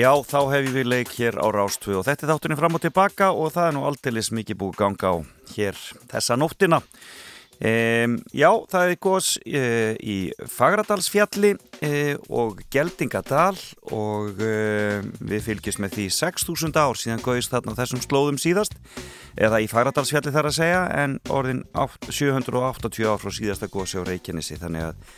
Já, 0.00 0.12
þá 0.24 0.38
hefum 0.54 0.72
við 0.72 0.86
leik 0.88 1.10
hér 1.18 1.36
á 1.36 1.46
Rástfu 1.52 1.98
og 1.98 2.04
þetta 2.06 2.24
er 2.24 2.30
þátturinn 2.30 2.56
fram 2.56 2.76
og 2.78 2.80
tilbaka 2.80 3.26
og 3.36 3.50
það 3.52 3.66
er 3.66 3.74
nú 3.76 3.82
aldeilis 3.84 4.30
mikið 4.32 4.56
búið 4.62 4.78
ganga 4.78 5.10
á 5.12 5.16
hér 5.52 5.80
þessa 6.08 6.38
nóttina. 6.40 6.78
Um, 7.60 8.14
já, 8.32 8.48
það 8.72 8.86
er 8.86 8.96
gos 9.04 9.28
e, 9.44 9.62
í 10.00 10.16
Fagradalsfjalli 10.48 11.52
e, 11.84 11.92
og 12.32 12.62
Geldingadal 12.72 13.58
og 13.92 14.40
e, 14.40 14.54
við 15.20 15.44
fylgjum 15.50 15.84
með 15.84 15.98
því 15.98 16.08
6.000 16.16 16.80
ár 16.80 16.96
síðan 16.96 17.24
góðist 17.26 17.52
þarna 17.52 17.76
þessum 17.76 18.00
slóðum 18.06 18.40
síðast 18.40 18.78
eða 19.36 19.60
í 19.60 19.68
Fagradalsfjalli 19.68 20.32
þar 20.32 20.48
að 20.48 20.60
segja 20.62 20.84
en 21.02 21.20
orðin 21.28 21.66
8, 21.76 22.08
780 22.08 23.10
ár 23.10 23.20
frá 23.20 23.34
síðasta 23.36 23.68
gósi 23.68 24.00
á 24.00 24.08
Reykjanesi 24.08 24.56
þannig 24.62 24.94
að 24.94 25.08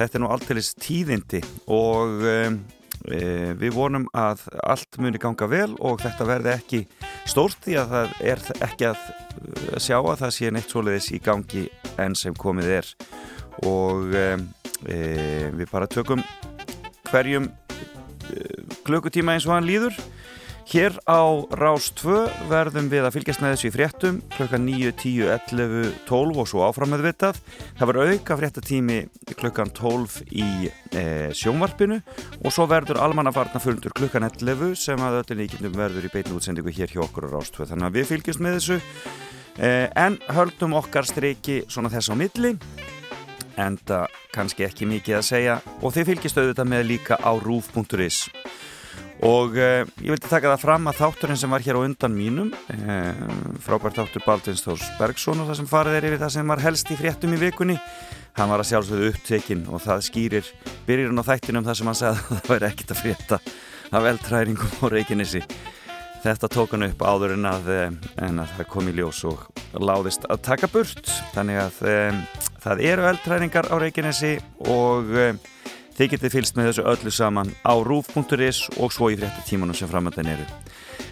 þetta 0.00 0.14
er 0.16 0.24
nú 0.24 0.32
aldeilis 0.32 0.72
tíðindi 0.80 1.44
og 1.68 2.24
við 3.02 3.72
vonum 3.74 4.04
að 4.14 4.44
allt 4.62 4.98
muni 5.02 5.18
ganga 5.18 5.48
vel 5.50 5.72
og 5.82 6.02
þetta 6.04 6.26
verði 6.28 6.52
ekki 6.52 6.80
stórt 7.26 7.58
því 7.64 7.78
að 7.80 7.94
það 7.94 8.12
er 8.32 8.42
ekki 8.68 8.88
að 8.92 9.02
sjá 9.82 9.96
að 9.98 10.20
það 10.20 10.34
sé 10.36 10.52
neitt 10.54 10.70
svoleiðis 10.70 11.10
í 11.16 11.20
gangi 11.22 11.64
enn 12.02 12.14
sem 12.18 12.36
komið 12.38 12.70
er. 12.78 12.92
Og 13.66 14.14
e, 14.14 14.26
e, 14.86 15.00
við 15.56 15.72
bara 15.72 15.90
tökum 15.90 16.22
hverjum 17.10 17.50
klukkutíma 18.86 19.34
eins 19.34 19.46
og 19.48 19.56
hann 19.56 19.68
líður 19.68 19.96
Hér 20.68 20.94
á 21.10 21.20
Rás 21.58 21.90
2 21.98 22.46
verðum 22.48 22.86
við 22.92 23.06
að 23.06 23.16
fylgjast 23.16 23.42
með 23.42 23.54
þessu 23.54 23.66
í 23.68 23.72
fréttum 23.74 24.20
klukkan 24.36 24.62
9, 24.64 24.92
10, 25.02 25.32
11, 25.50 25.90
12 26.08 26.38
og 26.38 26.48
svo 26.48 26.62
áfram 26.66 26.92
með 26.94 27.04
vitað. 27.08 27.40
Það 27.80 27.90
verður 27.90 28.12
auka 28.12 28.38
fréttatími 28.38 28.98
klukkan 29.40 29.72
12 29.74 30.20
í 30.30 30.46
e, 30.70 31.04
sjónvarpinu 31.36 31.98
og 32.38 32.54
svo 32.54 32.68
verður 32.70 33.02
almannafarna 33.02 33.62
fundur 33.62 33.94
klukkan 33.98 34.28
11 34.28 34.76
sem 34.78 35.02
að 35.02 35.20
öllu 35.24 35.40
líkindum 35.42 35.76
verður 35.76 36.06
í 36.06 36.12
beitinu 36.14 36.38
útsendingu 36.38 36.74
hér 36.78 36.94
hjá 36.94 37.02
okkur 37.08 37.26
á 37.28 37.34
Rás 37.34 37.52
2. 37.52 37.68
Þannig 37.72 37.90
að 37.90 37.98
við 37.98 38.10
fylgjast 38.12 38.44
með 38.46 38.58
þessu 38.60 38.80
e, 39.58 39.70
en 40.06 40.18
höldum 40.38 40.78
okkar 40.78 41.08
streiki 41.10 41.62
svona 41.66 41.92
þess 41.92 42.12
á 42.12 42.14
milli 42.14 42.54
en 43.60 43.76
það 43.84 44.20
kannski 44.32 44.64
ekki 44.64 44.88
mikið 44.88 45.18
að 45.18 45.26
segja 45.28 45.58
og 45.82 45.92
þið 45.92 46.12
fylgjast 46.12 46.38
auðvitað 46.40 46.70
með 46.72 46.86
líka 46.94 47.18
á 47.20 47.32
rúf.is 47.36 48.24
og 49.26 49.58
eh, 49.58 49.82
ég 50.02 50.14
vildi 50.14 50.30
taka 50.30 50.52
það 50.52 50.64
fram 50.64 50.88
að 50.90 50.98
þátturinn 51.00 51.40
sem 51.40 51.52
var 51.54 51.64
hér 51.64 51.78
á 51.78 51.84
undan 51.86 52.16
mínum 52.16 52.48
eh, 52.74 53.12
frábært 53.62 54.00
þáttur 54.00 54.24
Baldvins 54.26 54.64
Þórs 54.66 54.88
Bergson 54.98 55.42
og 55.42 55.50
það 55.50 55.60
sem 55.60 55.70
farið 55.70 55.98
er 55.98 56.08
yfir 56.10 56.22
það 56.24 56.34
sem 56.36 56.54
var 56.54 56.64
helst 56.64 56.90
í 56.90 56.98
fréttum 56.98 57.36
í 57.36 57.42
vikunni. 57.42 57.76
Hann 58.38 58.50
var 58.50 58.62
að 58.62 58.70
sjálfsögðu 58.70 59.12
upptekinn 59.12 59.68
og 59.68 59.84
það 59.84 60.06
skýrir 60.08 60.48
byrjirinn 60.88 61.20
á 61.20 61.28
þættinum 61.28 61.68
þar 61.68 61.78
sem 61.78 61.92
hann 61.92 62.00
segði 62.00 62.16
að 62.16 62.26
það 62.32 62.50
væri 62.54 62.70
ekkit 62.72 62.96
að 62.96 63.04
frétta 63.04 63.40
af 63.92 64.10
eldræringum 64.14 64.82
og 64.82 64.92
reikinnissi 64.96 65.46
þetta 66.22 66.50
tók 66.50 66.76
hann 66.76 66.86
upp 66.86 67.02
áður 67.02 67.34
en 67.36 67.48
að, 67.50 67.68
eh, 67.72 68.10
en 68.22 68.42
að 68.42 68.54
það 68.56 68.68
kom 68.70 68.88
í 68.88 68.94
ljós 68.94 69.22
og 69.26 69.42
láðist 69.74 70.26
að 70.30 70.42
taka 70.46 70.70
burt. 70.70 71.10
Þannig 71.34 71.58
að 71.64 71.80
eh, 71.90 72.20
það 72.62 72.84
eru 72.92 73.08
eldræringar 73.10 73.70
á 73.72 73.76
reikinnissi 73.82 74.36
og 74.70 75.10
eh, 75.18 75.34
Þið 75.92 76.08
getið 76.14 76.32
fylst 76.32 76.56
með 76.56 76.68
þessu 76.70 76.84
öllu 76.88 77.10
saman 77.12 77.50
á 77.68 77.74
rúf.is 77.84 78.62
og 78.80 78.94
svo 78.94 79.10
í 79.12 79.16
frétta 79.18 79.44
tímanum 79.44 79.76
sem 79.76 79.90
framöndan 79.90 80.30
eru. 80.32 80.46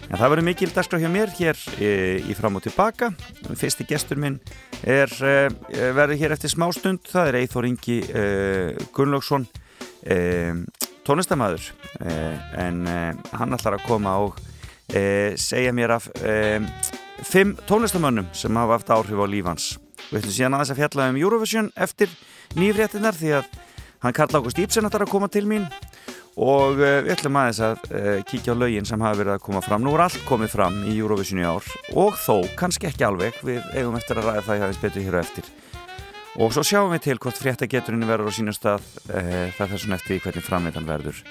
En 0.09 0.17
það 0.17 0.31
verður 0.33 0.47
mikil 0.47 0.69
dagskrá 0.73 0.99
hjá 0.99 1.09
mér 1.11 1.29
hér 1.37 1.59
e, 1.77 1.91
í 2.25 2.33
fram 2.35 2.57
og 2.57 2.65
tilbaka. 2.65 3.11
Fyrsti 3.55 3.85
gestur 3.87 4.19
minn 4.19 4.39
er, 4.81 5.13
e, 5.21 5.51
verður 5.93 6.17
hér 6.19 6.35
eftir 6.35 6.51
smá 6.51 6.65
stund. 6.73 7.05
Það 7.07 7.29
er 7.29 7.39
Eithor 7.43 7.69
Ingi 7.69 7.99
e, 8.09 8.25
Gunnlaugsson, 8.95 9.45
e, 10.01 10.17
tónlistamæður. 11.07 11.69
E, 12.01 12.17
en 12.65 12.81
e, 12.89 12.99
hann 13.37 13.55
ætlar 13.55 13.77
að 13.77 13.85
koma 13.87 14.17
og 14.25 14.41
segja 14.91 15.71
mér 15.71 15.93
af 15.95 16.09
fimm 17.23 17.53
tónlistamönnum 17.63 18.25
sem 18.35 18.57
hafa 18.59 18.75
haft 18.75 18.89
áhrif 18.91 19.21
á 19.23 19.27
lífans. 19.29 19.67
Við 20.09 20.17
ætlum 20.19 20.35
síðan 20.35 20.57
aðeins 20.57 20.73
að 20.73 20.81
fjalla 20.81 21.05
um 21.13 21.19
Eurovision 21.21 21.69
eftir 21.79 22.11
nýfréttinar 22.59 23.15
því 23.15 23.37
að 23.37 23.47
Hann 24.01 24.13
Karl 24.17 24.33
Ágúst 24.33 24.57
Íbsen 24.57 24.87
ætlar 24.87 25.05
að 25.05 25.11
koma 25.13 25.27
til 25.29 25.45
mín. 25.45 25.67
Og 26.41 26.79
uh, 26.79 27.01
við 27.05 27.11
ætlum 27.13 27.35
aðeins 27.37 27.59
að 27.61 27.81
uh, 27.91 28.21
kíkja 28.25 28.55
á 28.55 28.57
laugin 28.57 28.87
sem 28.87 29.01
hafa 29.03 29.19
verið 29.19 29.35
að 29.35 29.43
koma 29.45 29.61
fram. 29.61 29.83
Nú 29.85 29.93
er 29.93 30.05
allt 30.07 30.23
komið 30.25 30.55
fram 30.55 30.79
í 30.89 30.95
Eurovision 30.95 31.41
í 31.41 31.45
ár. 31.45 31.67
Og 31.93 32.17
þó, 32.17 32.47
kannski 32.57 32.89
ekki 32.89 33.05
alveg, 33.05 33.37
við 33.45 33.61
eigum 33.75 33.97
eftir 33.99 34.17
að 34.17 34.29
ræða 34.29 34.45
það 34.47 34.63
aðeins 34.65 34.81
betur 34.81 35.05
hér 35.05 35.17
og 35.19 35.21
eftir. 35.21 35.51
Og 36.41 36.55
svo 36.55 36.63
sjáum 36.65 36.95
við 36.95 37.03
til 37.05 37.17
hvort 37.21 37.37
fréttageturinn 37.37 38.07
verður 38.07 38.31
á 38.31 38.37
sínum 38.39 38.57
stað, 38.57 38.87
uh, 39.11 39.51
er 39.51 39.75
svona 39.75 39.99
eftir 39.99 40.23
hvernig 40.23 40.47
framveitan 40.47 40.89
verður 40.89 41.21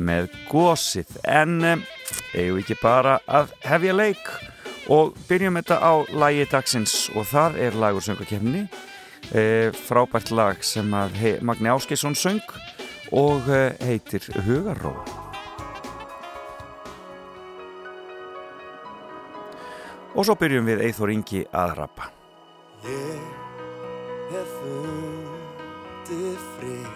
með 0.00 0.32
gósið. 0.48 1.12
En 1.28 1.58
eigum 1.66 2.56
við 2.56 2.64
ekki 2.64 2.78
bara 2.80 3.18
að 3.28 3.52
hefja 3.66 3.98
leik? 4.00 4.24
Og 4.94 5.12
byrjum 5.28 5.60
þetta 5.60 5.76
á 5.80 5.92
lægi 6.24 6.48
dagsins. 6.56 6.96
Og 7.12 7.28
það 7.28 7.60
er 7.68 7.80
lagur 7.84 8.04
söngakefni 8.04 8.64
e, 9.32 9.70
frábært 9.72 10.32
lag 10.34 10.60
sem 10.64 10.88
að 10.96 11.14
hei, 11.20 11.34
Magni 11.40 11.70
Áskesson 11.72 12.16
söng 12.18 12.42
og 13.14 13.46
e, 13.48 13.62
heitir 13.84 14.26
Hugarró. 14.44 14.96
Og 20.14 20.26
svo 20.26 20.36
byrjum 20.38 20.68
við 20.68 20.84
Eithor 20.86 21.10
Ingi 21.10 21.42
að 21.50 21.72
rappa. 21.80 22.10
Ég 22.84 23.24
hef 24.34 24.52
fundið 24.60 26.44
frið 26.58 26.92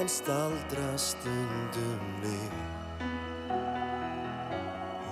en 0.00 0.10
staldra 0.10 0.90
stundum 1.00 2.04
við. 2.24 2.60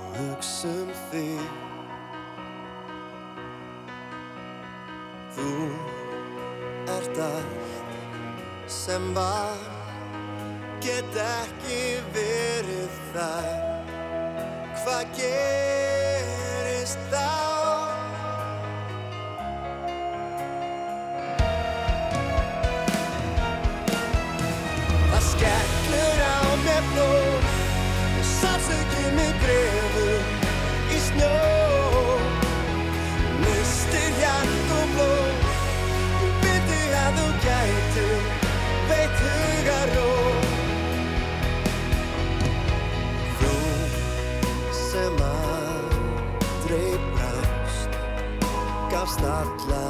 Og 0.03 0.21
hugsa 0.21 0.73
um 0.73 0.93
þig 1.13 1.68
Þú 5.39 5.51
ert 6.91 7.19
allt 7.23 8.71
sem 8.75 9.15
var. 9.15 9.67
Get 10.83 11.19
ekki 11.23 11.83
verið 12.15 13.01
þar. 13.15 13.51
Hvað 14.83 15.19
gerist 15.19 15.78
Gafst 49.09 49.25
alla 49.25 49.88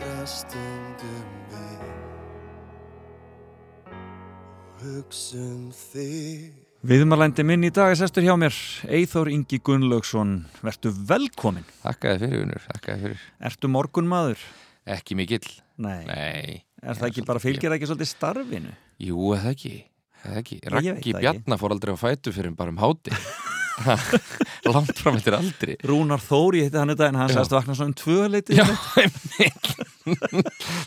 að 0.00 0.24
stundum 0.32 1.30
við 1.50 1.84
hugsa 4.80 5.38
um 5.40 5.70
þig 5.76 6.66
Viðmarlændi 6.80 7.44
minn 7.44 7.66
í 7.68 7.70
dag 7.76 7.92
er 7.92 7.98
sestur 8.00 8.24
hjá 8.24 8.32
mér, 8.40 8.56
Eithór 8.88 9.28
Ingi 9.28 9.58
Gunnlaugsson, 9.60 10.46
verðtu 10.64 10.88
velkomin. 11.10 11.66
Takkaði 11.82 12.22
fyrir 12.22 12.46
unur, 12.46 12.62
takkaði 12.70 13.02
fyrir. 13.02 13.26
Ertu 13.50 13.68
morgun 13.68 14.08
maður? 14.08 14.40
Ekki 14.88 15.18
mikill. 15.20 15.44
Nei. 15.76 16.06
Nei. 16.08 16.64
Er 16.80 16.96
það 16.96 17.10
ekki 17.10 17.26
bara 17.28 17.42
fylgjir 17.44 17.76
ekki 17.76 17.90
svolítið 17.90 18.10
starfinu? 18.14 18.72
Jú, 19.10 19.28
eða 19.36 19.52
ekki, 19.52 19.74
eða 20.24 20.40
ekki. 20.40 20.60
Raki 20.72 21.16
Bjarnar 21.18 21.60
fór 21.60 21.76
aldrei 21.76 21.92
á 21.92 21.98
fætu 22.00 22.32
fyrir 22.32 22.56
bara 22.56 22.72
um 22.72 22.80
háti. 22.80 23.12
Langt 24.72 24.96
fram 25.04 25.20
eftir 25.20 25.36
aldrei. 25.36 25.76
Rúnar 25.84 26.24
Þóri 26.24 26.64
hitti 26.64 26.80
hann 26.80 26.92
þetta 26.92 27.12
en 27.12 27.20
hann 27.20 27.32
sæst 27.32 27.52
vakna 27.54 27.76
svona 27.76 27.92
um 27.92 27.96
tvöleiti. 28.00 28.56
Já, 28.56 28.64
mikill. 29.36 29.89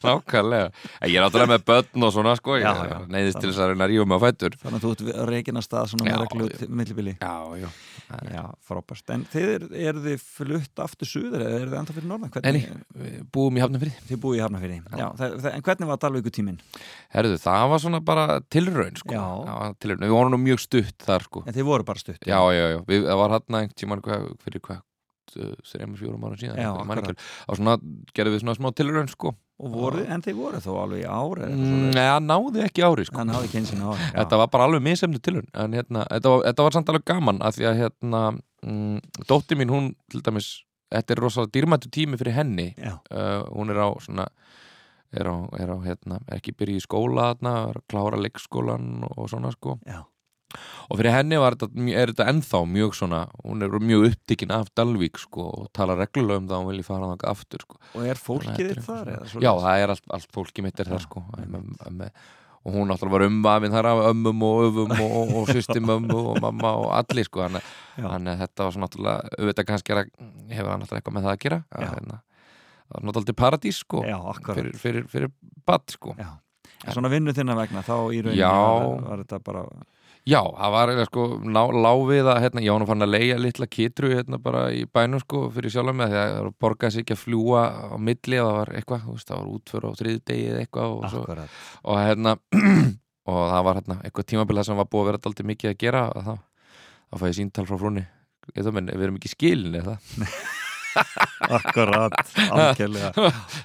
Nákvæmlega. 0.03 0.69
Ég 1.07 1.17
er 1.17 1.25
áttúrulega 1.27 1.51
með 1.53 1.65
börn 1.67 2.05
og 2.07 2.13
svona 2.15 2.33
sko 2.39 2.57
Já, 2.59 2.71
já. 2.89 2.95
neyðist 3.11 3.39
til 3.41 3.49
þess 3.51 3.61
að 3.63 3.71
reyna 3.73 3.87
mig 4.09 4.17
á 4.17 4.23
fætur. 4.23 4.57
Þannig 4.61 4.77
að 4.79 4.85
þú 4.85 4.91
ert 4.93 5.03
að 5.61 5.65
stað 5.67 5.89
svona 5.91 6.07
Já, 6.07 6.13
með 6.13 6.23
reglu 6.23 6.47
já. 6.49 6.69
millibili. 6.81 7.15
Já, 7.19 7.35
já. 7.63 7.69
Já, 8.33 8.43
frábært. 8.67 9.13
En 9.15 9.25
þið 9.31 9.47
er, 9.49 9.65
þið 10.05 10.25
flutt 10.37 10.83
aftur 10.83 11.09
suður 11.09 11.45
eða 11.45 11.59
er 11.61 11.71
þið 11.71 11.77
enda 11.79 11.95
fyrir 11.97 12.09
Hvernig, 12.33 12.67
við 13.03 13.15
búum 13.33 13.57
í 13.57 13.63
hafnafrið 13.63 13.99
þið 14.09 14.21
búið 14.25 14.37
í 14.37 14.43
Já, 14.99 15.07
það, 15.17 15.47
En 15.53 15.65
hvernig 15.65 15.89
var 15.89 16.01
Dalvíku 16.03 16.33
tíminn? 16.33 16.59
Herðu, 17.13 17.39
það 17.41 17.67
var 17.73 17.83
svona 17.85 18.03
bara 18.05 18.27
tilraun 18.53 18.99
sko. 19.01 19.15
Já. 19.15 19.25
tilraun. 19.81 20.05
Við 20.05 20.15
vorum 20.17 20.35
nú 20.35 20.41
mjög 20.43 20.63
stutt 20.67 21.07
þar 21.07 21.27
sko. 21.29 21.43
En 21.47 21.57
þið 21.57 21.69
voru 21.71 21.87
bara 21.87 22.03
stutt 22.03 22.27
Já, 22.27 22.39
já, 22.53 22.65
já, 22.75 22.79
við, 22.89 23.09
hvað, 25.31 25.53
þreim, 25.71 25.95
fjórum 25.99 26.25
ára 26.27 26.37
síðan 26.39 26.59
ekki 26.59 27.15
og 27.47 27.57
svona 27.59 27.75
gerðum 28.13 28.35
við 28.35 28.43
svona 28.43 28.55
smá 28.59 28.69
tilraun 28.75 29.09
sko. 29.11 29.33
Og 29.63 29.69
voru, 29.71 30.01
en 30.11 30.23
þið 30.25 30.35
voru 30.35 30.59
þó 30.59 30.71
alveg 30.81 31.03
í 31.03 31.07
ár 31.07 31.39
eða 31.39 31.49
eitthvað 31.53 31.69
Mm, 31.69 32.25
náði 32.27 32.63
ekki 32.65 32.83
ári 32.83 33.05
sko. 33.07 33.17
Hann 33.21 33.29
hafði 33.31 33.51
kynsinu 33.53 33.91
ári 33.93 34.01
já. 34.09 34.15
Þetta 34.17 34.39
var 34.41 34.49
bara 34.55 34.65
alveg 34.67 34.83
misemni 34.83 35.21
tilraun 35.23 35.47
en 35.53 35.77
hérna, 35.77 36.03
þetta 36.09 36.33
var, 36.33 36.43
þetta 36.49 36.65
var 36.67 36.75
samt 36.77 36.89
alveg 36.93 37.05
gaman 37.05 37.41
af 37.41 37.55
því 37.55 37.67
að 37.69 37.79
hérna, 37.83 38.21
mm, 38.65 39.25
dótti 39.29 39.55
mín 39.59 39.71
hún 39.71 39.91
til 40.11 40.21
dæmis, 40.25 40.49
þetta 40.91 41.15
er 41.15 41.21
rosalega 41.23 41.53
dýrmættu 41.55 41.91
tími 41.93 42.19
fyrir 42.19 42.35
henni. 42.35 42.73
Uh, 43.13 43.45
hún 43.53 43.71
er 43.71 43.79
á 43.79 43.89
svona 44.03 44.27
er 45.13 45.29
á, 45.29 45.35
er 45.61 45.69
á 45.69 45.77
hérna, 45.85 46.19
er 46.27 46.39
ekki 46.41 46.55
byrja 46.57 46.81
í 46.81 46.83
skóla 46.83 47.29
þarna, 47.33 47.53
að 47.69 47.81
klára 47.93 48.19
leikskólan 48.19 49.05
og 49.13 49.29
svona 49.29 49.51
sko. 49.53 49.77
Já, 49.85 50.01
og 50.89 50.99
fyrir 50.99 51.15
henni 51.15 51.39
var 51.41 51.57
þetta, 51.57 51.87
er 51.93 52.13
þetta 52.13 52.29
ennþá 52.33 52.61
mjög 52.75 52.95
svona, 52.99 53.23
hún 53.43 53.65
er 53.65 53.75
mjög 53.79 54.07
upptikinn 54.11 54.53
af 54.55 54.69
Dalvík 54.77 55.19
sko 55.21 55.49
og 55.49 55.71
tala 55.75 55.97
reglulega 55.99 56.43
um 56.43 56.47
það 56.51 56.59
og 56.59 56.63
hún 56.63 56.71
vilji 56.73 56.87
fara 56.87 57.11
þangað 57.13 57.33
aftur 57.33 57.65
sko. 57.65 57.81
Og 57.93 58.07
er 58.13 58.23
fólkið 58.29 58.71
þitt 58.73 58.85
þar? 58.87 59.11
Já, 59.33 59.51
það 59.51 59.83
er 59.83 59.95
allt, 59.95 60.07
allt 60.19 60.31
fólki 60.35 60.65
mitt 60.65 60.79
er 60.79 60.93
það 60.93 61.05
sko 61.07 61.25
og 62.63 62.71
hún 62.71 62.87
náttúrulega 62.87 63.17
var 63.17 63.25
umvafin 63.27 63.73
þar 63.73 63.87
af 63.89 64.01
ömmum 64.09 64.43
og 64.47 64.61
öfum 64.67 64.91
og, 64.95 65.15
og, 65.19 65.31
og 65.41 65.49
systimömmu 65.51 66.19
og 66.31 66.37
mamma 66.41 66.71
og 66.79 66.93
allir 66.95 67.27
sko 67.27 67.43
þannig 67.43 68.31
að 68.31 68.43
þetta 68.43 68.63
var 68.67 68.75
svona 68.75 68.87
náttúrulega 68.87 69.33
auðvitað 69.39 69.67
kannski 69.67 69.95
að, 69.95 70.13
hefur 70.53 70.71
hann 70.71 70.83
náttúrulega 70.83 71.01
eitthvað 71.01 71.17
með 71.17 71.27
það 71.27 71.33
að 71.33 71.41
gera 71.43 71.57
að, 71.67 71.83
það 71.83 72.95
var 72.95 73.05
náttúrulega 73.09 73.39
paradís 73.41 73.81
sko 73.83 74.05
Já, 74.07 74.15
fyrir, 74.47 74.71
fyrir, 74.79 75.09
fyrir 75.11 75.33
bad 75.67 75.91
sko. 75.91 76.15
Svona 76.83 77.11
vinnu 77.11 77.35
þinna 77.35 77.55
vegna, 77.55 77.83
þá 77.83 77.95
í 78.11 78.23
rauninni 78.23 78.47
var, 78.47 78.87
var 79.09 79.21
þetta 79.23 79.41
bara 79.43 79.65
Já, 80.23 80.39
það 80.39 80.71
var 80.71 80.89
eiginlega 80.89 81.09
sko 81.09 81.23
láfið 81.83 82.27
að 82.31 82.37
hérna, 82.45 82.61
ég 82.63 82.71
var 82.71 82.79
nú 82.79 82.85
fann 82.87 83.03
að 83.03 83.11
leia 83.11 83.39
litla 83.41 83.67
kitru 83.67 84.11
hérna 84.13 84.39
bara 84.39 84.61
í 84.71 84.85
bænum 84.87 85.19
sko 85.19 85.41
fyrir 85.51 85.73
sjálf 85.73 85.97
með 85.99 86.13
því 86.13 86.19
að 86.21 86.31
það 86.31 86.47
borgaði 86.63 86.95
sig 86.95 87.03
ekki 87.03 87.17
að 87.17 87.21
fljúa 87.25 87.63
á 87.91 87.95
milli 87.99 88.39
og 88.39 88.47
það 88.47 88.59
var 88.61 88.71
eitthvað, 88.79 89.03
þú 89.03 89.17
veist, 89.17 89.27
það 89.27 89.41
var 89.41 89.51
útför 89.57 89.83
á 89.83 89.91
þriði 89.99 90.23
degi 90.31 90.47
eða 90.53 90.63
eitthvað 90.63 90.95
og, 90.95 91.05
svo, 91.11 91.25
og 91.83 91.99
hérna 91.99 92.35
og 93.33 93.43
það 93.51 93.67
var 93.67 93.79
hérna 93.81 93.99
eitthvað 93.99 94.29
tímabilið 94.31 94.69
sem 94.69 94.79
var 94.79 94.91
búið 94.95 95.03
að 95.03 95.11
vera 95.11 95.23
daldið 95.27 95.51
mikið 95.51 95.73
að 95.73 95.79
gera 95.83 96.07
og 96.07 96.27
þá, 96.29 96.33
þá 97.11 97.23
fæði 97.25 97.39
síntal 97.41 97.67
frá 97.67 97.79
frúnni. 97.83 98.07
Ég 98.53 98.63
það 98.63 98.75
menn, 98.79 98.91
við 98.95 99.09
erum 99.09 99.19
ekki 99.19 99.35
skilin 99.35 99.81
eða 99.83 99.99
Akkurat, 101.57 102.15
algjörlega. 102.49 103.11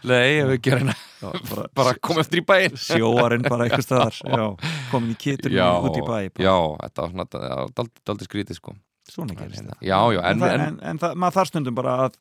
Nei, 0.08 0.40
ef 0.42 0.50
við 0.54 0.60
gerum 0.68 0.90
hérna. 0.90 0.96
Já, 1.18 1.30
bara, 1.50 1.68
bara 1.78 1.94
koma 2.02 2.24
eftir 2.24 2.42
í 2.42 2.46
bæinn. 2.48 2.76
Sjóarinn 2.78 3.46
bara 3.46 3.68
eitthvað 3.68 3.86
staðar. 3.86 4.18
Komin 4.92 5.14
í 5.14 5.16
kitur 5.20 5.54
Já, 5.54 5.68
út 5.82 5.96
í 5.98 6.04
bæ 6.04 6.12
bara. 6.34 6.44
já, 6.44 6.56
þetta 6.84 7.06
var 7.06 7.16
svona 7.16 7.72
daldið 8.06 8.28
skrítið 8.30 8.60
sko. 8.60 8.76
Svona 9.08 9.32
gerist 9.32 9.62
hérna, 9.62 9.72
það 9.78 9.86
Já, 9.88 9.98
já, 10.12 10.18
En, 10.28 10.42
en, 10.44 10.50
en, 10.52 10.62
en, 10.66 10.74
en, 10.90 10.98
það, 11.00 11.14
maður 11.16 11.34
þarf 11.38 11.48
stundum 11.48 11.76
bara 11.78 11.92
að 12.04 12.16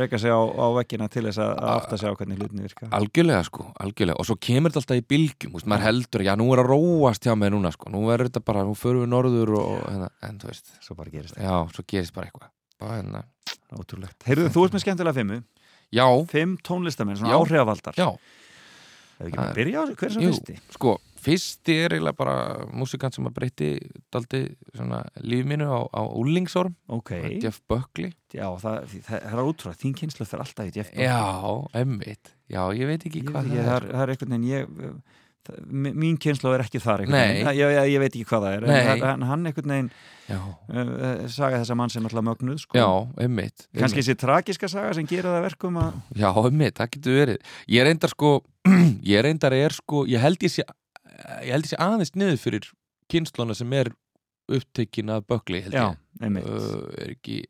reyka 0.00 0.20
sig 0.22 0.32
á, 0.32 0.40
á 0.40 0.66
veggina 0.78 1.08
til 1.12 1.24
þess 1.26 1.40
að, 1.44 1.50
að 1.52 1.72
átta 1.74 1.98
sig 2.00 2.08
á 2.08 2.16
hvernig 2.16 2.38
hlutinni 2.40 2.64
virka. 2.64 2.88
Algjörlega 2.96 3.42
sko, 3.44 3.66
algjörlega. 3.84 4.16
Og 4.22 4.28
svo 4.30 4.36
kemur 4.40 4.72
þetta 4.72 4.80
alltaf 4.80 5.02
í 5.02 5.04
bylgjum, 5.12 5.58
úst, 5.60 5.68
maður 5.68 5.84
heldur 5.90 6.24
já 6.24 6.32
nú 6.40 6.46
er 6.56 6.62
að 6.64 6.70
róast 6.72 7.28
hjá 7.28 7.34
mig 7.36 7.52
núna 7.52 7.74
sko, 7.76 7.92
nú 7.92 8.06
verður 8.08 8.30
þetta 8.30 8.42
bara 8.48 8.64
nú 8.70 8.72
förum 8.72 9.04
við 9.04 9.12
norður 9.12 9.52
og 9.60 9.74
hérna, 9.84 10.08
en 10.30 10.40
þú 10.40 10.48
veist. 10.54 10.72
Svo 10.80 10.96
bara 10.96 11.12
gerist 11.12 11.36
það, 11.36 11.44
já, 11.44 11.58
svo 11.76 11.84
gerist 11.92 12.16
bara 12.16 12.30
eitthvað 12.32 12.48
bara, 12.80 12.98
hérna, 13.00 13.22
ótrúlegt. 13.76 14.18
Heyrðu, 14.26 14.48
þú 14.54 14.64
ert 14.66 14.76
með 14.78 14.84
skemmtilega 14.86 15.18
fimmu. 15.20 15.40
Já, 15.90 16.06
Fimm 16.30 16.56
tónlistamenn, 16.66 17.18
svona 17.20 17.36
áhrifavaldar. 17.38 17.96
Já, 17.98 18.10
Ef 19.20 19.26
ekki 19.28 19.36
bara 19.36 19.54
byrja 19.56 19.80
á 19.80 19.82
þessu, 19.84 19.96
hver 20.00 20.10
er 20.10 20.22
jú, 20.24 20.28
fyrsti? 20.32 20.54
sko 20.72 20.92
fyrsti 21.20 21.74
er 21.84 21.92
eiginlega 21.92 22.16
bara 22.16 22.34
músikant 22.72 23.12
sem 23.12 23.26
að 23.28 23.34
breytti 23.36 23.66
daldi 24.14 24.38
svona 24.72 25.02
líf 25.20 25.42
mínu 25.50 25.66
á, 25.68 25.80
á 25.92 26.02
úlingsorm, 26.16 26.72
Ok, 26.88 27.10
Jeff 27.42 27.58
Buckley. 27.68 28.14
Já, 28.32 28.46
það, 28.62 28.78
það, 28.94 29.26
það 29.26 29.34
er 29.34 29.42
ótrúlega 29.50 29.80
Þín 29.82 29.96
kynslu 30.00 30.24
fer 30.30 30.40
alltaf 30.46 30.70
í 30.70 30.72
Jeff 30.78 30.88
Buckley. 30.94 31.04
Já, 31.04 31.82
emmitt, 31.82 32.32
já, 32.48 32.62
ég 32.80 32.88
veit 32.94 33.04
ekki 33.10 33.20
hvað 33.28 33.50
ég, 33.52 33.60
það 33.60 33.68
það, 33.68 33.76
er. 33.76 33.84
er, 33.84 33.92
það 33.92 34.06
er 34.06 34.14
einhvern 34.14 34.32
veginn 34.38 34.48
ég, 34.48 34.72
það, 34.80 34.96
mín 35.72 36.18
kynslu 36.20 36.52
er 36.54 36.62
ekki 36.64 36.80
þar 36.82 37.02
ég, 37.08 37.46
ég, 37.56 37.96
veit 38.02 38.10
ekki 38.12 38.26
hvað 38.28 38.44
það 38.44 38.56
er 38.56 38.66
Nei. 38.68 39.04
en, 39.08 39.22
hann 39.26 39.46
einhvern 39.48 39.72
veginn 39.74 39.90
Já, 40.30 40.36
uh, 40.38 41.22
saga 41.32 41.58
þessa 41.58 41.74
mann 41.74 41.90
sem 41.90 42.04
alltaf 42.06 42.22
mögnuð 42.22 42.60
sko. 42.62 42.76
já, 42.78 42.86
emmitt 43.24 43.64
kannski 43.74 44.02
þessi 44.02 44.14
tragiska 44.20 44.68
saga 44.70 44.92
sem 44.94 45.08
gera 45.10 45.32
það 45.34 45.46
verkum 45.48 45.80
að 45.80 45.96
Já, 46.20 46.28
einmitt, 46.44 46.76
það 46.78 46.92
getur 46.94 47.16
verið. 47.18 47.40
Ég 47.72 47.88
reyndar 47.88 48.12
sko, 48.12 48.30
ég 49.14 49.24
reyndar 49.26 49.56
er 49.56 49.74
sko 49.74 50.04
ég 50.06 50.22
held 50.22 50.44
ég 50.46 50.52
sé, 50.54 50.66
ég 51.42 51.50
held 51.56 51.66
ég 51.66 51.72
sé 51.72 51.80
aðeins 51.82 52.14
niður 52.14 52.38
fyrir 52.44 52.68
kynsluna 53.10 53.56
sem 53.58 53.72
er 53.80 53.90
upptekin 54.50 55.10
af 55.16 55.26
Bökli 55.30 55.64
held 55.66 55.74
já, 55.74 55.88
ég. 55.88 55.98
einmitt. 56.22 56.46
Uh, 56.46 56.86
er 57.00 57.14
ekki, 57.16 57.40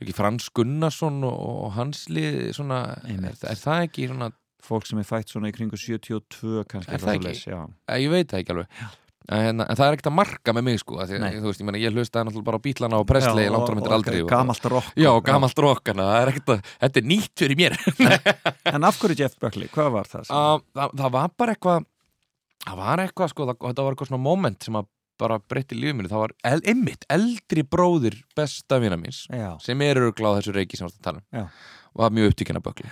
ekki 0.00 0.14
Frans 0.16 0.48
Gunnarsson 0.56 1.20
og, 1.28 1.36
og 1.66 1.74
hans 1.76 2.06
lið 2.12 2.54
svona, 2.56 2.80
er, 3.02 3.10
Einmitt. 3.18 3.44
er 3.44 3.60
það 3.60 3.86
ekki 3.90 4.08
svona, 4.10 4.30
fólk 4.64 4.86
sem 4.88 5.00
er 5.02 5.08
fætt 5.08 5.32
svona 5.32 5.50
í 5.50 5.54
kringu 5.56 5.78
72 5.80 6.66
kannski 6.70 6.92
Er 6.96 7.02
það 7.02 7.16
ekki? 7.20 7.32
já. 7.52 7.60
ég 8.00 8.12
veit 8.12 8.28
það 8.32 8.42
ekki 8.44 8.54
alveg. 8.56 8.84
En, 9.24 9.40
hérna, 9.40 9.64
en 9.72 9.76
það 9.78 9.86
er 9.86 9.94
ekkert 9.96 10.08
að 10.10 10.16
marka 10.18 10.52
með 10.52 10.64
mig 10.66 10.80
sko 10.82 10.98
því, 11.00 11.18
þú 11.40 11.46
veist, 11.48 11.60
ég, 11.62 11.64
meina, 11.64 11.78
ég 11.80 11.94
hlustaði 11.96 12.26
náttúrulega 12.28 12.48
bara 12.50 12.58
á 12.60 12.64
bílana 12.66 12.98
og 13.00 13.06
Presley 13.08 13.46
Já, 13.46 13.52
langt 13.54 13.70
eftir 13.72 13.86
og 13.88 13.94
aldrei 13.96 14.18
og- 14.20 14.28
gamalt 14.28 14.66
rock. 14.68 14.90
Já, 15.00 15.10
gamalt 15.24 15.62
rockana, 15.64 16.08
það 16.10 16.20
er 16.26 16.32
ekkert 16.34 16.50
að 16.52 16.66
þetta 16.82 17.00
er 17.00 17.06
nýtt 17.08 17.32
fyrir 17.40 17.56
mér. 17.56 17.76
En 18.74 18.84
af 18.84 18.98
hverju 19.00 19.16
Jeff 19.22 19.38
Buckley, 19.40 19.70
hvað 19.72 19.88
var 19.96 20.10
það? 20.12 20.28
Uh, 20.28 20.60
það, 20.76 20.92
það 21.00 21.14
var 21.16 21.32
bara 21.40 21.54
eitthvað 21.56 21.86
það 22.66 22.76
var 22.82 23.04
eitthvað 23.06 23.32
sko, 23.32 23.48
það, 23.48 23.58
þetta 23.64 23.86
var 23.88 23.96
eitthvað 23.96 24.12
svona 24.12 24.24
moment 24.28 24.68
sem 24.68 24.76
að 24.82 24.90
bara 25.24 25.38
breytti 25.38 25.76
lífið 25.78 25.96
mínu, 26.02 26.10
það 26.10 26.22
var 26.26 26.32
el, 26.50 26.60
einmitt 26.68 27.04
eldri 27.16 27.62
bróðir 27.70 28.16
besta 28.36 28.80
vina 28.82 28.96
míns 29.00 29.24
já, 29.30 29.52
sem 29.62 29.80
er 29.86 30.00
örugláð 30.02 30.40
þessu 30.42 30.54
reiki 30.56 30.76
sem 30.76 30.84
við 30.84 30.90
varst 30.90 31.00
að 31.00 31.06
tala 31.08 31.20
um. 31.22 31.26
Já. 31.38 31.44
var 32.02 32.16
mjög 32.18 32.32
upptíkina 32.34 32.60
bökli 32.64 32.90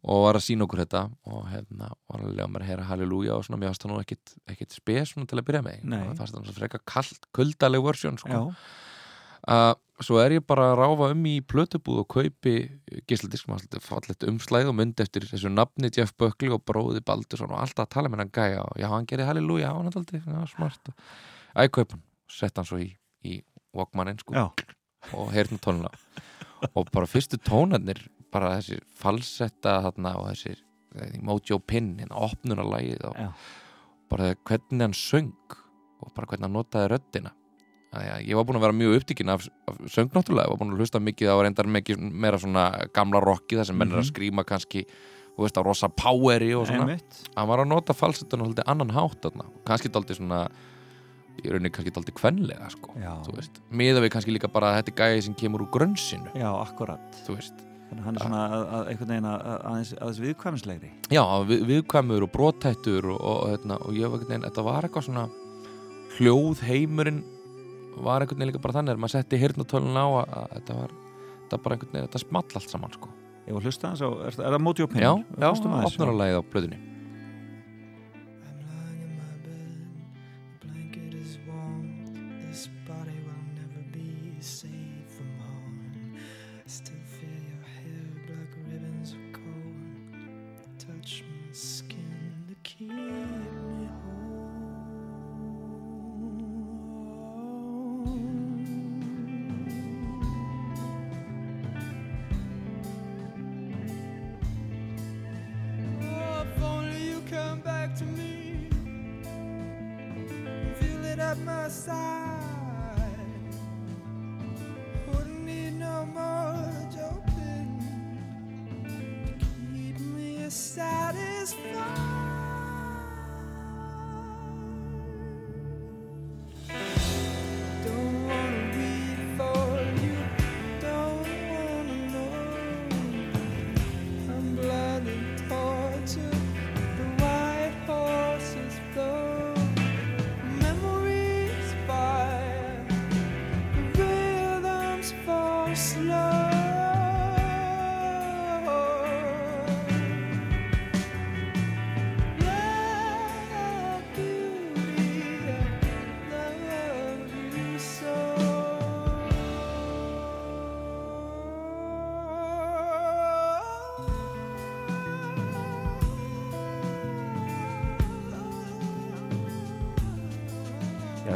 og 0.00 0.22
var 0.24 0.38
að 0.38 0.46
sína 0.46 0.64
okkur 0.64 0.80
þetta 0.84 1.02
og 1.28 1.42
hérna 1.50 1.90
var 2.08 2.22
að 2.24 2.32
lega 2.32 2.48
mér 2.48 2.64
að 2.64 2.70
heyra 2.70 2.88
halleluja 2.88 3.36
og 3.36 3.44
svona, 3.44 3.60
mér 3.60 3.70
fannst 3.72 3.84
það 3.84 3.92
nú 3.92 4.00
ekkit, 4.00 4.32
ekkit 4.54 4.76
spes 4.78 5.12
til 5.12 5.38
að 5.38 5.46
byrja 5.50 5.62
með. 5.66 5.82
Það 5.84 6.14
fannst 6.20 6.36
það 6.36 6.46
svona 6.46 6.56
freka 6.56 6.80
kuldaleg 7.36 7.84
versjón 7.84 8.20
sko. 8.22 8.40
uh, 9.50 9.74
svo 10.00 10.20
er 10.22 10.36
ég 10.38 10.46
bara 10.48 10.70
að 10.70 10.78
ráfa 10.80 11.10
um 11.12 11.26
í 11.28 11.36
plötubúð 11.44 12.02
og 12.04 12.08
kaupi 12.16 12.54
gísladisk 13.10 13.52
fallet 13.84 14.28
umslæð 14.28 14.72
og 14.72 14.78
myndi 14.80 15.04
eftir 15.04 15.28
þessu 15.28 15.52
nafni 15.52 15.92
Jeff 15.92 16.16
Buckley 16.16 16.52
og 16.54 16.64
bróði 16.64 17.04
Baldursson 17.04 17.52
og 17.52 17.60
alltaf 17.60 17.84
að 17.84 17.94
tala 17.96 18.12
með 18.12 18.24
hann 18.24 18.34
gæja 18.40 18.64
og 18.64 18.80
já, 18.80 18.88
hann 18.88 19.08
gerir 19.10 19.28
halleluja, 19.28 19.74
hann 19.76 19.92
er 19.92 20.24
já, 20.24 20.42
smart. 20.54 20.92
Æ, 21.52 21.68
kaup 21.68 21.92
hann, 21.92 22.04
sett 22.30 22.56
hann 22.56 22.68
svo 22.68 22.80
í, 22.80 22.94
í 23.26 23.42
Walkmanin 23.76 24.20
sko. 24.22 24.32
Já, 24.32 24.48
og 25.16 25.30
heyrna 25.34 25.60
tónuna 25.60 25.92
og 26.76 26.88
bara 26.92 27.08
fyrstu 27.08 27.38
tónarnir 27.40 28.02
bara 28.32 28.54
þessi 28.58 28.78
falsetta 29.00 29.78
þarna 29.86 30.14
og 30.20 30.28
þessi 30.30 30.54
eh, 30.54 31.18
Mojo 31.22 31.58
Pin, 31.58 31.96
hérna 32.00 32.16
opnunarlægið 32.28 33.04
og 33.10 33.18
já, 33.18 33.28
bara 34.10 34.32
hvernig 34.48 34.80
hann 34.86 34.96
söng 34.96 35.32
og 36.00 36.12
bara 36.16 36.26
hvernig 36.30 36.48
hann 36.48 36.56
notaði 36.56 36.90
röddina. 36.94 37.32
Að 37.90 38.22
ég 38.22 38.36
var 38.38 38.44
búin 38.46 38.56
að 38.60 38.62
vera 38.68 38.74
mjög 38.78 38.92
upptíkin 39.00 39.30
af, 39.34 39.48
af 39.66 39.78
söng 39.90 40.12
náttúrulega, 40.14 40.46
ég 40.46 40.52
var 40.54 40.58
búin 40.60 40.74
að 40.76 40.78
hlusta 40.84 41.00
mikið 41.02 41.32
á 41.34 41.36
reyndar 41.42 41.66
mikið 41.66 41.98
meira 41.98 42.38
svona 42.38 42.68
gamla 42.94 43.18
rocki 43.24 43.58
þar 43.58 43.66
sem 43.66 43.76
menn 43.78 43.90
er 43.90 43.98
að 43.98 44.04
Mhm. 44.04 44.10
skrýma 44.14 44.44
kannski 44.46 44.84
þú 45.34 45.42
veist 45.42 45.58
á 45.58 45.62
rosa 45.66 45.88
poweri 45.88 46.52
og 46.54 46.66
svona. 46.68 46.98
Hann 47.36 47.48
var 47.48 47.58
að 47.64 47.68
nota 47.68 47.92
falsettuna 47.94 48.44
svolítið 48.46 48.68
annan 48.70 48.90
hátt 48.94 49.20
þarna, 49.26 49.46
kannski 49.66 49.88
daldið 49.90 50.16
svona 50.20 50.40
í 51.40 51.48
rauninni 51.50 51.70
kannski 51.72 51.90
daldið 51.96 52.14
kvenlega 52.20 52.70
sko, 52.70 52.94
miða 53.72 54.02
við 54.04 54.10
kannski 54.14 54.34
líka 54.38 54.50
bara 54.52 54.70
að 54.74 54.82
þetta 54.84 54.92
er 54.92 54.98
gæði 55.00 55.22
sem 55.24 55.34
kemur 55.34 55.62
úr 55.66 55.70
grönnsinu 55.74 56.30
já, 56.34 56.50
akkurat. 56.62 57.00
Þú 57.26 57.36
veist, 57.38 57.54
Þannig 57.90 58.04
að 58.04 58.06
hann 58.06 58.18
er 58.18 58.22
svona 58.22 58.40
að, 58.40 58.64
að, 58.76 58.88
einhvern 58.92 59.10
veginn 59.10 59.28
að, 59.28 59.40
að, 59.50 59.62
aðeins, 59.70 60.20
viðkvæmislegri 60.22 60.90
já, 61.10 61.22
við, 61.48 61.62
viðkvæmur 61.70 62.26
og 62.26 62.32
brotættur 62.36 63.08
og, 63.10 63.18
og, 63.18 63.40
hérna, 63.50 63.78
og 63.82 63.96
ég 63.98 64.06
var 64.06 64.20
einhvern 64.20 64.30
veginn, 64.30 64.46
þetta 64.46 64.64
var 64.68 64.86
eitthvað 64.86 65.06
svona 65.08 65.24
hljóð 66.18 66.62
heimurinn 66.68 67.22
var 68.00 68.22
einhvern 68.22 68.38
veginn 68.38 68.52
líka 68.52 68.62
bara 68.62 68.76
þannig 68.78 68.94
að 68.94 69.02
maður 69.02 69.16
setti 69.16 69.40
hirnatölun 69.42 69.98
á 69.98 70.06
að, 70.06 70.36
að 70.38 70.54
þetta 70.54 70.78
var 70.78 70.94
þetta 71.40 71.62
bara 71.64 71.78
einhvern 71.78 71.96
veginn, 71.96 72.06
þetta 72.06 72.22
small 72.22 72.46
allt 72.60 72.76
saman 72.76 72.94
sko. 72.94 73.10
Ég 73.48 73.56
var 73.56 73.64
að 73.64 73.70
hlusta 73.72 73.90
hans 73.90 74.04
á, 74.06 74.08
er, 74.28 74.38
er 74.38 74.54
það 74.54 74.62
Móti 74.62 74.86
Pinn? 74.86 75.02
já, 75.02 75.12
já, 75.34 75.50
opnar 75.50 76.14
á 76.14 76.20
lagið 76.22 76.38
á 76.38 76.42
blöðunni 76.54 76.80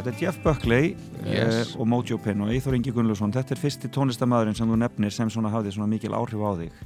þetta 0.05 0.13
er 0.13 0.21
Jeff 0.21 0.41
Buckley 0.43 0.91
Yes. 1.25 1.73
uh, 1.73 1.81
og 1.81 1.87
Mojo 1.89 2.19
Pinn 2.21 2.43
og 2.45 2.51
Eithor 2.53 2.75
Ingi 2.77 2.93
Gunnlaugsson 2.93 3.33
þetta 3.33 3.55
er 3.55 3.61
fyrsti 3.61 3.89
tónlistamæðurinn 3.95 4.57
sem 4.57 4.69
þú 4.69 4.77
nefnir 4.77 5.13
sem 5.15 5.31
svona 5.33 5.49
hafði 5.53 5.73
svona 5.73 5.89
mikil 5.89 6.13
áhrif 6.13 6.37
á 6.45 6.51
þig 6.59 6.83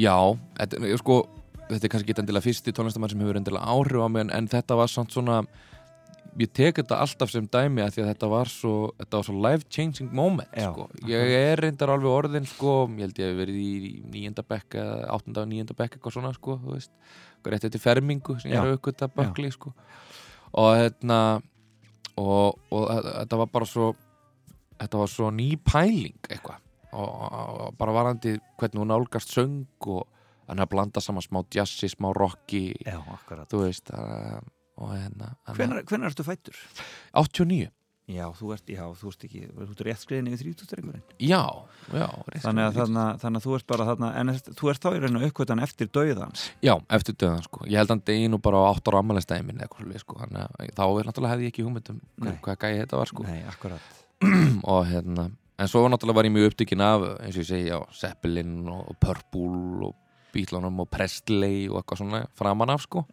Já, 0.00 0.16
þetta, 0.62 0.80
sko, 1.02 1.18
þetta 1.68 1.82
er 1.84 1.92
kannski 1.92 2.14
ekki 2.14 2.24
endilega 2.24 2.46
fyrsti 2.48 2.72
tónlistamann 2.76 3.12
sem 3.12 3.20
hefur 3.20 3.40
endilega 3.42 3.68
áhrif 3.74 4.00
á 4.00 4.08
mig 4.08 4.24
en, 4.24 4.32
en 4.38 4.48
þetta 4.54 4.78
var 4.80 4.88
samt 4.92 5.12
svona 5.12 5.42
ég 6.40 6.48
tek 6.56 6.78
þetta 6.80 6.96
alltaf 7.04 7.28
sem 7.28 7.44
dæmi 7.52 7.82
að 7.84 7.98
að 8.00 8.08
þetta 8.14 8.28
var 8.32 8.48
svo, 8.48 8.74
svo 9.12 9.34
life 9.44 9.68
changing 9.68 10.08
moment 10.16 10.48
Já, 10.56 10.70
sko. 10.72 10.88
ég 11.10 11.34
er 11.36 11.60
reyndar 11.60 11.92
alveg 11.92 12.08
orðin 12.08 12.48
sko, 12.48 12.86
ég 12.96 13.04
held 13.04 13.20
ég 13.20 13.28
hef 13.28 13.40
verið 13.42 13.58
í 13.60 13.72
nýjönda 14.14 14.44
bekk 14.48 14.78
eða 14.80 14.96
áttunda 15.12 15.44
og 15.44 15.50
nýjönda 15.52 15.76
bekk 15.76 15.98
eitthvað 15.98 16.16
svona 16.16 16.32
sko, 16.32 16.56
þú 16.64 16.76
veist, 16.78 16.92
eitthvað 17.36 17.56
rétt 17.56 17.68
eftir 17.68 17.84
fermingu 17.84 18.38
sem 18.40 18.54
ég 18.54 18.56
Já. 18.56 18.64
er 18.64 18.78
aukvitað 18.78 19.12
bökli 19.18 19.52
sko. 19.52 19.74
og 20.52 20.70
hérna 20.80 21.20
og, 22.20 22.58
og 22.72 22.88
þetta 22.92 23.38
var 23.40 23.50
bara 23.52 23.68
svo 23.68 23.92
þetta 24.82 25.00
var 25.02 25.10
svo 25.12 25.30
ný 25.34 25.50
pæling 25.62 26.18
eitthvað. 26.28 26.58
Og, 26.92 27.08
og, 27.08 27.60
og 27.66 27.76
bara 27.78 27.94
varandi 27.96 28.34
hvernig 28.60 28.82
hún 28.82 28.90
nálgast 28.92 29.30
söng 29.32 29.62
og 29.88 30.02
hann 30.48 30.60
að 30.60 30.72
blanda 30.74 31.00
saman 31.00 31.24
smá 31.24 31.40
jazzi, 31.54 31.88
smá 31.88 32.10
rocki 32.12 32.74
Já, 32.84 32.98
akkurat. 33.14 33.46
þú 33.48 33.62
veist 33.64 33.92
að, 33.96 34.42
og 34.76 34.90
hérna 34.92 35.30
hvenær 35.56 36.10
ertu 36.10 36.26
fættur? 36.26 36.58
89, 37.16 37.70
Já, 38.10 38.24
þú 38.34 38.48
ert, 38.50 38.66
já, 38.66 38.82
þú 38.98 39.10
ert 39.12 39.24
ekki 39.28 39.40
þú 39.46 39.64
ert 39.68 39.82
rétt 39.86 40.00
skriðin 40.02 40.28
yfir 40.32 40.40
þrítústrengurinn 40.42 41.04
já, 41.22 41.42
já 41.94 42.06
rétt 42.32 42.42
þannig 42.42 42.64
að, 42.66 42.78
þarna, 42.80 43.04
þannig 43.22 43.38
að 43.38 43.44
þú 43.46 43.52
ert 43.54 43.66
bara 43.70 43.84
þarna 43.86 44.08
en 44.18 44.32
þú 44.58 44.70
ert 44.72 44.82
þá 44.82 44.88
í 44.90 45.02
raun 45.04 45.18
og 45.20 45.26
uppkvötan 45.28 45.62
eftir 45.62 45.90
dauðans 45.94 46.42
Já, 46.66 46.72
eftir 46.98 47.14
döðan 47.22 47.44
sko. 47.46 47.62
Ég 47.70 47.78
held 47.78 47.92
hann 47.94 48.02
degi 48.10 48.26
nú 48.32 48.40
bara 48.42 48.58
á 48.58 48.74
8 48.74 48.90
ára 48.90 49.02
ammælistæði 49.04 49.46
minn 49.46 49.62
eitthvað 49.62 49.84
svoleiðis, 49.84 50.02
sko. 50.02 50.18
Þannig 50.18 50.42
að 50.42 50.72
þá 50.80 50.82
náttúrulega 51.06 51.32
hefði 51.36 51.46
ég 51.46 51.54
ekki 51.54 51.66
hugmynd 51.66 51.92
um 51.92 52.00
Nei. 52.02 52.26
hver, 52.26 52.40
hvað 52.42 52.58
gæði 52.64 52.80
þetta 52.82 52.98
var 52.98 53.12
sko. 53.12 53.26
Nei, 53.28 53.38
akkurat. 53.52 53.84
Og 54.74 54.82
hérna 54.90 55.28
En 55.62 55.70
svo 55.70 55.84
náttúrulega 55.86 56.18
var 56.18 56.26
ég 56.26 56.34
mjög 56.34 56.48
upptökin 56.50 56.82
af 56.82 57.04
eins 57.22 57.36
og 57.36 57.44
ég 57.44 57.48
segi, 57.52 57.68
já, 57.70 57.78
Zeppelin 57.94 58.66
og 58.72 58.96
Purple 58.98 59.86
og 59.86 59.94
sko. 62.82 63.04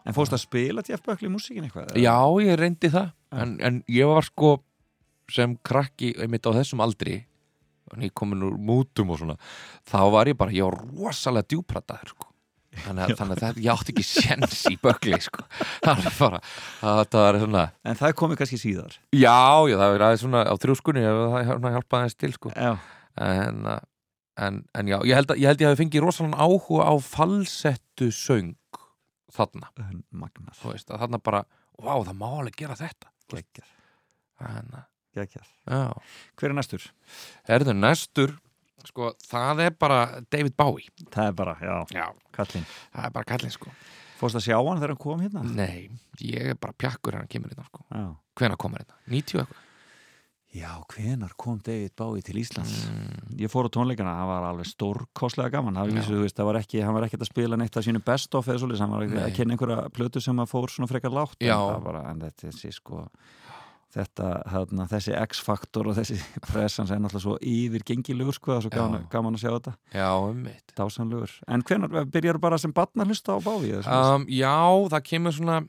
En 0.00 0.16
fórst 0.16 0.32
að 0.32 0.42
spila 0.42 0.82
Jeff 0.86 1.04
Buckley 1.04 1.30
músíkin 1.32 1.66
eitthvað? 1.66 1.92
Já, 2.00 2.16
ég 2.42 2.56
reyndi 2.58 2.88
það 2.92 3.10
en, 3.30 3.56
en 3.64 3.82
ég 3.90 4.08
var 4.10 4.26
sko 4.26 4.58
sem 5.30 5.54
krakki 5.66 6.14
einmitt 6.18 6.46
á 6.46 6.52
þessum 6.56 6.82
aldri 6.82 7.20
ég 7.98 8.12
komin 8.14 8.42
úr 8.46 8.56
mútum 8.58 9.10
og 9.10 9.20
svona 9.20 9.36
þá 9.88 10.00
var 10.14 10.30
ég 10.30 10.38
bara, 10.38 10.54
ég 10.54 10.66
var 10.66 10.78
rosalega 10.78 11.50
djúprataður 11.50 12.12
sko. 12.14 12.26
Þannig 12.84 13.02
að, 13.02 13.12
þannig 13.18 13.34
að 13.34 13.40
þetta, 13.42 13.62
ég 13.64 13.72
átti 13.74 13.92
ekki 13.92 14.04
sjens 14.06 14.60
í 14.70 14.76
bögli 14.78 15.18
sko. 15.24 15.42
Það 15.82 16.04
var 16.04 16.18
bara, 16.20 16.40
það, 16.78 17.00
það 17.10 17.24
var 17.24 17.38
svona 17.42 17.64
En 17.82 17.98
það 17.98 18.14
komið 18.20 18.40
kannski 18.40 18.60
síðar. 18.62 18.94
Já, 19.10 19.40
já, 19.66 19.74
það 19.74 19.94
aðeins 20.06 20.22
svona 20.22 20.44
á 20.46 20.54
þrjúskunni 20.62 21.02
það 21.02 21.66
hjálpaði 21.74 21.98
aðeins 21.98 22.18
til 22.20 22.32
sko. 22.36 22.52
En, 22.54 23.64
uh, 23.66 23.80
en, 24.46 24.62
en 24.78 24.92
já, 24.92 25.00
ég 25.10 25.18
held 25.18 25.34
að 25.34 25.42
ég 25.42 25.50
held 25.50 25.64
ég 25.64 25.72
hafi 25.72 25.82
fengið 25.82 26.06
rosalega 26.06 26.46
áhuga 26.46 26.86
á 26.86 26.94
falsettu 27.02 28.12
söng 28.14 28.54
þarna, 29.34 29.70
magnar 30.10 30.54
þú 30.58 30.72
veist, 30.72 30.90
að 30.90 31.04
þarna 31.04 31.20
bara 31.22 31.42
vá, 31.78 31.94
það 32.06 32.16
má 32.18 32.28
alveg 32.30 32.56
gera 32.62 32.78
þetta 32.78 33.10
Gekkjar, 35.16 35.46
já 35.66 35.80
Hver 36.38 36.50
er 36.52 36.56
næstur? 36.56 36.84
Herðu, 37.48 37.72
næstur, 37.74 38.34
sko, 38.86 39.10
það 39.26 39.62
er 39.66 39.74
bara 39.80 39.98
David 40.30 40.54
Bowie. 40.58 40.86
Það 41.10 41.26
er 41.32 41.34
bara, 41.40 41.56
já, 41.60 41.74
Já. 41.96 42.06
kallinn 42.36 42.66
Það 42.94 43.08
er 43.08 43.14
bara 43.16 43.28
kallinn, 43.32 43.54
sko. 43.56 43.72
Fórst 44.20 44.36
að 44.38 44.44
sjá 44.46 44.56
hann 44.60 44.78
þegar 44.78 44.92
hann 44.94 45.00
kom 45.02 45.20
hérna? 45.24 45.42
Nei, 45.56 45.88
ég 46.20 46.52
er 46.52 46.58
bara 46.60 46.76
pjakkur 46.76 47.16
hann 47.18 47.28
kemur 47.32 47.50
hérna, 47.52 47.66
sko. 47.70 47.84
Já 47.90 48.06
Hvenær 48.40 48.56
komur 48.60 48.82
hérna? 48.82 48.96
90 49.10 49.42
eitthvað? 49.42 49.66
Já, 50.50 50.72
hvenar 50.90 51.30
kom 51.38 51.60
David 51.62 51.92
Bowie 51.94 52.24
til 52.26 52.40
Íslands? 52.40 52.88
Mm, 52.90 53.36
Ég 53.38 53.50
fór 53.52 53.68
á 53.68 53.70
tónleikana, 53.70 54.16
það 54.18 54.30
var 54.32 54.46
alveg 54.48 54.66
stórkostlega 54.66 55.52
gaman 55.54 55.76
þú 56.02 56.24
veist, 56.24 56.34
það 56.40 56.48
var 56.48 56.58
ekki, 56.58 56.80
hann 56.82 56.96
var 56.96 57.06
ekkert 57.06 57.22
að 57.22 57.30
spila 57.30 57.58
neitt 57.60 57.78
af 57.78 57.86
sínu 57.86 58.02
best 58.02 58.34
of 58.34 58.48
eða 58.50 58.58
svolítið, 58.64 58.82
hann 58.82 58.90
var 58.96 59.04
Nei. 59.06 59.20
að 59.28 59.36
kynna 59.36 59.54
einhverja 59.54 59.84
plötu 59.94 60.22
sem 60.24 60.42
að 60.42 60.50
fór 60.50 60.66
svona 60.74 60.90
frekar 60.90 61.14
lágt 61.14 61.38
Já. 61.38 61.54
en, 61.54 61.84
bara, 61.86 62.02
en 62.10 62.24
þetta, 62.24 62.50
þessi 62.50 62.72
sko 62.80 63.04
þetta, 63.94 64.28
þarna, 64.50 64.88
þessi 64.90 65.14
X-faktor 65.22 65.90
og 65.90 65.96
þessi 65.98 66.18
pressans 66.50 66.90
er 66.90 66.98
náttúrulega 67.02 67.24
svo 67.28 67.38
yfir 67.42 67.86
gengilegur 67.86 68.34
sko, 68.34 68.52
það 68.52 68.58
er 68.58 68.66
svo 68.66 68.74
gaman, 68.74 69.06
gaman 69.14 69.38
að 69.38 69.44
sjá 69.44 69.50
þetta 69.54 69.74
já, 69.94 70.10
um 70.18 70.44
mitt. 70.50 70.74
dásanlegur, 70.78 71.36
en 71.46 71.62
hvenar, 71.66 72.06
byrjar 72.10 72.42
bara 72.42 72.58
sem 72.58 72.74
barn 72.74 73.02
að 73.06 73.14
hlusta 73.14 73.34
á 73.34 73.38
Bowie? 73.42 73.82
Um, 73.86 74.26
já, 74.30 74.54
það 74.94 75.06
kemur 75.14 75.38
svona, 75.38 75.60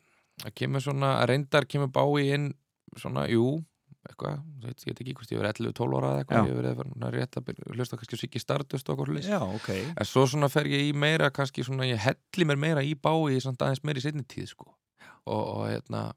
það 0.41 0.55
kemur 0.61 0.85
svona, 0.89 1.13
reyndar 1.29 1.69
kemur 1.69 1.93
Bowie 1.93 2.37
inn 2.37 2.53
svona, 2.97 3.25
jú, 3.31 3.59
eitthvað, 4.11 4.37
ég 4.61 4.85
veit 4.85 5.01
ekki 5.01 5.13
hvort 5.17 5.31
ég 5.33 5.39
verið 5.41 5.61
11-12 5.71 5.97
ára 5.97 6.11
eða 6.11 6.21
eitthvað, 6.25 6.49
ég 6.51 6.59
verið 6.61 6.81
svona 6.83 7.11
rétt 7.15 7.37
að 7.39 7.45
byrja- 7.49 7.75
hlusta 7.75 7.97
kannski 8.01 8.15
á 8.17 8.21
Siggi 8.21 8.39
Stardust 8.43 8.89
og 8.89 8.95
okkur 8.99 9.13
hlust. 9.15 9.29
Já, 9.31 9.39
ok 9.41 9.69
En 9.97 10.05
svo 10.05 10.25
svona 10.27 10.49
fer 10.51 10.65
ég 10.69 10.89
í 10.89 10.93
meira, 10.93 11.29
kannski 11.31 11.63
svona, 11.65 11.87
ég 11.89 11.97
helli 11.97 12.45
mér 12.51 12.57
meira 12.59 12.81
í 12.85 12.93
Bowie 12.95 13.39
samt 13.41 13.57
aðeins 13.63 13.83
meira 13.83 13.97
í 13.99 14.05
setni 14.05 14.23
tíð, 14.27 14.47
sko. 14.53 14.69
Og, 15.25 15.41
og 15.55 15.67
hérna, 15.69 16.11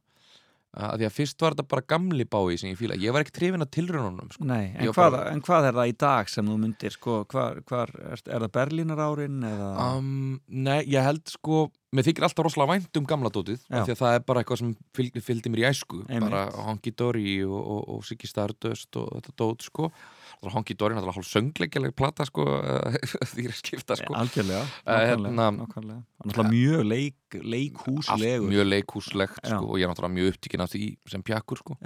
að 0.74 0.98
því 1.00 1.06
að 1.08 1.14
fyrst 1.14 1.40
var 1.44 1.54
þetta 1.54 1.68
bara 1.70 1.84
gamli 1.94 2.24
Bowie 2.26 2.58
sem 2.58 2.70
ég 2.72 2.78
fíla. 2.80 2.96
Ég 2.98 3.14
var 3.14 3.22
ekki 3.24 3.34
trefin 3.38 3.62
að 3.62 3.70
tilraununum, 3.76 4.32
sko. 4.34 4.44
Nei, 4.48 4.72
en, 4.74 4.88
hvað, 4.90 5.16
bara- 5.16 5.30
en 5.32 5.42
hvað 5.46 5.68
er 5.68 5.78
það 5.78 5.92
í 5.92 5.96
dag 6.04 6.28
sem 6.32 6.50
þú 6.50 6.56
myndir 6.64 6.96
sko, 6.96 7.16
hvar, 7.30 7.60
hvar, 7.68 7.92
er, 8.10 8.22
er 8.26 8.44
það 8.46 8.52
Berlínar 8.58 9.02
árin 9.06 9.40
eða 9.48 9.70
Um, 9.94 10.40
nei, 10.48 10.80
ég 10.90 11.02
held 11.06 11.22
sko 11.30 11.68
mér 11.94 12.02
þykir 12.08 12.26
alltaf 12.26 12.44
rosalega 12.48 12.72
vænt 12.74 12.98
um 12.98 13.04
gamla 13.06 13.30
dótið 13.30 13.60
af 13.70 13.86
því 13.86 13.92
að 13.94 14.00
það 14.02 14.14
er 14.18 14.22
bara 14.26 14.42
eitthvað 14.42 14.58
sem 14.64 14.70
fylgdi, 14.96 15.50
mér 15.52 15.62
í 15.62 15.66
æsku 15.70 16.00
Einmitt. 16.08 16.26
bara 16.30 16.40
Honky 16.66 16.90
Dory 16.90 17.36
og, 17.46 17.54
og, 17.54 17.82
og 17.94 18.04
Siggy 18.08 18.26
Stardust 18.26 18.96
og 18.98 19.12
þetta 19.20 19.34
dót 19.38 19.62
sko 19.68 19.92
Honky 20.42 20.74
Dory 20.76 20.94
náttúrulega 20.96 21.16
hálf 21.18 21.28
söngleikjaleg 21.30 21.94
plata 21.96 22.24
sko 22.28 22.44
því 23.32 23.44
er 23.48 23.54
skipta 23.56 23.96
sko. 23.96 24.14
Algjörlega, 24.18 24.64
Eh, 24.84 25.14
nákvæmlega, 25.16 25.66
hérna- 25.74 25.98
náttúrulega 26.24 26.50
mjög 26.50 26.82
leik, 26.90 27.16
allt 27.34 27.46
leikhúslegur 27.54 28.48
mjög 28.50 28.66
leikhúslegt 28.72 29.40
sko, 29.46 29.64
og 29.70 29.78
ég 29.80 29.86
er 29.86 29.92
náttúrulega 29.92 30.16
mjög 30.18 30.32
upptíkin 30.34 30.60
af 30.66 30.72
því 30.74 30.82
sem 31.14 31.22
pjakkur 31.22 31.58
sko. 31.62 31.76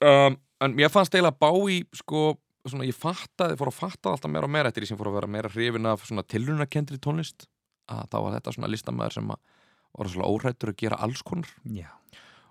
Um, 0.00 0.36
en 0.62 0.74
mér 0.78 0.90
fannst 0.94 1.14
eiginlega 1.14 1.38
bá 1.42 1.50
í 1.70 1.80
sko, 1.98 2.36
svona, 2.68 2.86
ég 2.86 2.94
fattaði, 2.94 3.56
fór 3.58 3.70
að 3.72 3.78
fatta 3.80 4.12
alltaf 4.12 4.30
meira 4.30 4.46
og 4.46 4.52
meira 4.54 4.68
eftir 4.70 4.84
því 4.84 4.92
sem 4.92 4.98
fór 5.00 5.08
að 5.10 5.16
vera 5.18 5.30
meira 5.34 5.48
hrifin 5.50 5.86
af 5.90 6.04
svona 6.06 6.22
tilrunarkendri 6.22 6.98
tónlist 7.02 7.48
að 7.90 8.04
þá 8.12 8.16
var 8.22 8.34
þetta 8.36 8.52
svona 8.54 8.70
listamæður 8.70 9.16
sem 9.16 9.30
var 9.98 10.10
svona 10.12 10.28
óhrættur 10.28 10.70
að 10.74 10.76
gera 10.84 10.98
alls 11.02 11.22
konar. 11.26 11.48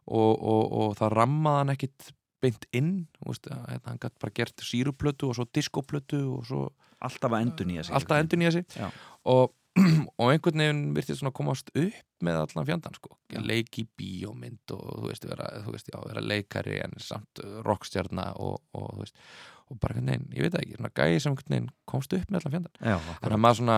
Og, 0.07 0.33
og, 0.39 0.63
og 0.81 0.95
það 0.97 1.13
rammaði 1.19 1.57
hann 1.61 1.73
ekkit 1.75 2.11
beint 2.43 2.67
inn 2.75 2.91
veist, 3.25 3.47
að, 3.49 3.63
hérna, 3.73 3.91
hann 3.91 4.01
gætt 4.01 4.17
bara 4.21 4.35
gert 4.39 4.65
síruplötu 4.65 5.31
og 5.31 5.37
svo 5.37 5.47
diskoplötu 5.57 6.19
og 6.37 6.43
svo 6.47 6.65
alltaf 7.03 7.33
að 7.33 7.45
endur 7.45 7.69
nýja 7.69 7.87
sig 7.87 7.97
alltaf 7.97 8.21
endur 8.21 8.41
nýja 8.41 8.53
sig. 8.57 8.67
Og, 9.29 9.53
og 10.19 10.31
einhvern 10.31 10.63
veginn 10.63 10.81
virtist 10.95 11.21
svona 11.21 11.35
komast 11.37 11.69
upp 11.73 12.25
með 12.25 12.39
allan 12.41 12.69
fjandan 12.69 12.97
sko. 12.97 13.13
Já. 13.33 13.41
leik 13.45 13.77
í 13.77 13.85
bíómynd 13.99 14.73
og 14.73 14.87
þú 14.87 15.11
veist, 15.11 15.27
vera, 15.29 15.51
þú 15.65 15.75
veist 15.75 15.91
já, 15.91 15.99
vera 16.01 16.23
leikari 16.23 16.79
en 16.81 16.97
samt 17.03 17.43
rockstjarna 17.67 18.31
og, 18.41 18.57
og 18.77 18.89
þú 18.95 19.05
veist 19.05 19.21
og 19.67 19.79
bara 19.83 19.97
einhvern 19.97 20.13
veginn, 20.13 20.35
ég 20.37 20.45
veit 20.47 20.57
ekki, 20.61 20.77
svona 20.77 20.93
gæði 20.95 21.21
sem 21.21 21.33
einhvern 21.33 21.53
veginn 21.53 21.71
komst 21.89 22.13
upp 22.15 22.29
með 22.31 22.39
allan 22.39 22.55
fjandan 22.55 22.77
Já, 22.79 22.97
þannig 23.19 23.35
að 23.37 23.43
maður 23.43 23.59
svona, 23.59 23.77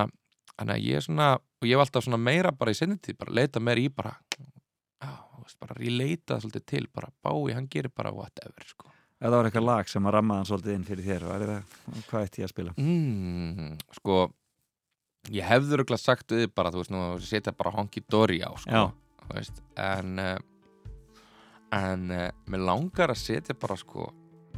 þannig 0.53 0.73
að 0.75 0.85
ég 0.85 1.05
svona 1.05 1.29
og 1.39 1.67
ég 1.67 1.73
hef 1.75 1.85
alltaf 1.85 2.05
svona 2.05 2.21
meira 2.21 2.53
bara 2.55 2.73
í 2.73 2.77
sennitíð 2.77 3.17
bara 3.19 3.35
leita 3.39 3.63
meira 3.63 3.81
í 3.83 3.89
bara 3.93 4.13
já, 4.29 5.09
veist, 5.49 5.59
bara 5.61 5.77
relata 5.77 6.39
svolítið 6.39 6.65
til 6.69 6.85
bara 6.93 7.11
bái, 7.25 7.55
hann 7.57 7.69
gerir 7.71 7.93
bara 7.95 8.13
whatever 8.15 8.67
sko. 8.67 8.91
Það 9.19 9.35
var 9.35 9.49
eitthvað 9.49 9.65
lag 9.67 9.89
sem 9.91 10.05
að 10.07 10.15
rammaðan 10.15 10.47
svolítið 10.47 10.75
inn 10.77 10.85
fyrir 10.87 11.07
þér 11.09 11.25
var 11.27 11.47
það, 11.49 11.79
hvað 12.07 12.27
ætti 12.27 12.43
ég 12.43 12.47
að 12.47 12.53
spila? 12.53 12.75
mm, 12.79 13.73
sko 13.97 14.19
ég 15.35 15.49
hefði 15.49 15.81
röglega 15.81 15.99
sagt 15.99 16.31
við 16.31 16.47
bara 16.55 16.71
þú 16.71 16.83
veist 16.83 16.93
nú 16.95 17.01
setja 17.27 17.51
bara 17.59 17.73
honky 17.75 18.05
dory 18.07 18.39
á 18.39 18.51
sko, 18.55 18.85
þú 19.25 19.35
veist, 19.35 19.59
en 19.75 20.15
uh, 20.23 20.37
en 21.75 22.07
uh, 22.15 22.29
mér 22.49 22.63
langar 22.69 23.11
að 23.11 23.19
setja 23.21 23.57
bara 23.59 23.75
sko 23.77 24.07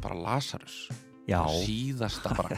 bara 0.02 0.18
Lazarus. 0.18 0.88
Já, 1.30 1.38
síðasta 1.62 2.32
bara. 2.34 2.56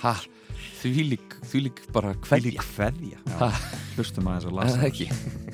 Þvílík, 0.82 1.38
þvílík 1.48 1.80
bara 1.94 2.12
hverja. 2.26 2.60
Hlustum 3.96 4.28
aðeins 4.28 4.48
og 4.50 4.58
Er 5.48 5.53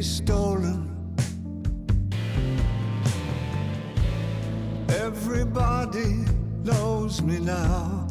be 0.00 0.04
stolen. 0.04 0.88
Everybody 4.88 6.24
knows 6.64 7.20
me 7.20 7.38
now. 7.38 8.09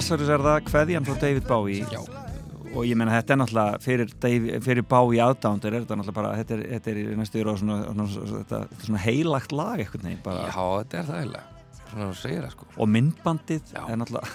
Lazarus 0.00 0.30
er 0.32 0.40
það 0.40 0.58
kveðjan 0.70 1.04
frá 1.04 1.16
David 1.20 1.44
Bowie 1.44 1.84
Já. 1.92 1.98
og 2.70 2.84
ég 2.88 2.96
meina 2.96 3.12
þetta 3.18 3.34
er 3.34 3.38
náttúrulega 3.42 3.80
fyrir, 3.84 4.12
Dave, 4.22 4.60
fyrir 4.64 4.86
Bowie 4.88 5.20
aðdándur 5.20 5.74
er 5.74 5.82
þetta 5.82 5.98
náttúrulega 6.00 6.16
bara 6.16 6.30
þetta 6.38 6.54
er, 6.56 6.62
þetta 6.70 6.92
er 6.94 7.00
næstu 7.20 7.40
yfir 7.42 7.50
á 7.52 7.54
svona, 7.60 7.76
svona, 7.90 8.06
svona, 8.14 8.38
þetta, 8.38 8.60
þetta 8.70 8.78
er 8.80 8.88
svona 8.88 9.02
heilagt 9.04 9.52
lag 9.58 9.82
eitthvað 9.84 10.06
já, 10.46 10.64
þetta 10.78 11.00
er 11.02 11.08
það 11.10 11.20
það 12.46 12.50
sko 12.54 12.68
og 12.80 12.90
myndbandið 12.96 13.74
Já. 13.76 13.82
er 13.92 14.00
náttúrulega 14.00 14.32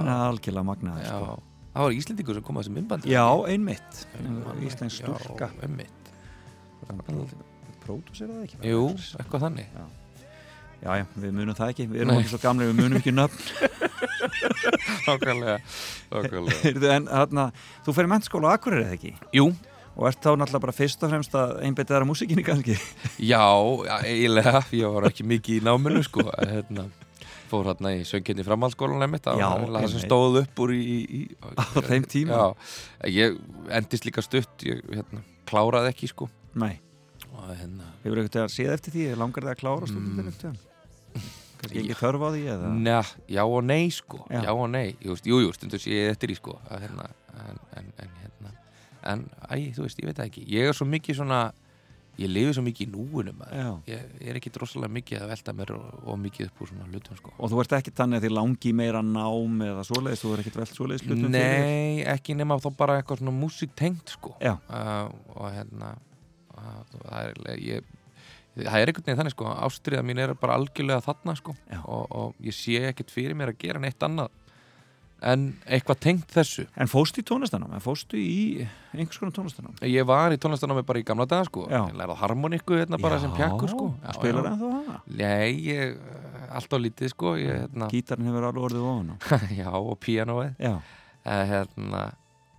er 0.00 0.12
algjörlega 0.16 0.68
magnaður 0.72 1.04
já, 1.06 1.14
sko. 1.14 1.40
það 1.76 1.86
var 1.86 1.98
Íslendingur 2.02 2.40
sem 2.40 2.46
kom 2.50 2.58
að 2.58 2.64
þessi 2.66 2.76
myndbandi 2.80 3.14
já, 3.14 3.24
einmitt 3.54 4.06
Einmitt. 4.18 4.62
Íslensk 4.66 5.04
stúlka 5.04 5.52
já, 5.52 5.68
einmitt. 5.68 6.14
pródúsir 7.86 8.32
það 8.34 8.48
ekki? 8.48 8.64
jú, 8.72 8.88
eitthvað 9.20 9.46
þannig 9.46 9.70
já, 9.70 9.86
já, 10.84 11.06
við 11.16 11.32
munum 11.34 11.56
það 11.58 11.72
ekki, 11.74 11.86
við 11.90 12.02
erum 12.04 12.18
ekki 12.20 12.32
svo 12.34 12.40
gamli 12.44 12.68
við 12.70 12.78
munum 12.82 13.00
ekki 13.00 13.14
nöfn. 13.16 13.40
Nákvæmlega 15.06 15.60
Heyrðu, 16.64 16.90
en 16.94 17.06
þarna, 17.10 17.44
þú 17.86 17.94
fyrir 17.96 18.10
mennskóla 18.12 18.52
á 18.52 18.56
Akureyri 18.58 18.84
eða 18.86 18.96
ekki? 18.98 19.12
jú, 19.36 19.46
og 19.94 20.08
ert 20.10 20.20
þá 20.24 20.30
náttúrulega 20.34 20.62
bara 20.64 20.74
fyrst 20.76 21.04
og 21.06 21.12
fremst 21.12 21.34
að 21.38 21.54
einbytta 21.66 21.94
þar 21.96 22.04
að 22.06 22.10
músikinni 22.10 22.44
kannski? 22.46 22.76
Já, 23.32 23.42
já, 23.86 23.96
eiginlega, 24.10 24.62
ég 24.74 24.94
var 24.96 25.08
ekki 25.10 25.26
mikið 25.30 25.58
í 25.60 25.64
náminu 25.68 26.02
sko, 26.06 26.24
hérna, 26.40 26.86
fór 27.50 27.68
hérna 27.70 27.92
í 27.98 28.02
söngjarni 28.08 28.46
framhaldsskólan 28.46 29.04
einmitt, 29.06 29.24
það 29.28 29.42
Já, 29.42 29.48
það 29.76 29.88
sem 29.94 30.04
stóð 30.06 30.40
upp 30.44 30.64
úr 30.64 30.74
í, 30.74 30.82
í, 30.82 31.20
í 31.20 31.22
Á 31.60 31.64
þeim 31.90 32.08
tíma? 32.10 32.40
Já, 32.40 33.10
ég 33.20 33.38
endist 33.80 34.08
líka 34.08 34.24
stutt, 34.24 34.66
ég 34.66 34.82
hérna, 34.92 35.22
kláraði 35.48 35.92
ekki 35.94 36.10
sko. 36.10 36.30
Nei, 36.58 36.76
og 37.32 37.50
hérna, 37.52 37.92
hefur 38.04 38.22
eitthvað 38.24 38.46
að 38.48 38.54
séð 38.56 38.76
eftir 38.78 38.94
því? 38.96 39.08
Langar 39.20 39.46
það 39.48 39.54
að 39.56 39.60
klára 39.64 39.90
stundin 39.90 40.32
Mm. 40.34 40.62
Kannski 41.14 41.80
ekki 41.84 41.96
þörf 42.00 42.24
á 42.24 42.28
því 42.34 42.44
eða 42.54 42.70
Njá, 42.76 42.98
já 43.38 43.42
og 43.46 43.64
nei 43.64 43.88
sko, 43.94 44.22
Já. 44.28 44.42
já, 44.44 44.52
og 44.52 44.68
nei, 44.72 44.86
jú, 45.00 45.16
jú, 45.24 45.52
stundu 45.56 45.78
sé 45.80 45.94
ég 45.96 46.10
eftir 46.14 46.34
í 46.34 46.38
sko, 46.38 46.58
að 46.68 46.84
hérna, 46.88 47.10
en, 47.40 47.60
en, 47.80 47.92
en 48.04 48.16
hérna, 48.22 48.54
en, 49.14 49.26
æ, 49.48 49.54
þú 49.76 49.86
veist, 49.86 50.00
ég 50.02 50.10
veit 50.10 50.18
það 50.20 50.28
ekki, 50.32 50.44
ég 50.52 50.68
er 50.68 50.76
svo 50.76 50.86
mikið 50.90 51.18
svona, 51.22 51.38
ég 52.20 52.30
lifi 52.30 52.52
svo 52.54 52.62
mikið 52.66 52.84
í 52.84 52.90
Já. 53.50 53.70
ég, 53.90 54.04
ég 54.20 54.28
er 54.34 54.38
ekki 54.38 54.52
drossalega 54.54 54.92
mikið 54.98 55.22
að 55.24 55.32
velta 55.32 55.54
mér 55.56 55.72
og, 55.78 55.88
og 56.04 56.20
mikið 56.22 56.50
upp 56.50 56.60
úr 56.62 56.70
svona 56.70 56.86
hlutum 56.92 57.16
sko. 57.18 57.32
og 57.38 57.50
þú 57.50 57.62
ert 57.64 57.72
ekki 57.80 57.94
þannig 57.96 58.20
að 58.20 58.26
þið 58.28 58.36
langi 58.38 58.72
meira 58.82 59.02
nám 59.02 59.64
eða 59.70 59.82
svoleiðis, 59.88 60.22
þú 60.22 60.34
er 60.36 60.44
ekkert 60.44 60.60
velt 60.60 60.76
svoleiðis 60.76 61.06
hlutum 61.08 61.24
fyrir 61.24 61.56
þér? 61.56 61.66
Nei, 61.66 62.04
ekki 62.14 62.36
nema 62.38 62.60
þá 62.62 62.70
bara 62.78 63.00
eitthvað 63.00 63.24
svona 63.24 63.34
músiktengt 63.40 64.14
sko 64.14 64.36
Já. 64.38 64.54
uh, 64.68 65.10
og 65.34 65.48
hérna 65.56 65.94
uh, 66.54 66.80
það 67.02 67.32
er 67.32 67.60
ég, 67.64 67.92
það 68.56 68.78
er 68.80 68.92
einhvern 68.92 69.06
veginn 69.06 69.20
þannig 69.20 69.34
sko. 69.34 69.50
Ástriða 69.66 70.06
mín 70.06 70.22
er 70.22 70.34
bara 70.38 70.56
algjörlega 70.60 71.04
þarna 71.04 71.36
sko. 71.38 71.56
Já. 71.70 71.80
og, 71.84 72.06
og 72.10 72.46
ég 72.46 72.56
sé 72.56 72.80
ekkert 72.90 73.12
fyrir 73.14 73.38
mér 73.38 73.54
að 73.54 73.60
gera 73.64 73.82
neitt 73.82 74.06
annað 74.06 74.32
en 75.24 75.44
eitthvað 75.64 76.00
tengt 76.04 76.32
þessu. 76.34 76.64
En 76.80 76.90
fóstu 76.90 77.22
í 77.22 77.26
tónlistanám, 77.26 77.72
en 77.76 77.82
fóstu 77.82 78.18
í 78.20 78.64
einhvers 78.92 79.20
konar 79.20 79.34
tónlistanám 79.36 79.78
ég 79.88 80.06
var 80.08 80.34
í 80.34 80.40
tónlistanámi 80.40 80.84
bara 80.86 81.00
í 81.00 81.06
gamla 81.06 81.26
daga 81.30 81.46
sko. 81.48 81.64
Já. 81.70 81.80
ég 81.88 81.96
lærði 81.98 82.16
á 82.16 82.22
harmonikku 82.22 82.78
hérna 82.78 82.98
bara 83.00 83.20
sem 83.22 83.32
pjakkur 83.36 83.72
sko. 83.72 83.86
Spilar 84.18 84.50
það 84.50 84.64
þá 84.64 84.66
hana? 84.74 84.98
Nei, 85.20 85.54
ég, 85.70 85.94
uh, 85.96 86.42
allt 86.58 86.76
á 86.76 86.78
lítið 86.80 87.14
sko. 87.14 87.36
Ég, 87.40 87.62
hérna, 87.64 87.88
Gítarinn 87.92 88.28
hefur 88.28 88.48
alveg 88.50 88.68
orðið 88.68 88.90
ofan 88.90 89.14
já, 89.62 89.70
og 89.72 89.96
píanóið. 90.04 90.52
Já, 90.60 90.74
uh, 90.76 91.44
hérna, 91.52 92.02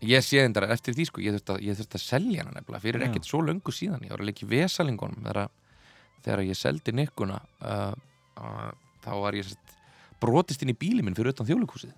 ég 0.06 0.26
sé 0.26 0.42
endara 0.46 0.72
eftir 0.74 0.98
því 0.98 1.10
sko, 1.12 1.26
ég 1.26 1.38
þurfti 1.38 1.60
að, 1.60 1.86
að 1.86 2.06
selja 2.08 2.46
hana 2.46 2.58
nefnilega 2.58 2.84
fyrir 2.88 3.06
Já. 3.06 3.10
ekkert 3.10 3.30
svo 3.30 3.44
löngu 3.46 3.76
síðan. 3.76 4.06
Ég 4.08 4.16
var 4.16 4.26
að 4.26 4.32
leika 4.32 4.46
í 4.46 4.52
vesalingunum 4.56 5.22
þegar, 5.22 5.54
þegar 6.26 6.44
ég 6.48 6.58
seldi 6.60 6.94
nikkuna 6.96 7.40
uh, 7.62 7.94
uh, 8.42 8.70
þá 9.06 9.12
var 9.22 9.38
ég 9.38 9.48
sett, 9.52 9.76
brotist 10.22 10.64
inn 10.66 10.74
í 10.74 10.78
bíli 10.78 11.06
minn 11.06 11.16
fyrir 11.18 11.36
utan 11.36 11.48
þjóðleikúsið 11.50 11.94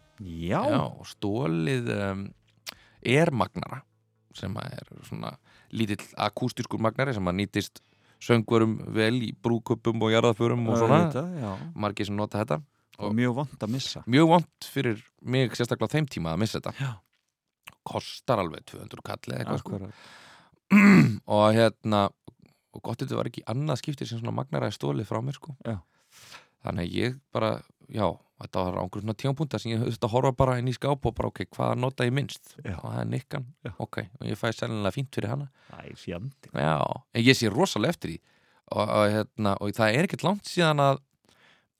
já, 0.49 0.61
og 0.87 1.05
stólið 1.07 1.91
um, 1.95 2.25
ermagnara 3.07 3.83
sem 4.37 4.53
er 4.61 4.89
svona 5.07 5.35
lítill 5.73 6.03
akústískur 6.21 6.81
magnari 6.81 7.15
sem 7.15 7.27
að 7.29 7.39
nýtist 7.41 7.81
söngvarum 8.23 8.77
vel 8.95 9.15
í 9.27 9.31
brúköpum 9.45 10.01
og 10.05 10.13
jarðaförum 10.13 10.63
og 10.71 10.79
svona, 10.79 11.03
Auðvitað, 11.05 11.33
já. 11.41 11.51
margir 11.77 12.07
sem 12.09 12.17
nota 12.17 12.39
þetta. 12.41 12.57
Og 12.97 13.11
mjög 13.13 13.35
vond 13.37 13.61
að 13.61 13.73
missa. 13.75 14.01
mjög 14.09 14.29
vont 14.31 14.69
fyrir 14.73 15.03
mig 15.21 15.53
sérstaklega 15.53 15.85
á 15.85 15.93
þeim 15.93 16.07
tíma 16.09 16.31
að 16.33 16.39
missa 16.41 16.57
þetta. 16.57 16.73
Já. 16.81 16.95
kostar 17.87 18.41
alveg 18.41 18.65
200 18.67 19.03
kall 19.05 19.33
eða 19.35 19.43
eitthvað 19.43 19.61
sko. 19.61 19.91
Og 21.37 21.45
hérna 21.55 22.01
og 22.77 22.83
gott 22.85 23.01
þetta 23.01 23.17
var 23.17 23.29
ekki 23.31 23.43
annað 23.49 23.81
skiptið 23.81 24.11
sem 24.11 24.21
svona 24.21 24.35
magnaræði 24.37 24.77
stólið 24.77 25.09
frá 25.09 25.19
mér 25.25 25.37
sko. 25.39 25.57
Já. 25.65 25.79
þannig 26.65 26.87
að 26.87 26.95
ég 26.97 27.19
bara, 27.35 27.51
já 27.89 28.07
þetta 28.37 28.63
var 28.67 28.79
ángur 28.83 29.03
svona 29.03 29.17
tímapunta 29.17 29.59
sem 29.61 29.71
ég 29.73 29.81
höfðist 29.81 30.05
að 30.05 30.13
horfa 30.13 30.31
bara 30.37 30.57
inn 30.61 30.69
í 30.69 30.75
skáp 30.75 31.05
og 31.05 31.15
bara 31.17 31.31
ok, 31.31 31.43
hvað 31.55 31.75
nota 31.81 32.05
ég 32.07 32.13
minnst? 32.13 32.55
Já. 32.61 32.77
og 32.77 32.87
það 32.91 33.01
er 33.01 33.11
nikkan, 33.11 33.45
Já. 33.65 33.71
ok 33.81 33.99
og 34.05 34.25
ég 34.29 34.39
fæ 34.39 34.47
sérlega 34.53 34.93
fínt 34.93 35.17
fyrir 35.17 35.33
hana. 35.33 35.49
Já, 36.53 36.77
en 37.13 37.25
ég 37.25 37.37
sé 37.37 37.49
rosalega 37.53 37.95
eftir 37.95 38.13
því. 38.13 38.19
Og, 38.67 38.83
og, 38.83 39.03
hérna, 39.13 39.53
og 39.63 39.71
það 39.77 39.95
er 39.95 40.07
ekkert 40.07 40.25
langt 40.27 40.49
síðan 40.49 40.83
að 40.83 41.03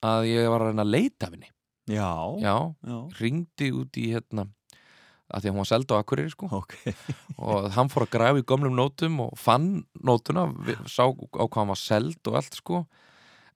að 0.08 0.28
ég 0.30 0.50
var 0.52 0.62
að 0.62 0.72
reyna 0.72 0.86
að 0.86 0.94
leita 0.94 1.28
af 1.28 1.34
henni. 1.34 1.50
Já, 1.88 2.12
já, 2.44 2.56
já. 2.86 2.98
ringdi 3.22 3.70
út 3.74 3.98
í 3.98 4.10
hérna 4.12 4.48
að 5.28 5.44
því 5.44 5.50
að 5.50 5.56
hún 5.56 5.62
var 5.64 5.70
seld 5.70 5.92
á 5.92 5.96
Akureyri 6.00 6.34
sko. 6.34 6.50
Ok, 6.56 6.76
og 7.50 7.70
hann 7.76 7.92
fór 7.92 8.08
að 8.08 8.14
grafa 8.16 8.42
í 8.42 8.48
gömlum 8.48 8.78
nótum 8.78 9.22
og 9.26 9.34
fann 9.40 9.72
nótuna, 10.00 10.48
sá 10.88 11.06
á 11.08 11.12
hvað 11.14 11.60
hann 11.62 11.74
var 11.74 11.82
seld 11.82 12.32
og 12.32 12.40
allt 12.42 12.60
sko. 12.60 12.84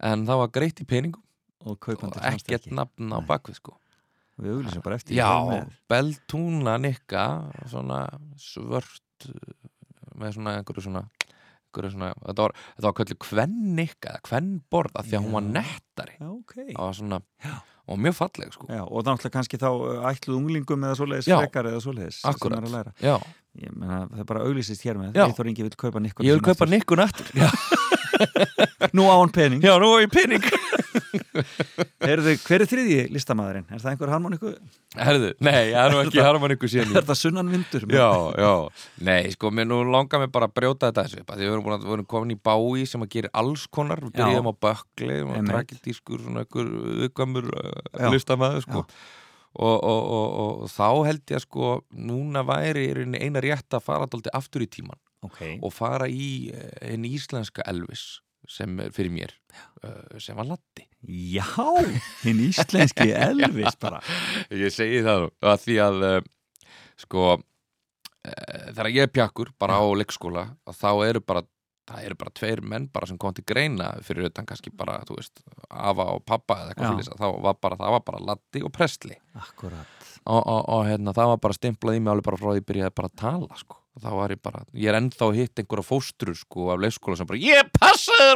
En 0.02 0.26
það 0.28 0.42
var 0.44 0.56
greitt 0.58 0.82
í 0.82 0.88
peningum 0.90 1.22
og 1.62 1.78
og 1.78 2.18
ekkert 2.26 2.72
nafn 2.74 3.14
á 3.14 3.20
bakvið 3.22 3.60
sko. 3.60 3.78
Við 4.42 4.56
auglýsum 4.58 4.84
bara 4.86 4.98
eftir 4.98 5.18
Já? 5.20 5.30
Beltúna 5.92 6.78
Nikka 6.82 7.26
svona 7.70 8.06
svört 8.42 9.28
uh, 9.30 9.36
með 10.18 10.38
svona 10.38 10.56
einhverju 10.58 10.86
svona, 10.88 11.04
einhverju 11.68 11.92
svona 11.94 12.14
þetta 12.16 12.48
var, 12.48 12.56
var 12.88 12.96
kallið 12.98 13.20
kvenn 13.22 13.60
Nikka 13.78 14.16
kvenn 14.26 14.56
borð 14.72 14.98
af 14.98 15.10
því 15.10 15.20
að 15.20 15.28
hún 15.28 15.38
var 15.38 15.46
nettari. 15.60 16.18
Já, 16.18 16.30
ok. 16.32 16.56
Það 16.72 16.82
var 16.82 16.98
svona, 16.98 17.22
Já. 17.46 17.54
Og 17.92 18.02
mjög 18.02 18.18
falleg 18.18 18.56
sko. 18.56 18.70
Já, 18.72 18.82
og 18.86 19.06
náttúrulega 19.06 19.36
kannski 19.36 19.60
þá 19.62 19.70
uh, 19.72 20.10
ætluð 20.12 20.40
unglingum 20.40 20.88
eða 20.88 20.98
svoleiðis 21.00 21.30
frekar 21.32 21.70
eða 21.72 21.84
svoleiðis 21.84 22.24
læra. 22.72 22.96
Já, 23.04 23.18
Ég 23.60 23.72
meina, 23.76 24.06
það 24.08 24.22
er 24.24 24.28
bara 24.30 24.42
auglýsist 24.48 24.86
hér 24.88 24.96
með. 24.96 25.18
Eithor 25.20 25.50
Ingi 25.52 25.66
vil 25.66 25.74
kaupa 25.76 26.00
nikkun 26.00 26.24
ég 26.24 26.38
vil 26.38 26.46
kaupa 26.46 26.68
Nikkun 26.72 27.04
aftur 27.04 27.28
Nú 28.98 29.08
á 29.08 29.16
hann 29.18 29.34
pening 29.34 29.64
já 29.64 29.76
nú 29.82 29.92
er 29.98 30.06
ég 30.08 30.14
pening 30.14 30.46
Heyrðu, 32.02 32.34
hver 32.44 32.64
er 32.64 32.70
þriðji 32.70 33.04
listamæðurinn? 33.14 33.68
Er 33.72 33.82
það 33.82 33.92
einhver 33.94 34.12
harmoníku? 34.12 34.52
Herðu, 34.98 35.30
nei, 35.44 35.72
það 35.72 35.82
er 35.84 35.94
nú 35.94 36.00
ekki 36.04 36.24
harman 36.26 36.54
ykkur 36.56 36.72
síðan 36.72 36.98
Er 37.00 37.06
það 37.08 37.20
sunnan 37.20 37.52
vindur? 37.52 37.86
Já, 37.94 38.10
já, 38.42 38.52
nei, 39.08 39.32
sko, 39.36 39.52
mér 39.56 39.70
nú 39.70 39.82
langar 39.88 40.24
mig 40.24 40.32
bara 40.34 40.50
að 40.50 40.56
brjóta 40.60 40.90
þetta 40.90 41.06
þessu 41.08 41.24
því 41.24 41.40
við 41.42 41.54
erum, 41.54 41.66
búin 41.68 41.78
að, 41.78 41.86
við 41.88 41.98
erum 41.98 42.10
komin 42.16 42.36
í 42.36 42.40
bái 42.50 42.88
sem 42.90 43.06
að 43.06 43.12
gera 43.16 43.34
alls 43.44 43.66
konar, 43.72 44.04
við 44.04 44.16
byrjum 44.20 44.52
á 44.52 44.54
Einmitt. 44.62 45.52
tragedískur, 45.52 46.26
svona 46.26 46.46
ykkur 46.48 46.74
viðkvæmur 47.04 47.52
uh, 47.52 48.10
listamæður, 48.14 48.66
sko 48.66 48.84
Já. 48.84 48.98
og, 49.62 49.78
og, 49.78 50.02
og, 50.02 50.28
og, 50.44 50.66
þá 50.72 50.90
held 51.10 51.24
ég 51.34 51.40
að 51.40 51.46
sko, 51.46 51.72
núna 52.10 52.46
væri 52.48 52.90
eina 53.22 53.44
rétt 53.44 53.78
að 53.78 53.88
fara 53.88 54.10
dálítið 54.10 54.38
aftur 54.42 54.66
í 54.66 54.70
tíman 54.72 55.00
Ok, 55.22 55.40
og 55.62 55.74
fara 55.74 56.10
í 56.10 56.50
eh, 56.50 56.92
hinn 56.94 57.06
íslenska 57.06 57.66
Elvis 57.70 58.22
sem 58.50 58.80
fyrir 58.90 59.14
mér 59.14 59.34
uh, 59.86 60.18
sem 60.20 60.36
var 60.36 60.48
Latti 60.50 60.88
já, 61.06 61.46
hinn 62.24 62.42
íslenski 62.48 63.12
Elvis 63.30 63.78
bara. 63.80 64.02
Ég 64.50 64.74
segi 64.74 65.04
það 65.06 65.30
að 65.46 65.62
því 65.68 65.78
að 65.86 66.06
uh, 66.08 66.20
sko 67.06 67.32
þegar 68.22 68.92
ég 68.94 69.08
er 69.08 69.14
pjakkur 69.14 69.50
bara 69.62 69.80
á 69.82 69.86
leikskóla 69.98 70.44
að 70.70 70.78
þá 70.78 70.90
eru 71.08 71.22
bara 71.26 71.42
það 71.92 72.06
eru 72.08 72.18
bara 72.22 72.34
tveir 72.38 72.62
menn 72.74 72.88
bara 72.94 73.10
sem 73.10 73.18
kom 73.20 73.34
til 73.36 73.46
greina 73.48 73.90
fyrir 74.06 74.30
utan 74.30 74.48
kannski 74.48 74.72
bara, 74.76 75.00
þú 75.08 75.18
veist 75.18 75.42
afa 75.70 76.08
og 76.16 76.24
pappa 76.28 76.60
eða 76.62 76.74
eitthvað 76.74 77.02
fyrir 77.02 77.42
var 77.48 77.58
bara, 77.62 77.80
það 77.80 77.96
var 77.96 78.04
bara 78.08 78.24
Latti 78.32 78.64
og 78.66 78.74
Prestli 78.76 79.18
Akkurat. 79.38 80.10
Og, 80.22 80.38
og, 80.38 80.62
og 80.70 80.84
hérna, 80.86 81.16
það 81.18 81.34
var 81.34 81.42
bara 81.48 81.58
stimplað 81.58 81.98
í 81.98 82.04
mig 82.04 82.14
alveg 82.14 82.28
bara 82.30 82.42
frá 82.42 82.52
því 82.52 82.62
ég 82.62 82.68
byrjaði 82.70 82.96
bara 83.00 83.10
að 83.10 83.20
tala 83.24 83.58
sko. 83.58 83.81
Og 83.92 84.04
þá 84.06 84.12
var 84.16 84.32
ég 84.32 84.40
bara, 84.40 84.62
ég 84.72 84.88
er 84.88 84.98
ennþá 85.02 85.28
að 85.28 85.38
hitta 85.42 85.64
einhverja 85.64 85.84
fóstrur 85.84 86.38
sko 86.38 86.70
af 86.72 86.80
leikskóla 86.80 87.18
sem 87.20 87.28
bara 87.28 87.42
ég 87.44 87.72
passaði 87.76 88.28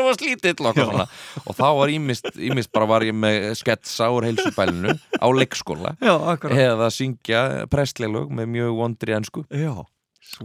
þér 0.44 0.64
og, 0.68 0.80
svona. 0.82 1.06
og 1.46 1.56
þá 1.56 1.68
var 1.80 1.94
ímist, 1.94 2.28
ímist 2.36 2.72
bara 2.76 2.90
var 2.92 3.06
ég 3.08 3.16
með 3.16 3.54
sketsa 3.62 4.10
úr 4.12 4.28
heilsubælinu 4.28 4.98
á 5.16 5.28
leikskóla 5.32 5.96
Já, 6.04 6.16
eða 6.52 6.90
að 6.90 6.96
syngja 6.98 7.42
prestleilög 7.72 8.34
með 8.36 8.52
mjög 8.58 8.76
vondri 8.82 9.16
ensku. 9.16 9.46
Já, 9.48 9.72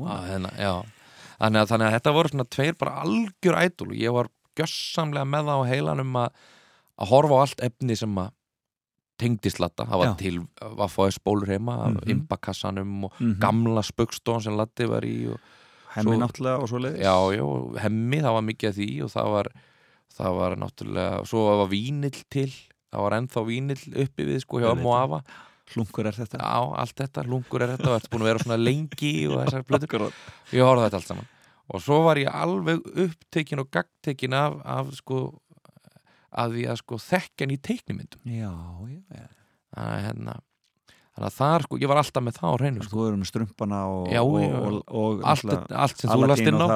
ah, 0.04 0.22
hérna, 0.28 0.54
þannig, 1.40 1.60
að, 1.64 1.72
þannig 1.72 1.88
að 1.88 1.96
þetta 1.96 2.16
voru 2.16 2.34
svona 2.34 2.50
tveir 2.54 2.78
bara 2.78 3.02
algjör 3.02 3.60
ædol 3.64 3.90
og 3.90 3.98
ég 3.98 4.14
var 4.14 4.30
gjössamlega 4.60 5.26
með 5.26 5.50
það 5.50 5.64
á 5.66 5.70
heilanum 5.72 6.20
að, 6.22 6.44
að 7.00 7.10
horfa 7.14 7.40
á 7.40 7.42
allt 7.42 7.66
efni 7.66 7.98
sem 7.98 8.22
að 8.22 8.30
tengdist 9.20 9.60
latta, 9.62 9.84
það 9.86 10.00
var 10.02 10.14
til 10.20 10.34
að 10.64 10.90
fáið 10.94 11.14
spólur 11.18 11.50
heima 11.52 11.74
af 11.86 11.94
Mhm. 11.94 12.10
imbakassanum 12.14 13.04
og 13.04 13.12
Mhm. 13.20 13.38
gamla 13.42 13.82
spöggstofan 13.84 14.42
sem 14.42 14.56
latti 14.56 14.88
var 14.88 15.02
í 15.06 15.16
Hemmi 15.90 16.16
náttúrulega 16.22 16.62
og 16.62 16.68
svo 16.70 16.78
leiðis 16.78 17.02
já, 17.02 17.14
já, 17.34 17.44
hemmi, 17.82 18.20
það 18.22 18.32
var 18.36 18.42
mikið 18.46 18.68
af 18.68 18.74
því 18.76 19.02
og 19.04 19.10
það 19.10 19.30
var, 19.34 19.46
það 20.18 20.36
var 20.38 20.56
náttúrulega 20.56 21.26
svo 21.26 21.40
var 21.58 21.66
vínill 21.72 22.24
til 22.30 22.46
það 22.92 23.00
var 23.02 23.16
ennþá 23.18 23.42
vínill 23.46 24.02
uppi 24.04 24.24
við 24.26 24.40
sko 24.40 24.60
hjá 24.60 24.70
afa. 25.04 25.22
Hlunkur 25.70 26.06
er 26.06 26.12
þetta. 26.12 26.38
Já, 26.38 26.78
allt 26.78 26.96
þetta, 26.98 27.22
lungur 27.30 27.62
er 27.62 27.76
þetta 27.76 27.90
og 27.92 28.00
ertu 28.00 28.08
búin 28.10 28.22
að 28.22 28.28
vera 28.30 28.38
svona 28.42 28.58
lengi 28.58 29.28
og 29.30 29.36
þessar 29.46 29.62
Akkurat. 29.70 30.12
Ég 30.50 30.62
horfði 30.66 30.86
þetta 30.90 30.98
allt 30.98 31.06
saman. 31.06 31.28
Og 31.70 31.80
svo 31.80 31.98
var 32.04 32.16
ég 32.16 32.26
alveg 32.34 32.80
upptekin 33.06 33.60
og 33.62 33.70
gagtekin 33.70 34.34
af, 34.34 34.56
af 34.64 34.90
sko 34.98 35.38
að 36.30 36.54
því 36.58 36.68
að 36.70 36.78
sko 36.82 37.00
þekkjan 37.06 37.56
í 37.56 37.58
teiknimyndum. 37.70 38.22
Já, 38.30 38.52
já, 38.90 39.02
já. 39.18 39.26
Þannig 39.70 39.96
að 39.96 40.06
hérna 40.06 40.38
þannig 41.10 41.26
að 41.26 41.36
þar 41.36 41.64
sko, 41.66 41.78
ég 41.82 41.90
var 41.90 41.98
alltaf 42.00 42.22
með 42.22 42.36
það 42.36 42.50
á 42.50 42.56
hreinu 42.60 42.84
sko. 42.84 42.90
Þú 42.94 43.06
eru 43.08 43.18
með 43.20 43.28
strumpana 43.30 43.78
og, 43.90 44.04
Já, 44.14 44.20
og, 44.22 44.36
og, 44.40 44.76
og 45.00 45.24
allt, 45.26 45.46
náttúrulega 45.50 45.80
allt 45.84 46.02
sem 46.02 46.12
þú 46.12 46.28
last 46.30 46.50
inn 46.50 46.60
á. 46.60 46.68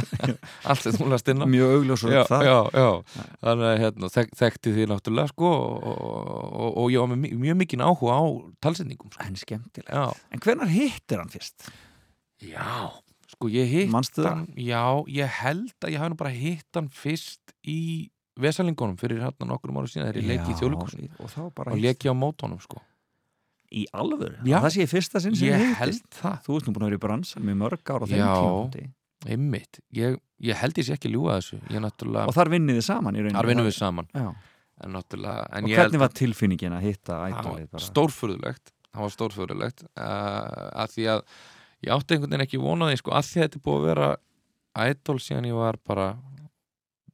allt 0.70 0.84
sem 0.84 0.98
þú 0.98 1.08
last 1.10 1.30
inn 1.32 1.42
á. 1.42 1.46
Mjög 1.50 1.74
augljós 1.78 2.04
og 2.06 2.14
það. 2.30 3.16
þannig 3.42 3.70
að 3.70 3.80
hérna, 3.82 4.12
þek, 4.14 4.36
þekkti 4.40 4.74
því 4.76 4.86
náttúrulega 4.92 5.32
sko 5.34 5.50
og, 5.50 5.88
og, 5.90 6.68
og 6.70 6.94
ég 6.94 7.02
var 7.02 7.10
með 7.10 7.34
mjög 7.42 7.58
mikinn 7.64 7.84
áhuga 7.84 8.20
á 8.22 8.24
talsetningum 8.64 9.10
sko. 9.10 9.26
En 9.26 9.40
skemmtilega. 9.42 10.06
En 10.30 10.46
hvenar 10.46 10.70
hittir 10.70 11.20
hann 11.20 11.34
fyrst? 11.34 11.68
já, 12.44 12.90
sko 13.34 13.48
ég 13.52 13.70
hitt 13.70 14.18
hann, 14.20 14.46
já, 14.58 14.82
ég 15.10 15.38
held 15.40 15.74
að 15.84 15.94
ég 15.94 16.02
hafi 16.02 16.18
bara 16.18 16.34
hitt 16.34 16.78
hann 16.78 16.90
fyrst 16.92 17.54
í 17.66 18.10
Vesalingunum 18.40 18.96
fyrir 18.98 19.20
hérna 19.22 19.46
nokkur 19.46 19.70
ára 19.74 19.86
síðan 19.90 20.08
þegar 20.08 20.18
ég 20.18 20.28
leiki 20.32 20.50
í 20.50 20.58
þjóðleikursunum 20.58 21.70
Og 21.70 21.78
leki 21.84 22.10
á 22.10 22.14
mótónum 22.18 22.60
sko. 22.62 22.80
Í 23.74 23.84
alvöru? 23.94 24.36
Já. 24.46 24.58
Það 24.62 24.72
sé 24.74 24.86
fyrsta 24.90 25.22
sinn 25.22 25.36
sem 25.38 25.50
ég 25.50 25.76
held 25.78 26.02
það, 26.14 26.36
Þú 26.46 26.56
ert 26.58 26.66
nú 26.68 26.74
búin 26.74 26.84
að 26.84 26.90
vera 26.90 26.98
í 26.98 27.02
bransan 27.04 27.46
með 27.46 27.60
mörg 27.62 27.92
ára 27.94 28.08
Já. 28.10 28.34
einmitt. 29.24 29.80
Ég, 29.96 30.18
ég 30.44 30.60
held 30.60 30.78
ég 30.78 30.88
sé 30.88 30.96
ekki 30.98 31.10
ljúga 31.12 31.38
þessu. 31.38 31.60
Ég 31.72 31.82
náttúrulega, 31.82 32.28
Og 32.28 32.36
þar 32.36 32.52
vinnið 32.52 32.78
þið 32.80 32.86
saman 32.90 33.16
í 33.16 33.22
rauninni 33.24 33.38
þar 33.38 33.50
vinnum 33.50 33.68
við 33.70 33.76
saman. 33.78 34.10
En 34.84 34.94
náttúrulega 34.98 35.46
en 35.54 35.64
Og 35.64 35.70
ég 35.70 35.78
held 35.78 35.88
hvernig 35.88 36.02
var 36.02 36.14
tilfinningin 36.20 36.76
að 36.76 36.86
hitta 36.88 37.18
bara? 37.30 37.82
stórfurðulegt. 37.86 38.74
Það 38.94 39.06
var 39.06 39.14
stórfurðulegt. 39.14 39.84
Uh, 39.94 40.68
að 40.84 40.94
því 40.94 41.08
að 41.14 41.24
ég 41.86 41.94
átti 41.94 42.14
einhvern 42.14 42.34
veginn 42.34 42.46
ekki 42.46 42.62
vonaði 42.62 43.00
sko, 43.00 43.14
að 43.14 43.30
því 43.30 43.40
að 43.40 43.46
þetta 43.48 43.64
búið 43.64 43.80
að 43.80 43.88
vera 43.90 44.08
ædol 44.84 45.20
síðan 45.22 45.48
ég 45.48 45.58
var 45.58 45.78
bara 45.86 46.06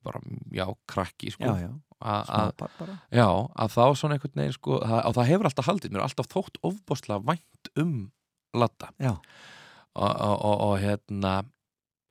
bara, 0.07 0.23
já, 0.55 0.67
krakki 0.91 1.33
sko. 1.35 1.47
Já, 1.47 1.67
já, 1.67 1.71
að, 2.01 2.21
að, 2.21 2.27
smábar 2.31 2.77
bara. 2.79 2.97
Já, 3.13 3.27
að 3.65 3.75
þá 3.77 3.83
svona 4.01 4.17
einhvern 4.17 4.43
veginn 4.43 4.57
sko, 4.57 4.79
það, 4.85 5.03
og 5.11 5.19
það 5.19 5.31
hefur 5.33 5.51
alltaf 5.51 5.71
haldið, 5.71 5.93
mér 5.93 6.03
er 6.03 6.07
alltaf 6.09 6.31
þótt 6.33 6.63
ofbáslega 6.71 7.27
vænt 7.31 7.73
um 7.83 7.95
latta 8.57 8.91
og, 9.95 10.09
og, 10.09 10.35
og, 10.35 10.57
og 10.67 10.75
hérna 10.83 11.35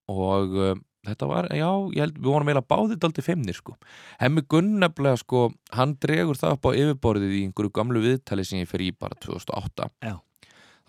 og 0.09 0.55
um, 0.55 0.85
þetta 1.07 1.27
var, 1.29 1.49
já, 1.55 1.67
ég 1.95 2.03
held 2.03 2.17
við 2.19 2.31
vorum 2.31 2.49
eiginlega 2.51 2.69
báðið 2.73 3.01
daldi 3.03 3.23
feimnir 3.23 3.57
sko. 3.57 3.75
Hemmi 4.21 4.43
Gunn 4.51 4.79
nefnilega 4.81 5.19
sko, 5.21 5.45
hann 5.75 5.95
dregur 6.03 6.39
það 6.39 6.57
upp 6.57 6.69
á 6.69 6.71
yfirborðið 6.75 7.35
í 7.37 7.43
einhverju 7.47 7.73
gamlu 7.75 8.03
viðtali 8.03 8.45
sem 8.47 8.61
ég 8.61 8.69
fer 8.71 8.83
í 8.83 8.91
bara 8.95 9.17
2008 9.23 9.89
Já. 10.05 10.15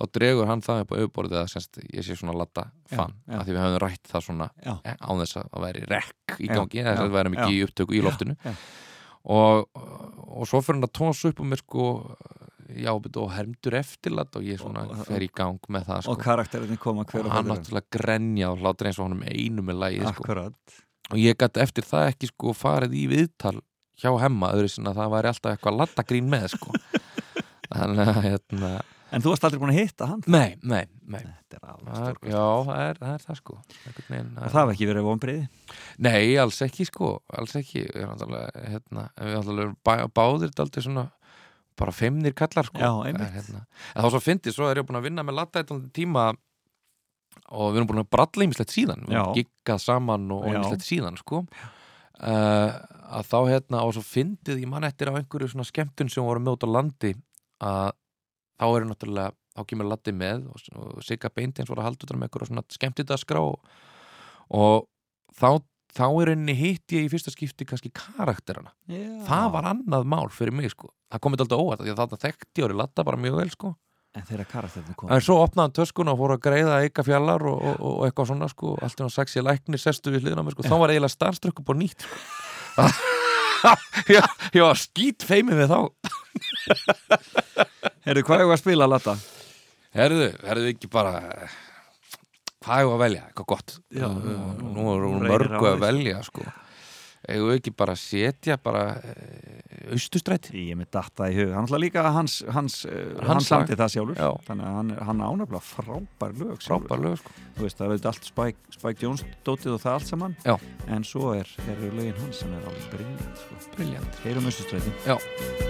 Þá 0.00 0.04
dregur 0.16 0.48
hann 0.48 0.62
það 0.64 0.82
upp 0.84 0.92
á 0.92 0.96
yfirborðið 1.00 1.38
að 1.42 1.48
semst, 1.52 1.80
ég 1.92 2.06
sé 2.06 2.16
svona 2.16 2.36
latta 2.40 2.66
fann 2.88 3.12
Já, 3.26 3.34
já. 3.34 3.38
af 3.40 3.46
því 3.46 3.54
við 3.56 3.62
höfum 3.64 3.80
rætt 3.84 4.12
það 4.12 4.26
svona 4.26 4.50
já, 4.64 4.74
eh, 4.84 4.96
án 5.00 5.20
þess 5.20 5.36
að 5.40 5.48
það 5.50 5.64
væri 5.66 5.82
rekk 5.94 6.36
í 6.40 6.50
gangi 6.50 6.84
þess 6.86 6.94
að 6.96 7.02
það 7.04 7.16
væri 7.18 7.34
mikið 7.36 7.56
í 7.56 7.64
upptöku 7.66 7.96
í 7.98 8.04
loftinu. 8.06 8.36
og, 9.36 9.66
og 9.76 10.48
svo 10.48 10.62
fyrir 10.64 10.78
hann 10.80 10.88
að 10.88 10.94
tónast 10.96 11.28
upp 11.28 11.42
um 11.44 11.50
mér 11.52 11.60
sko 11.64 11.88
já, 12.76 12.92
og 12.94 13.32
hermdur 13.34 13.76
eftirlat 13.80 14.36
og 14.38 14.46
ég 14.46 14.60
svona 14.60 14.86
Og- 14.88 15.02
fer 15.06 15.24
í 15.24 15.30
gang 15.34 15.58
með 15.68 15.88
það 15.88 16.04
sko. 16.04 16.12
Og 16.14 16.22
karakterinni 16.22 16.78
koma 16.78 17.04
hver 17.04 17.20
og 17.24 17.26
og 17.26 17.32
hann 17.32 17.50
náttúrulega 17.50 17.90
grenja 17.98 18.50
og 18.52 18.58
hlátur 18.62 18.86
eins 18.90 18.98
og 19.00 19.08
honum 19.08 19.24
einu 19.26 19.62
með 19.62 19.80
lægið 19.84 20.14
sko. 20.14 20.50
Og 21.10 21.18
ég 21.18 21.34
gæti 21.36 21.60
eftir 21.60 21.82
það 21.84 22.12
ekki 22.12 22.30
sko 22.30 22.52
farið 22.54 22.94
í 22.94 23.04
viðtal 23.10 23.58
hjá 24.00 24.12
hemma 24.22 24.52
öðru 24.54 24.70
sinna 24.70 24.92
að 24.94 25.00
það 25.02 25.10
væri 25.16 25.28
alltaf 25.32 25.52
eitthvað 25.56 25.78
lattagrín 25.80 26.30
með 26.30 26.46
sko. 26.54 26.72
Þannig 27.70 28.08
að 28.08 28.22
hérna 28.24 28.70
En 29.11 29.23
þú 29.25 29.33
varst 29.33 29.46
aldrei 29.46 29.61
búin 29.62 29.73
að 29.73 29.81
hitta 29.81 30.07
hann? 30.11 30.20
nei, 30.31 30.57
nei, 30.62 30.85
nei, 31.11 31.20
Þetta 31.20 31.59
er 31.59 31.70
alveg 31.73 31.94
er, 32.11 32.18
já, 32.31 32.42
það 32.66 32.83
er, 32.85 33.01
það 33.01 33.14
er 33.14 33.25
það 33.27 33.38
sko. 33.40 33.57
Veginn, 34.09 34.29
Og 34.37 34.53
það 34.53 34.61
hef 34.61 34.75
ekki 34.75 34.88
verið 34.90 35.07
vonbreiði. 35.09 35.46
Nei, 36.07 36.27
alls 36.42 36.61
ekki 36.66 36.87
sko, 36.87 37.09
alls 37.40 37.57
ekki. 37.59 37.87
Við 37.90 38.05
erum 38.05 38.37
hérna, 38.75 39.09
bá, 39.87 39.94
báðir 40.14 40.55
daldið 40.55 40.87
svona 40.87 41.09
bara 41.81 41.94
feimnir 41.96 42.37
kallar 42.37 42.68
sko. 42.68 42.79
Já, 42.79 42.92
einmitt. 43.09 43.35
Hérna, 43.35 43.64
en 43.94 44.05
þá 44.05 44.12
svo 44.14 44.23
fyndið, 44.23 44.57
svo 44.57 44.70
er 44.70 44.81
ég 44.83 44.87
búin 44.87 45.01
að 45.01 45.09
vinna 45.09 45.27
með 45.27 45.42
eitthvað 45.46 45.85
tíma 45.96 46.31
og 47.51 47.73
við 47.73 47.81
erum 47.81 47.90
búin 47.90 48.03
að 48.05 48.11
bralla 48.14 48.46
ýmislegt 48.46 48.75
síðan. 48.75 49.07
Við 49.09 49.16
erum 49.18 49.37
giggað 49.38 49.85
saman 49.85 50.27
og 50.35 50.49
ýmislegt 50.51 50.87
síðan 50.87 51.18
sko. 51.20 51.44
Uh, 52.20 52.77
að 53.16 53.31
þá 53.31 53.38
hérna 53.49 53.83
og 53.87 53.94
svo 53.96 54.05
fyndið 54.05 54.61
ég 54.61 54.68
man 54.68 54.85
eftir 54.85 55.09
á 55.09 55.16
einhverju 55.16 55.55
svona 55.55 55.64
skemmtun 55.64 56.11
sem 56.12 56.25
voru 56.25 56.42
með 56.44 56.59
út 56.59 56.66
á 56.68 56.75
landi 56.77 57.14
að 57.64 57.94
þá 58.61 58.66
eru 58.68 58.90
náttúrulega 58.90 59.33
þá 59.57 59.66
kemur 59.73 59.88
Latti 59.90 60.14
með 60.14 60.46
og, 60.53 60.70
og 60.77 61.03
Sigga 61.05 61.31
Beintins 61.33 61.70
voru 61.70 61.83
að 61.83 61.90
halda 61.90 62.07
utan 62.07 62.20
með 62.20 62.29
einhverju 62.29 62.51
svona 62.51 62.64
skemmtidaskrá 62.77 63.42
og, 63.42 63.77
og 64.57 64.87
þá, 65.37 65.61
þá 65.96 66.07
er 66.09 66.33
henni 66.35 66.57
hitt 66.59 66.96
ég 66.96 67.07
í 67.07 67.12
fyrsta 67.12 67.33
skipti 67.35 67.66
kannski 67.68 67.92
karakterana. 67.96 68.75
Já. 68.90 69.05
það 69.29 69.46
var 69.57 69.70
annað 69.75 70.11
mál 70.12 70.29
fyrir 70.35 70.55
mig 70.57 70.73
sko. 70.75 70.92
Það 71.11 71.25
komið 71.27 71.44
alltaf 71.46 71.62
óvært 71.64 71.81
af 71.81 71.87
því 71.87 71.94
að 71.94 72.03
þarna 72.03 72.25
þekkti 72.27 72.62
ég 72.62 72.68
orði 72.68 72.83
Latta 72.83 73.07
bara 73.07 73.20
mjög 73.20 73.40
vel 73.40 73.53
sko. 73.55 73.73
En 74.18 74.27
þeirra 74.27 74.46
karakterinu 74.51 74.96
kom. 74.99 75.11
en 75.14 75.20
svo 75.23 75.37
opnaði 75.38 75.77
töskuna 75.79 76.16
og 76.16 76.18
fór 76.18 76.33
að 76.35 76.40
greiða 76.42 76.81
eika 76.83 77.05
fjallar 77.07 77.44
og, 77.46 77.61
og, 77.62 77.77
og 77.79 78.01
eitthvað 78.09 78.33
svona 78.33 78.49
sko. 78.51 78.75
Allt 78.83 78.99
í 78.99 79.05
hann 79.05 79.14
sexi 79.14 79.44
læknir 79.44 79.83
sestu 79.83 80.11
við 80.11 80.27
hliðina 80.27 80.42
mér 80.46 80.57
sko. 80.57 80.66
Þá 80.66 80.77
var 80.83 80.90
eiginlega 80.94 81.14
starfströkk 81.14 81.62
upp 81.62 81.70
á 81.70 81.75
nýtt 81.79 82.07
sko. 82.07 82.16
Já, 84.57 84.64
skít 84.81 85.23
feimið 85.27 85.62
við 85.62 85.68
þá 85.70 85.81
Herru, 88.06 88.24
hvað 88.24 88.44
er 88.44 88.54
að 88.54 88.62
spila, 88.62 88.88
Latta? 88.88 89.16
Herðu, 89.96 90.30
herðu 90.46 90.70
ekki 90.70 90.88
bara 90.92 91.18
hvað 92.60 92.80
er 92.80 92.94
að 92.94 93.02
velja, 93.04 93.26
eitthvað 93.28 93.48
gott 93.52 93.76
Já, 93.90 94.06
nú, 94.06 94.32
já, 94.32 94.40
nú, 94.60 94.88
er 94.92 95.04
reynir 95.04 95.32
mörgu 95.32 95.70
að 95.70 95.80
velja 95.84 96.20
sko 96.26 96.44
við 97.30 97.52
ekki 97.58 97.72
bara 97.76 97.94
að 97.94 98.00
setja 98.00 98.56
bara 98.62 98.84
uh, 98.96 99.92
austustræti 99.92 100.54
Ég 100.56 100.74
er 100.74 100.78
með 100.80 100.88
datta 100.96 101.28
í 101.30 101.36
hug. 101.36 101.52
Hann 101.54 101.68
ætla 101.68 101.80
líka 101.82 102.02
að 102.02 102.16
hans, 102.16 102.38
hans, 102.48 102.80
uh, 102.88 103.12
Hans 103.28 103.50
samti 103.50 103.76
það 103.78 103.94
sjálfur. 103.94 104.18
Já. 104.18 104.30
Þannig 104.48 104.68
að 104.70 104.76
hann, 104.78 104.92
hann 105.10 105.24
ánafla 105.28 105.62
frábær 105.68 106.36
lög. 106.40 106.56
frábær 106.64 107.04
lög 107.04 107.18
sko 107.20 107.36
Þú 107.58 107.66
veist, 107.66 107.80
það 107.80 107.96
er 107.96 108.12
allt 108.12 108.30
Spike, 108.32 108.76
Spike 108.78 109.04
Jones 109.04 109.26
dótið 109.46 109.76
og 109.76 109.82
það 109.84 109.98
allt 109.98 110.12
saman. 110.14 110.38
Já. 110.46 110.56
En 110.88 111.06
svo 111.06 111.34
er, 111.36 111.56
eru 111.68 111.92
lögin 111.98 112.22
hans 112.24 112.40
sem 112.40 112.54
er 112.56 112.70
alveg 112.70 112.94
briljant, 112.96 113.44
sko. 113.44 113.60
briljant 113.76 114.22
Heyrum 114.24 114.48
Östustræti. 114.50 114.96
Ég 115.04 115.69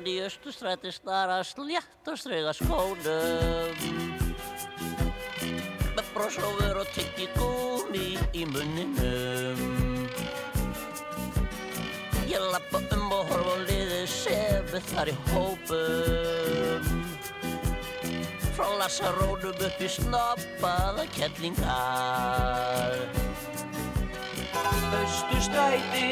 inn 0.00 0.08
í 0.08 0.20
östustræti 0.24 0.92
snara 0.94 1.42
slétt 1.44 2.08
og 2.08 2.16
strega 2.16 2.52
skónum 2.56 3.76
Með 5.96 6.06
brósófur 6.14 6.80
og 6.80 6.88
tyggi 6.94 7.26
gúmi 7.34 8.16
í 8.32 8.46
munninum. 8.48 9.60
Ég 12.30 12.40
lappa 12.54 12.80
um 12.96 13.12
og 13.12 13.32
horfa 13.32 13.56
liðið 13.66 14.06
sem 14.14 14.74
er 14.78 14.86
þar 14.92 15.10
í 15.12 15.16
hópum. 15.32 16.84
Frá 18.56 18.68
lasarónum 18.80 19.64
upp 19.66 19.82
í 19.82 19.90
snoppaða 19.98 21.04
kettlingar 21.16 22.96
Östustræti, 25.00 26.06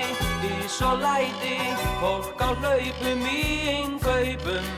ís 0.48 0.76
og 0.86 0.98
læti, 1.02 1.56
fólk 2.00 2.40
á 2.40 2.48
hlaupum 2.60 3.24
í 3.26 3.42
innkaupum, 3.74 4.68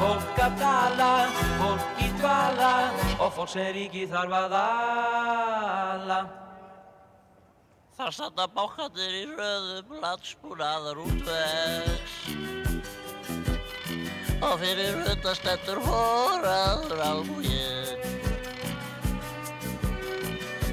fólk 0.00 0.40
að 0.46 0.58
tala, 0.60 1.12
fólk 1.60 2.02
í 2.04 2.08
dvala 2.18 2.72
og 3.18 3.30
fólk 3.36 3.52
sem 3.54 3.70
ríki 3.76 4.04
þarf 4.10 4.36
að 4.40 4.58
ala. 4.62 6.20
Þar 7.96 8.12
standa 8.12 8.44
bákandir 8.52 9.14
í 9.22 9.24
röðum 9.30 9.96
landsbúnaðar 10.02 11.00
útvegs 11.00 12.18
og 14.44 14.58
fyrir 14.60 14.98
hundan 15.00 15.38
stendur 15.38 15.80
hóraður 15.86 17.00
hundan 17.06 17.24
sitja 17.32 18.15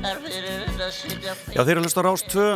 Já, 0.03 1.61
þeir 1.63 1.71
eru 1.71 1.81
að 1.81 1.85
hlusta 1.85 2.03
á 2.03 2.07
Rás 2.07 2.23
2. 2.27 2.47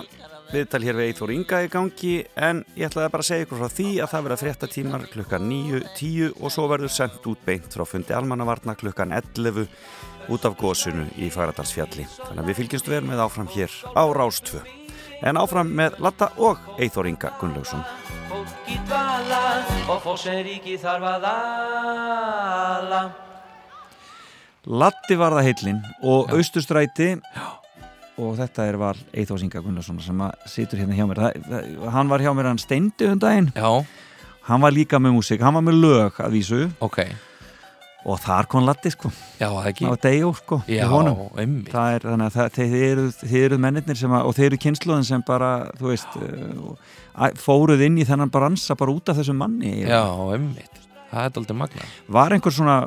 Viðtal 0.47 0.79
hér 0.83 0.95
við 0.95 1.09
Eithor 1.09 1.31
Inga 1.35 1.57
í 1.65 1.69
gangi 1.71 2.11
en 2.39 2.61
ég 2.79 2.87
ætlaði 2.87 3.11
bara 3.11 3.23
að 3.23 3.27
segja 3.27 3.45
ykkur 3.45 3.59
frá 3.59 3.73
því 3.75 3.87
að 3.99 4.11
það 4.13 4.25
verða 4.27 4.37
fréttatímar 4.41 5.03
klukkan 5.11 5.47
9, 5.49 5.81
10 5.97 6.37
og 6.39 6.53
svo 6.55 6.67
verður 6.71 6.93
sendt 6.95 7.27
út 7.27 7.41
beint 7.47 7.67
frá 7.75 7.83
fundi 7.87 8.15
almannavarna 8.15 8.77
klukkan 8.79 9.11
11 9.15 9.67
út 10.31 10.47
af 10.47 10.55
gósunu 10.59 11.07
í 11.19 11.27
Fagradalsfjalli. 11.31 12.07
Þannig 12.21 12.43
að 12.43 12.49
við 12.51 12.59
fylgjumst 12.61 12.91
vel 12.91 13.03
með 13.07 13.23
áfram 13.27 13.51
hér 13.51 13.77
á 13.91 14.03
Rás 14.15 14.39
2. 14.47 14.63
En 15.27 15.39
áfram 15.39 15.71
með 15.75 15.99
Latta 16.03 16.31
og 16.39 16.63
Eithor 16.79 17.11
Inga 17.11 17.35
Gunnlaugsson. 17.41 17.83
Fólk 18.31 18.71
í 18.71 18.79
dvala 18.87 19.43
og 19.87 20.03
fólk 20.03 20.19
sem 20.23 20.43
ríki 20.47 20.79
þarf 20.79 21.15
að 21.17 21.31
ala. 21.31 23.07
Latti 24.67 25.15
var 25.15 25.35
það 25.37 25.47
heillin 25.47 25.77
og 26.03 26.33
Austustræti 26.35 27.13
og 28.17 28.33
þetta 28.39 28.65
er 28.67 28.79
val 28.81 28.97
Eithor 29.13 29.43
Inga 29.45 29.61
Gunnlaugsson 29.61 30.01
sem 30.03 30.25
situr 30.49 30.81
hérna 30.81 30.97
hjá 30.97 31.05
mér. 31.07 31.21
Það, 31.21 31.47
það, 31.47 31.87
hann 31.93 32.11
var 32.11 32.23
hjá 32.25 32.33
mér 32.35 32.49
hann 32.51 32.59
steindi 32.61 33.07
um 33.07 33.21
daginn. 33.21 33.51
Já, 33.55 33.85
Hann 34.47 34.63
var 34.63 34.71
líka 34.71 34.99
með 35.03 35.17
músík, 35.17 35.41
hann 35.43 35.57
var 35.57 35.63
með 35.65 35.81
lög 35.83 36.19
að 36.23 36.37
vísu. 36.37 36.59
Ok. 36.79 37.01
Og 38.07 38.19
þar 38.23 38.47
kom 38.47 38.63
Latti 38.63 38.93
sko. 38.93 39.09
Já, 39.35 39.49
það 39.49 39.67
ekki 39.73 39.87
var 39.89 39.99
Dejo 40.05 40.29
sko. 40.37 40.59
Já, 40.71 40.85
það 40.87 41.95
er 41.97 42.05
þannig 42.05 42.29
að 42.29 42.37
það, 42.37 42.51
þeir, 42.55 42.75
eru, 42.87 43.07
eru 43.41 43.59
mennirnir 43.65 43.99
sem 43.99 44.15
að, 44.15 44.29
og 44.29 44.37
þeir 44.37 44.47
eru 44.47 44.61
kynsluðin 44.63 45.07
sem 45.09 45.25
bara 45.27 45.51
þú 45.75 45.91
veist 45.91 46.15
uh, 46.21 47.27
fóruð 47.43 47.83
inn 47.89 47.99
í 47.99 48.07
þennan 48.07 48.31
bransa 48.31 48.77
bara 48.79 48.95
út 48.95 49.11
af 49.11 49.19
þessum 49.19 49.41
manni 49.43 49.81
Já, 49.81 49.99
einmitt 50.31 50.86
Það 51.07 51.23
er 51.29 51.37
aldrei 51.39 51.57
magna 51.57 51.85
var 52.17 52.35
einhver 52.35 52.51
svona, 52.55 52.77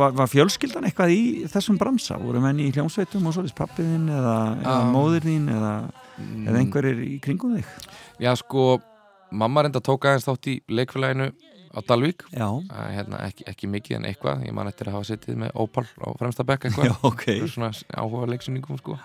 var, 0.00 0.14
var 0.16 0.30
fjölskyldan 0.32 0.86
eitthvað 0.88 1.12
í 1.12 1.22
þessum 1.52 1.76
bransa, 1.80 2.16
voru 2.20 2.40
menn 2.40 2.60
í 2.62 2.70
hljómsveitum 2.72 3.26
og 3.28 3.36
svolítið 3.36 3.58
pappiðinn 3.58 4.08
eða, 4.08 4.36
eða 4.62 4.78
Já. 4.80 4.90
móðir 4.94 5.26
þín 5.28 5.50
eða, 5.56 5.74
eða 5.86 6.08
Mm, 6.20 6.56
einhverjir 6.60 6.98
í 7.00 7.14
kringum 7.24 7.54
þig? 7.56 7.68
Já, 8.20 8.34
sko, 8.36 8.64
mamma 9.32 9.62
reynda 9.64 9.80
tók 9.80 10.04
aðeins 10.04 10.26
þátt 10.26 10.48
í 10.52 10.56
leikfélaginu 10.68 11.30
á 11.72 11.78
Dalvík. 11.86 12.26
Já, 12.34 12.44
hérna, 12.92 13.22
ekki, 13.24 13.46
ekki 13.48 13.70
mikið 13.70 13.96
en 13.96 14.08
eitthvað. 14.10 14.42
Ég 14.44 14.52
man 14.52 14.68
eftir 14.68 14.90
að 14.90 14.98
hafa 14.98 15.08
setið 15.08 15.38
með 15.40 15.54
Opal 15.64 15.86
á 15.86 16.08
fremsta 16.20 16.44
bekk 16.44 16.66
eitthvað. 16.68 16.90
Já 16.90 16.96
ok. 17.08 17.24
Fyrir 17.24 17.52
svona 17.54 17.70
áhuga 17.94 18.28
leiksyningum 18.34 18.80
sko. 18.82 18.98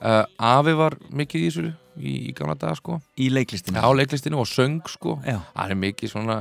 uh, 0.00 0.24
Afi 0.38 0.72
var 0.78 0.96
mikið 1.12 1.42
í 1.42 1.50
þessu 1.50 1.66
í, 2.00 2.14
í 2.30 2.32
gamla 2.38 2.56
daga 2.56 2.78
sko. 2.80 3.00
Í 3.20 3.28
leiklistinu 3.34 3.82
á 3.84 3.88
leiklistinu 3.92 4.40
og 4.40 4.48
söng 4.48 4.80
sko. 4.88 5.18
Já, 5.26 5.40
hann 5.58 5.74
er 5.74 5.80
mikið 5.84 6.14
svona, 6.14 6.38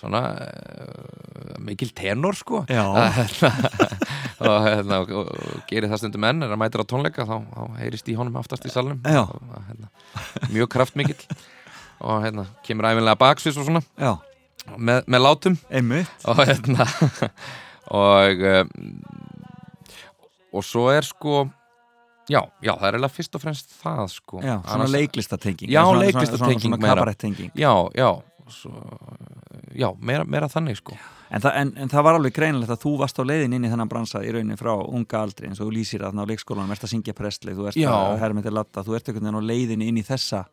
svona 0.00 0.20
uh, 0.34 1.56
mikil 1.64 1.92
tenor 1.96 2.36
sko. 2.38 2.64
Og, 4.44 4.56
hérna, 4.66 4.98
og, 5.00 5.10
og, 5.14 5.28
og 5.30 5.60
gerir 5.70 5.86
það 5.88 6.00
stundum 6.02 6.24
enn 6.28 6.42
er 6.44 6.50
að 6.52 6.58
mætir 6.60 6.82
á 6.82 6.86
tónleika 6.90 7.24
þá, 7.24 7.36
þá 7.54 7.76
heyrist 7.78 8.08
í 8.10 8.16
honum 8.18 8.34
aftast 8.36 8.66
í 8.66 8.72
salnum. 8.72 8.98
Hérna, 9.06 9.88
mjög 10.50 10.68
kraftmikill. 10.74 11.22
Og 12.04 12.18
hérna, 12.26 12.44
kemur 12.66 12.90
æfinlega 12.90 13.16
baksvis 13.22 13.56
og 13.62 13.68
svona. 13.70 13.84
Með, 14.76 15.06
með 15.06 15.22
látum. 15.22 15.56
Einmitt. 15.70 16.10
Og 16.28 16.42
hérna 16.42 16.88
og 17.94 18.44
um, 18.50 18.68
og 20.54 20.64
svo 20.64 20.86
er 20.92 21.04
sko 21.06 21.44
já, 22.30 22.40
já, 22.64 22.72
það 22.72 22.86
er 22.86 22.94
eiginlega 22.96 23.12
fyrst 23.12 23.34
og 23.36 23.42
fremst 23.42 23.74
það 23.82 24.04
sko. 24.14 24.40
Já, 24.40 24.54
svona 24.64 24.86
leiklistatenging 24.88 25.72
Já, 25.72 25.82
leiklistatenging 25.98 27.50
já, 27.58 27.72
já, 27.92 28.08
svo, 28.52 28.72
já 29.74 29.88
meira, 30.00 30.24
meira 30.28 30.48
þannig 30.52 30.78
sko. 30.78 30.96
En, 31.30 31.42
þa 31.42 31.52
en, 31.60 31.72
en 31.80 31.90
það 31.90 32.04
var 32.06 32.18
alveg 32.18 32.34
greinilegt 32.36 32.72
að 32.74 32.82
þú 32.84 32.92
varst 33.00 33.18
á 33.18 33.24
leiðin 33.24 33.56
inn 33.56 33.66
í 33.66 33.70
þennan 33.72 33.90
bransa 33.90 34.22
í 34.24 34.32
rauninni 34.34 34.58
frá 34.60 34.72
unga 34.76 35.20
aldri 35.24 35.48
eins 35.48 35.60
og 35.62 35.70
þú 35.70 35.76
lýsir 35.78 36.04
að 36.06 36.20
á 36.20 36.28
leikskólanum, 36.30 36.72
ert 36.74 36.86
að 36.86 36.92
syngja 36.92 37.16
prestli, 37.16 37.56
þú 37.56 37.68
ert 37.70 37.78
Já. 37.80 37.90
að 37.90 38.18
hermið 38.22 38.48
til 38.48 38.54
latta, 38.58 38.84
þú 38.86 38.96
ert 38.98 39.10
einhvern 39.10 39.28
veginn 39.28 39.40
á 39.40 39.48
leiðin 39.50 39.84
inn 39.86 40.00
í 40.00 40.06
þessa. 40.06 40.44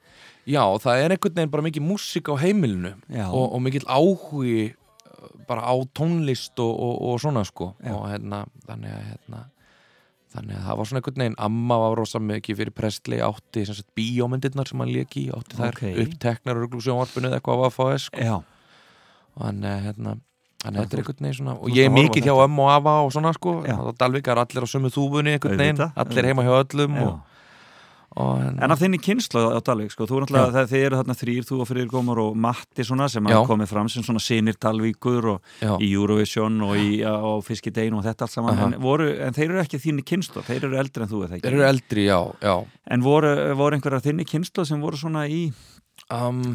Já, 0.50 0.64
það 0.84 1.04
er 1.04 1.16
einhvern 1.16 1.38
veginn 1.38 1.56
bara 1.56 1.68
mikið 1.68 1.88
músík 1.88 2.32
á 2.32 2.36
heimilinu 2.42 2.94
og, 3.28 3.46
og 3.46 3.64
mikill 3.66 3.86
áhugi 3.86 4.72
uh, 4.72 5.32
bara 5.50 5.68
á 5.68 5.76
tónlist 5.98 6.58
og, 6.64 6.72
og, 6.72 6.96
og 7.12 7.22
svona 7.22 7.44
sko. 7.48 7.74
Og 7.92 8.06
hérna, 8.10 8.46
þannig 8.70 8.96
að 8.96 9.10
hérna, 9.12 9.44
þannig 10.32 10.56
að 10.58 10.66
það 10.68 10.78
var 10.80 10.90
svona 10.90 11.02
einhvern 11.02 11.22
veginn 11.24 11.38
amma 11.48 11.78
var 11.84 11.98
rosa 12.00 12.20
mikið 12.24 12.60
fyrir 12.62 12.74
prestli 12.78 13.20
átti 13.26 13.66
sem 13.68 13.76
sagt 13.78 13.90
bíómyndirnar 14.00 14.70
sem 14.72 14.80
hann 14.84 14.92
leki 14.96 15.26
átti 15.36 15.60
þær 15.60 15.76
Ok. 15.76 15.86
uppteknar 16.06 16.58
og 16.60 16.66
ruglusjónvarpinu 16.68 17.28
eða 17.32 17.40
eitthvað 17.42 17.66
að 17.68 17.74
fá 17.76 17.84
þess 17.92 18.10
sko. 18.12 18.44
Og 19.36 19.46
hann, 19.48 19.64
hérna 19.64 20.16
að 20.16 20.22
Já, 20.62 20.70
þetta 20.78 20.94
er 20.94 21.00
einhvern 21.02 21.24
veginn 21.26 21.38
svona 21.40 21.54
Og 21.58 21.70
ég 21.74 21.88
er 21.88 21.90
á 21.90 21.96
mikill 21.96 22.22
hjá 22.28 22.36
ömmu 22.38 22.62
og 22.62 22.72
afa 22.76 22.92
og 23.02 23.12
svona 23.16 23.32
sko. 23.34 23.54
Og 23.66 23.96
Dalvík 23.98 24.28
er 24.30 24.38
allir 24.44 24.62
á 24.62 24.70
sömu 24.70 24.92
þúfunni 24.94 25.34
einhvern 25.36 25.58
veginn 25.58 25.82
Allir 25.96 26.28
heima 26.30 26.44
hjá 26.46 26.54
öllum 26.62 27.00
og, 27.02 27.16
og 28.20 28.42
hérna, 28.42 28.66
En 28.66 28.74
af 28.74 28.80
þinni 28.82 28.98
kynslu 29.00 29.42
á 29.56 29.60
Dalvík, 29.64 29.94
sko, 29.94 30.04
þú 30.10 30.18
er 30.18 30.24
náttúrulega, 30.26 30.52
það, 30.56 30.66
þið 30.72 30.82
eru 30.86 30.98
þarna 31.00 31.16
þrýr, 31.16 31.46
þú 31.48 31.60
og 31.64 31.70
Friður 31.70 31.92
Gómar 31.94 32.20
og 32.20 32.34
Matti 32.44 32.84
svona 32.84 33.08
sem 33.12 33.30
hafa 33.30 33.46
komið 33.48 33.70
fram 33.72 33.92
sem 33.94 34.04
svona 34.04 34.24
sinir 34.24 34.58
Dalvíkur 34.60 35.30
og 35.32 35.54
já, 35.62 35.72
í 35.80 35.94
Eurovision 35.94 36.58
og 36.68 36.76
í, 36.76 36.90
Fiskidein 37.48 37.96
og 37.96 38.04
þetta 38.04 38.28
allt 38.28 38.36
saman, 38.36 38.60
en, 38.66 38.76
voru, 38.84 39.08
en 39.16 39.38
þeir 39.38 39.48
eru 39.54 39.64
ekki 39.64 39.80
þinni 39.80 40.04
kynslu, 40.12 40.44
þeir 40.44 40.68
eru 40.68 40.82
eldri 40.84 41.06
en 41.08 41.14
þú, 41.14 41.24
er 41.24 41.32
það 41.32 41.38
þeir 41.38 41.40
ekki? 41.40 41.54
eru 41.54 41.66
eldri, 41.70 42.06
já, 42.10 42.20
já. 42.44 42.54
En 42.92 43.08
voru, 43.08 43.34
voru 43.64 43.80
einhverjar 43.80 44.04
þinni 44.10 44.28
kynslu 44.28 44.68
sem 44.68 44.84
voru 44.84 45.00
svona 45.00 45.24
í, 45.32 45.42
um, 46.12 46.46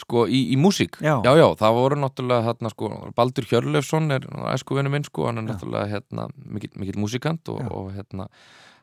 sko, 0.00 0.24
í, 0.24 0.46
í 0.56 0.60
músík? 0.60 0.96
Já. 1.04 1.18
já, 1.20 1.32
já, 1.36 1.46
það 1.60 1.80
voru 1.82 2.00
náttúrulega 2.00 2.48
hérna, 2.48 2.72
sko, 2.72 2.94
Baldur 3.18 3.52
Hjörleifsson 3.52 4.08
er 4.16 4.24
æsku 4.54 4.80
vinnu 4.80 4.96
minn, 4.96 5.04
sko, 5.04 5.28
hann 5.28 5.44
er 5.44 5.50
náttúrulega 5.50 5.98
hérna, 5.98 6.30
mikill, 6.48 6.72
mikill 6.80 7.02
músíkant 7.04 7.52
og, 7.52 7.60
og 7.68 7.92
hérna 7.92 8.30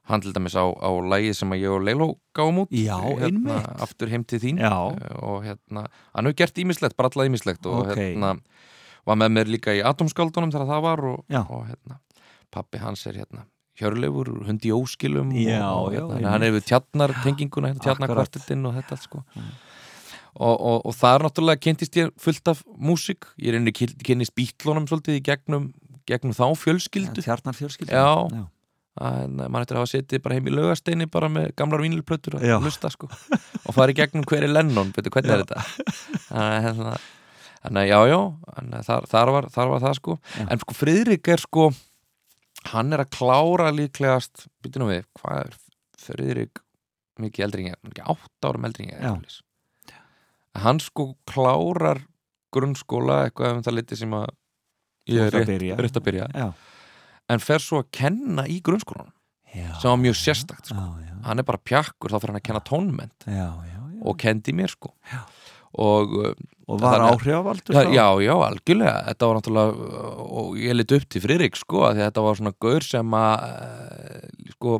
hann 0.09 0.21
til 0.21 0.33
dæmis 0.35 0.55
á, 0.59 0.65
á 0.67 0.89
lægið 0.91 1.33
sem 1.37 1.53
að 1.55 1.61
ég 1.63 1.71
og 1.77 1.83
Leiló 1.87 2.07
gáum 2.35 2.57
út 2.65 2.71
Já, 2.75 2.97
hérna, 2.99 3.23
einmitt. 3.59 3.81
aftur 3.85 4.09
heim 4.11 4.23
til 4.27 4.39
þín 4.43 4.59
Já. 4.59 4.73
Eh, 4.99 5.15
og 5.23 5.43
hérna, 5.45 5.85
hann 6.13 6.25
hefur 6.27 6.35
gert 6.43 6.59
ímislegt 6.59 6.97
bara 6.99 7.09
allað 7.09 7.29
ímislegt 7.31 7.65
og 7.65 7.87
Ok. 7.87 7.95
hérna 7.97 8.33
var 9.05 9.15
með 9.19 9.31
mér 9.37 9.47
líka 9.51 9.71
í 9.75 9.83
Atomskaldunum 9.83 10.51
þegar 10.51 10.67
það 10.67 10.81
var 10.83 10.99
og, 11.13 11.23
Já. 11.31 11.41
og 11.49 11.65
hérna, 11.71 11.99
pappi 12.51 12.77
hans 12.83 13.05
er 13.07 13.13
hérna 13.23 13.45
Hjörleifur, 13.79 14.27
hundi 14.45 14.69
í 14.69 14.73
óskilum 14.75 15.31
Já, 15.33 15.63
og, 15.71 15.87
og 15.87 15.93
já, 15.93 15.99
hérna, 16.01 16.13
einmitt. 16.13 16.29
hann 16.29 16.43
er 16.43 16.51
við 16.51 16.65
tjarnar 16.67 17.13
tenginguna, 17.23 17.67
hérna, 17.71 17.79
Akkurat. 17.79 17.97
tjarnarkvartetinn 17.97 18.65
og 18.69 18.75
þetta 18.75 18.97
sko 19.01 19.23
og, 20.33 20.55
og, 20.59 20.81
og 20.89 20.93
það 20.97 21.15
er 21.15 21.23
náttúrulega 21.27 21.61
kynntist 21.61 21.97
ég 21.97 22.11
fullt 22.21 22.47
af 22.49 22.63
músík, 22.81 23.27
ég 23.39 23.53
er 23.53 23.57
einnig 23.59 23.73
kynnist 24.03 24.33
bítlunum 24.37 24.85
svolítið 24.89 25.19
í 25.19 25.23
gegnum, 25.25 25.67
gegnum 26.09 26.33
þá 26.33 26.45
fjölskyldu 26.57 27.21
tjarnar 27.23 27.53
fjölskyldu? 27.57 27.93
Já. 27.93 28.47
En 29.01 29.39
mann 29.39 29.61
eftir 29.63 29.77
að 29.77 29.81
hafa 29.81 29.89
setið 29.89 30.21
bara 30.21 30.35
heim 30.37 30.47
í 30.47 30.53
laugasteini 30.53 31.07
bara 31.09 31.29
með 31.33 31.47
gamlar 31.57 31.81
vínilplötur 31.81 32.35
Já. 32.37 32.59
að 32.59 32.67
hlusta 32.67 32.91
sko 32.93 33.07
og 33.09 33.73
fara 33.73 33.89
í 33.89 33.97
gegnum 33.97 34.25
hver 34.29 34.45
er 34.45 34.51
Lennon, 34.53 34.91
betur 34.93 35.13
hvernig 35.15 35.33
er 35.33 35.45
þetta 35.47 36.97
Þannig 37.63 37.79
að, 37.79 37.87
já, 37.87 37.99
já 38.11 38.19
að 38.59 38.85
þar, 38.89 39.05
þar, 39.07 39.29
var, 39.31 39.45
þar 39.55 39.69
var 39.71 39.83
það 39.85 39.93
sko 40.01 40.15
Já. 40.35 40.45
en 40.51 40.61
sko 40.65 40.75
Friðrik 40.75 41.29
er 41.31 41.41
sko 41.41 41.65
hann 42.73 42.93
er 42.95 43.03
að 43.05 43.13
klára 43.15 43.69
líklegast 43.75 44.45
byrju 44.63 44.81
nú 44.83 44.89
við, 44.91 45.05
hvað 45.19 45.39
er 45.45 45.55
Friðrik 46.03 46.61
mikið 47.23 47.45
eldri 47.47 47.63
en 47.63 47.69
ég, 47.71 47.77
hann 47.79 47.89
er 47.89 47.95
ekki 47.95 48.05
átt 48.13 48.47
árum 48.49 48.67
eldri 48.67 48.87
en 48.89 48.91
ég 48.93 48.99
Já. 48.99 49.13
eflis. 49.15 49.39
hann 50.65 50.83
sko 50.83 51.07
klárar 51.29 52.03
grunnskóla 52.53 53.23
eitthvað 53.29 53.57
um 53.57 53.63
það 53.65 53.77
liti 53.79 53.97
sem 54.03 54.13
að 54.19 54.27
ég 55.09 55.23
er 55.23 55.31
að 55.33 55.39
rétt, 55.39 55.51
byrja. 55.55 55.79
rétt 55.81 55.97
að 55.99 56.05
byrja 56.09 56.27
Já. 56.35 56.47
En 57.31 57.43
fer 57.43 57.63
svo 57.63 57.83
að 57.83 57.91
kenna 57.95 58.47
í 58.49 58.59
grunnskólanum 58.65 59.13
Já. 59.53 59.69
sem 59.79 59.91
var 59.91 60.01
mjög 60.01 60.17
sérstakt 60.17 60.71
sko. 60.71 60.79
Já, 60.81 61.05
já, 61.07 61.13
hann 61.27 61.39
er 61.39 61.45
bara 61.47 61.61
pjakkur, 61.61 62.09
þá 62.09 62.17
fyrir 62.17 62.33
hann 62.33 62.41
að 62.41 62.47
kenna 62.49 62.63
tónment 62.65 63.27
já, 63.29 63.47
já, 63.53 63.77
já. 63.77 64.01
og 64.01 64.17
kendi 64.19 64.55
mér 64.57 64.73
sko. 64.73 64.93
Já. 65.11 65.21
og 65.83 66.17
uh, 66.19 66.33
Og 66.63 66.79
var 66.79 67.01
áhrifavaldur 67.03 67.75
það, 67.75 67.89
já, 67.91 68.05
já, 68.23 68.33
algjörlega. 68.39 68.99
Þetta 69.09 69.27
var 69.27 69.37
náttúrulega, 69.37 70.03
og 70.39 70.53
ég 70.63 70.77
lit 70.77 70.93
upp 70.95 71.07
til 71.11 71.21
Friðrik 71.25 71.57
sko, 71.59 71.81
að 71.89 71.99
þetta 71.99 72.23
var 72.23 72.37
svona 72.39 72.53
gaur 72.63 72.85
sem 72.87 73.17
að 73.19 73.33
uh, 73.49 74.53
sko 74.55 74.77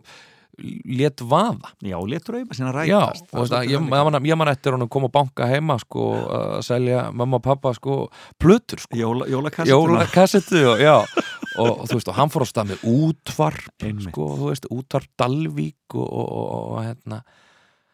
let 0.86 1.21
vaða. 1.25 1.71
Já, 1.82 1.97
léttur 2.08 2.38
auðvitað 2.38 2.60
sína 2.60 2.86
Já, 2.86 2.99
rætast. 3.01 3.25
og 3.34 3.39
veist, 3.41 3.56
að, 3.58 3.67
ég, 3.71 3.73
ég, 3.73 3.88
man, 3.89 4.17
ég 4.29 4.38
man 4.38 4.51
eftir 4.51 4.75
hann 4.75 4.86
að 4.86 4.91
koma 4.93 5.10
að 5.10 5.15
banka 5.17 5.47
heima 5.49 5.77
sko, 5.82 6.10
að 6.38 6.60
selja 6.67 7.08
mamma 7.12 7.39
og 7.39 7.45
pappa 7.47 7.73
sko, 7.75 7.97
plötur 8.41 8.84
sko, 8.84 8.99
Jóla, 8.99 9.27
jólakassetu 9.34 10.62
og, 10.75 10.84
já, 10.84 11.01
og, 11.58 11.70
og 11.70 11.88
þú 11.89 12.00
veist, 12.00 12.12
og 12.12 12.18
hann 12.18 12.34
fór 12.34 12.46
á 12.46 12.48
stað 12.50 12.74
með 12.74 12.84
útvarp 12.89 13.88
sko, 14.08 14.28
þú 14.39 14.52
veist, 14.52 14.68
útvarp 14.74 15.10
Dalvík 15.20 15.98
og, 15.98 16.08
og, 16.08 16.28
og, 16.28 16.68
og 16.74 16.84
hérna. 16.86 17.24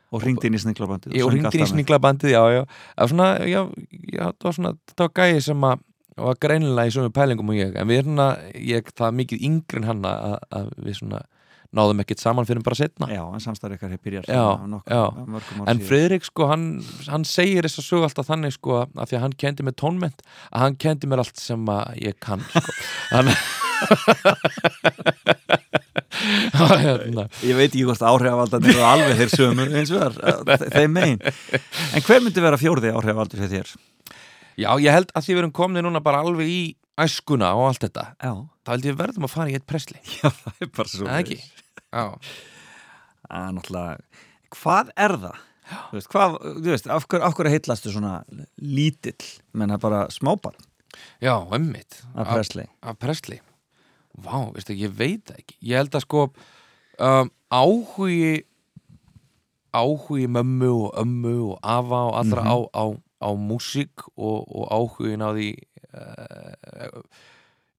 Og 0.09 0.23
hringdi 0.23 0.49
inn 0.49 0.57
í 0.57 0.61
sniglabandið 0.63 1.13
Ég 1.19 1.25
og 1.27 1.35
hringdi 1.35 1.59
í 1.61 1.69
sninglabandið, 1.69 2.31
já, 2.33 2.41
já. 2.49 2.63
Það 2.65 3.03
var 3.03 3.11
svona, 3.11 3.29
já, 3.45 3.59
já, 4.09 4.23
það 4.25 4.47
var 4.47 4.55
svona 4.57 4.71
þetta 4.89 5.05
var 5.05 5.13
gæði 5.19 5.43
sem 5.45 5.67
að 5.69 5.85
var 6.19 6.39
greinilega 6.43 6.89
í 6.89 6.93
sömu 6.95 7.11
pælingum 7.15 7.51
og 7.53 7.59
ég, 7.59 7.75
en 7.79 7.89
við 7.89 8.01
erum 8.01 8.15
svona 8.15 8.29
ég, 8.55 8.89
það 8.95 9.05
er 9.07 9.17
mikið 9.19 9.45
yngri 9.49 9.79
en 9.79 9.87
hann 9.87 10.07
að, 10.09 10.33
að 10.59 10.71
við 10.83 10.97
svona 10.99 11.21
náðum 11.75 12.01
ekkert 12.03 12.21
saman 12.23 12.47
fyrir 12.49 12.63
bara 12.65 12.77
setna 12.79 13.09
Já, 13.11 13.21
en 13.29 13.43
samstæður 13.43 13.75
ykkar 13.77 13.91
hefur 13.93 14.15
árum 14.25 14.77
en 14.79 15.77
síðar. 15.77 15.85
Friðrik 15.89 16.25
sko, 16.25 16.47
hann, 16.49 16.65
hann 17.09 17.25
segir 17.29 17.67
þess 17.67 17.81
að 17.83 17.87
sögu 17.89 18.07
alltaf 18.07 18.29
þannig 18.29 18.55
sko 18.55 18.79
að 18.85 19.05
því 19.11 19.19
að 19.19 19.23
hann 19.25 19.35
kendi 19.43 19.65
mér 19.67 19.77
tónment 19.77 20.23
að 20.49 20.65
hann 20.65 20.79
kendi 20.81 21.09
mér 21.11 21.23
allt 21.23 21.39
sem 21.41 21.69
að 21.73 22.01
ég 22.07 22.17
kann 22.23 22.41
sko. 22.49 22.73
hann 23.13 23.29
hérna. 26.79 27.27
Ég 27.45 27.55
veit 27.55 27.69
ekki 27.69 27.85
hvort 27.87 28.03
áhrifavaldarnir 28.03 28.73
eru 28.73 28.83
alveg 28.89 29.21
þeir 29.21 29.31
sömu 29.35 29.69
eins 29.69 29.93
og 29.93 30.17
þar, 30.17 30.65
þeim 30.73 30.91
megin. 30.97 31.21
En 31.93 32.03
hver 32.03 32.25
myndi 32.25 32.43
vera 32.43 32.59
fjórði 32.59 32.91
áhrifavaldur 32.91 33.39
fyrir 33.45 33.53
þér? 33.55 33.69
Já, 34.59 34.69
ég 34.83 34.91
held 34.91 35.13
að 35.15 35.23
því 35.23 35.35
við 35.35 35.41
erum 35.43 35.55
komni 35.55 35.85
núna 35.85 36.01
bara 36.03 36.19
alveg 36.25 36.49
í 36.51 36.61
æskuna 36.99 37.53
og 37.55 37.69
allt 37.69 37.85
þetta 37.87 38.05
Já, 38.19 38.33
þá 38.65 38.73
held 38.73 38.87
ég 38.89 38.99
verðum 38.99 39.27
að 39.27 39.33
fara 39.33 39.51
í 39.51 39.57
eitt 39.57 39.67
presli 39.69 39.99
já 40.17 40.27
það 40.27 40.65
er 40.65 40.71
bara 40.75 40.91
svo 40.91 41.07
að 41.93 43.53
náttúrulega, 43.57 43.99
hvað 44.55 44.89
er 44.97 45.13
það? 45.23 45.37
Þú 45.69 45.93
veist, 45.99 46.09
hvað, 46.09 46.35
þú 46.41 46.71
veist, 46.71 46.87
af 46.89 47.03
hverju, 47.05 47.23
af 47.27 47.35
hverju 47.37 47.51
heitlastu 47.53 47.91
svona 47.93 48.13
lítill, 48.57 49.27
menn 49.53 49.69
það 49.75 49.83
bara 49.83 49.99
smábarn 50.13 50.57
já, 51.21 51.35
ömmit 51.53 51.99
af 52.17 52.31
Presley? 52.33 52.65
af 52.81 52.97
presli 52.99 53.37
Vá, 54.19 54.49
veistu, 54.51 54.73
ég 54.75 54.91
veit 54.97 55.29
ekki 55.31 55.55
Ég 55.61 55.77
held 55.77 55.93
að 55.95 56.01
sko 56.07 56.23
um, 56.99 57.29
áhugi 57.53 58.41
áhugi 59.77 60.25
mömmu 60.33 60.71
og 60.87 60.97
ömmu 61.03 61.35
og 61.53 61.59
afa 61.61 61.99
og 62.09 62.17
allra 62.23 62.41
Mhm. 62.43 62.49
á, 62.49 62.57
á, 62.73 62.85
á 63.21 63.29
músík 63.37 64.01
og, 64.17 64.49
og 64.49 64.65
áhugin 64.73 65.21
á 65.21 65.29
því 65.37 65.49
uh, 65.93 67.01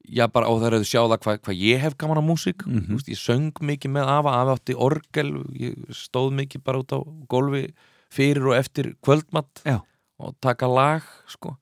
já 0.08 0.26
bara 0.32 0.48
og 0.50 0.60
það 0.60 0.66
er 0.70 0.76
að 0.78 0.88
sjá 0.88 1.00
það 1.02 1.20
hvað, 1.24 1.40
hvað 1.46 1.60
ég 1.60 1.80
hef 1.84 1.96
gaman 2.00 2.20
á 2.20 2.24
músík. 2.24 2.64
Þú 2.64 2.96
veist, 2.96 3.10
ég 3.12 3.20
söng 3.20 3.62
mikið 3.62 3.94
með 3.98 4.10
afa, 4.16 4.34
afa 4.40 4.56
átti 4.58 4.76
orgel 4.76 5.30
ég 5.60 5.78
stóð 5.94 6.32
mikið 6.40 6.64
bara 6.66 6.82
út 6.82 6.94
á 6.96 6.98
gólfi 7.30 7.68
fyrir 8.10 8.50
og 8.50 8.58
eftir 8.58 8.94
kvöldmatt 9.04 9.62
Já. 9.64 9.80
og 10.18 10.34
taka 10.42 10.66
lag 10.66 11.06
sko 11.30 11.56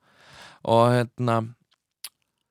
og 0.69 0.91
hérna 0.95 1.43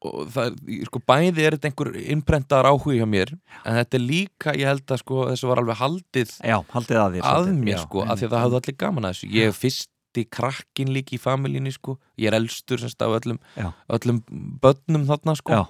og 0.06 0.30
það 0.30 0.58
sko 0.86 1.02
bæði 1.10 1.46
er 1.48 1.56
þetta 1.58 1.70
einhver 1.72 1.90
innprentaðar 1.98 2.70
áhugi 2.70 3.00
hjá 3.00 3.08
mér 3.10 3.32
en 3.34 3.78
þetta 3.80 3.98
er 3.98 4.04
líka, 4.04 4.54
ég 4.54 4.70
held 4.70 4.94
að 4.94 5.02
sko 5.02 5.24
þessu 5.32 5.50
var 5.50 5.62
alveg 5.64 5.80
haldið 5.82 6.34
Já, 6.46 6.58
haldið 6.74 7.00
að 7.02 7.18
þér 7.18 7.30
að 7.32 7.50
mér 7.58 7.74
Já, 7.74 7.82
sko, 7.88 8.04
af 8.06 8.20
því 8.20 8.28
að 8.28 8.36
það 8.36 8.44
hafði 8.46 8.60
allir 8.62 8.78
gaman 8.84 9.08
að 9.10 9.16
þessu 9.16 9.32
ég 9.34 9.50
er 9.50 9.58
fyrsti 9.58 10.26
krakkin 10.38 10.94
líka 10.94 11.18
í 11.18 11.22
familjíni 11.22 11.74
sko, 11.74 11.98
ég 12.22 12.30
er 12.30 12.38
elstur 12.38 12.82
semst 12.84 13.02
af 13.02 13.18
öllum, 13.18 13.42
Já. 13.58 13.72
öllum 13.98 14.22
börnum 14.62 15.10
þarna 15.10 15.36
sko 15.42 15.58
Já. 15.58 15.64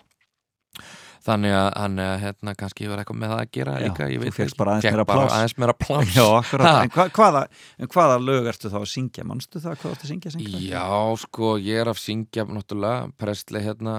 Þannig 1.27 1.51
að, 1.57 1.67
hann, 1.75 1.97
hérna, 2.21 2.53
kannski 2.55 2.87
var 2.87 3.01
eitthvað 3.01 3.17
með 3.19 3.31
það 3.33 3.41
að 3.43 3.49
gera 3.57 3.71
Já, 3.75 3.83
líka, 3.83 4.05
ég 4.07 4.21
þú 4.21 4.23
veit 4.23 4.37
ekki. 4.45 4.57
bara 4.61 4.75
aðeins 4.75 4.91
meira 4.93 5.05
pláss. 5.09 5.33
aðeins 5.37 5.55
meira 5.59 5.75
pláss 5.81 6.13
Já, 6.15 6.25
akkurat, 6.37 6.77
en 6.85 6.93
hva, 6.95 7.05
hvaða, 7.17 7.41
en 7.83 7.91
hvaða 7.95 8.19
lög 8.23 8.47
ertu 8.53 8.71
þá 8.71 8.77
að 8.79 8.85
syngja? 8.93 9.25
Manstu 9.27 9.59
það, 9.63 9.75
hvað 9.81 9.95
ertu 9.95 10.07
að 10.07 10.11
syngja? 10.13 10.33
syngja? 10.37 10.61
Já, 10.69 10.85
sko, 11.25 11.49
ég 11.59 11.81
er 11.83 11.91
að 11.91 11.99
syngja 11.99 12.45
náttúrulega, 12.47 13.09
Presley 13.19 13.65
hérna 13.65 13.97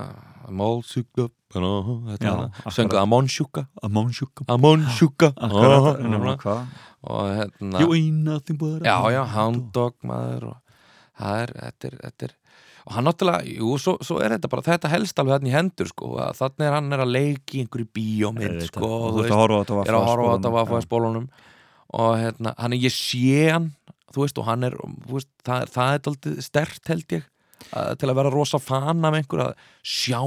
Amol 0.49 0.81
Sjúka 0.89 1.29
Já, 1.49 1.65
akkurat. 2.17 2.73
Söngu 2.77 2.99
Amon 3.01 3.29
Sjúka 3.29 3.67
Amon 3.83 4.11
Sjúka 4.13 4.45
Amon 4.49 4.83
Sjúka 4.93 5.31
Akkurat, 5.45 6.49
og 7.09 7.31
hérna 7.33 7.81
You 7.81 7.93
ain't 7.97 8.25
nothing 8.25 8.59
but 8.61 8.83
a 8.83 8.89
já, 8.89 8.97
já, 9.13 9.23
hound 9.37 9.71
Dog 9.73 9.95
maður 10.05 10.51
og 10.53 10.57
það 11.19 11.55
þetta 11.57 11.89
er, 11.89 11.97
þetta 12.05 12.29
er 12.29 12.35
og 12.89 12.95
hann 12.97 13.05
náttúrulega, 13.05 13.45
jú, 13.53 13.75
svo, 13.83 13.99
svo 14.01 14.17
er 14.25 14.33
þetta 14.37 14.49
bara 14.49 14.65
þetta 14.65 14.91
helst 14.95 15.19
alveg 15.21 15.37
þannig 15.37 15.53
í 15.53 15.57
hendur, 15.59 15.91
sko 15.93 16.15
þannig 16.39 16.65
er 16.65 16.77
hann 16.79 16.95
er 16.97 17.03
að 17.05 17.15
leiki 17.19 17.63
einhverju 17.63 17.89
bíómynd, 17.99 18.63
sko, 18.71 18.89
þú 19.13 19.27
þetta 19.27 19.77
er 19.85 19.99
að 19.99 20.07
horfa 20.09 20.31
á 20.33 20.35
þetta 20.39 20.55
Vaffaspólunum, 20.55 20.79
að 20.79 20.87
spólunum 20.87 21.29
og 21.99 22.15
hérna, 22.21 22.55
hann 22.59 22.77
er 22.77 22.85
ég 22.85 22.95
sé 22.95 23.49
hann 23.53 23.73
þú 24.15 24.25
veist, 24.25 24.41
og 24.41 24.49
hann 24.49 24.65
er, 24.69 24.77
veist, 25.09 25.31
það, 25.47 25.67
það 25.75 25.93
er 25.93 26.07
daldið 26.07 26.41
stert 26.45 26.91
held 26.93 27.15
ég 27.19 27.29
að, 27.73 27.93
til 28.01 28.09
að 28.09 28.17
vera 28.21 28.33
rosa 28.33 28.61
fan 28.63 29.05
af 29.05 29.19
einhver 29.19 29.45
að 29.49 29.69
sjá 29.85 30.21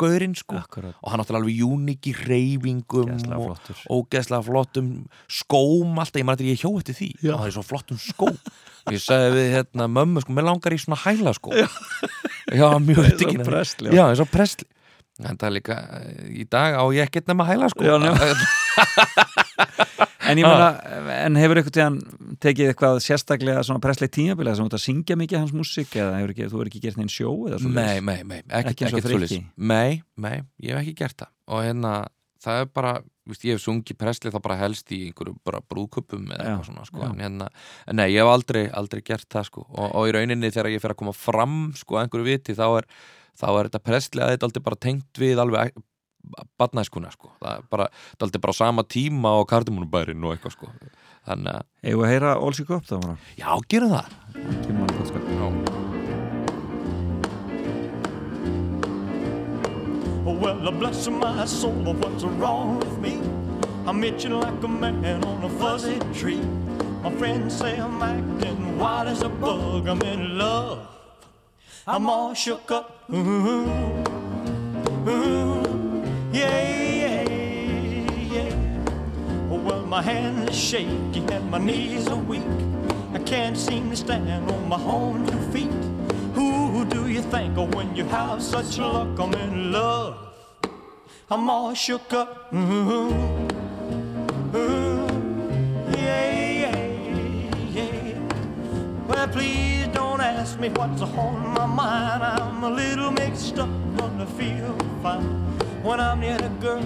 gaurinn, 0.00 0.36
sko. 0.38 0.60
Akkurat, 0.60 0.96
og 1.00 1.12
hann 1.12 1.22
náttúrulega 1.22 1.42
alveg 1.42 1.64
uník 1.66 2.08
í 2.10 2.14
reyfingum 2.20 3.12
og, 3.36 3.72
ógeðslega 3.92 4.46
flottum 4.46 4.92
skóm 5.28 6.00
alltaf, 6.02 6.20
ég 6.20 6.30
þetta 6.30 6.48
ég 6.48 6.62
hjó 6.62 6.72
eftir 6.78 6.98
því. 7.00 7.10
Já. 7.22 7.34
og 7.34 7.42
það 7.42 7.50
er 7.50 7.58
svo 7.58 7.66
flottum 7.66 8.00
skóm. 8.02 8.38
Og 8.86 8.94
ég 8.94 9.02
sagði 9.02 9.34
við 9.34 9.52
hérna 9.56 9.88
mömmu 9.90 10.22
sko, 10.22 10.36
mér 10.36 10.48
langar 10.50 10.76
í 10.76 10.80
svona 10.80 11.00
hæla 11.02 11.34
sko. 11.36 11.52
Já, 11.56 11.68
já 12.54 12.68
mjög. 12.86 13.12
Presley, 13.46 13.90
já. 13.90 14.00
já, 14.00 14.08
eins 14.08 14.24
og 14.24 14.32
presli 14.32 14.70
en 15.24 15.38
það 15.40 15.46
er 15.48 15.52
líka, 15.54 15.76
í 16.28 16.44
dag 16.52 16.74
á 16.76 16.84
ég 16.92 17.08
ekkert 17.08 17.30
nema 17.30 17.46
hæla 17.48 17.70
sko. 17.72 17.86
Já. 17.88 17.96
En 20.30 20.40
ég 20.40 20.46
meina, 20.46 20.68
en 21.26 21.38
hefur 21.40 21.60
eitthvað 21.60 21.76
tíðan 21.76 21.96
tekið 22.42 22.72
eitthvað 22.72 23.00
sérstaklega 23.04 23.64
svona 23.66 23.82
presslegt 23.84 24.14
tímabilið 24.16 24.58
sem 24.58 24.66
þú 24.66 24.70
ert 24.70 24.78
að 24.78 24.84
syngja 24.84 25.18
mikið 25.20 25.42
hans 25.42 25.54
músík 25.56 25.96
eða 25.96 26.18
hefur 26.20 26.34
ekki, 26.34 26.48
þú 26.50 26.58
hefur 26.58 26.70
ekki 26.72 26.82
gert 26.84 27.00
neinn 27.00 27.12
sjó 27.12 27.32
nei, 27.66 28.00
nei, 28.00 28.20
nei, 28.26 28.40
Ekki 28.60 28.86
eins 28.86 28.96
og. 28.96 29.06
Frikki? 29.06 29.40
nei, 29.56 30.02
nei, 30.16 30.36
ég 30.62 30.74
hef 30.74 30.82
ekki 30.82 30.96
gert 31.02 31.18
það 31.24 31.32
og 31.46 31.66
hérna, 31.66 31.92
það 32.42 32.62
er 32.62 32.70
bara 32.78 32.94
víst, 33.26 33.44
ég 33.46 33.56
hef 33.56 33.64
sungið 33.64 33.98
Presley 34.00 34.34
þá 34.34 34.40
bara 34.42 34.58
helst 34.60 34.92
í 34.94 35.02
einhverju 35.08 35.36
bara 35.46 35.62
brúðköpum 35.66 36.30
eða 36.30 36.46
eitthvað 36.46 36.70
svona 36.70 36.86
sko. 36.88 37.02
en, 37.06 37.20
hérna, 37.22 37.50
nei, 37.94 38.08
ég 38.14 38.22
hef 38.22 38.32
aldrei, 38.32 38.64
aldrei 38.70 39.02
gert 39.06 39.28
það 39.32 39.50
sko. 39.50 39.66
og, 39.68 39.86
og 39.90 40.08
í 40.10 40.16
rauninni 40.16 40.50
þegar 40.54 40.72
ég 40.74 40.82
fer 40.82 40.94
að 40.94 41.00
koma 41.02 41.14
fram 41.16 41.58
sko, 41.78 42.00
einhverju 42.02 42.28
viti, 42.28 42.56
þá 42.58 42.66
er 42.82 42.90
þá 43.36 43.46
er 43.50 43.68
þetta 43.68 43.82
Presley 43.84 44.24
að 44.24 44.34
þetta 44.34 44.48
aldrei 44.48 44.64
bara 44.70 44.82
tengt 44.86 45.20
við 45.20 45.42
alveg 45.42 45.76
badnæskuna 46.58 47.10
sko. 47.14 47.32
það 47.40 47.52
er 47.56 47.66
bara, 47.70 47.88
er 47.88 48.26
aldrei 48.26 48.40
bara 48.40 48.56
á 48.56 48.60
sama 48.60 48.82
tíma 48.84 49.36
og 49.40 49.48
kardimunubærin 49.50 50.24
og 50.24 50.36
eitthvað 50.36 50.56
sko. 50.56 50.70
þannig 51.26 51.52
að, 51.54 51.64
að 51.94 52.06
heyra 52.12 52.36
All 52.36 52.54
She 52.54 52.64
Go 52.64 52.78
Up 52.80 52.86
þá 52.86 52.96
bara 53.00 53.16
já, 53.36 53.50
gerum 53.68 53.96
það 53.96 54.14
Kemur 54.36 54.78
manni 54.80 54.98
gott 54.98 55.08
skap. 55.10 55.24
já. 55.32 55.46
Oh, 60.26 60.34
well, 60.34 60.72
bless 60.72 61.06
my 61.08 61.44
soul, 61.46 61.94
what's 61.94 62.24
wrong 62.24 62.80
with 62.80 62.98
me? 62.98 63.20
I'm 63.86 64.02
itching 64.02 64.32
like 64.32 64.64
a 64.64 64.68
man 64.68 65.22
on 65.22 65.44
a 65.44 65.48
fuzzy 65.48 66.00
tree. 66.12 66.40
My 67.04 67.12
friends 67.12 67.56
say 67.56 67.78
I'm 67.78 68.02
acting 68.02 68.76
wild 68.76 69.06
as 69.06 69.22
a 69.22 69.28
bug. 69.28 69.86
I'm 69.86 70.02
in 70.02 70.36
love. 70.36 70.88
I'm 71.86 72.10
all 72.10 72.34
shook 72.34 72.72
up. 72.72 73.04
Ooh, 73.14 73.70
ooh, 75.06 75.85
yeah, 76.36 76.60
yeah, 77.02 77.30
yeah. 78.34 78.54
Well, 79.48 79.86
my 79.86 80.02
hands 80.02 80.50
are 80.50 80.52
shaky 80.52 81.24
and 81.32 81.50
my 81.50 81.58
knees 81.58 82.08
are 82.08 82.22
weak. 82.30 82.42
I 83.14 83.18
can't 83.20 83.56
seem 83.56 83.88
to 83.90 83.96
stand 83.96 84.50
on 84.50 84.68
my 84.68 84.80
own 84.82 85.26
two 85.26 85.40
feet. 85.52 85.72
Who 86.34 86.84
do 86.84 87.08
you 87.08 87.22
think 87.22 87.56
of 87.56 87.74
when 87.74 87.96
you 87.96 88.04
have 88.04 88.42
such 88.42 88.78
luck? 88.78 89.18
I'm 89.18 89.32
in 89.34 89.72
love. 89.72 90.18
I'm 91.30 91.48
all 91.48 91.72
shook 91.72 92.12
up. 92.12 92.52
Ooh, 92.52 93.08
ooh, 94.54 95.06
yeah, 95.96 96.30
yeah, 96.62 96.78
yeah. 97.78 98.18
Well, 99.08 99.28
please 99.28 99.88
don't 99.88 100.20
ask 100.20 100.60
me 100.60 100.68
what's 100.68 101.00
on 101.00 101.54
my 101.54 101.66
mind. 101.66 102.22
I'm 102.22 102.62
a 102.62 102.70
little 102.70 103.10
mixed 103.10 103.58
up, 103.58 103.70
but 103.96 104.10
I 104.20 104.26
feel 104.26 104.76
fine 105.02 105.65
when 105.86 106.00
I'm 106.00 106.18
near 106.18 106.36
the 106.36 106.48
girl 106.48 106.82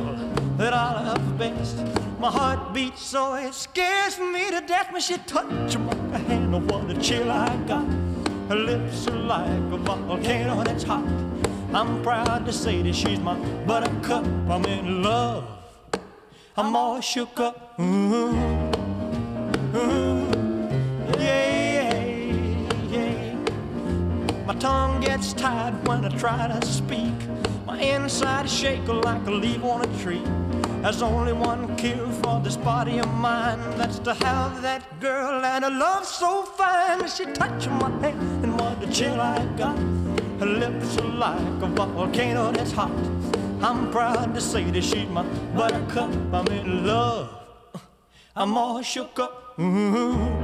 that 0.58 0.74
I 0.74 1.02
love 1.08 1.38
best. 1.38 1.76
My 2.18 2.30
heart 2.30 2.74
beats 2.74 3.02
so 3.02 3.34
it 3.34 3.54
scares 3.54 4.18
me 4.18 4.50
to 4.50 4.60
death 4.60 4.92
when 4.92 5.00
she 5.00 5.16
touches 5.16 5.78
my 5.78 6.18
hand. 6.18 6.54
Oh, 6.54 6.58
what 6.58 6.90
a 6.90 7.00
chill 7.00 7.30
I 7.30 7.56
got. 7.66 7.86
Her 8.50 8.56
lips 8.56 9.08
are 9.08 9.16
like 9.16 9.72
a 9.72 9.78
volcano 9.78 10.62
that's 10.62 10.82
hot. 10.82 11.08
I'm 11.72 12.02
proud 12.02 12.44
to 12.44 12.52
say 12.52 12.82
that 12.82 12.94
she's 12.94 13.20
my 13.20 13.36
buttercup. 13.64 14.26
I'm 14.50 14.66
in 14.66 15.02
love. 15.02 15.44
I'm 16.58 16.76
all 16.76 17.00
shook 17.00 17.40
up. 17.40 17.80
Ooh, 17.80 18.26
ooh, 19.76 20.28
yeah, 21.18 21.94
yeah, 21.94 22.74
yeah. 22.90 23.34
My 24.44 24.54
tongue 24.56 25.00
gets 25.00 25.32
tied 25.32 25.88
when 25.88 26.04
I 26.04 26.10
try 26.18 26.48
to 26.48 26.66
speak. 26.66 27.29
My 27.70 27.78
inside 27.78 28.46
is 28.46 28.52
shaking 28.52 29.00
like 29.02 29.24
a 29.28 29.30
leaf 29.30 29.62
on 29.62 29.82
a 29.82 29.98
tree. 30.02 30.24
There's 30.82 31.02
only 31.02 31.32
one 31.32 31.76
cure 31.76 32.10
for 32.20 32.40
this 32.40 32.56
body 32.56 32.98
of 32.98 33.06
mine. 33.14 33.60
That's 33.78 34.00
to 34.00 34.12
have 34.12 34.60
that 34.62 34.82
girl 34.98 35.44
and 35.44 35.64
a 35.64 35.70
love 35.70 36.04
so 36.04 36.42
fine. 36.42 37.06
She 37.06 37.26
touching 37.26 37.74
my 37.74 37.90
hand 38.00 38.44
and 38.44 38.58
what 38.58 38.82
a 38.82 38.90
chill 38.90 39.20
I 39.20 39.44
got. 39.56 39.78
Her 40.40 40.46
lips 40.46 40.98
are 40.98 41.12
like 41.26 41.62
a 41.62 41.68
volcano 41.68 42.50
that's 42.50 42.72
hot. 42.72 42.90
I'm 43.62 43.92
proud 43.92 44.34
to 44.34 44.40
say 44.40 44.64
that 44.64 44.82
she's 44.82 45.08
my 45.08 45.22
buttercup. 45.54 46.10
I'm 46.34 46.48
in 46.48 46.84
love. 46.84 47.30
I'm 48.34 48.58
all 48.58 48.82
shook 48.82 49.16
up. 49.20 49.54
Ooh, 49.60 50.39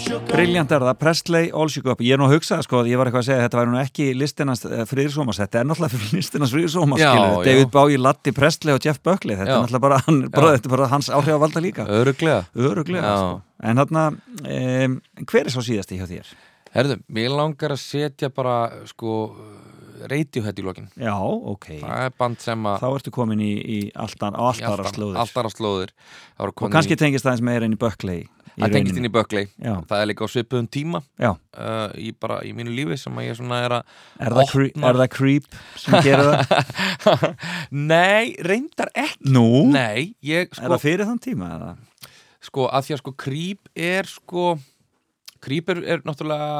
shook. 0.00 0.24
Brilliant 0.30 0.72
er 0.72 0.84
það, 0.84 0.96
Presley, 1.00 1.50
All 1.54 1.70
Go 1.82 1.92
Up 1.94 2.02
Ég 2.04 2.16
er 2.16 2.20
nú 2.20 2.26
að 2.28 2.36
hugsa, 2.36 2.58
sko, 2.64 2.82
ég 2.88 2.98
var 3.00 3.08
eitthvað 3.08 3.24
að 3.24 3.28
segja 3.30 3.44
Þetta 3.46 3.60
væri 3.60 3.72
nú 3.72 3.80
ekki 3.80 4.06
listinans 4.16 4.64
friðirsómas 4.90 5.40
Þetta 5.42 5.60
er 5.60 5.68
náttúrulega 5.70 5.94
fyrir 5.94 6.16
listinans 6.16 6.54
já. 7.00 7.12
David 7.46 7.70
Bowie, 7.74 8.00
Latti, 8.00 8.34
Presley 8.36 8.76
og 8.76 8.82
Jeff 8.84 9.00
Buckley. 9.04 9.36
Þetta 9.38 9.52
Já. 9.52 9.56
er 9.56 9.64
náttúrulega 9.64 9.84
bara, 9.86 10.00
hann, 10.06 10.20
bara, 10.34 10.52
þetta 10.56 10.70
er 10.70 10.74
bara 10.76 10.90
hans 10.92 11.10
áhrifavalda 11.10 11.62
líka. 11.64 11.86
Öruglega 11.86 12.44
Öruglega, 12.56 13.14
sko. 13.16 13.40
En 13.66 13.80
þarna, 13.80 14.04
um, 14.42 14.98
hver 15.24 15.46
er 15.46 15.54
svo 15.54 15.64
síðasti 15.64 16.00
hjá 16.00 16.06
þér? 16.10 16.34
Herðu, 16.76 16.98
mér 17.16 17.32
langar 17.32 17.72
að 17.76 17.80
setja 17.80 18.30
bara 18.34 18.58
sko 18.90 19.16
Radiohead 20.06 20.58
í 20.60 20.64
lokin. 20.64 20.88
Já, 21.00 21.14
ok. 21.16 21.70
Það 21.80 22.02
er 22.04 22.16
band 22.20 22.42
sem 22.44 22.66
að 22.68 22.82
Þá 22.82 22.88
ertu 22.90 23.12
komin 23.16 23.40
í, 23.40 23.52
í 23.56 23.78
alltaf, 23.96 24.36
alltaf 24.36 24.90
slóðir 24.92 25.20
alltaf 25.22 25.54
slóðir 25.54 25.94
Og 26.44 26.66
kannski 26.68 26.98
tengist 27.00 27.24
það 27.24 27.38
eins 27.38 27.44
meira 27.48 27.68
inn 27.68 27.78
í 27.78 27.80
Buckley 27.80 28.26
það 28.64 28.72
tengist 28.76 28.96
inn 29.00 29.08
í 29.08 29.12
Buckley 29.12 29.46
Já, 29.60 29.72
það 29.90 30.00
er 30.02 30.08
líka 30.10 30.24
á 30.24 30.28
svipuðum 30.32 30.68
tíma 30.72 31.00
já 31.20 31.30
uh, 31.32 31.90
í 32.00 32.12
bara 32.16 32.38
í 32.46 32.52
mínu 32.56 32.72
lífi 32.76 32.96
sem 33.00 33.18
ég 33.24 33.36
svona 33.38 33.58
er 33.66 33.74
að 33.78 33.98
Er 34.20 34.36
er 34.36 35.00
það 35.02 35.10
creep 35.16 35.58
sem 35.80 35.98
gerir 36.06 36.30
það? 36.30 37.26
Nei, 37.92 38.32
reyndar 38.46 38.90
ekki 38.96 39.32
Nú? 39.34 39.46
Nei, 39.74 40.14
ég 40.24 40.48
Er 40.48 40.56
sko, 40.56 40.70
það 40.72 40.84
fyrir 40.86 41.08
þann 41.10 41.22
tíma? 41.26 41.50
Eða? 41.58 41.74
sko 42.46 42.66
að 42.70 42.84
því 42.86 42.94
að 42.94 43.00
sko 43.02 43.12
Creep 43.18 43.70
er 43.90 44.06
sko 44.10 44.42
Creep 45.46 45.68
er, 45.74 45.80
er 45.96 46.02
náttúrulega 46.06 46.50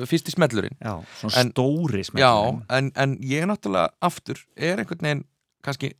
uh, 0.00 0.04
fyrsti 0.10 0.32
smellurinn 0.34 0.74
Já, 0.82 0.94
svona 1.20 1.40
En- 1.44 1.52
stóri 1.54 2.00
Já, 2.02 2.08
smellurinn. 2.10 2.62
en, 2.78 2.90
en 3.04 3.14
ég 3.24 3.46
náttúrulega 3.48 3.92
aftur 4.10 4.40
er 4.56 4.80
einhvern 4.82 5.04
veginn 5.06 5.22
kannski 5.64 5.92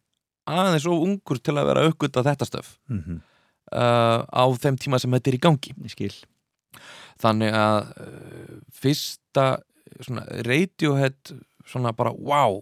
aðeins 0.51 0.87
of 0.91 1.05
ungur 1.05 1.39
til 1.39 1.55
að 1.61 1.69
vera 1.71 1.85
aukvita 1.87 2.25
þetta 2.27 2.49
stöf 2.49 2.73
Mhm, 2.91 3.21
uh, 3.75 4.23
á 4.27 4.45
þeim 4.61 4.79
tíma 4.81 5.01
sem 5.01 5.13
þetta 5.17 5.33
er 5.33 5.39
í 5.39 5.43
gangi. 5.47 5.75
Skil. 5.93 6.13
Þannig 7.21 7.57
að 7.57 7.93
uh, 8.07 8.57
fyrsta 8.81 9.47
svona 10.01 10.25
Radiohead 10.47 11.35
svona 11.71 11.93
bara 11.97 12.13
wow, 12.17 12.59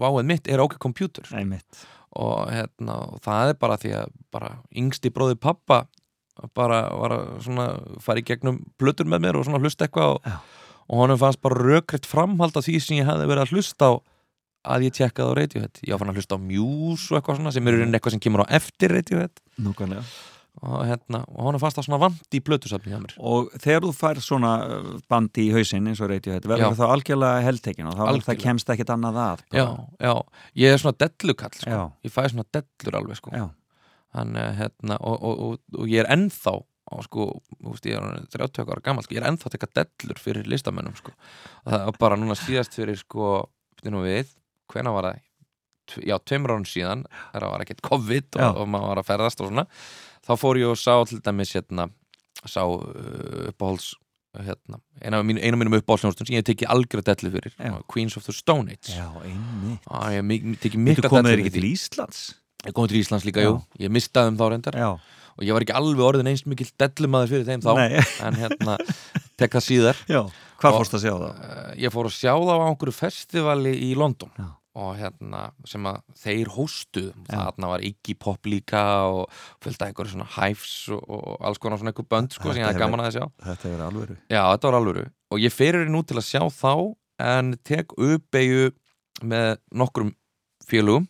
wowið 0.00 0.28
mitt 0.28 0.50
er 0.50 0.62
OK 0.62 0.76
Computer 0.82 1.26
Æmitt 1.36 1.84
og, 2.10 2.50
hérna, 2.50 2.96
og 3.06 3.20
það 3.24 3.52
er 3.52 3.58
bara 3.60 3.78
því 3.80 3.92
að 4.00 4.14
bara 4.34 4.54
yngsti 4.76 5.12
bróði 5.14 5.38
pappa 5.40 5.84
bara 6.56 6.82
var 6.96 7.14
að 7.14 7.26
svona 7.44 7.66
fara 8.02 8.22
í 8.22 8.26
gegnum 8.26 8.62
plötur 8.80 9.08
með 9.08 9.26
mér 9.26 9.38
og 9.38 9.46
svona 9.46 9.60
hlusta 9.62 9.86
eitthvað 9.86 10.16
og, 10.16 10.30
og 10.88 11.02
honum 11.02 11.20
fannst 11.20 11.42
bara 11.44 11.60
rökriðt 11.60 12.08
framhald 12.08 12.56
af 12.56 12.66
því 12.66 12.80
sem 12.82 13.00
ég 13.00 13.08
hefði 13.08 13.28
verið 13.30 13.44
að 13.44 13.54
hlusta 13.54 13.92
á 13.92 13.92
að 14.70 14.84
ég 14.84 14.96
tjekkaði 14.96 15.32
á 15.32 15.38
Radiohead. 15.38 15.78
Ég 15.86 15.94
var 15.94 16.02
fann 16.02 16.10
að 16.12 16.18
hlusta 16.20 16.36
á 16.36 16.40
Muse 16.40 17.06
og 17.08 17.16
eitthvað 17.16 17.38
svona 17.38 17.52
sem 17.54 17.64
er 17.64 17.76
í 17.76 17.80
rauninni 17.80 17.96
eitthvað 17.96 18.16
sem 18.16 18.24
kemur 18.26 18.42
á 18.44 18.52
eftir 18.58 18.92
Radiohead. 18.92 19.40
Núkvæmlega 19.60 20.04
og, 20.60 20.80
hérna, 20.84 21.22
og 21.32 21.46
honum 21.46 21.60
fannst 21.62 21.78
það 21.78 21.86
svona 21.86 22.00
vant 22.02 22.36
í 22.36 22.40
plötusafni 22.44 22.92
hjá 22.92 22.98
mér 23.00 23.14
Og 23.30 23.52
þegar 23.62 23.86
þú 23.86 23.92
fær 23.96 24.20
svona 24.24 24.50
uh, 24.66 24.88
bandi 25.10 25.46
í 25.46 25.54
hausinn 25.54 25.88
eins 25.88 26.02
og 26.04 26.10
Radiohead 26.12 26.48
verður 26.48 26.74
Já. 26.74 26.78
það 26.80 26.94
algjörlega 26.96 27.44
heldtekin 27.46 27.88
og 27.90 27.96
þá 27.98 28.02
er 28.06 28.24
það 28.26 28.42
kemst 28.44 28.72
ekkit 28.74 28.92
annað 28.94 29.20
að 29.24 29.44
já, 29.56 29.64
já, 30.04 30.12
ég 30.64 30.74
er 30.74 30.82
svona 30.82 31.00
dellukall 31.04 31.54
sko. 31.56 31.70
Já. 31.70 31.80
ég 32.04 32.14
fæ 32.14 32.20
svona 32.32 32.46
dellur 32.58 33.00
alveg 33.00 33.20
sko. 33.20 33.46
Þannig, 34.10 34.42
að, 34.42 34.58
hérna, 34.58 34.98
og, 35.06 35.16
og, 35.22 35.40
og, 35.46 35.80
og 35.80 35.88
ég 35.90 36.02
er 36.02 36.10
ennþá 36.10 36.56
á, 36.60 36.94
sko, 37.06 37.28
þú 37.60 37.72
veist, 37.76 37.86
ég 37.86 37.96
er 37.96 38.02
orðinn 38.02 38.30
30 38.34 38.66
ára 38.74 38.84
gammal 38.88 39.06
sko, 39.06 39.14
ég 39.14 39.22
er 39.22 39.28
ennþá 39.30 39.46
að 39.46 39.54
teka 39.54 39.70
dellur 39.78 40.20
fyrir 40.20 40.50
listamönnum 40.50 40.96
sko. 40.98 41.14
Það 41.62 41.84
var 41.86 42.00
bara 42.02 42.18
núna 42.18 42.34
síðast 42.36 42.74
fyrir 42.74 42.98
sko, 42.98 43.36
nú 43.86 44.02
við, 44.02 44.34
hvena 44.72 44.92
var 44.96 45.12
það 45.12 45.22
já, 46.06 46.16
tveimur 46.22 46.54
árum 46.54 46.68
síðan 46.68 47.04
það 47.32 47.46
var 47.48 47.64
ekkert 47.64 47.82
COVID 47.86 48.38
og, 48.38 48.60
og 48.62 48.70
maður 48.70 48.92
var 48.92 49.02
að 49.02 49.08
ferðast 49.10 49.42
og 49.42 49.50
svona 49.50 49.66
þá 50.26 50.32
fór 50.40 50.60
ég 50.60 50.70
og 50.72 50.78
sá 50.80 50.94
til 51.08 51.20
dæmis 51.24 51.54
hérna, 51.56 51.88
sá 52.44 52.62
uh, 52.66 53.48
uppáhalds 53.50 53.92
hérna, 54.40 54.78
eina 55.02 55.18
af 55.18 55.24
mínu, 55.26 55.40
mínum 55.58 55.78
uppáhaldsljónstum 55.80 56.28
sem 56.28 56.36
ég 56.36 56.44
hef 56.44 56.50
tekið 56.52 56.70
algjörð 56.70 57.08
dellu 57.10 57.32
fyrir 57.34 57.54
Já. 57.58 57.72
Queens 57.90 58.16
of 58.20 58.26
the 58.28 58.34
Stone 58.36 58.70
Age 58.76 58.94
Já, 58.94 59.08
einmitt 59.26 59.88
Á, 59.90 60.14
ég 60.14 60.20
hef 60.22 60.60
tekið 60.66 60.76
Þú 60.78 60.84
mikla 60.86 61.10
komið 61.10 61.30
þér 61.30 61.34
dellu 61.34 61.46
ekki 61.46 61.54
fyrir 61.56 61.66
til. 61.66 61.72
Íslands? 61.74 62.20
Ég 62.68 62.76
kom 62.76 62.86
til 62.92 63.00
Íslands 63.00 63.26
líka, 63.26 63.42
Já. 63.42 63.50
jú 63.50 63.82
Ég 63.86 63.90
mistaði 63.96 64.34
um 64.34 64.38
þá 64.38 64.46
reyndar 64.54 64.78
Já 64.78 64.90
og 65.40 65.46
ég 65.46 65.54
var 65.56 65.64
ekki 65.64 65.72
alveg 65.78 66.02
orðin 66.04 66.28
einst 66.28 66.44
mikill 66.50 66.68
dellumaður 66.82 67.30
fyrir 67.30 67.46
þeim 67.48 67.62
þá 67.64 67.70
en 68.26 68.34
hérna, 68.36 68.74
tek 69.40 69.54
það 69.56 69.62
síðar 69.64 70.00
Já 70.10 70.18
Hvað 70.60 70.74
fórst 70.76 70.96
að 70.98 71.04
sjá 71.06 71.12
það? 71.16 71.30
uh, 71.40 71.68
ég 71.80 71.94
fór 71.94 72.08
að 72.10 72.16
sjá 72.18 72.32
það 72.34 72.50
á 72.60 72.66
einhverju 72.66 72.96
festivali 72.98 73.72
í 73.86 73.90
London 73.96 74.32
Já. 74.36 74.48
Og 74.78 74.92
hérna 75.00 75.40
sem 75.66 75.86
að 75.90 75.98
þeir 76.20 76.50
hóstuð 76.54 77.08
Já. 77.10 77.32
þarna 77.32 77.70
var 77.72 77.84
Iggy 77.88 78.14
Pop 78.22 78.46
líka 78.46 78.82
og 79.10 79.40
fylgta 79.64 79.88
einhverju 79.88 80.14
svona 80.14 80.28
Hives 80.36 80.74
og, 80.94 81.02
og 81.10 81.46
alls 81.48 81.58
konar 81.62 81.80
svona 81.80 81.90
einhver 81.90 82.06
bönd 82.06 82.36
sko, 82.36 82.52
sem 82.52 82.62
ég 82.62 82.68
hafði 82.68 82.84
gaman 82.84 83.02
að 83.02 83.16
sjá. 83.18 83.24
Þetta 83.48 83.72
er 83.72 83.84
alvöru. 83.88 84.18
Já, 84.30 84.42
þetta 84.44 84.70
var 84.70 84.78
alvöru. 84.78 85.06
Og 85.34 85.42
ég 85.42 85.54
fyrir 85.54 85.90
nú 85.90 86.04
til 86.06 86.20
að 86.20 86.28
sjá 86.28 86.42
þá 86.54 86.74
en 87.30 87.54
tek 87.66 87.96
uppeyju 87.98 88.70
með 89.26 89.58
nokkrum 89.76 90.14
félugum 90.70 91.08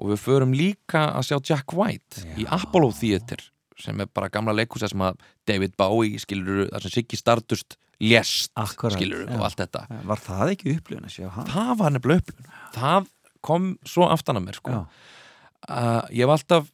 og 0.00 0.14
við 0.14 0.22
förum 0.24 0.56
líka 0.56 1.04
að 1.12 1.26
sjá 1.28 1.36
Jack 1.52 1.76
White 1.76 2.24
í 2.40 2.46
Já. 2.46 2.54
Apollo 2.56 2.94
Theater 2.96 3.44
sem 3.84 4.00
er 4.04 4.10
bara 4.14 4.30
gamla 4.32 4.54
leikhúsa 4.56 4.88
sem 4.90 5.02
að 5.04 5.20
David 5.48 5.76
Bowie 5.80 6.18
skilur 6.22 6.66
þar 6.70 6.86
sem 6.86 6.94
Siggy 6.96 7.18
Stardust 7.20 7.76
lést 8.00 8.52
Akkúrat, 8.56 8.96
skilur 8.96 9.26
já. 9.26 9.34
og 9.36 9.44
allt 9.48 9.60
þetta 9.60 9.84
Var 10.08 10.22
það 10.24 10.52
ekki 10.54 10.76
upplifun 10.78 11.08
að 11.08 11.16
sjá 11.18 11.28
hann? 11.36 11.50
það 11.52 11.72
var 11.82 11.96
nefnilega 11.96 12.24
upplifun 12.24 12.52
það 12.76 13.10
kom 13.44 13.70
svo 13.88 14.04
aftan 14.12 14.36
að 14.36 14.46
mér 14.46 14.58
sko. 14.60 14.78
Uh, 15.64 16.02
ég 16.12 16.24
hef 16.26 16.32
alltaf 16.34 16.66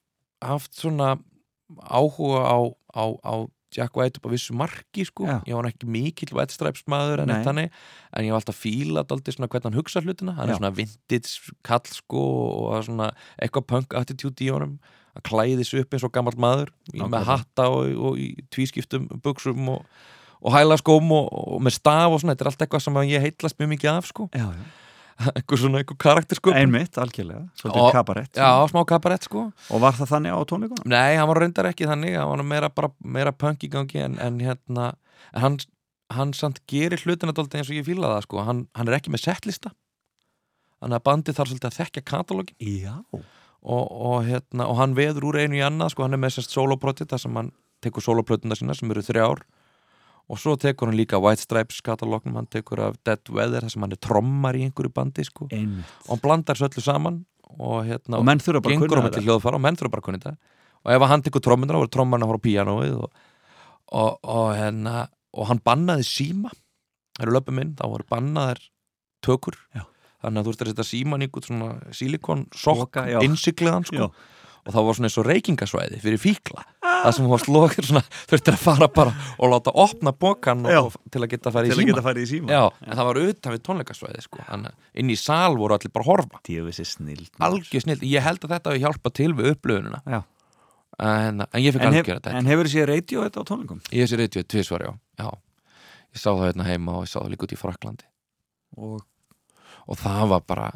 haft 0.42 0.74
svona 0.78 1.12
áhuga 1.90 2.42
á, 2.46 2.58
á, 2.94 3.04
á 3.22 3.34
Jack 3.76 3.96
White 3.98 4.20
upp 4.20 4.28
á 4.30 4.34
vissu 4.34 4.54
marki 4.56 5.04
sko. 5.06 5.26
Já. 5.26 5.40
ég 5.46 5.56
var 5.58 5.68
ekki 5.68 5.88
mikill 5.90 6.32
White 6.36 6.54
Stripes 6.54 6.84
maður 6.90 7.24
en, 7.24 7.32
en 7.34 7.62
ég 7.66 8.30
hef 8.30 8.38
alltaf 8.38 8.58
fílað 8.62 9.10
aldrei 9.14 9.34
svona 9.34 9.50
hvernig 9.50 9.68
hann 9.68 9.78
hugsa 9.78 10.02
hlutina 10.04 10.36
hann 10.38 10.48
Já. 10.48 10.54
er 10.54 10.60
svona 10.60 10.74
vintage 10.76 11.54
kall 11.66 11.90
sko, 11.90 12.22
og 12.70 12.86
svona 12.86 13.10
eitthvað 13.42 13.66
punk 13.72 13.98
attitude 13.98 14.46
í 14.46 14.52
honum 14.54 14.78
að 15.16 15.24
klæði 15.26 15.66
sig 15.66 15.84
upp 15.84 15.96
eins 15.96 16.06
og 16.06 16.14
gammal 16.14 16.34
maður 16.40 16.72
í, 16.92 17.02
með 17.02 17.28
hatta 17.28 17.68
og, 17.72 17.92
og 17.96 18.18
í 18.20 18.30
tvískiptum 18.54 19.06
buksum 19.24 19.70
og, 19.74 19.84
og 20.42 20.56
hælaskóm 20.56 21.12
og, 21.16 21.30
og 21.56 21.62
með 21.64 21.78
staf 21.78 22.12
og 22.12 22.22
svona, 22.22 22.34
þetta 22.34 22.46
er 22.46 22.50
allt 22.52 22.66
eitthvað 22.66 22.84
sem 22.86 22.98
ég 23.10 23.24
heitlast 23.24 23.60
mjög 23.60 23.72
mikið 23.74 23.92
af 23.92 24.10
sko. 24.10 24.28
Já, 24.36 24.50
já. 24.52 24.66
eitthvað 25.32 25.62
svona, 25.62 25.80
eitthvað 25.80 26.00
karaktersköpun 26.04 26.58
Einmitt, 26.60 26.98
algjörlega, 27.00 27.46
svolítið 27.56 27.86
kabarett 27.96 28.36
Já, 28.36 28.50
smá 28.68 28.82
kabarett 28.88 29.24
sko. 29.24 29.46
Og 29.72 29.80
var 29.80 29.96
það 29.96 30.10
þannig 30.12 30.36
á 30.36 30.40
tónleikunum? 30.50 30.90
Nei, 30.92 31.16
hann 31.16 31.30
var 31.30 31.40
reyndar 31.40 31.70
ekki 31.70 31.88
þannig 31.88 32.18
hann 32.20 32.28
var 32.34 32.44
meira, 32.44 32.68
bara, 32.68 32.92
meira 33.00 33.32
punk 33.32 33.64
í 33.64 33.70
gangi 33.72 34.02
en, 34.04 34.18
en 34.20 34.36
hérna, 34.44 34.90
en 35.32 35.46
hann 35.46 35.58
hann 36.14 36.30
samt 36.36 36.60
gerir 36.70 37.00
hlutina 37.02 37.32
dóldi 37.34 37.58
eins 37.58 37.70
og 37.72 37.80
ég 37.80 37.86
fíla 37.88 38.12
það 38.12 38.26
sko, 38.28 38.44
hann, 38.46 38.60
hann 38.78 38.86
er 38.86 38.98
ekki 39.00 39.10
með 39.10 39.24
settlista 39.24 39.72
þannig 40.78 41.00
að 41.00 41.06
bandið 41.08 41.38
þarf 41.38 41.50
svolítið 41.50 41.70
að 41.70 41.78
þekkja 41.80 42.04
katalógin. 42.12 42.58
Já 42.60 43.24
og, 43.66 43.86
og, 43.90 44.18
hérna, 44.26 44.68
og 44.70 44.78
hann 44.78 44.94
veður 44.96 45.28
úr 45.32 45.40
einu 45.42 45.58
í 45.58 45.62
annað 45.66 45.94
sko, 45.94 46.04
hann 46.06 46.14
er 46.14 46.22
með 46.22 46.36
sérst 46.36 46.54
soloprojekt 46.54 47.10
þar 47.10 47.22
sem 47.24 47.38
hann 47.40 47.52
tekur 47.84 48.04
soloplötuna 48.04 48.56
sína 48.58 48.76
sem 48.78 48.90
eru 48.94 49.02
þrjár. 49.04 49.42
Og 50.26 50.40
svo 50.42 50.56
tekur 50.58 50.90
hann 50.90 50.98
líka 50.98 51.18
White 51.22 51.44
Stripes 51.44 51.82
katalógnum, 51.86 52.38
hann 52.38 52.48
tekur 52.50 52.82
af 52.82 52.98
Dead 53.06 53.30
Weather 53.30 53.66
þar 53.66 53.74
sem 53.74 53.86
hann 53.86 53.94
er 53.94 54.02
trommar 54.02 54.58
í 54.58 54.64
einhverju 54.66 54.92
bandi 54.94 55.26
sko, 55.26 55.48
og 55.50 56.12
hann 56.12 56.22
blandar 56.22 56.58
svo 56.58 56.70
öllu 56.70 56.82
saman 56.82 57.24
og 57.56 57.86
hérna, 57.86 58.18
Og 58.18 58.26
menn 58.26 58.42
þurfa 58.42 58.62
bara 58.62 58.74
að 58.74 58.86
kunna 58.90 59.22
hljóðfara 59.22 59.58
og 59.58 59.62
menn 59.62 59.78
þurfa 59.78 59.92
bara 59.94 60.02
að 60.02 60.08
kunna 60.08 60.22
þetta. 60.22 60.54
Og 60.86 60.92
ef 60.94 61.04
hann 61.10 61.22
tekur 61.26 61.42
trommunar 61.46 61.78
og 61.78 61.90
trommarna 61.90 62.26
að 62.26 63.08
og, 63.86 64.18
og, 64.26 64.48
hérna, 64.56 65.06
og 65.32 65.46
hann 65.50 65.60
bannaði 65.62 66.06
síma. 66.06 66.50
Það 67.16 67.26
eru 67.26 67.36
löpum 67.36 67.60
inn, 67.62 67.74
þá 67.78 67.84
voru 67.86 68.06
bannaðar 68.10 68.60
tökur. 69.24 69.56
Já. 69.74 69.86
Þannig 70.26 70.40
að 70.40 70.46
þú 70.48 70.52
veist 70.52 70.64
að 70.64 70.72
setja 70.72 70.88
síman 70.90 71.24
í 71.24 71.28
svona 71.46 71.68
silikon 71.94 72.46
sokk, 72.52 72.88
Poka, 72.88 73.06
já. 73.08 73.20
innsikliðan 73.24 73.86
sko. 73.86 74.10
og 74.66 74.74
það 74.74 74.86
var 74.88 74.96
svona 74.98 75.06
eins 75.06 75.18
og 75.20 75.26
reykingasvæði 75.28 76.00
fyrir 76.02 76.18
fíkla. 76.18 76.64
Það 76.82 77.12
sem 77.14 77.26
var 77.30 77.42
slokir 77.44 77.86
svona 77.86 78.02
þurftir 78.26 78.56
að 78.56 78.62
fara 78.64 78.88
bara 78.90 79.12
og 79.38 79.52
láta 79.52 79.70
opna 79.78 80.10
og, 80.10 80.96
til 81.12 81.22
að 81.22 81.28
geta 81.30 81.50
að 81.52 81.54
fara 81.54 81.68
í 81.68 81.70
Til 81.70 81.76
að 81.76 81.82
síma 81.82 81.92
geta 81.92 82.02
farið 82.02 82.24
í 82.24 82.30
síma 82.32 82.50
Já, 82.56 82.62
en 82.82 82.98
það 82.98 83.06
var 83.10 83.20
utan 83.22 83.54
við 83.54 83.62
tónleikasvæði 83.68 84.24
sko. 84.24 84.38
inn 84.94 85.12
í 85.12 85.16
sal 85.20 85.54
voru 85.60 85.76
allir 85.76 85.92
bara 85.94 86.08
horfa. 86.08 86.40
Algjör 87.46 87.84
snill, 87.84 88.00
ég 88.02 88.26
held 88.26 88.42
að 88.42 88.56
þetta 88.56 88.72
hafi 88.72 88.82
hjálpað 88.82 89.16
til 89.20 89.32
við 89.38 89.52
upplöfununa 89.54 90.02
en, 90.98 91.44
en 91.44 91.62
ég 91.62 91.74
fikk 91.76 91.84
hef, 91.84 91.92
algjör 91.92 92.18
þetta. 92.18 92.34
en 92.38 92.48
hefur 92.50 92.70
séð 92.72 92.88
radio 92.90 93.24
þetta 93.26 93.42
á 93.44 93.48
tónleikum? 93.50 93.82
ég 93.92 94.08
sé 94.08 94.18
reytið 94.18 94.46
tvisvar, 94.48 94.86
já. 94.86 94.92
já. 95.20 95.28
Ég 96.16 96.22
sá 96.22 96.30
það 96.32 96.46
hérna 96.48 96.66
heima 96.70 96.96
og 96.96 97.04
ég 97.04 97.12
sá 97.12 97.18
það 97.20 97.32
líka 97.34 97.46
út 97.46 97.52
í 97.54 97.60
Fraklandi 97.60 98.08
Og 98.76 99.04
og 99.86 99.98
það 100.00 100.24
var 100.34 100.44
bara 100.48 100.68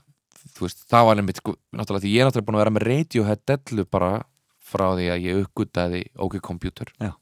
þú 0.54 0.66
veist, 0.66 0.84
það 0.90 1.06
var 1.08 1.18
nefnitt 1.18 1.40
sko, 1.40 1.54
náttúrulega 1.76 2.04
því 2.04 2.12
ég 2.14 2.22
er 2.22 2.28
náttúrulega 2.28 2.48
búin 2.48 2.58
að 2.58 2.62
vera 2.64 2.74
með 2.76 2.86
Radiohead 2.88 3.42
dellu 3.50 3.84
bara 3.90 4.10
frá 4.70 4.86
því 4.96 5.08
að 5.14 5.24
ég 5.26 5.40
uppgutaði 5.44 6.02
OK 6.26 6.38
Computer 6.46 6.92
Já. 7.02 7.12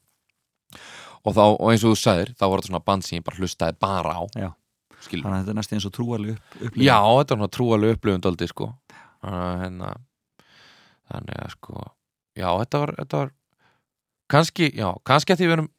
og 1.23 1.35
þá, 1.35 1.43
og 1.55 1.67
eins 1.71 1.85
og 1.85 1.95
þú 1.95 2.01
sagðir 2.03 2.33
þá 2.35 2.45
var 2.45 2.61
þetta 2.61 2.71
svona 2.71 2.83
band 2.91 3.07
sem 3.07 3.17
ég 3.19 3.25
bara 3.25 3.41
hlustaði 3.41 3.79
bara 3.81 4.13
á 4.15 4.23
Já. 4.37 4.49
skilur 5.05 5.25
þannig 5.25 5.39
að 5.39 5.41
þetta 5.47 5.55
er 5.55 5.59
næst 5.61 5.73
eins 5.77 5.87
og 5.89 5.95
trúarleg 5.97 6.35
upp, 6.37 6.59
upplifun. 6.59 6.85
Já, 6.85 6.99
þetta 6.99 7.35
var 7.35 7.41
svona 7.41 7.55
trúalega 7.57 7.97
upplifun 7.97 8.25
dálítið 8.27 8.53
sko 8.53 8.69
uh, 8.69 9.55
hérna, 9.63 9.91
þannig 11.09 11.41
að 11.45 11.51
sko 11.57 11.75
já, 12.39 12.49
þetta 12.61 12.83
var, 12.85 12.95
þetta 13.01 13.23
var 13.23 13.33
kannski, 14.29 14.71
já, 14.77 14.89
kannski 15.09 15.33
að 15.35 15.41
því 15.41 15.49
við 15.49 15.57
erum 15.57 15.73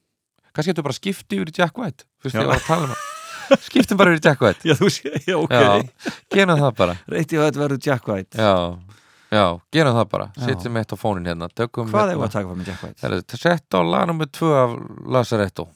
kannski 0.51 0.67
að 0.67 0.75
þetta 0.75 0.89
bara 0.89 0.99
skipti 0.99 1.39
yfir 1.39 1.53
í 1.53 1.57
Jack 1.61 1.79
White 1.79 2.09
fyrst 2.21 2.35
Já. 2.37 2.43
ég 2.43 2.51
var 2.51 2.59
að 2.59 2.67
tala 2.67 2.89
um 2.89 2.95
það 2.97 3.20
skiptum 3.67 4.01
bara 4.01 4.15
yfir 4.15 4.25
Jack 4.29 4.45
White. 4.45 4.69
Já, 4.69 4.77
þú 4.79 4.91
sé, 4.95 5.13
já, 5.27 5.37
ok. 5.39 5.55
Já, 5.55 6.15
gerum 6.37 6.63
það 6.63 6.77
bara. 6.79 6.97
Radio 7.17 7.45
þetta 7.47 7.63
verður 7.65 7.83
Jack 7.87 8.09
White. 8.11 8.39
Já, 8.39 8.55
já, 9.35 9.45
gerum 9.73 9.99
það 9.99 10.09
bara. 10.15 10.29
Setjum 10.45 10.81
eitt 10.81 10.95
á 10.95 10.97
fónin 11.01 11.31
hérna 11.31 11.51
Hvað 11.51 12.05
er 12.05 12.15
hérna, 12.15 12.29
að 12.29 12.37
taka 12.37 12.47
fram 12.49 12.63
með 12.63 12.73
Jack 12.73 12.87
White? 12.87 13.01
Það 13.03 13.19
er 13.19 13.43
sett 13.45 13.79
á 13.79 13.81
lag 13.85 14.09
nummer 14.11 14.31
2 14.41 14.55
af 14.63 14.79
Lazaretto 15.17 15.69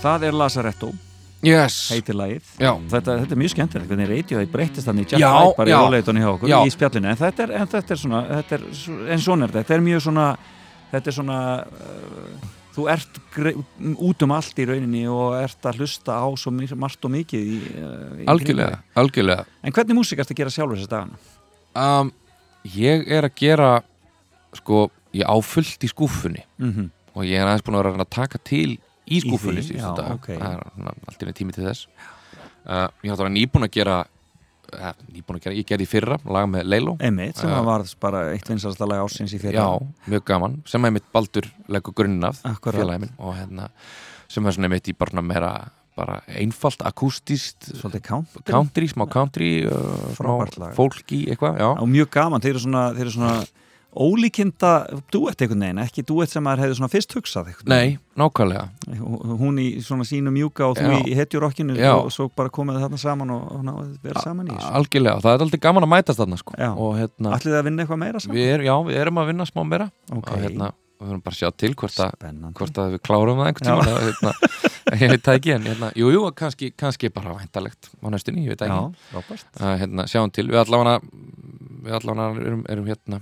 Það 0.00 0.22
er 0.30 0.36
Lazaretto, 0.36 0.90
Yes, 1.40 1.76
heitir 1.88 2.16
lagið. 2.20 2.48
Þetta, 2.60 3.14
þetta 3.22 3.32
er 3.32 3.38
mjög 3.40 3.52
skemmtilegt, 3.54 3.88
hvernig 3.88 4.08
radio 4.10 4.40
það 4.40 4.50
breytist 4.52 4.88
þannig 4.88 5.12
Já, 5.16 5.30
bara 5.56 5.70
í 5.70 5.72
já. 5.72 5.78
róleitunni 5.80 6.20
hjá 6.20 6.28
okkur 6.34 6.50
Já. 6.52 6.56
í 6.68 6.72
spjallinu, 6.74 7.08
en 7.08 7.16
þetta 7.20 7.44
er, 7.46 7.52
en 7.56 7.70
þetta 7.72 7.94
er 7.94 8.00
svona 8.02 8.20
þetta 8.30 8.56
er, 8.56 8.64
en 9.14 9.22
svona 9.24 9.46
er 9.46 9.52
þetta, 9.54 9.62
þetta 9.62 9.76
er 9.76 9.84
mjög 9.86 10.02
svona 10.04 10.24
þetta 10.90 11.10
er 11.12 11.16
svona 11.16 11.38
uh, 11.64 12.50
þú 12.76 12.84
ert 12.92 13.20
út 14.10 14.26
um 14.26 14.34
allt 14.36 14.60
í 14.60 14.66
rauninni 14.68 15.02
og 15.08 15.38
ert 15.40 15.70
að 15.70 15.80
hlusta 15.80 16.18
á 16.20 16.28
svo 16.36 16.52
margt 16.52 17.08
og 17.08 17.14
mikið 17.16 17.48
í, 17.54 17.58
uh, 17.72 18.04
í 18.20 18.28
algjörlega, 18.34 18.82
algjörlega. 19.00 19.48
En 19.64 19.76
hvernig 19.76 19.96
músík 19.96 20.20
ertu 20.20 20.36
að 20.36 20.42
gera 20.42 20.54
sjálfur 20.54 20.80
þess 20.82 20.92
dagana? 20.92 21.20
um, 21.72 22.12
Ég 22.76 23.08
er 23.08 23.24
að 23.24 23.36
gera 23.40 23.72
sko, 24.60 24.90
ég 25.16 25.24
á 25.24 25.36
fullt 25.40 25.88
í 25.88 25.88
skúfunni 25.88 26.44
Mm 26.60 26.90
og 27.10 27.24
ég 27.26 27.40
er 27.40 27.48
aðeins 27.48 27.64
búin 27.66 27.74
að 27.74 27.82
vera 27.88 28.04
að 28.04 28.12
taka 28.14 28.38
til 28.38 28.78
í 29.10 29.20
skúfunni 29.24 29.60
því, 29.60 29.66
síðustu 29.68 29.90
já, 29.90 29.98
daga. 29.98 30.16
ok. 30.16 30.30
það 30.30 30.54
er 30.54 30.64
svona 30.76 30.94
allt 31.10 31.20
í 31.20 31.28
einu 31.28 31.36
tími 31.40 31.56
til 31.56 31.66
þess. 31.66 31.86
Uh, 32.60 32.86
ég 33.06 33.20
var 33.20 33.32
nýbúin 33.32 33.66
að 33.66 33.72
gera 33.78 33.96
uh, 34.04 34.92
nýbúin 35.10 35.40
að 35.40 35.46
gera, 35.46 35.56
ég 35.58 35.68
gerði 35.68 35.86
í 35.86 35.90
fyrra 35.90 36.18
lag 36.28 36.46
með 36.50 36.68
Leilo 36.68 36.94
Einmitt, 37.00 37.40
sem 37.40 37.52
að 37.54 37.66
var 37.70 37.84
bara 38.02 38.22
eitt 38.34 38.48
vinsarasta 38.50 38.88
lag 38.88 39.02
ásins 39.06 39.34
í 39.34 39.40
fyrir 39.40 39.58
Já, 39.58 39.66
mjög 40.12 40.26
gaman, 40.28 40.60
sem 40.68 40.86
er 40.86 40.94
mitt 40.94 41.08
Baldur 41.14 41.48
leggur 41.72 41.96
grunnin 41.96 42.28
af, 42.28 42.42
Akkúrat. 42.48 42.82
félagi 42.82 43.06
minn 43.06 43.14
og 43.18 43.36
hérna, 43.38 43.70
sem 44.30 44.46
er 44.46 44.56
svona 44.56 44.72
mitt 44.72 44.90
í 44.92 44.96
bara 44.96 45.24
meira 45.24 45.54
bara 46.00 46.20
einfalt, 46.38 46.84
akústist 46.86 47.72
country. 48.06 48.44
country, 48.46 48.86
smá 48.88 49.04
country 49.10 49.50
uh, 49.68 50.12
smá 50.16 50.70
fólki, 50.76 51.24
eitthvað, 51.32 51.58
og 51.74 51.88
mjög 51.90 52.12
gaman, 52.14 52.44
þeir 52.44 52.54
eru 52.54 52.62
svona, 52.64 52.84
þeir 52.94 53.08
eru 53.08 53.16
svona 53.16 53.34
ólíkinda 53.90 54.70
duett 55.10 55.40
einhvern 55.42 55.64
veginn, 55.64 55.80
ekki 55.82 56.04
duett 56.06 56.30
sem 56.30 56.44
maður 56.46 56.62
hefði 56.64 56.76
svona 56.78 56.90
fyrst 56.92 57.14
hugsað 57.16 57.48
Nei, 57.70 57.96
nákvæmlega 58.18 58.68
hún 59.40 59.58
í 59.58 59.66
svona 59.82 60.06
sínu 60.06 60.30
mjúka 60.34 60.68
og 60.68 60.78
þú 60.78 60.92
Já. 60.94 61.00
í 61.02 61.16
hetjurokkinu 61.18 61.74
Já. 61.78 61.94
og 61.96 62.12
svo 62.14 62.28
bara 62.30 62.52
komið 62.54 62.78
þarna 62.84 63.00
saman 63.02 63.32
og, 63.34 63.48
ná, 63.66 63.72
vera 64.04 64.22
saman 64.22 64.46
í 64.46 64.54
þessu 64.54 64.70
Algjörlega, 64.80 65.24
það 65.24 65.34
er 65.34 65.46
aldrei 65.46 65.62
gaman 65.66 65.86
að 65.88 65.92
mætast 65.96 66.22
þarna 66.22 66.38
sko. 66.38 66.54
Já. 66.54 66.70
hérna, 67.00 67.32
Ætlið 67.34 67.50
þið 67.50 67.58
að 67.58 67.66
vinna 67.70 67.82
eitthvað 67.84 68.02
meira 68.04 68.22
saman? 68.22 68.38
við, 68.38 68.52
er, 68.54 68.64
já, 68.68 68.74
við 68.86 69.00
erum 69.02 69.20
að 69.24 69.32
vinna 69.32 69.48
smá 69.50 69.64
meira 69.66 69.88
Ok. 70.10 70.30
og 70.30 70.44
hérna, 70.44 70.70
við 71.00 71.10
höfum 71.10 71.24
bara 71.26 71.34
að 71.34 71.40
sjá 71.40 71.50
til 71.56 71.72
hvort 71.74 72.00
að, 72.06 72.30
hvort 72.60 72.78
að 72.84 72.94
við 72.94 73.02
klárum 73.08 73.42
það 73.42 73.50
einhvern 73.50 73.70
tíma 73.70 73.98
hérna, 74.06 74.32
ég 75.00 75.14
veit 75.16 75.26
það 75.26 75.40
ekki 75.40 75.54
en 75.56 75.66
hérna, 75.66 75.90
jú, 75.98 76.12
jú, 76.14 76.22
kannski, 76.36 76.70
kannski 76.78 77.10
bara 77.14 77.34
væntalegt 77.40 77.90
á 77.90 78.06
næstunni, 78.12 78.46
ég 78.46 78.54
veit 78.54 78.62
það 78.62 78.70
Já, 78.70 78.78
ekki 78.86 79.10
frábært 79.10 79.60
að, 79.64 79.76
hérna, 79.82 80.06
sjáum 80.12 80.34
til, 80.34 80.46
við 80.52 80.60
allavega 80.62 80.98
við 81.80 81.96
allavega 81.96 82.46
erum, 82.46 82.64
erum 82.68 82.90
hérna 82.90 83.20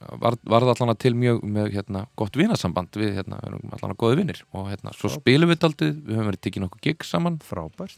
var, 0.00 0.36
varð 0.46 0.72
allavega 0.72 0.96
til 1.00 1.14
mjög 1.18 1.44
með 1.44 1.70
hérna, 1.76 2.06
gott 2.18 2.36
vinasamband 2.38 2.98
við 2.98 3.14
hérna, 3.20 3.38
erum 3.46 3.70
allavega 3.70 4.00
góði 4.00 4.20
vinnir 4.20 4.42
og 4.52 4.70
hérna, 4.70 4.92
svo 4.96 5.10
spilum 5.12 5.52
við 5.52 5.62
daldið 5.64 5.94
við 5.94 6.18
höfum 6.18 6.30
verið 6.30 6.42
tekið 6.46 6.64
nokkuð 6.64 6.84
gig 6.86 7.06
saman. 7.06 7.38
Frábært. 7.46 7.96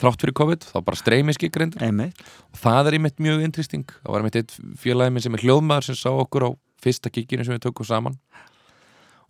Þrátt 0.00 0.24
fyrir 0.24 0.36
COVID, 0.38 0.66
þá 0.72 0.78
bara 0.86 0.96
streymiskik 0.96 1.56
reyndur 1.60 1.82
Einmitt. 1.84 2.20
Og 2.54 2.60
það 2.62 2.88
er 2.88 2.96
einmitt 2.96 3.18
mjög 3.20 3.42
interesting. 3.44 3.84
Það 4.00 4.14
var 4.14 4.22
einmitt 4.22 4.38
eitt 4.40 4.54
félagi 4.80 5.12
minn 5.12 5.24
sem 5.26 5.36
er 5.36 5.44
hljóðmaður 5.44 5.90
sem 5.90 5.98
sá 6.00 6.08
okkur 6.14 6.46
á 6.48 6.50
fyrsta 6.80 7.12
kikinu 7.12 7.44
sem 7.44 7.58
við 7.58 7.66
tökum 7.66 7.88
saman. 7.88 8.16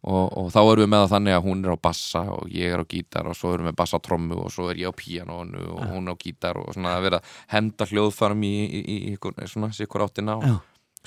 Og, 0.00 0.30
og 0.32 0.46
þá 0.48 0.60
erum 0.62 0.84
við 0.86 0.92
með 0.94 1.02
það 1.02 1.10
þannig 1.12 1.34
að 1.36 1.42
hún 1.44 1.64
er 1.66 1.74
á 1.76 1.84
bassa 1.84 2.22
og 2.32 2.52
ég 2.54 2.72
er 2.72 2.80
á 2.80 2.88
gítar 2.88 3.26
og 3.28 3.34
svo 3.36 3.50
erum 3.52 3.68
við 3.68 3.74
bassa 3.82 3.98
á 4.00 4.04
trommu 4.06 4.38
og 4.46 4.54
svo 4.54 4.70
er 4.72 4.78
ég 4.80 4.88
á 4.88 4.96
píanónu 4.96 5.66
og 5.74 5.82
hún 5.90 6.08
á 6.08 6.14
gítar 6.16 6.56
og 6.56 6.70
svona 6.72 6.94
að 6.96 7.04
vera 7.04 7.18
að 7.20 7.34
henda 7.52 7.88
hljóðfarum 7.90 8.46
í, 8.48 8.54
í, 8.64 8.80
í, 8.80 8.96
í 9.12 9.50
svona 9.50 9.68
sikkur 9.76 10.06
áttina 10.06 10.38
og 10.38 10.46
Já. 10.46 10.54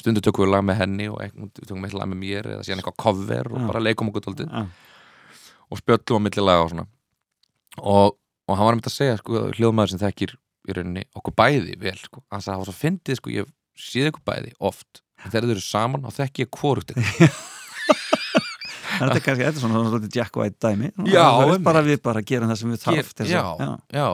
Stundu 0.01 0.21
tökum 0.25 0.45
við 0.47 0.51
lag 0.55 0.63
með 0.65 0.79
henni 0.81 1.07
og 1.11 1.19
við 1.21 1.53
tökum 1.67 1.85
eitt 1.85 1.93
lag 1.97 2.09
með 2.09 2.19
mér 2.23 2.47
eða 2.55 2.63
síðan 2.65 2.81
eitthvað 2.81 2.97
cover 3.03 3.51
og 3.53 3.67
bara 3.69 3.79
leikum 3.83 4.09
okkur 4.09 4.25
tóltið 4.25 4.49
og 5.73 5.79
spjöllum 5.81 6.17
á 6.17 6.25
milli 6.25 6.43
laga 6.45 6.63
og 6.65 6.69
svona. 6.73 6.85
Og, 7.81 8.15
og 8.49 8.57
hann 8.57 8.65
var 8.67 8.73
einmitt 8.75 8.89
að 8.89 8.95
segja 8.97 9.17
sko, 9.21 9.45
hljóðmaður 9.57 9.93
sem 9.93 10.01
þekkir 10.03 10.35
í 10.69 10.75
rauninni 10.77 11.03
okkur 11.17 11.33
bæði 11.39 11.77
vel 11.81 11.97
sko. 11.97 12.21
hann 12.31 12.41
sagði 12.43 12.53
að 12.53 12.57
það 12.57 12.61
var 12.63 12.69
svo 12.71 12.77
fyndið 12.81 13.19
sko, 13.19 13.33
ég 13.33 13.49
séð 13.79 14.09
ykkur 14.11 14.25
bæði 14.29 14.53
oft. 14.59 15.01
En 15.23 15.31
þegar 15.31 15.47
þau 15.47 15.53
eru 15.55 15.63
saman 15.65 16.03
þá 16.05 16.11
þekki 16.21 16.43
ég 16.45 16.51
hvorugt 16.59 16.93
þetta 18.93 19.15
er 19.17 19.23
kannski, 19.25 19.43
þetta 19.43 19.57
er 19.57 19.61
svona 19.63 19.83
svona 19.89 20.09
Jack 20.13 20.37
White 20.37 20.59
dæmi. 20.61 20.91
Já, 21.09 21.25
bara 21.65 21.81
við 21.85 22.01
bara 22.05 22.21
gerum 22.25 22.51
það 22.51 22.59
sem 22.61 22.73
við 22.73 22.81
þarf 22.83 22.97
Ger- 22.99 23.13
til 23.13 23.25
þess 23.25 23.33
já, 23.33 23.43
já, 23.97 24.05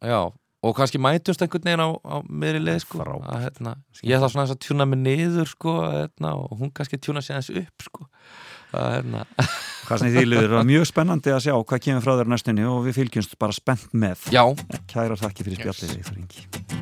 já 0.00 0.20
og 0.62 0.74
kannski 0.74 0.98
mætumst 0.98 1.42
einhvern 1.44 1.66
veginn 1.68 1.84
á, 1.84 1.88
á 2.02 2.16
meðri 2.26 2.62
leið 2.64 2.82
sko. 2.82 3.02
Að, 3.04 3.44
hérna, 3.46 3.74
ég 4.02 4.16
ætla 4.18 4.30
svona 4.32 4.44
aðeins 4.44 4.56
að 4.56 4.62
tjúna 4.66 4.88
mig 4.90 5.02
niður 5.04 5.52
sko, 5.52 5.74
hérna, 5.86 6.34
og 6.34 6.58
hún 6.62 6.72
kannski 6.74 6.98
tjúna 6.98 7.22
sig 7.22 7.36
aðeins 7.36 7.52
upp 7.62 7.86
sko. 7.86 8.08
að, 8.72 8.88
hérna, 8.96 9.24
Hvað 9.88 10.02
sem 10.02 10.10
því 10.12 10.24
liður, 10.26 10.50
það 10.52 10.60
er 10.60 10.68
mjög 10.68 10.90
spennandi 10.90 11.32
að 11.32 11.44
sjá 11.46 11.54
hvað 11.54 11.84
kemur 11.86 12.04
frá 12.04 12.12
þér 12.18 12.34
næstunni 12.34 12.66
og 12.68 12.82
við 12.84 12.98
fylgjumst 12.98 13.38
bara 13.40 13.56
spennt 13.56 13.94
með 13.96 14.28
já, 14.34 14.44
Kæra 14.90 15.16
þakki 15.16 15.48
fyrir 15.48 15.62
spjallið 15.62 15.96
yes. 16.02 16.77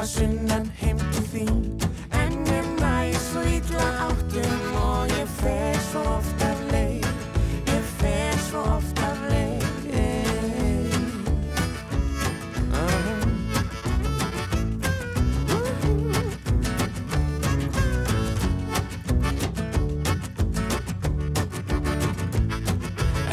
Kem 0.00 0.06
að 0.06 0.12
sunnan 0.16 0.68
heim 0.80 1.00
til 1.12 1.24
þín. 1.28 1.56
En 2.16 2.36
ég 2.48 2.68
næ 2.80 3.12
svo 3.20 3.42
illa 3.44 3.88
áttum 4.06 4.78
og 4.80 5.12
ég 5.12 5.28
fer 5.42 5.76
svo 5.90 6.04
oft 6.14 6.44
af 6.46 6.62
leið. 6.72 7.04
Ég 7.68 7.84
fer 8.00 8.40
svo 8.46 8.62
oft 8.78 9.02
af 9.04 9.20
leið. 9.28 9.68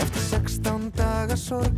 Eftir 0.03 0.21
16 0.35 0.91
daga 0.99 1.35
sorgir 1.47 1.76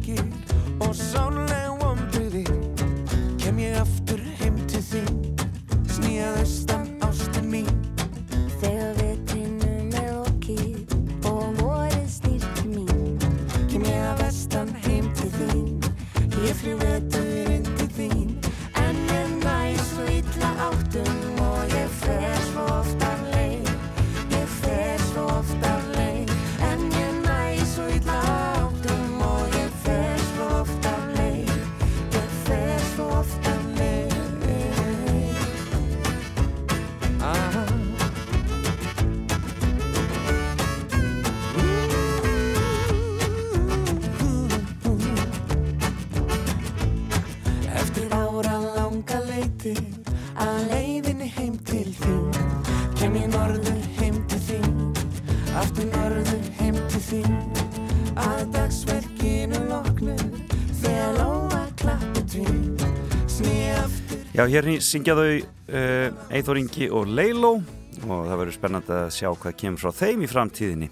Já, 64.39 64.45
hér 64.47 64.69
syngja 64.79 65.17
þau 65.17 65.31
uh, 65.35 66.29
Eithor 66.31 66.55
Ingi 66.61 66.85
og 66.95 67.09
Leilo 67.11 67.57
og 68.05 68.21
það 68.29 68.37
verður 68.39 68.55
spennandi 68.55 68.93
að 68.95 69.09
sjá 69.11 69.27
hvað 69.33 69.57
kemur 69.59 69.81
frá 69.81 69.97
þeim 69.97 70.21
í 70.23 70.29
framtíðinni. 70.31 70.87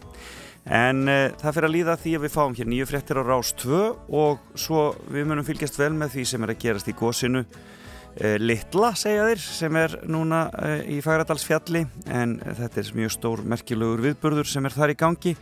En 0.67 1.07
uh, 1.07 1.29
það 1.39 1.55
fyrir 1.55 1.67
að 1.69 1.73
líða 1.77 1.95
því 2.01 2.15
að 2.17 2.25
við 2.25 2.33
fáum 2.33 2.57
hér 2.57 2.67
nýju 2.67 2.87
fréttir 2.89 3.21
á 3.23 3.23
Rás 3.23 3.53
2 3.63 3.79
og 4.19 4.43
svo 4.59 4.81
við 5.07 5.29
munum 5.29 5.47
fylgjast 5.47 5.79
vel 5.79 5.93
með 5.95 6.17
því 6.17 6.25
sem 6.27 6.43
er 6.43 6.51
að 6.51 6.59
gerast 6.65 6.91
í 6.91 6.97
gósinu 6.99 7.45
uh, 7.45 8.35
Litla 8.43 8.91
segja 8.99 9.29
þeir 9.29 9.45
sem 9.45 9.79
er 9.79 9.95
núna 10.11 10.43
uh, 10.51 10.83
í 10.83 10.99
Fagradalsfjalli. 11.07 11.85
En 12.19 12.35
þetta 12.43 12.83
er 12.83 12.93
mjög 12.99 13.15
stór 13.15 13.47
merkilegur 13.47 14.03
viðburður 14.09 14.51
sem 14.57 14.67
er 14.67 14.75
þar 14.75 14.91
í 14.91 14.99
gangi 15.05 15.37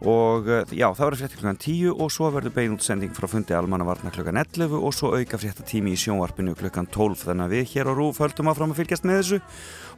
og 0.00 0.48
uh, 0.48 0.62
já, 0.72 0.86
það 0.88 1.02
verður 1.04 1.20
fréttir 1.20 1.40
klukkan 1.40 1.60
10 1.60 1.90
og 1.92 2.12
svo 2.14 2.30
verður 2.32 2.54
bein 2.56 2.76
útsending 2.76 3.12
frá 3.16 3.26
fundi 3.28 3.56
almannavarna 3.56 4.12
klukkan 4.14 4.40
11 4.40 4.76
og 4.78 4.94
svo 4.96 5.12
auka 5.16 5.40
fréttatími 5.40 5.92
í 5.92 6.00
sjónvarpinu 6.00 6.56
klukkan 6.56 6.88
12 6.88 7.26
þannig 7.26 7.46
að 7.46 7.56
við 7.56 7.74
hér 7.74 7.90
á 7.90 7.92
RÚF 7.98 8.22
höldum 8.24 8.52
áfram 8.52 8.72
að 8.72 8.80
fylgjast 8.80 9.08
með 9.08 9.20
þessu 9.20 9.40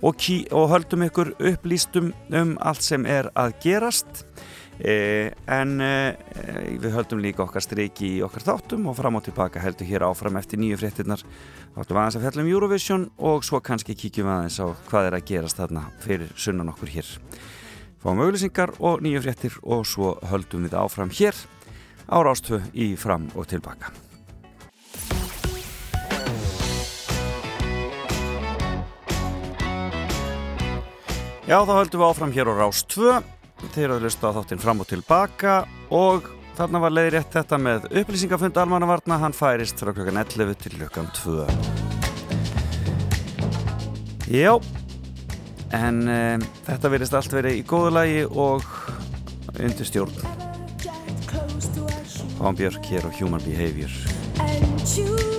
og, 0.02 0.26
og 0.58 0.72
höldum 0.74 1.06
ykkur 1.06 1.36
upplýstum 1.52 2.10
um 2.34 2.56
allt 2.60 2.82
sem 2.82 3.06
er 3.06 3.30
að 3.38 3.54
gerast. 3.62 4.24
Eh, 4.82 5.30
en 5.52 5.76
eh, 5.84 6.16
við 6.80 6.94
höldum 6.96 7.20
líka 7.22 7.44
okkar 7.44 7.62
streiki 7.62 8.16
í 8.16 8.22
okkar 8.24 8.42
þáttum 8.42 8.88
og 8.90 8.96
fram 8.98 9.18
og 9.20 9.22
tilbaka 9.28 9.60
heldur 9.62 9.86
hér 9.86 10.06
áfram 10.08 10.40
eftir 10.40 10.58
nýju 10.58 10.80
fréttinnar 10.80 11.22
þáttum 11.76 12.00
aðeins 12.00 12.16
að 12.18 12.24
fjalla 12.24 12.42
um 12.42 12.50
Eurovision 12.50 13.04
og 13.30 13.44
svo 13.46 13.60
kannski 13.62 13.94
kíkjum 14.00 14.32
aðeins 14.32 14.58
á 14.58 14.66
hvað 14.88 15.10
er 15.10 15.18
að 15.18 15.26
gerast 15.28 15.60
þarna 15.60 15.84
fyrir 16.02 16.32
sunnan 16.34 16.72
okkur 16.72 16.90
hér 16.96 17.12
fáum 18.02 18.18
auðlýsingar 18.18 18.72
og 18.82 19.02
nýju 19.04 19.20
fréttir 19.22 19.54
og 19.62 19.84
svo 19.86 20.16
höldum 20.26 20.64
við 20.66 20.74
áfram 20.74 21.10
hér 21.14 21.36
á 22.10 22.18
Rástfö 22.18 22.58
í 22.74 22.96
fram 22.98 23.28
og 23.38 23.46
tilbaka. 23.46 23.92
Já, 31.46 31.62
þá 31.62 31.72
höldum 31.78 32.02
við 32.02 32.08
áfram 32.08 32.34
hér 32.34 32.50
á 32.50 32.54
Rástfö 32.58 33.22
þeir 33.76 33.94
að 33.94 34.02
lusta 34.08 34.34
á 34.34 34.34
þáttinn 34.34 34.62
fram 34.62 34.82
og 34.82 34.90
tilbaka 34.90 35.54
og 35.94 36.26
þarna 36.58 36.82
var 36.82 36.94
leiðir 36.96 37.20
rétt 37.20 37.38
þetta 37.38 37.56
með 37.62 37.86
upplýsingafund 38.02 38.58
almannavarna. 38.58 39.22
Hann 39.22 39.36
færist 39.36 39.78
frá 39.78 39.94
klokkan 39.94 40.18
11 40.26 40.58
til 40.58 40.74
klokkan 40.80 41.06
2 41.22 41.46
Jó 44.32 44.81
en 45.76 46.02
um, 46.04 46.46
þetta 46.68 46.92
verðist 46.92 47.16
allt 47.18 47.36
verið 47.36 47.60
í 47.60 47.66
góðu 47.66 47.92
lagi 47.96 48.24
og 48.28 48.66
undir 49.58 49.88
stjórn. 49.88 50.16
Fáum 52.38 52.56
Björk 52.58 52.90
hér 52.90 53.06
á 53.06 53.10
Human 53.20 53.42
Behavior 53.46 55.31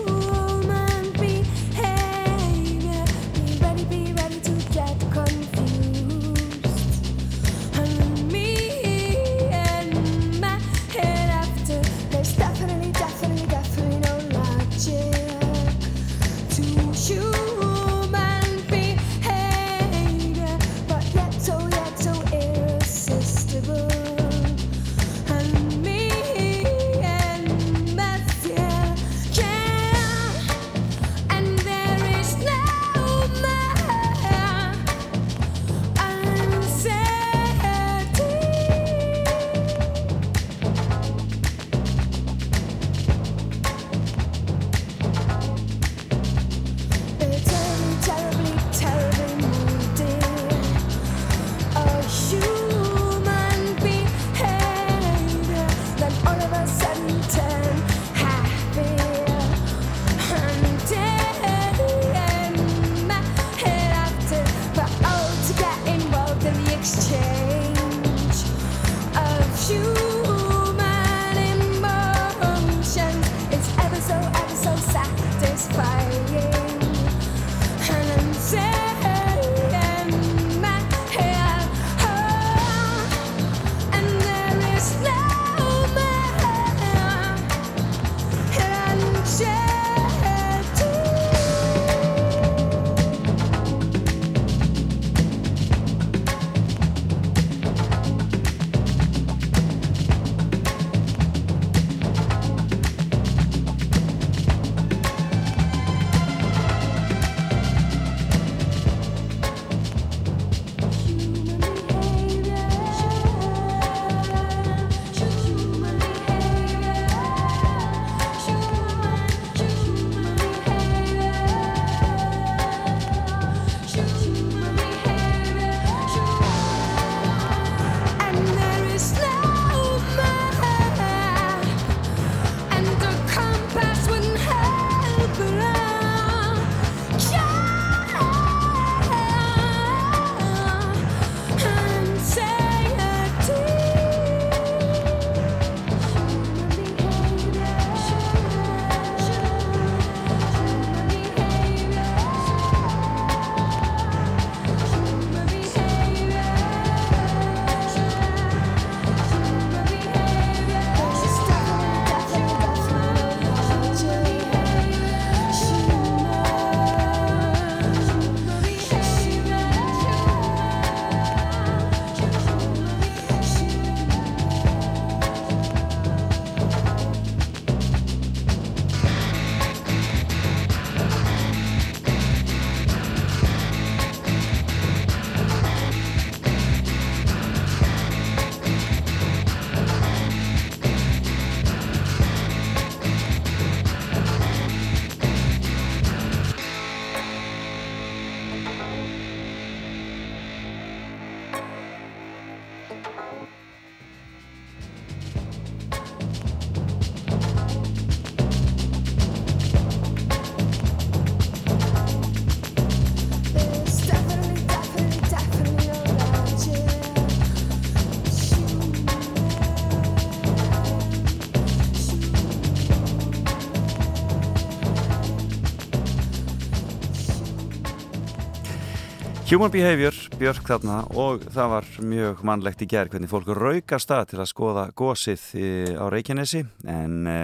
Human 229.54 229.70
Behavior, 229.70 230.16
Björk 230.41 230.66
þarna 230.66 230.95
og 231.14 231.43
það 231.54 231.68
var 231.70 231.89
mjög 232.01 232.39
mannlegt 232.49 232.80
í 232.82 232.88
gerð 232.89 233.12
hvernig 233.14 233.30
fólk 233.30 233.51
rauka 233.54 233.99
stað 234.01 234.32
til 234.32 234.39
að 234.41 234.47
skoða 234.49 234.86
gósið 234.97 235.43
í, 235.54 235.68
á 235.93 236.10
Reykjanesi. 236.10 236.64
En 236.89 237.20
e, 237.30 237.36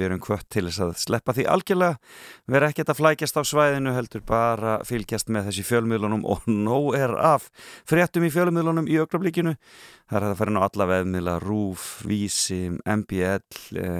við 0.00 0.08
erum 0.08 0.22
kvött 0.24 0.48
til 0.52 0.66
þess 0.66 0.82
að 0.86 0.96
sleppa 1.04 1.36
því 1.36 1.46
algjörlega. 1.52 2.00
Vera 2.50 2.72
ekkert 2.72 2.92
að 2.94 3.00
flækjast 3.02 3.40
á 3.40 3.42
svæðinu 3.46 3.94
heldur 3.94 4.24
bara 4.26 4.78
fylgjast 4.88 5.30
með 5.32 5.50
þessi 5.50 5.66
fjölmiðlunum 5.68 6.24
og 6.24 6.48
nóg 6.48 6.96
er 6.98 7.14
af 7.20 7.50
fréttum 7.88 8.26
í 8.26 8.32
fjölmiðlunum 8.32 8.90
í 8.90 9.00
ögrablíkinu 9.04 9.56
það 10.10 10.18
er 10.18 10.26
að 10.26 10.38
fara 10.40 10.50
inn 10.50 10.58
á 10.58 10.66
alla 10.66 10.86
veðmiðla 10.90 11.34
RÚF, 11.44 11.84
Vísi, 12.08 12.58
MBL 12.82 13.60
e, 13.78 13.90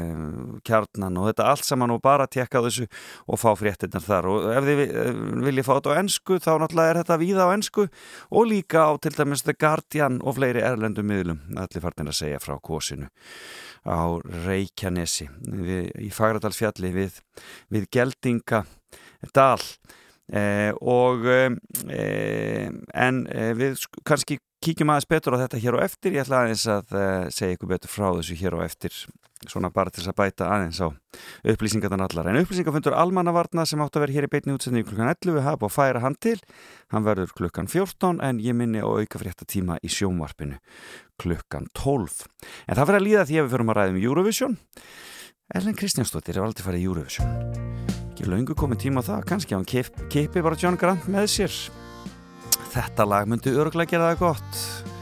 Kjarnan 0.67 1.19
og 1.21 1.29
þetta 1.31 1.49
allt 1.53 1.69
saman 1.69 1.95
og 1.95 2.03
bara 2.03 2.27
tekka 2.31 2.63
þessu 2.67 2.89
og 3.31 3.41
fá 3.41 3.51
fréttinnar 3.59 4.05
þar. 4.05 4.31
Og 4.33 4.49
ef 4.57 4.67
þið 4.67 4.83
eh, 4.89 5.23
viljið 5.47 5.69
fá 5.69 5.73
þetta 5.77 5.95
á 5.95 6.01
ennsku 6.03 6.41
þá 6.43 6.51
náttúrulega 6.65 6.95
er 6.95 7.01
þetta 7.03 7.21
víða 7.23 7.47
á 7.47 7.55
ennsku 7.55 7.87
og 7.87 8.51
líka 8.51 8.89
á 8.91 8.93
til 8.99 9.15
dæmis 9.15 9.47
The 9.47 9.55
Guardian 9.55 10.21
og 10.25 10.39
fleiri 10.41 10.65
erlendum 10.67 11.07
miðlum. 11.11 11.43
Allir 11.55 11.85
farnir 11.85 12.11
að 12.11 12.23
segja 12.25 12.43
frá 12.43 12.57
kosinu 12.59 13.11
á 13.87 14.01
Reykjanesi 14.47 15.29
við, 15.47 15.91
í 16.05 16.11
Fagradalsfjalli 16.15 16.93
við, 16.95 17.21
við 17.73 17.89
Geldinga 17.95 18.65
Dal. 19.35 19.61
Eh, 20.31 20.71
og 20.79 21.25
eh, 21.27 21.51
en 22.95 23.25
eh, 23.35 23.51
við 23.59 23.75
sk- 23.81 24.03
kannski 24.07 24.39
kíkjum 24.63 24.93
aðeins 24.93 25.09
betur 25.11 25.35
á 25.35 25.43
þetta 25.43 25.59
hér 25.65 25.79
á 25.81 25.85
eftir. 25.89 26.15
Ég 26.15 26.23
ætla 26.23 26.45
aðeins 26.45 26.67
að 26.71 26.95
eh, 26.95 27.25
segja 27.35 27.57
ykkur 27.57 27.73
betur 27.73 27.91
frá 27.91 28.07
þessu 28.21 28.37
hér 28.39 28.55
á 28.55 28.61
eftir 28.69 28.95
svona 29.49 29.71
bara 29.73 29.91
til 29.93 30.03
þess 30.03 30.13
að 30.13 30.19
bæta 30.19 30.49
aðeins 30.53 30.81
á 30.85 30.89
upplýsingarnar 31.53 32.03
allar. 32.11 32.29
En 32.29 32.41
upplýsingarfundur 32.43 32.97
almannavarna 32.97 33.65
sem 33.69 33.81
átt 33.81 33.97
að 33.97 34.05
vera 34.05 34.17
hér 34.19 34.27
í 34.29 34.33
beinni 34.35 34.57
útsendingu 34.57 34.91
klukkan 34.91 35.13
11 35.15 35.37
við 35.39 35.47
hafa 35.47 35.61
búið 35.63 35.71
að 35.71 35.77
færa 35.79 36.03
hann 36.05 36.17
til. 36.21 36.37
Hann 36.93 37.07
verður 37.07 37.33
klukkan 37.39 37.71
14 37.71 38.21
en 38.27 38.43
ég 38.45 38.57
minni 38.57 38.85
á 38.85 38.89
auka 38.89 39.21
frétta 39.23 39.49
tíma 39.49 39.79
í 39.81 39.89
sjónvarpinu 39.93 40.61
klukkan 41.21 41.69
12 41.77 42.27
en 42.67 42.77
það 42.77 42.87
fyrir 42.91 43.01
að 43.01 43.07
líða 43.07 43.25
því 43.29 43.41
að 43.41 43.47
við 43.47 43.55
förum 43.57 43.73
að 43.73 43.81
ræða 43.81 43.95
um 43.95 44.03
Eurovision. 44.05 44.59
Ellen 45.51 45.77
Kristjánsdóttir 45.77 46.39
er 46.39 46.45
aldrei 46.47 46.67
farið 46.67 46.87
Eurovision. 46.91 47.33
Ekki 48.13 48.29
löngu 48.29 48.55
komið 48.55 48.85
tíma 48.85 49.03
á 49.03 49.09
það 49.09 49.27
kannski 49.33 49.57
að 49.57 49.63
hann 49.63 49.71
kip, 49.73 49.91
kipi 50.13 50.45
bara 50.45 50.59
John 50.61 50.79
Grant 50.79 51.09
með 51.11 51.27
sér. 51.33 51.57
Þetta 52.71 53.09
lag 53.09 53.27
myndi 53.27 53.57
örgulega 53.57 53.97
gera 53.97 54.13
það 54.13 54.21
gott 54.21 55.00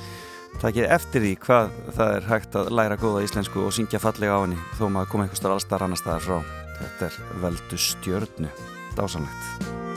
takið 0.63 0.89
eftir 0.91 1.25
því 1.25 1.33
hvað 1.45 1.75
það 1.97 2.15
er 2.17 2.29
hægt 2.33 2.59
að 2.59 2.71
læra 2.75 3.01
góða 3.01 3.25
íslensku 3.27 3.65
og 3.65 3.75
syngja 3.77 4.03
fallega 4.03 4.39
á 4.39 4.43
henni 4.43 4.61
þó 4.79 4.87
maður 4.91 5.13
koma 5.15 5.27
einhver 5.27 5.43
starf 5.43 5.59
allstar 5.59 5.87
annar 5.87 6.03
staðar 6.03 6.27
frá. 6.27 6.39
Þetta 6.79 7.11
er 7.11 7.21
veldu 7.45 7.83
stjörnu. 7.89 8.55
Dásanlegt 8.99 9.88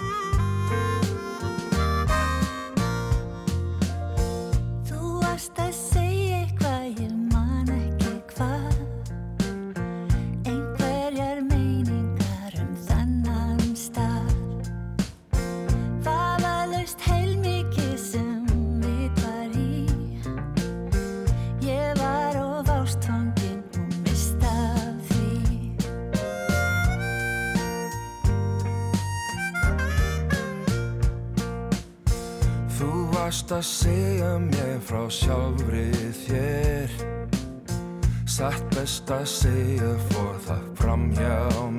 varst 33.51 33.57
að 33.57 33.91
segja 33.91 34.31
mér 34.39 34.79
frá 34.85 35.01
sjálfri 35.11 35.89
þér. 36.23 36.93
Satt 38.25 38.63
best 38.71 39.11
að 39.11 39.25
segja 39.27 39.91
fór 40.11 40.37
það 40.45 40.69
fram 40.79 41.09
hjá 41.17 41.70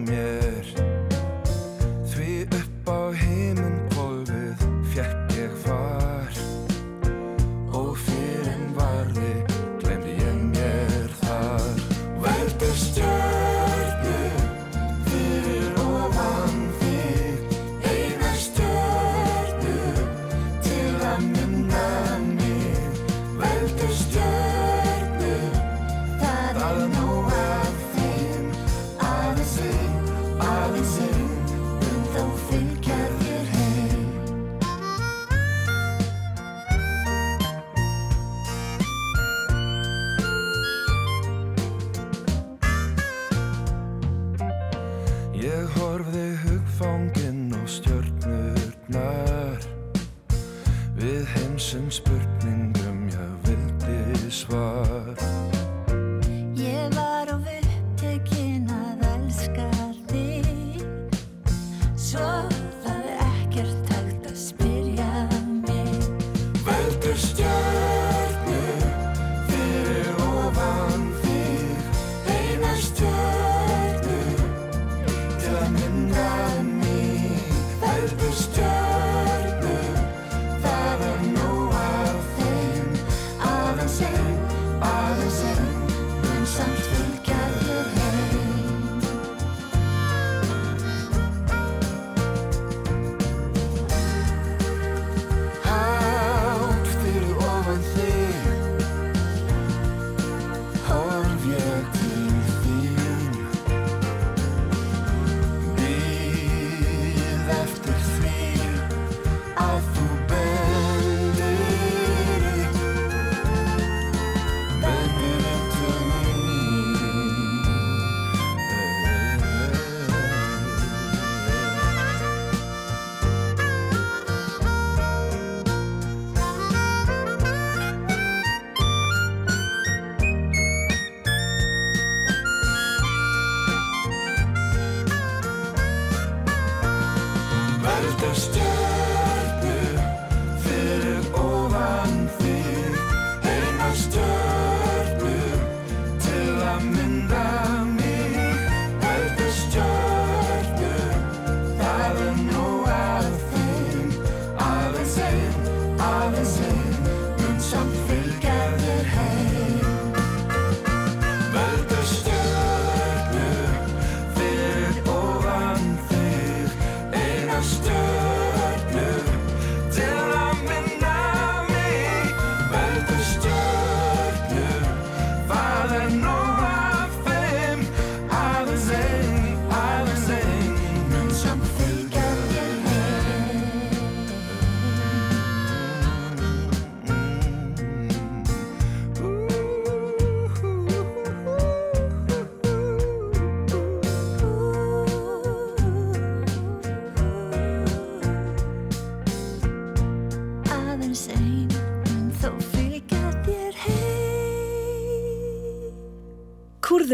ein, 156.03 156.35
aðeins 156.35 156.72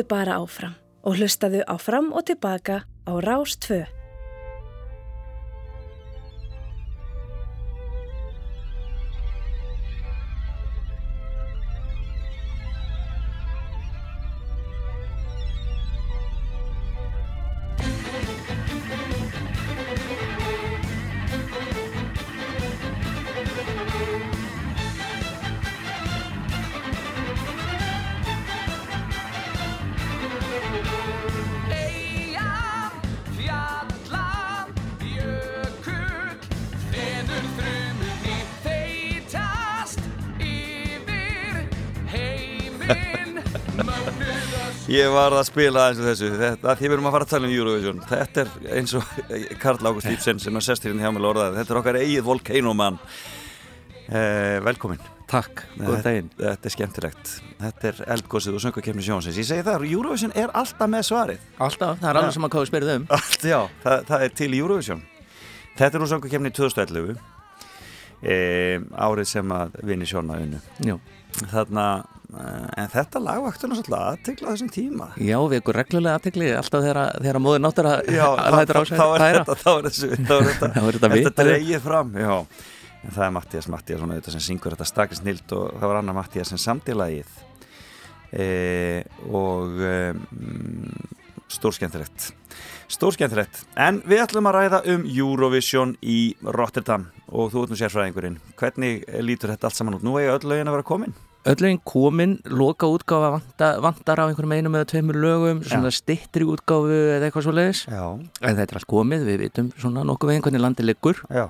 bara 0.09 0.41
áfram 0.41 0.75
og 1.05 1.21
hlustaðu 1.21 1.63
áfram 1.69 2.13
og 2.13 2.27
tilbaka 2.33 2.83
á 3.09 3.13
Rás 3.21 3.57
Ég 45.09 45.15
var 45.15 45.33
að 45.33 45.47
spila 45.49 45.87
eins 45.89 46.01
og 46.03 46.05
þessu. 46.05 46.27
Þetta, 46.37 46.73
Því 46.77 46.85
við 46.85 46.95
erum 46.99 47.07
að 47.09 47.15
fara 47.15 47.25
að 47.25 47.31
tala 47.31 47.49
um 47.49 47.53
Eurovision. 47.55 48.01
Þetta 48.11 48.43
er 48.43 48.49
eins 48.77 48.91
og 48.99 49.13
Karl 49.63 49.87
Ágúst 49.89 50.11
Íbsen 50.11 50.41
sem 50.43 50.59
að 50.59 50.65
sest 50.67 50.85
hérna 50.85 51.07
hjá 51.07 51.13
mig 51.17 51.25
orðaði 51.25 51.57
Þetta 51.57 51.73
er 51.73 51.79
okkar 51.81 51.99
eigið 52.03 52.27
volcanoman 52.27 52.99
eh, 54.13 54.59
Velkomin. 54.67 55.07
Takk, 55.29 55.63
góðan 55.79 56.05
daginn. 56.05 56.29
Þetta 56.37 56.69
er 56.69 56.75
skemmtilegt. 56.75 57.33
Þetta 57.63 57.89
er 57.89 58.03
eldgósið 58.17 58.59
og 58.59 58.63
söngakefni 58.67 59.07
sjónsins. 59.07 59.41
Ég 59.41 59.49
segi 59.49 59.65
það, 59.65 59.87
Eurovision 59.89 60.37
er 60.37 60.53
alltaf 60.57 60.93
með 60.93 61.09
svarið. 61.09 61.49
Alltaf, 61.57 61.97
það 62.03 62.11
er 62.11 62.21
alveg 62.21 62.37
sem 62.37 62.49
að 62.49 62.53
hvað 62.55 62.65
við 62.67 62.71
spyrðum 62.75 63.01
um. 63.01 63.09
Allt, 63.17 63.49
já, 63.49 63.59
það, 63.87 64.07
það 64.13 64.27
er 64.27 64.37
til 64.43 64.51
Eurovision. 64.61 65.03
Þetta 65.81 65.91
er 65.91 66.05
nú 66.05 66.11
söngakefni 66.13 66.53
2011 66.61 67.19
e, 68.25 68.39
Árið 69.09 69.33
sem 69.33 69.57
að 69.57 69.81
vinni 69.89 70.09
sjóna 70.09 70.41
unnu. 70.45 70.63
Já, 70.85 70.97
Þarna, 71.53 71.89
eh, 71.97 72.18
en 72.29 72.91
þetta 72.93 73.21
lag 73.25 73.41
nú 73.41 73.77
svolítið 73.79 73.95
aðtegla 73.97 74.53
þessum 74.53 74.71
tíma. 74.73 75.07
Já 75.17 75.39
við 75.49 75.63
ykkur 75.63 75.77
reglulega 75.79 76.19
aðtegli 76.19 76.49
Alltaf 76.59 76.83
þegar, 76.85 77.39
móður 77.41 77.63
náttur 77.65 77.89
að 77.89 78.11
lætur 78.53 78.81
á 78.81 78.83
sig 78.85 78.97
þá, 78.99 79.05
er 79.17 79.37
þetta, 79.39 79.55
er 79.57 80.89
er 80.89 80.99
þetta, 80.99 81.13
er 81.17 81.39
dreigið 81.39 81.85
fram 81.87 82.11
já. 82.21 82.35
en 83.01 83.15
það 83.15 83.25
er 83.25 83.33
Mattias 83.39 83.69
Mattias 83.73 84.03
auðvitað, 84.05 84.35
sem 84.35 84.45
syngur 84.45 84.77
þetta 84.77 84.89
staklega 84.91 85.21
snilt 85.23 85.55
og 85.57 85.71
það 85.79 85.93
var 85.93 86.01
Anna 86.03 86.17
Mattias 86.19 86.53
sem 86.53 86.61
samdilagið 86.61 87.31
e, 88.37 88.49
og 89.33 89.81
e, 89.81 89.95
stórskemmtilegt. 91.49 92.27
Stórskemmtilegt. 92.93 93.63
En 93.81 94.03
við 94.05 94.21
ætlum 94.27 94.51
að 94.51 94.59
ræða 94.59 94.83
um 94.93 95.07
Eurovision 95.09 95.95
í 96.05 96.35
Rotterdam. 96.45 97.07
Og 97.29 97.49
þú 97.53 97.65
ert 97.65 97.73
nú 97.73 97.81
sérfræðingurinn. 97.81 98.37
Hvernig 98.61 99.09
lítur 99.25 99.55
þetta 99.55 99.69
allt 99.69 99.81
saman 99.81 99.97
út? 99.97 100.05
Nú 100.05 100.17
eiga 100.21 100.37
öll 100.37 100.49
lögin 100.49 100.69
að 100.69 100.79
vera 100.79 100.89
komin 100.93 101.17
Öllin 101.47 101.79
komin, 101.87 102.39
loka 102.51 102.87
útgáfa 102.91 103.31
vanta, 103.37 103.69
vantar 103.81 104.21
af 104.21 104.29
einhverjum 104.33 104.53
einum 104.57 104.75
eða 104.75 104.89
tveimur 104.91 105.17
lögum 105.23 105.61
svona 105.65 105.91
stittri 105.95 106.45
útgáfu 106.45 106.91
eða 107.15 107.29
eitthvað 107.29 107.47
svo 107.47 107.53
leiðis 107.55 107.85
en 108.43 108.57
þetta 108.59 108.75
er 108.75 108.81
allt 108.81 108.89
komið, 108.91 109.23
við 109.25 109.39
vitum 109.45 109.71
svona 109.79 110.03
nokkuð 110.05 110.29
veginn 110.33 110.43
hvernig 110.45 110.61
landi 110.65 110.83
liggur. 110.85 111.23
Já, 111.31 111.47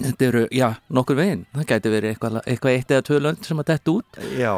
þetta 0.00 0.26
eru, 0.30 0.42
já, 0.50 0.68
nokkur 0.90 1.16
veginn. 1.20 1.44
Það 1.54 1.68
gæti 1.70 1.92
verið 1.92 2.14
eitthvað, 2.14 2.40
eitthvað 2.46 2.72
eitt 2.78 2.90
eða 2.96 3.04
tvö 3.10 3.20
lönd 3.22 3.44
sem 3.46 3.62
að 3.62 3.68
detta 3.70 3.94
út. 3.94 4.18
Já. 4.40 4.54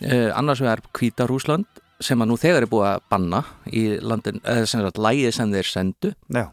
Eh, 0.00 0.30
annars 0.34 0.60
vegar 0.64 0.82
Hvíta 0.98 1.26
Rúsland 1.28 1.66
sem 2.02 2.18
að 2.18 2.32
nú 2.32 2.36
þegar 2.40 2.64
er 2.66 2.70
búið 2.72 2.88
að 2.96 3.02
banna 3.12 3.42
í 3.70 3.84
landin, 4.02 4.40
eða 4.42 4.66
sem 4.66 4.80
sagt 4.82 4.98
lægið 4.98 5.34
sem 5.36 5.52
þeir 5.52 5.68
sendu. 5.70 6.14
Já, 6.32 6.48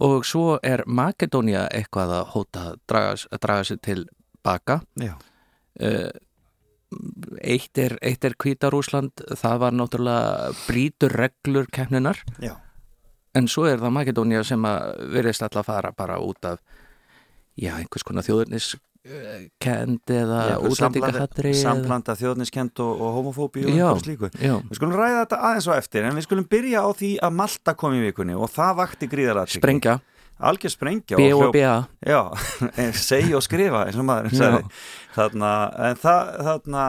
og 0.00 0.26
svo 0.28 0.58
er 0.62 0.82
Makedónia 0.86 1.68
eitthvað 1.72 2.12
að 2.18 2.26
hóta 2.34 2.64
að 2.72 2.80
draga, 2.90 3.14
að 3.30 3.40
draga 3.46 3.64
sig 3.64 3.80
til 3.80 4.04
baka. 4.44 4.82
Já, 5.00 5.14
Eh, 5.80 6.10
eitt 7.42 7.78
er, 7.78 7.96
er 8.02 8.34
Hvítarúsland 8.34 9.22
það 9.38 9.58
var 9.62 9.72
náttúrulega 9.78 10.50
brítur 10.66 11.12
reglur 11.14 11.66
keppninar 11.70 12.18
já. 12.42 12.56
En 13.34 13.46
svo 13.46 13.68
er 13.70 13.78
það 13.78 13.92
Makedónia 13.94 14.42
sem 14.44 14.64
að 14.66 15.04
verðist 15.14 15.42
alltaf 15.46 15.68
fara 15.70 15.92
bara 15.94 16.16
út 16.18 16.44
af 16.44 16.58
já, 17.54 17.76
einhvers 17.78 18.02
konar 18.02 18.26
þjóðurnis 18.26 18.72
kend 19.62 20.10
eða 20.12 20.40
Já, 20.50 20.56
útlendingahattri 20.60 21.52
eða- 21.54 22.16
þjóðniskend 22.20 22.80
og, 22.84 23.00
og 23.00 23.14
homofóbi 23.16 23.62
og 23.64 23.70
Já, 23.72 23.86
eitthvað 23.86 24.02
slíku. 24.04 24.28
já. 24.36 24.54
Við 24.68 24.76
skulum 24.76 24.92
ræða 24.98 25.22
þetta 25.24 25.38
aðeins 25.48 25.68
á 25.70 25.74
eftir 25.78 26.04
en 26.04 26.18
við 26.18 26.26
skulum 26.26 26.44
byrja 26.50 26.82
á 26.84 26.88
því 26.92 27.10
að 27.24 27.32
Malta 27.38 27.74
kom 27.80 27.94
í 27.96 28.02
vikunni 28.04 28.34
og 28.36 28.50
það 28.52 28.74
vakti 28.82 29.08
gríðarlega 29.08 29.54
sprengja, 29.56 29.94
Algjör 30.40 30.72
sprengja 30.72 31.20
B 31.20 31.28
og 31.36 31.52
B 31.52 31.60
Já, 31.60 32.20
segja 33.10 33.38
og 33.38 33.44
skrifa 33.44 33.86
eins 33.86 34.00
og 34.00 34.08
maður 34.08 34.66
þarna, 35.14 35.52
en 35.90 36.00
það, 36.00 36.34
þarna 36.48 36.88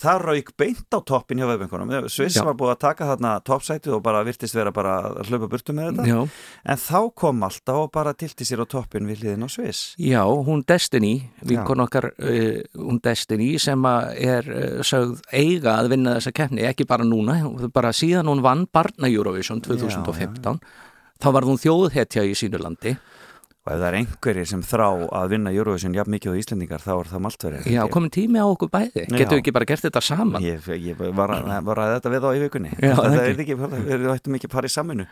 það 0.00 0.22
rauk 0.24 0.50
beint 0.58 0.96
á 0.96 0.98
toppin 1.04 1.40
hjá 1.40 1.46
veðböngunum 1.50 2.08
Sviss 2.08 2.38
Já. 2.38 2.44
var 2.46 2.56
búið 2.58 2.72
að 2.72 2.80
taka 2.86 3.08
þarna 3.10 3.32
toppsætið 3.44 3.96
og 3.98 4.02
bara 4.04 4.22
virtist 4.24 4.56
vera 4.56 4.72
bara 4.74 4.96
að 5.10 5.28
hlaupa 5.28 5.48
burtu 5.52 5.74
með 5.76 5.90
þetta. 5.90 6.06
Já, 6.08 6.18
en 6.72 6.80
þá 6.80 6.98
kom 7.22 7.40
Malta 7.42 7.76
og 7.82 7.90
bara 7.92 8.14
tilti 8.16 8.46
sér 8.48 8.64
á 8.64 8.66
toppin 8.70 9.08
við 9.08 9.24
hliðin 9.24 9.44
á 9.44 9.48
Sviss. 9.52 9.94
Já, 10.00 10.22
hún 10.24 10.64
Destiny 10.68 11.14
vinkon 11.46 11.84
okkar, 11.84 12.10
uh, 12.16 12.60
hún 12.80 13.00
Destiny 13.04 13.52
sem 13.60 13.88
er 14.16 14.48
uh, 14.48 14.84
sögð 14.86 15.20
eiga 15.32 15.76
að 15.76 15.92
vinna 15.94 16.16
þessa 16.18 16.36
keppni, 16.36 16.64
ekki 16.70 16.88
bara 16.88 17.06
núna 17.06 17.40
bara 17.74 17.92
síðan 17.96 18.30
hún 18.32 18.44
vann 18.44 18.66
Barna 18.72 19.10
Eurovision 19.10 19.60
2015 19.64 20.60
þá 21.20 21.30
var 21.36 21.48
hún 21.48 21.60
þjóðhetja 21.60 22.26
í 22.26 22.36
sínu 22.38 22.60
landi 22.62 22.96
og 23.60 23.74
ef 23.74 23.76
það 23.76 23.86
er 23.90 23.96
einhverjir 23.98 24.46
sem 24.48 24.60
þrá 24.64 24.86
að 25.12 25.32
vinna 25.34 25.50
Eurovision 25.52 25.92
jafn 25.94 26.14
mikið 26.14 26.32
á 26.32 26.40
Íslendingar 26.40 26.80
þá 26.80 26.92
er 26.94 27.08
það 27.10 27.22
Maltverið 27.26 27.66
Já, 27.68 27.80
komin 27.92 28.12
tími 28.14 28.40
á 28.40 28.46
okkur 28.48 28.70
bæði. 28.72 29.04
Getum 29.04 29.34
við 29.36 29.42
ekki 29.42 29.52
bara 29.52 29.68
gert 29.68 29.84
þetta 29.84 30.02
saman? 30.04 30.46
Ég, 30.46 30.64
ég 30.80 31.02
var, 31.18 31.34
að, 31.36 31.50
var 31.68 31.82
að 31.84 31.92
þetta 31.98 32.12
við 32.14 32.24
á 32.24 32.30
í 32.32 32.40
vikunni 32.46 32.72
Já, 32.72 32.94
þetta 32.96 33.26
er 33.26 33.42
ekki, 33.44 33.58
við 33.60 34.08
ættum 34.14 34.38
ekki 34.40 34.48
í 34.48 34.72
saminu 34.72 35.06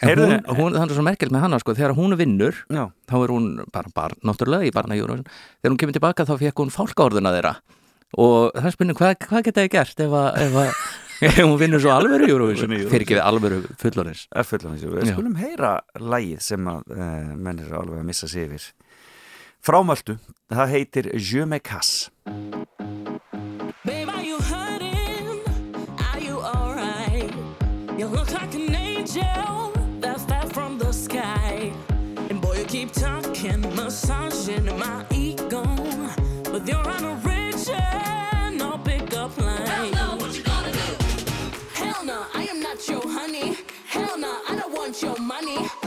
Heyrðu, 0.00 0.30
hún, 0.32 0.56
hún, 0.56 0.78
það 0.78 0.86
er 0.86 0.96
svo 0.96 1.06
merkilegt 1.10 1.36
með 1.36 1.44
hana, 1.44 1.60
sko, 1.60 1.76
þegar 1.76 1.96
hún 2.00 2.16
vinnur, 2.16 2.64
Já, 2.72 2.82
þá 3.12 3.16
er 3.20 3.36
hún 3.36 3.52
bara 3.76 3.94
barn, 4.00 4.18
náttúrulega 4.24 4.70
í 4.70 4.74
barna 4.74 4.96
Eurovision. 4.96 5.28
Þegar 5.60 5.74
hún 5.74 5.80
kemur 5.84 5.98
tilbaka 5.98 6.28
þá 6.28 6.34
fekk 6.40 6.64
hún 6.64 6.72
fálkaorðuna 6.72 7.36
þeirra. 7.36 7.54
Og 8.22 8.50
það 8.56 8.68
er 8.68 8.74
spurning, 8.74 8.98
hvað, 8.98 9.14
hvað 9.28 9.46
geta 9.50 9.64
ég 9.68 9.72
gert 9.72 10.02
ef, 10.04 10.16
að, 10.16 10.72
hún 11.22 11.58
vinnur 11.60 11.82
svo 11.82 11.92
alvöru 11.94 12.28
Eurovision? 12.30 12.72
Fyrir 12.90 13.06
ekki 13.06 13.18
við 13.18 13.24
alvöru 13.24 13.60
fullorins. 13.80 14.24
F-fullorðins 14.42 14.86
Við 14.88 15.12
skulum 15.12 15.36
heyra 15.38 15.76
lægið 16.00 16.42
sem 16.42 16.72
að 16.72 16.96
uh, 16.96 17.34
menn 17.36 17.62
eru 17.62 17.78
alveg 17.78 18.02
að 18.02 18.08
missa 18.10 18.30
sig 18.30 18.48
yfir. 18.48 18.70
Frámöldu, 19.62 20.18
það 20.50 20.74
heitir 20.74 21.12
Je 21.14 21.46
me 21.46 21.62
casse 21.62 22.10
your 45.02 45.18
money. 45.18 45.81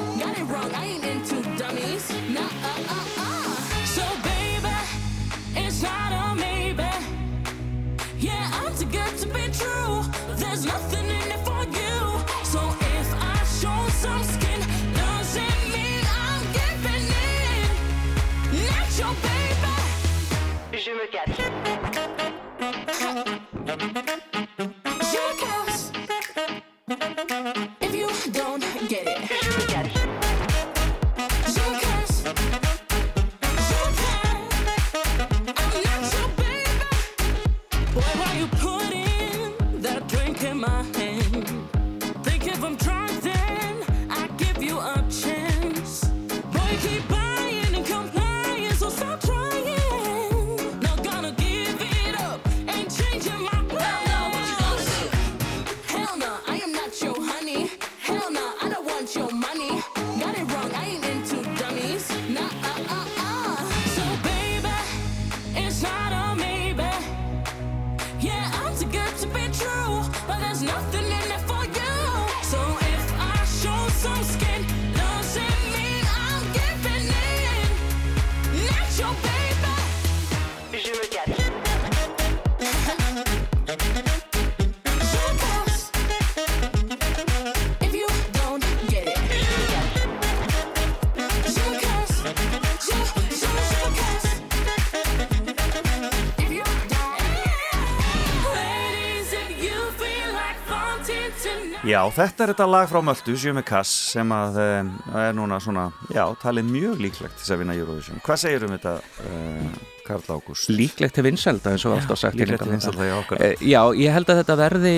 Já, 101.85 101.99
þetta 102.09 102.45
er 102.45 102.51
þetta 102.53 102.65
lag 102.65 102.87
frá 102.89 102.97
Möldu, 103.05 103.35
Sjömi 103.37 103.61
Kass, 103.65 103.91
sem 104.15 104.31
að 104.33 104.55
um, 104.63 104.87
er 105.21 105.35
núna 105.37 105.59
svona, 105.61 105.83
já, 106.09 106.23
talið 106.41 106.71
mjög 106.71 107.03
líklegt 107.03 107.37
til 107.43 107.53
að 107.53 107.59
vinna 107.61 107.75
Eurovision. 107.77 108.21
Hvað 108.25 108.39
segir 108.41 108.65
um 108.65 108.73
þetta, 108.73 108.93
uh, 109.29 109.75
Karl 110.07 110.25
Ágúst? 110.33 110.71
Líklegt 110.73 111.13
til 111.19 111.25
vinselda 111.27 111.75
eins 111.75 111.85
og 111.85 111.93
alltaf 111.99 112.17
sagt 112.23 112.39
líklegt 112.39 112.65
til 112.65 112.73
vinsælda, 112.73 113.05
já, 113.11 113.15
okkur. 113.19 113.43
Eh, 113.45 113.61
Já, 113.69 113.81
ég 114.01 114.17
held 114.17 114.33
að 114.33 114.41
þetta 114.41 114.57
verði 114.63 114.95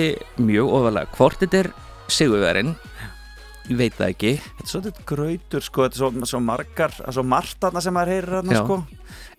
mjög 0.48 0.72
ofalega 0.80 1.12
Hvort 1.18 1.44
þetta 1.44 1.60
er 1.60 1.70
sigurverinn 2.08 2.74
Ég 3.68 3.76
veit 3.76 3.96
það 3.98 4.12
ekki 4.14 4.32
Þetta 4.40 4.64
er 4.64 4.72
svolítið 4.72 5.00
grautur, 5.12 5.64
sko, 5.68 5.84
þetta 5.84 5.98
er 5.98 6.02
svo, 6.06 6.28
svo 6.32 6.40
margar, 6.48 6.96
svo 7.12 7.24
margt 7.36 7.60
þarna 7.66 7.84
sem 7.84 7.96
maður 7.98 8.14
heyrir 8.16 8.38
þarna, 8.38 8.56
Já. 8.56 8.64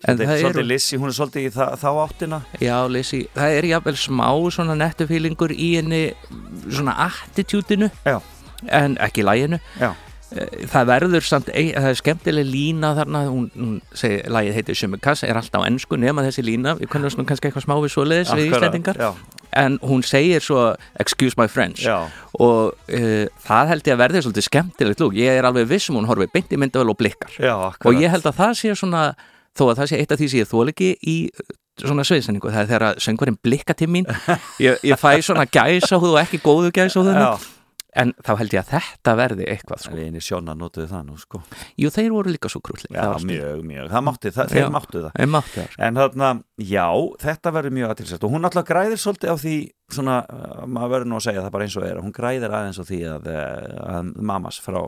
En 0.08 0.16
það 0.16 0.30
er 0.32 0.38
svolítið 0.40 0.68
Lissi, 0.70 0.96
hún 0.96 1.10
er 1.10 1.16
svolítið 1.16 1.46
í 1.46 1.48
það, 1.52 1.74
þá 1.82 1.88
áttina. 2.00 2.36
Já, 2.62 2.76
Lizzie, 2.88 3.26
það 3.36 3.56
er 3.58 3.66
jafnvel 3.68 3.96
smá 4.00 4.28
svona 4.54 4.76
nettufílingur 4.80 5.52
í 5.52 5.74
henni 5.76 6.04
svona 6.70 6.94
attitútinu 7.06 7.90
Já. 8.06 8.20
en 8.68 8.96
ekki 9.00 9.24
læginu 9.24 9.58
Já. 9.80 9.92
það 10.70 10.86
verður 10.92 11.26
samt 11.26 11.50
það 11.50 11.88
er 11.90 11.98
skemmtileg 11.98 12.46
lína 12.46 12.94
þarna 12.98 13.24
hún, 13.28 13.50
hún 13.56 13.74
segir, 13.92 14.24
lægið 14.30 14.56
heitir 14.58 14.78
Sumikass 14.78 15.24
er 15.26 15.36
alltaf 15.36 15.64
á 15.64 15.68
ennsku 15.68 15.98
nema 15.98 16.24
þessi 16.26 16.44
lína 16.46 16.76
við 16.78 16.92
svona 16.94 17.26
kannski 17.28 17.50
eitthvað 17.50 17.66
smá 17.66 17.76
við 17.80 17.94
svoleiðis 17.96 18.32
við 18.38 18.94
já. 18.94 19.10
en 19.58 19.78
hún 19.82 20.04
segir 20.06 20.44
svo 20.44 20.68
excuse 21.02 21.34
my 21.36 21.48
French 21.48 21.82
Já. 21.84 22.06
og 22.38 22.72
uh, 22.72 23.26
það 23.42 23.74
held 23.74 23.90
ég 23.90 23.96
að 23.96 24.04
verði 24.04 24.22
svolítið 24.24 24.48
skemmtilegt 24.48 25.02
lúk, 25.02 25.18
ég 25.18 25.40
er 25.40 25.50
alveg 25.50 25.68
viss 25.68 25.90
um 25.90 25.98
hún 25.98 26.08
horfið 26.08 26.32
beint 26.32 26.54
í 26.54 26.60
myndavel 26.60 26.94
og 26.94 27.00
blikkar 27.00 27.34
Já, 27.36 27.56
og 27.74 28.00
ég 28.00 28.12
held 28.12 28.30
að 28.30 28.38
það 28.38 28.56
sé 28.62 28.78
svona 28.78 29.10
þó 29.58 29.64
að 29.70 29.78
það 29.80 29.90
sé 29.90 30.00
eitt 30.00 30.12
af 30.14 30.20
því 30.20 30.28
sem 30.32 30.42
ég 30.42 30.50
þól 30.50 30.66
ekki 30.72 30.90
í 31.10 31.16
uh, 31.30 31.54
svona 31.80 32.04
sviðsendingu, 32.06 32.50
það 32.52 32.64
er 32.64 32.68
þegar 32.74 33.00
söngurinn 33.06 33.38
blikka 33.44 33.76
til 33.78 33.88
mín, 33.92 34.10
ég, 34.66 34.82
ég 34.86 35.00
fæ 35.00 35.16
svona 35.24 35.46
gæsahúð 35.48 36.16
og 36.16 36.20
ekki 36.24 36.42
góðu 36.44 36.70
Já. 36.74 37.30
en 38.04 38.12
þá 38.22 38.32
held 38.38 38.54
ég 38.54 38.60
að 38.60 38.74
þetta 38.76 39.14
verði 39.18 39.46
eitthvað 39.50 39.80
sko. 39.82 39.94
Við 39.96 40.10
einu 40.10 40.20
sjóna 40.22 40.54
notuðu 40.54 40.86
það 40.92 41.06
nú, 41.08 41.16
sko. 41.18 41.40
Jú, 41.80 41.90
þeir 41.90 42.12
voru 42.14 42.34
líka 42.34 42.52
svo 42.52 42.60
krúlli 42.62 42.86
Já, 42.94 43.08
mjög, 43.26 43.64
mjög, 43.66 43.90
það 43.90 44.06
mátti, 44.06 44.34
það, 44.36 44.52
þeir 44.54 44.62
Já, 44.62 44.70
máttu 44.76 45.02
það 45.06 45.32
máttu 45.34 45.56
það. 45.58 45.74
En 45.88 46.00
þarna, 46.02 46.30
já, 46.70 46.86
þetta 47.24 47.54
verður 47.56 47.76
mjög 47.80 47.94
aðtilsett 47.94 48.26
og 48.28 48.36
hún 48.36 48.46
alltaf 48.50 48.68
græðir 48.68 49.02
svolítið 49.02 49.34
á 49.34 49.36
því 49.40 49.56
svona, 49.94 50.16
uh, 50.30 50.66
maður 50.70 50.90
verður 50.94 51.08
nú 51.10 51.16
að 51.18 51.24
segja 51.26 51.42
það 51.44 51.50
bara 51.54 51.64
eins 51.66 51.76
og 51.80 51.84
er 51.88 52.00
hún 52.02 52.12
græðir 52.16 52.54
aðeins 52.58 52.78
á 52.80 52.84
því 52.88 52.98
að, 53.10 53.28
uh, 53.30 53.80
að 53.96 54.10
mamas 54.30 54.58
frá, 54.62 54.78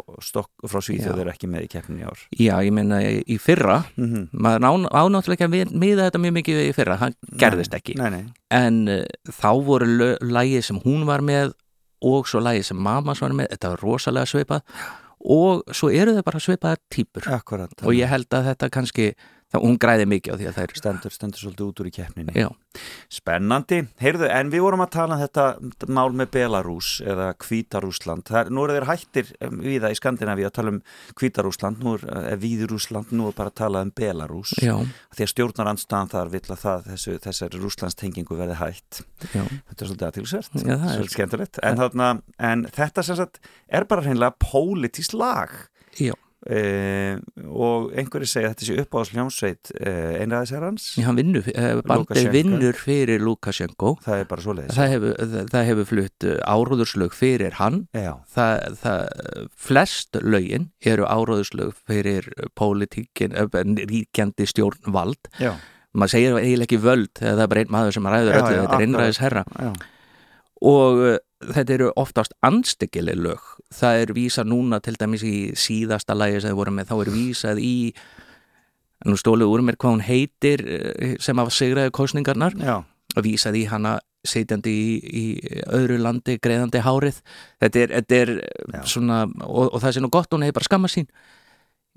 frá 0.69 0.81
Svíþjóð 0.87 1.21
er 1.25 1.31
ekki 1.33 1.51
með 1.53 1.67
í 1.67 1.71
keppninni 1.75 2.05
í 2.05 2.09
ár. 2.09 2.23
Já, 2.39 2.55
ég 2.67 2.73
meina 2.73 3.01
í 3.03 3.39
fyrra 3.43 3.85
Mhm. 3.97 4.29
maður 4.33 4.63
ná- 4.67 4.91
á 4.93 5.03
náttúrulega 5.11 5.49
ekki 5.49 5.49
að 5.49 5.75
miða 5.85 6.07
þetta 6.11 6.23
mjög 6.25 6.35
mikið 6.41 6.63
í 6.69 6.73
fyrra, 6.75 6.99
það 6.99 7.15
gerðist 7.37 7.75
ekki. 7.79 7.97
Nei, 7.97 8.11
nei, 8.11 8.25
en 8.51 8.89
uh, 8.89 9.05
þá 9.29 9.51
voru 9.65 10.17
lagið 10.21 10.63
sem 10.65 10.81
hún 10.81 11.05
var 11.07 11.21
með 11.21 11.53
og 12.03 12.27
svo 12.27 12.41
lagið 12.43 12.65
sem 12.65 12.77
mammas 12.83 13.21
var 13.23 13.31
með 13.31 13.51
þetta 13.55 13.69
var 13.77 13.79
rosalega 13.87 14.27
svipað. 14.27 14.63
Og 15.25 15.63
svo 15.71 15.87
eru 15.95 16.17
þau 16.17 16.25
bara 16.27 16.41
svipaðar 16.43 16.79
típur 16.91 17.23
akkurat. 17.31 17.71
Og 17.87 17.95
ég 17.95 18.09
held 18.11 18.27
að 18.35 18.49
þetta 18.57 18.71
kannski 18.75 19.15
þá, 19.53 19.57
hún 19.63 19.79
græði 19.83 20.07
mikið 20.11 20.33
á 20.33 20.37
því 20.41 20.47
að 20.49 20.57
það 20.57 20.65
er 20.67 20.75
stendur, 20.81 21.15
stendur 21.15 21.43
svolítið 21.43 21.67
út 21.69 21.83
úr 21.83 21.89
í 21.91 21.95
keppninni. 21.99 22.35
Já. 22.37 22.49
Spennandi, 23.13 23.83
heyrðu, 24.01 24.29
en 24.33 24.51
við 24.53 24.63
vorum 24.65 24.83
að 24.85 24.93
tala 24.95 25.17
um 25.19 25.23
þetta 25.23 25.45
mál 25.93 26.15
með 26.17 26.31
Belarus 26.37 26.93
eða 27.05 27.27
Hvítarúsland, 27.45 28.25
það 28.31 28.41
er, 28.41 28.53
nú 28.57 28.65
eru 28.65 28.77
þeir 28.79 28.87
hættir 28.89 29.33
um, 29.45 29.59
við 29.61 29.83
það 29.85 29.93
í 29.95 29.99
Skandinavíu 30.01 30.49
að 30.49 30.55
tala 30.57 30.73
um 30.75 30.81
Hvítarúsland, 31.21 31.83
nú 31.85 31.95
er, 31.99 32.07
er 32.33 32.41
Víðurúsland 32.43 33.13
nú 33.13 33.29
er 33.29 33.37
bara 33.37 33.53
að 33.53 33.59
tala 33.61 33.85
um 33.85 33.93
Belarus 34.01 34.55
Já. 34.63 34.75
því 35.13 35.27
að 35.27 35.33
stjórnarandstaðan 35.35 36.13
þar 36.15 36.33
vill 36.33 36.45
að 36.49 36.63
það 36.65 36.89
þessu, 36.93 37.17
þessari 37.27 37.63
rúslandstengingu 37.63 38.39
verði 38.41 38.59
hætt. 38.63 39.03
Já. 39.35 39.45
þetta 39.45 39.79
er 39.79 39.93
svolítið 39.93 40.09
aðtilsvert 40.09 40.57
það 40.57 40.73
er- 40.73 40.97
svolítið 40.97 41.17
skemmtilegt. 41.19 41.61
En, 41.63 41.81
þarna, 41.83 42.11
en 42.53 42.67
þetta 42.73 43.05
sagt 43.07 43.41
er 43.69 43.85
bara 43.91 44.05
hreinlega 44.07 44.37
pólitísk 44.41 45.13
lag. 45.21 45.53
Já. 46.01 46.15
Eh, 46.43 47.21
og 47.47 47.93
einhverju 47.95 48.27
segja 48.27 48.51
þetta 48.51 48.67
sé 48.67 48.77
upp 48.83 48.97
á 48.99 49.01
hljómsveit 49.07 49.71
eh, 49.79 50.17
einræðisherrans. 50.25 50.87
Já, 50.99 51.05
hann 51.07 51.21
vinnur, 51.21 51.47
eh, 51.55 51.77
bandið 51.87 52.31
vinnur 52.35 52.79
fyrir 52.79 53.23
Lukashenko 53.23 53.93
það 54.03 54.25
er 54.25 54.27
bara 54.33 54.43
svoleiðis. 54.43 54.75
Það 54.75 54.91
hefur, 54.97 55.15
það, 55.53 55.67
hefur 55.69 55.89
flutt 55.93 56.27
uh, 56.27 56.35
áróðurslög 56.43 57.15
fyrir 57.15 57.59
hann. 57.61 57.79
Það, 58.35 58.79
það, 58.83 59.47
flest 59.69 60.19
lögin 60.19 60.71
eru 60.83 61.07
áróðurslög 61.07 61.77
fyrir 61.87 62.27
pólitíkin, 62.59 63.39
uh, 63.39 63.47
ríkjandi 63.63 64.49
stjórnvald. 64.51 65.31
Já. 65.39 65.55
maður 65.93 66.17
segir 66.17 66.37
eiginlega 66.41 66.65
ekki 66.65 66.81
völd 66.81 67.19
það 67.21 67.41
er 67.45 67.49
bara 67.53 67.63
einn 67.63 67.73
maður 67.75 67.95
sem 67.99 68.07
ræður 68.09 68.33
Já, 68.33 68.39
öllu, 68.39 68.43
já, 68.43 68.49
þetta 68.49 68.63
er 68.63 68.69
akkurat. 68.71 68.85
innræðis 68.87 69.19
herra 69.21 69.43
Já. 69.53 69.73
og 70.73 71.03
uh, 71.05 71.17
þetta 71.51 71.75
eru 71.77 71.91
oftast 72.01 72.35
anstekkileg 72.47 73.19
lög. 73.19 73.43
Það 73.75 74.03
er 74.03 74.15
vísa 74.17 74.45
núna 74.47 74.81
til 74.83 74.95
dæmis 75.01 75.25
í 75.27 75.37
síðasta 75.59 76.17
lægi 76.17 76.43
sem 76.43 76.53
þið 76.53 76.61
voru 76.61 76.75
með, 76.77 76.91
þá 76.93 76.97
er 76.99 77.13
vísað 77.17 77.63
í 77.63 77.75
nú 79.09 79.19
stóluð 79.19 79.51
úr 79.51 79.65
mér 79.67 79.79
hvað 79.81 79.97
hún 79.97 80.07
heitir 80.07 80.63
uh, 80.63 81.13
sem 81.23 81.39
hafa 81.39 81.55
sigraði 81.55 81.95
kostningarnar 81.95 82.57
Já. 82.59 82.81
og 82.83 83.27
vísað 83.27 83.59
í 83.59 83.67
hana 83.71 83.99
sitjandi 84.23 84.71
í, 84.71 84.91
í 85.03 85.25
öðru 85.75 85.99
landi 85.99 86.39
greiðandi 86.43 86.83
hárið. 86.85 87.21
Þetta 87.63 87.81
er, 87.83 87.95
þetta 87.99 88.21
er 88.21 88.35
svona 88.87 89.23
og, 89.27 89.73
og 89.73 89.81
það 89.83 89.97
sé 89.97 90.03
nú 90.05 90.13
gott, 90.15 90.31
hún 90.31 90.47
hefur 90.47 90.61
bara 90.61 90.71
skamma 90.71 90.91
sín. 90.93 91.09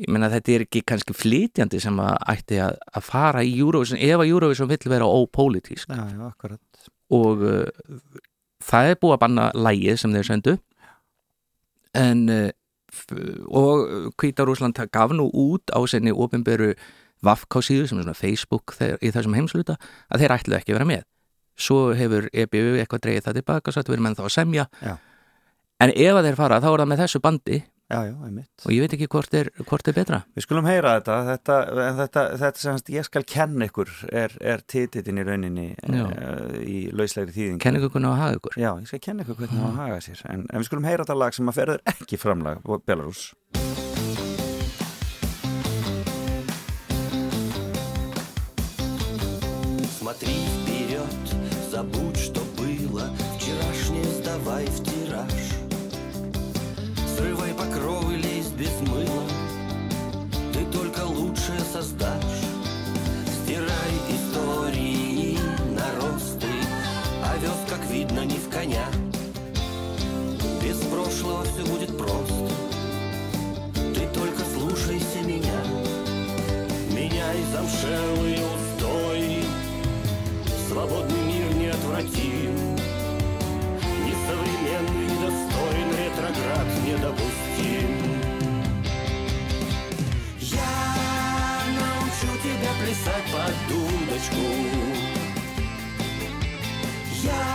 Ég 0.02 0.10
meina 0.12 0.28
þetta 0.34 0.52
er 0.52 0.66
ekki 0.66 0.82
kannski 0.84 1.16
flytjandi 1.16 1.80
sem 1.80 2.00
að 2.04 2.16
ætti 2.34 2.58
að, 2.60 2.80
að 2.92 3.06
fara 3.06 3.44
í 3.46 3.54
Eurovision 3.62 4.02
ef 4.02 4.18
að 4.18 4.32
Eurovision 4.34 4.72
vill 4.74 4.92
vera 4.92 5.08
ópolítísk 5.08 5.94
og 7.16 7.46
uh, 7.46 7.70
það 8.66 8.92
er 8.92 9.00
búið 9.02 9.16
að 9.18 9.24
banna 9.26 9.48
lægið 9.56 10.00
sem 10.02 10.14
þeir 10.16 10.28
sendu. 10.30 10.56
En 11.96 12.26
f- 12.92 13.16
og 13.48 14.14
Kvítarúsland 14.20 14.80
gaf 14.92 15.12
nú 15.16 15.30
út 15.32 15.72
á 15.72 15.80
sinni 15.88 16.12
ofinberu 16.14 16.74
Vafká 17.26 17.62
síðu 17.64 17.88
sem 17.88 17.98
er 17.98 18.04
svona 18.06 18.14
Facebook 18.18 18.74
þeir, 18.76 18.98
í 19.02 19.10
þessum 19.10 19.34
heimsluta 19.38 19.78
að 20.12 20.22
þeir 20.22 20.34
ætlu 20.36 20.58
ekki 20.58 20.74
að 20.74 20.78
vera 20.80 20.90
með. 20.90 21.06
Svo 21.58 21.94
hefur 21.96 22.28
EBU 22.36 22.76
eitthvað 22.82 23.06
dreigið 23.06 23.26
það 23.30 23.38
tilbaka 23.40 23.72
og 23.72 23.76
sagt 23.78 23.88
við 23.90 23.96
erum 23.98 24.10
ennþá 24.12 24.26
að 24.28 24.34
semja. 24.36 24.66
Já. 24.84 24.96
en 25.80 25.92
ef 25.96 26.16
að 26.20 26.26
þeir 26.28 26.36
fara 26.40 26.60
þá 26.64 26.68
er 26.74 26.80
það 26.84 26.90
með 26.92 27.02
þessu 27.04 27.20
bandi 27.24 27.58
Já, 27.91 28.05
já, 28.07 28.13
einmitt 28.23 28.63
og 28.63 28.71
ég 28.71 28.85
veit 28.85 28.93
ekki 28.95 29.09
hvort 29.11 29.33
er, 29.35 29.49
hvort 29.67 29.89
er 29.91 29.95
betra 29.97 30.21
Við 30.39 30.45
skulum 30.45 30.69
heyra 30.71 30.93
þetta, 31.01 31.17
þetta, 31.27 31.57
en 31.89 31.97
þetta, 31.99 32.23
þetta 32.39 32.63
sem 32.63 32.77
sagt, 32.79 32.93
ég 32.95 33.07
skal 33.09 33.25
kenna 33.27 33.67
ykkur 33.67 33.91
er, 34.15 34.37
er 34.53 34.63
tititin 34.63 35.19
í 35.19 35.25
rauninni 35.27 35.67
Já. 35.75 36.05
uh, 36.07 36.55
í 36.63 36.85
lauslegri 36.95 37.35
þýðingu. 37.35 37.63
Kenna 37.65 37.83
ykkur 37.83 37.97
hvernig 37.97 38.11
á 38.11 38.15
að 38.15 38.23
haga 38.23 38.39
ykkur 38.39 38.61
Já, 38.63 38.71
ég 38.79 38.93
skal 38.93 39.03
kenna 39.09 39.27
ykkur 39.27 39.41
hvernig 39.43 39.59
á 39.59 39.67
að 39.73 39.81
haga 39.83 39.99
sér. 40.07 40.23
En, 40.31 40.47
en 40.47 40.63
við 40.63 40.71
skulum 40.71 40.87
heyra 40.87 41.03
þetta 41.03 41.19
lag 41.19 41.35
sem 41.35 41.51
að 41.51 41.59
ferður 41.59 41.83
ekki 41.97 42.21
framlag 42.23 42.63
á 42.63 42.71
Belarus. 42.87 43.25
Смотри 49.99 50.39
вперед, 50.63 51.27
забудь, 51.75 52.17
что 52.17 52.41
было 52.57 53.11
Вчерашнее 53.37 54.05
сдавай 54.05 54.67
в 54.67 54.83
тираж 54.85 54.94
Срывай 57.18 57.54
покровы, 57.54 58.16
лезь 58.16 58.52
без 58.58 58.82
мыла. 58.90 59.24
Ты 60.52 60.66
только 60.78 61.06
лучшее 61.06 61.62
создашь. 61.72 62.42
Стирай 63.44 63.94
истории 64.10 65.38
наросты 65.72 66.48
Овес, 67.24 67.60
как 67.70 67.86
видно, 67.90 68.26
не 68.26 68.38
в 68.38 68.50
коня. 68.50 68.86
Без 70.62 70.78
прошлого 70.78 71.46
все 71.46 71.64
будет 71.66 71.98
просто. 71.98 72.50
Ты 73.94 74.08
только 74.14 74.44
слушайся 74.54 75.22
меня. 75.24 75.62
Меняй 76.92 77.38
замшелые 77.54 78.35
дудочку 94.15 94.47
Я 97.23 97.47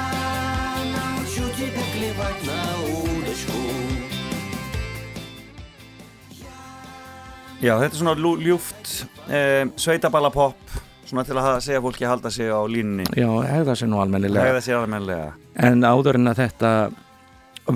научу 0.95 1.45
тебя 1.57 1.83
клевать 1.93 2.41
на 2.45 2.61
удочку 3.03 3.59
Já, 7.65 7.79
þetta 7.79 7.95
er 7.95 7.97
svona 7.97 8.13
lú- 8.19 8.37
ljúft 8.43 8.89
eh, 9.31 9.63
sveitaballapopp, 9.79 10.73
svona 11.07 11.23
til 11.25 11.33
að 11.39 11.45
hafa- 11.47 11.61
segja 11.63 11.79
fólki 11.81 12.03
að 12.05 12.11
halda 12.11 12.29
sig 12.31 12.45
á 12.51 12.61
línunni. 12.69 13.05
Já, 13.17 13.25
hegða 13.47 13.73
sér 13.79 13.87
nú 13.89 13.97
almennilega 14.03 14.43
Hegða 14.45 14.61
sér 14.61 14.75
almennilega. 14.83 15.31
En 15.55 15.81
áður 15.81 16.15
en 16.19 16.27
að 16.27 16.41
þetta 16.43 16.71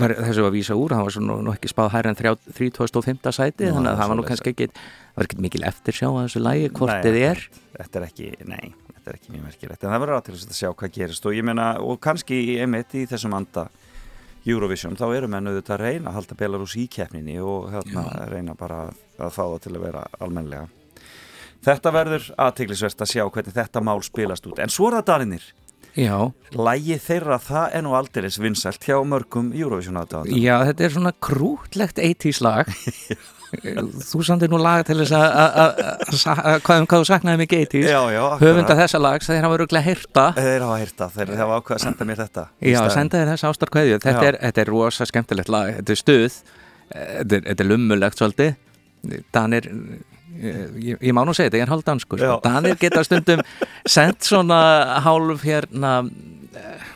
var, 0.01 0.15
þessu 0.29 0.45
að 0.47 0.55
vísa 0.55 0.77
úr, 0.79 0.95
það 0.95 1.07
var 1.07 1.15
svona 1.17 1.37
nú 1.45 1.53
ekki 1.55 1.71
spáð 1.71 1.93
hærri 1.95 2.11
en 2.11 2.19
3005. 2.19 3.33
sæti 3.37 3.69
Nú, 3.69 3.77
þannig 3.79 3.91
að 3.91 4.01
það 4.01 4.11
var 4.13 4.19
nú 4.19 4.27
kannski 4.29 4.53
ekki 4.55 4.69
það 4.75 5.19
var 5.19 5.29
ekki 5.29 5.41
mikil 5.45 5.63
eftirsjá 5.71 6.09
að 6.11 6.21
þessu 6.23 6.43
lægi 6.45 6.71
hvort 6.79 6.93
Nei, 6.95 7.07
þið 7.07 7.19
er. 7.31 7.43
Þetta 7.79 8.01
er 8.01 8.07
ekki, 8.09 8.29
nei, 8.51 8.75
þetta 8.91 9.13
er 9.13 9.19
ekki 9.19 9.35
mjög 9.35 9.47
merkilegt 9.49 9.85
en 9.85 9.95
það 9.95 10.05
verður 10.05 10.19
að 10.19 10.27
til 10.29 10.37
þess 10.37 10.51
að 10.51 10.61
sjá 10.61 10.71
hvað 10.73 10.95
gerist. 10.99 11.27
Og 11.29 11.39
ég 11.39 11.49
meina, 11.49 11.67
og 11.81 12.01
kannski 12.05 12.39
einmitt 12.65 12.95
í 12.95 13.05
þessum 13.11 13.37
anda 13.39 13.67
Eurovision 14.45 14.97
þá 15.01 15.07
eru 15.17 15.29
menn 15.33 15.49
auðvitað 15.49 15.79
að 15.79 15.85
reyna 15.87 16.11
að 16.11 16.19
halda 16.19 16.39
Belarus 16.41 16.77
í 16.77 16.87
keppninni 16.93 17.39
og 17.41 17.71
hérna 17.73 18.05
reyna 18.29 18.57
bara 18.59 18.87
að, 18.91 19.31
fá 19.33 19.45
það 19.47 19.61
til 19.65 19.77
að 19.77 19.85
vera 19.87 20.07
almenlega 20.21 20.67
Þetta 21.65 21.93
verður 21.95 22.27
aðteglisvert 22.45 23.01
að 23.01 23.09
sjá 23.09 23.23
hvernig 23.25 23.55
þetta 23.57 23.81
mál 23.81 24.03
spilast 24.05 24.45
út. 24.45 24.59
En 24.61 24.73
svo 24.73 24.91
er 24.91 24.99
það 24.99 25.07
Daninir 25.09 25.47
Já, 25.95 26.17
Lægi 26.59 26.97
þeirra 27.05 27.37
það 27.39 27.75
er 27.79 27.83
nú 27.87 27.93
aldeilis 27.95 28.39
vinsælt 28.43 28.83
hjá 28.83 28.97
mörgum 29.07 29.53
Eurovision 29.55 29.97
aðdáðan 30.01 30.35
já, 30.43 30.57
þetta 30.69 30.85
er 30.89 30.95
svona 30.97 31.13
krútlegt 31.23 32.01
80s 32.03 32.41
lag. 32.43 32.67
Þú 33.55 34.23
samtir 34.27 34.51
nú 34.51 34.59
lag 34.59 34.81
til 34.89 34.97
þess 34.99 35.13
að- 35.15 36.57
hvað 36.67 36.81
um 36.81 36.87
hvað 36.91 37.03
þú 37.05 37.07
saknaði 37.07 37.39
mikið 37.45 37.61
80s 37.69 37.87
Já, 37.87 38.01
já, 38.11 38.21
akkurat. 38.25 38.41
Höfunda 38.43 38.77
þessa 38.81 39.01
lags, 39.05 39.29
þeir 39.31 39.45
hafa 39.47 39.59
öruglega 39.61 39.87
heyrta 39.87 40.25
Þeir 40.41 40.65
hafa 40.67 40.79
hýrta, 40.83 41.09
þeir 41.15 41.31
hafa 41.39 41.59
ákveð 41.61 41.77
að 41.79 41.85
senda 41.85 42.09
mér 42.09 42.23
þetta 42.25 42.45
Já, 42.73 42.81
senda 42.97 43.21
þér 43.21 43.31
þessa 43.35 43.53
ástarkveðju. 43.55 44.01
Þetta, 44.03 44.25
er- 44.33 44.41
þetta 44.43 44.65
er 44.65 44.73
rosa 44.75 45.07
skemmtilegt 45.07 45.53
lag, 45.55 45.71
þetta 45.79 45.95
er 45.95 46.01
stuð. 46.03 46.41
Þetta 46.95 47.39
er, 47.39 47.47
þetta 47.53 47.65
er 47.67 47.71
lummulegt 47.71 48.19
svolítið. 48.19 48.57
Danir 49.39 49.71
ég, 50.41 50.99
ég 50.99 51.15
má 51.17 51.23
nú 51.27 51.35
segja 51.37 51.51
þetta, 51.51 51.61
ég 51.61 51.67
er 51.67 51.73
hálf 51.73 51.87
danskur 51.87 52.21
sko. 52.21 52.29
Já. 52.31 52.43
Danir 52.45 52.79
geta 52.81 53.05
stundum 53.07 53.43
sendt 53.87 54.27
svona 54.27 54.61
hálf 55.05 55.45
hérna 55.47 55.97
eh, 56.57 56.87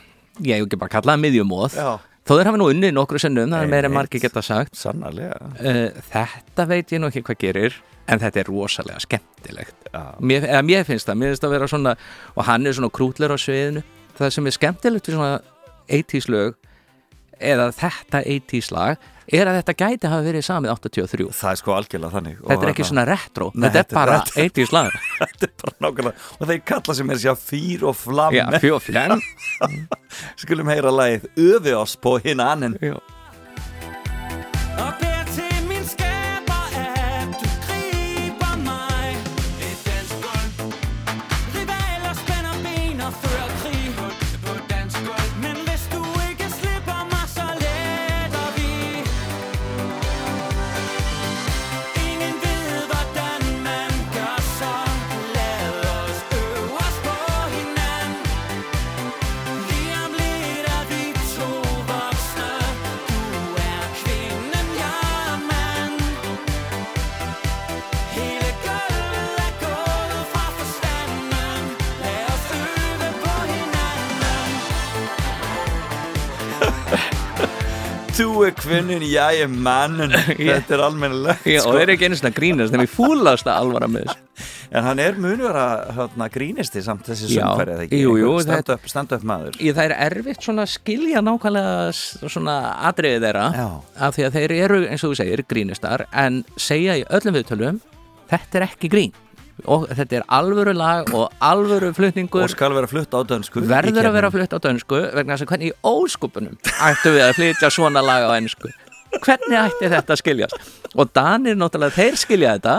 ég 0.45 0.59
hef 0.59 0.69
ekki 0.69 0.81
bara 0.81 0.95
kallaði 0.99 1.25
miðjumóð 1.27 1.79
þó 1.79 2.33
þeir 2.35 2.51
hafa 2.51 2.61
nú 2.61 2.71
unnið 2.73 2.95
nokkru 2.97 3.21
sinnum 3.23 3.53
það 3.55 3.65
er 3.65 3.73
meira 3.73 3.91
margir 3.93 4.23
geta 4.23 4.43
sagt. 4.45 4.77
Sannarlega. 4.77 5.53
Eh, 5.63 6.01
þetta 6.11 6.67
veit 6.69 6.93
ég 6.93 7.03
nú 7.03 7.09
ekki 7.13 7.25
hvað 7.27 7.41
gerir 7.45 7.79
en 8.09 8.21
þetta 8.23 8.43
er 8.43 8.49
rosalega 8.49 9.01
skemmtilegt. 9.05 9.91
Mér, 10.21 10.47
eða 10.49 10.65
mér 10.65 10.87
finnst 10.89 11.09
það, 11.09 11.21
mér 11.21 11.33
finnst 11.33 11.45
það 11.45 11.51
að 11.51 11.57
vera 11.57 11.71
svona 11.73 11.95
og 12.35 12.47
hann 12.49 12.69
er 12.69 12.77
svona 12.77 12.93
krútler 12.93 13.33
á 13.33 13.39
sviðinu. 13.41 13.85
Það 14.19 14.33
sem 14.35 14.49
er 14.49 14.57
skemmtilegt 14.57 15.09
við 15.09 15.19
svona 15.19 15.41
80s 15.89 16.29
lög 16.33 16.57
eða 17.41 17.71
þetta 17.77 18.23
80s 18.25 18.71
lag 18.75 19.07
er 19.29 19.51
að 19.51 19.59
þetta 19.59 19.75
gæti 19.77 20.09
hafa 20.09 20.25
verið 20.25 20.45
samið 20.47 20.73
83 20.73 21.27
Það 21.37 21.51
er 21.51 21.61
sko 21.61 21.75
algjörlega 21.77 22.15
þannig. 22.15 22.39
Þetta 22.49 22.65
er 22.65 22.73
ekki 22.73 22.87
svona 22.89 23.05
retro, 23.09 23.51
Nei, 23.55 23.69
þetta 23.69 23.83
er 23.83 23.99
bara 23.99 24.17
þetta 24.23 24.47
80s 24.47 24.73
lag 24.77 24.97
Þetta 25.19 25.49
er 25.49 25.53
bara 25.63 25.75
nákvæmlega 25.85 26.25
Og 26.39 26.51
þeir 26.53 26.63
kalla 26.73 26.97
sem 27.01 27.13
er 27.13 27.21
sér 27.25 27.39
fýr 27.43 27.85
og 27.91 27.99
flamm 27.99 28.39
Já, 28.39 28.45
fjó 28.63 28.81
flenn 28.81 29.21
Skulum 30.43 30.73
heyra 30.73 30.95
lagið 30.95 31.71
oss 31.77 31.99
på 32.01 32.17
hinn 32.25 32.41
annan 32.45 32.79
Já. 32.81 32.97
Er 78.51 78.55
kvinnin, 78.59 79.05
ég 79.07 79.43
er 79.45 79.51
mannin. 79.53 80.15
Þetta 80.39 80.77
er 80.77 80.83
almennilegt 80.87 81.47
Já, 81.49 81.61
og 81.63 81.77
þeir 81.77 81.85
eru 81.85 81.95
ekki 81.97 82.09
einu 82.09 82.19
svona 82.21 82.35
grínast 82.37 82.75
þeim 82.75 82.85
í 82.85 82.91
fúlasta 82.91 83.55
alvara 83.59 83.91
með 83.91 84.09
þessu. 84.09 84.25
En 84.69 84.85
hann 84.85 84.99
er 85.01 85.17
munur 85.17 85.57
að 85.57 85.87
hérna, 85.97 86.27
grínisti 86.29 86.83
samt 86.85 87.07
þessi 87.09 87.31
Já, 87.33 87.47
sumfæri 87.47 87.73
eða 87.73 87.85
ekki? 87.87 88.01
Jú, 88.03 88.11
jú, 88.21 88.33
Stand 88.45 88.73
up, 88.75 88.83
stand 88.93 89.15
up 89.17 89.23
maður. 89.25 89.57
Ég, 89.65 89.73
það 89.79 89.87
er 89.87 89.95
erfitt 90.11 90.45
svona 90.45 90.67
að 90.67 90.75
skilja 90.75 91.23
nákvæmlega 91.25 92.27
svona 92.29 92.57
atriði 92.91 93.23
þeirra 93.25 93.47
Já. 93.57 93.65
af 94.09 94.19
því 94.19 94.27
að 94.27 94.37
þeir 94.37 94.55
eru, 94.59 94.81
eins 94.91 95.07
og 95.09 95.15
þú 95.15 95.21
segir, 95.23 95.45
grínistar 95.49 96.05
en 96.13 96.43
segja 96.61 96.99
í 97.01 97.07
öllum 97.09 97.39
viðtölum 97.39 97.81
þetta 98.29 98.61
er 98.61 98.67
ekki 98.69 98.93
grín 98.93 99.17
og 99.67 99.89
þetta 99.91 100.21
er 100.21 100.27
alvöru 100.39 100.75
lag 100.77 101.15
og 101.15 101.33
alvöru 101.43 101.93
flutningur. 101.97 102.45
Og 102.47 102.53
skal 102.53 102.75
vera 102.77 102.91
flutt 102.91 103.15
á 103.15 103.21
dönsku. 103.27 103.63
Verður 103.69 104.11
að 104.11 104.19
vera 104.19 104.33
flutt 104.35 104.55
á 104.55 104.59
dönsku 104.63 105.01
vegna 105.17 105.35
þess 105.37 105.47
að 105.47 105.55
hvernig 105.55 105.73
í 105.73 105.77
óskupunum 105.83 106.61
ættu 106.91 107.15
við 107.17 107.25
að 107.27 107.35
flytja 107.41 107.73
svona 107.75 108.05
lag 108.05 108.29
á 108.29 108.31
ennsku 108.39 108.71
hvernig 109.25 109.59
ætti 109.61 109.91
þetta 109.93 110.15
að 110.15 110.21
skiljast 110.23 110.75
og 110.99 111.11
Danir 111.15 111.57
náttúrulega, 111.59 111.95
þeir 111.99 112.17
skilja 112.19 112.55
þetta 112.57 112.75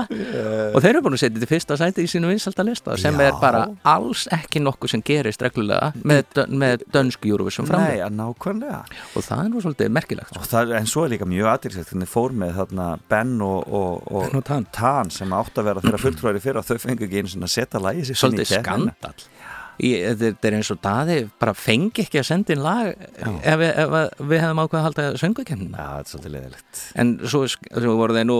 og 0.74 0.80
þeir 0.82 0.90
eru 0.92 1.04
búin 1.06 1.18
að 1.18 1.22
setja 1.24 1.36
þetta 1.36 1.48
í 1.48 1.52
fyrsta 1.54 1.78
sæti 1.80 2.06
í 2.06 2.10
sínu 2.10 2.32
vinsalda 2.32 2.66
lista 2.66 2.98
sem 3.00 3.20
Já. 3.20 3.26
er 3.28 3.38
bara 3.42 3.64
alls 3.88 4.26
ekki 4.34 4.62
nokkuð 4.64 4.94
sem 4.96 5.04
gerist 5.06 5.44
reglulega 5.46 5.92
með, 6.02 6.42
með 6.50 6.86
dönsku 6.94 7.30
Eurovision 7.30 7.70
fram 7.70 7.86
Nei, 7.86 8.00
að 8.04 8.16
nákvæmlega 8.18 8.82
og 9.14 9.28
það 9.28 9.44
er 9.44 9.52
nú 9.54 9.64
svolítið 9.64 9.94
merkilegt 10.00 10.34
sko. 10.34 10.42
og 10.42 10.50
það, 10.50 10.76
En 10.80 10.90
svo 10.90 11.06
er 11.06 11.14
líka 11.16 11.28
mjög 11.30 11.52
aðeinsett 11.54 11.92
hvernig 11.92 12.10
fór 12.10 12.36
með 12.44 12.56
þarna 12.60 12.88
Ben 13.12 13.36
og, 13.46 13.60
og, 13.68 14.08
og, 14.10 14.30
Ben 14.30 14.42
og 14.42 14.72
Tan. 14.76 15.14
sem 15.14 15.36
átt 15.36 15.60
að 15.60 15.70
vera 15.70 15.84
þeirra 15.86 16.02
fulltrúari 16.06 16.44
fyrir 16.44 16.62
að 16.62 16.72
þau 16.72 16.86
fengu 16.88 17.08
ekki 17.08 17.22
einu 17.24 17.34
sinni 17.34 17.50
að 17.50 17.56
setja 17.58 17.84
lagi 17.84 18.08
sér 18.10 18.22
svolítið 18.24 18.54
skandal 18.60 19.14
þetta 19.80 20.50
er 20.50 20.58
eins 20.60 20.72
og 20.74 20.80
daði 20.84 21.18
bara 21.40 21.54
fengi 21.56 22.04
ekki 22.04 22.20
að 22.20 22.28
senda 22.30 22.54
inn 22.56 22.64
lag 22.66 22.90
ef, 22.92 23.60
við- 23.62 23.78
ef 23.86 23.94
við 24.20 24.42
hefðum 24.44 24.62
ákveð 24.66 24.80
að 24.80 24.88
halda 24.90 25.06
söngukemnina 25.22 25.78
Já, 25.78 25.88
þetta 25.90 26.04
er 26.04 26.12
svolítið 26.14 26.34
leðilegt 26.36 26.82
en 27.04 27.14
svo, 27.24 27.44
svo 27.54 27.96
voru 28.02 28.18
þeir 28.20 28.28
nú 28.28 28.40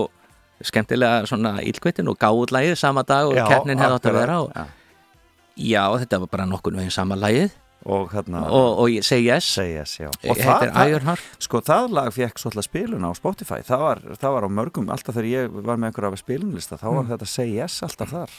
skemmtilega 0.60 1.24
svona 1.30 1.54
ílkveitin 1.64 2.10
og 2.12 2.18
gáð 2.20 2.52
lagið 2.52 2.76
sama 2.76 3.02
dag 3.08 3.30
og 3.30 3.38
Já, 3.38 3.46
keppnin 3.48 3.80
hefði 3.80 3.96
átt 3.96 4.10
að 4.10 4.18
vera 4.20 4.38
og, 4.44 4.52
já. 5.56 5.84
þetta 6.04 6.18
var 6.20 6.30
bara 6.36 6.46
nokkur 6.50 6.76
veginn 6.76 6.92
sama 6.92 7.16
lagið. 7.16 7.50
Og, 7.88 8.10
hérna, 8.12 8.42
og, 8.52 8.82
og 8.82 8.98
segi 9.08 9.24
yes. 9.30 9.46
Say 9.56 9.70
yes, 9.72 9.94
já. 10.02 10.10
Og 10.28 10.36
það, 10.36 10.66
það, 10.76 11.22
sko, 11.40 11.62
það 11.64 11.94
lag 11.96 12.10
fekk 12.12 12.42
svolítið 12.42 12.66
spilun 12.66 13.06
á 13.08 13.10
Spotify. 13.16 13.62
Það 13.64 13.84
var, 13.86 14.02
það 14.20 14.34
var 14.36 14.44
á 14.44 14.50
mörgum, 14.52 14.90
alltaf 14.92 15.16
þegar 15.16 15.28
ég 15.30 15.54
var 15.64 15.80
með 15.80 15.88
einhverja 15.94 16.20
spilunlista, 16.20 16.76
þá 16.76 16.84
var 16.90 16.98
Mm. 17.06 17.08
þetta 17.14 17.28
Say 17.32 17.54
yes 17.56 17.78
alltaf 17.88 18.12
þar. 18.12 18.34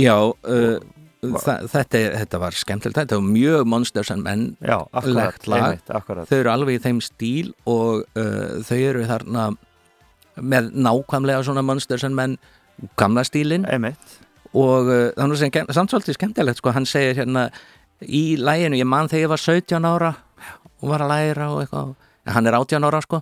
Já, 0.00 0.16
uh, 0.16 0.40
það, 0.48 0.80
þetta, 1.34 2.00
þetta 2.20 2.40
var 2.42 2.56
skemmtilegt. 2.56 2.98
Þetta 2.98 3.18
var 3.20 3.26
mjög 3.34 3.64
Monsters 3.72 4.10
and 4.14 4.22
Men 4.26 4.44
Já, 4.60 4.78
akkurat, 4.92 5.48
einmitt, 5.48 5.90
akkurat. 5.90 6.28
þau 6.30 6.36
eru 6.38 6.52
alveg 6.52 6.78
í 6.78 6.82
þeim 6.86 7.00
stíl 7.04 7.52
og 7.66 8.04
uh, 8.18 8.60
þau 8.66 8.76
eru 8.78 9.06
þarna 9.08 9.46
með 10.36 10.70
nákvæmlega 10.86 11.42
svona 11.48 11.64
Monsters 11.64 12.04
and 12.04 12.14
Men 12.18 12.36
gamla 13.00 13.24
stílin 13.24 13.64
einmitt. 13.68 14.18
Og 14.56 14.88
uh, 14.88 15.10
þannig 15.16 15.40
sem 15.42 15.52
gem- 15.54 15.72
samt 15.74 15.92
svolítið 15.92 16.18
skemmtilegt 16.20 16.60
sko, 16.62 16.72
hann 16.76 16.86
segir 16.88 17.16
hérna 17.22 17.48
í 18.04 18.36
læginu, 18.36 18.76
ég 18.80 18.88
man 18.88 19.08
þegar 19.08 19.24
ég 19.26 19.32
var 19.32 19.42
17 19.42 19.88
ára 19.88 20.14
og 20.82 20.90
var 20.92 21.04
að 21.06 21.12
læra 21.14 21.46
og 21.54 21.62
eitthvað 21.64 21.94
hann 22.34 22.48
er 22.48 22.56
18 22.58 22.86
ára 22.88 23.00
sko. 23.04 23.20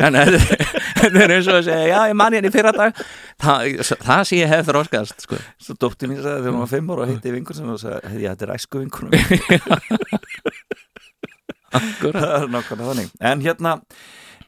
En 0.00 0.18
þetta 0.20 1.24
er 1.24 1.34
eins 1.36 1.48
og 1.48 1.58
að 1.60 1.66
segja 1.68 1.86
já 1.90 1.98
ég 2.10 2.16
man 2.18 2.36
hérna 2.36 2.50
í 2.50 2.54
fyrra 2.54 2.72
dag 2.76 3.02
það, 3.40 3.58
það 4.04 4.22
sé 4.28 4.40
ég 4.40 4.52
hef 4.52 4.68
þróskast 4.70 5.26
sko. 5.26 5.40
Svo 5.60 5.76
dóttir 5.80 6.10
mín 6.10 6.20
sagði 6.20 6.44
þegar 6.44 6.54
hún 6.56 6.64
var 6.64 6.72
fimm 6.74 6.94
ára 6.94 7.06
og 7.06 7.12
hitti 7.14 7.34
vingur 7.34 7.56
sem 7.58 7.70
og 7.70 7.80
sagði, 7.82 8.24
já, 8.24 8.32
þetta 8.34 8.48
er 8.48 8.54
æsku 8.56 8.76
Akkurat 11.70 12.22
Það 12.26 12.32
er 12.42 12.48
nákvæmlega 12.50 12.88
þannig. 12.90 13.10
En 13.30 13.42
hérna 13.44 13.76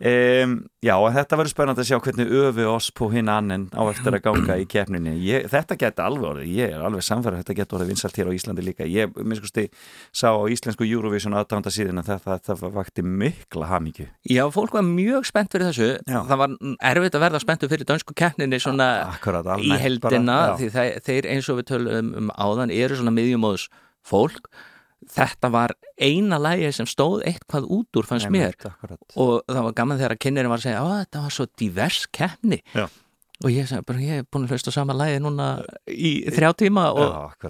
um, 0.03 0.53
Já, 0.83 0.97
þetta 1.15 1.37
verður 1.39 1.53
spennandi 1.53 1.83
að 1.85 1.87
sjá 1.87 1.99
hvernig 2.03 2.33
öfi 2.43 2.65
oss 2.67 2.89
på 2.99 3.07
hinn 3.13 3.29
annan 3.31 3.69
á 3.71 3.83
eftir 3.87 4.17
að 4.17 4.25
ganga 4.25 4.57
í 4.59 4.65
keppninni. 4.67 5.13
Ég, 5.23 5.45
Þetta 5.53 5.77
geti 5.79 6.03
alveg 6.03 6.27
orðið, 6.27 6.49
ég 6.59 6.73
er 6.75 6.83
alveg 6.83 7.05
samfæður 7.07 7.37
þetta 7.39 7.57
geti 7.61 7.77
orðið 7.79 7.93
vinsalt 7.93 8.19
hér 8.19 8.31
á 8.31 8.37
Íslandi 8.37 8.65
líka. 8.67 8.89
Ég, 8.91 9.13
minnskusti, 9.15 9.69
sá 10.11 10.33
á 10.35 10.43
íslensku 10.51 10.89
Eurovision 10.89 11.37
aðdánda 11.39 11.71
síðan 11.71 12.03
að 12.03 12.11
þetta, 12.11 12.39
þetta 12.49 12.73
vakti 12.75 13.05
mikla 13.07 13.71
hamingju. 13.71 14.09
Já, 14.27 14.43
fólk 14.51 14.75
var 14.75 14.87
mjög 14.89 15.29
spennt 15.31 15.55
fyrir 15.55 15.71
þessu. 15.71 15.89
Það 16.11 16.43
var 16.43 16.59
erfitt 16.91 17.21
að 17.21 17.25
verða 17.29 17.43
spenntu 17.47 17.71
fyrir 17.71 17.89
dönsku 17.93 18.17
keppninni 18.19 18.59
svona 18.63 18.91
Akkurat, 19.13 19.47
í 19.55 19.71
almennt 19.71 19.87
heldina 19.87 20.35
bara, 20.41 20.51
já. 20.51 20.59
því 20.59 20.73
þeir, 20.75 21.01
þeir 21.07 21.31
eins 21.37 21.53
og 21.53 21.63
við 21.63 21.71
tölum 21.71 22.13
um 22.19 22.35
áðan 22.35 22.75
eru 22.75 22.99
svona 22.99 23.15
miðjumóðs 23.15 23.69
fólk 24.03 24.51
þetta 25.11 25.51
var 25.53 25.75
eina 26.01 26.39
lægi 26.43 26.73
sem 26.77 26.89
stóð 26.91 27.23
eitthvað 27.29 27.69
út 27.79 28.01
úr 28.01 28.09
fannst 28.09 28.31
mér 28.33 28.55
og 29.17 29.41
það 29.47 29.63
var 29.69 29.79
gaman 29.79 30.01
þegar 30.01 30.19
kynnerinn 30.21 30.53
var 30.53 30.63
að 30.63 30.69
segja 30.69 30.83
að 30.83 30.99
þetta 31.05 31.25
var 31.25 31.37
svo 31.37 31.47
divers 31.59 32.05
keppni 32.15 32.59
Já. 32.75 32.87
og 33.43 33.49
ég 33.51 33.69
sagði 33.71 33.87
bara 33.89 34.05
ég 34.05 34.23
er 34.23 34.29
búin 34.31 34.47
að 34.47 34.55
hlusta 34.55 34.75
sama 34.75 34.97
lægi 34.97 35.21
núna 35.25 35.49
í 35.91 36.13
þrjá 36.33 36.51
tíma 36.63 36.87
og 36.95 37.47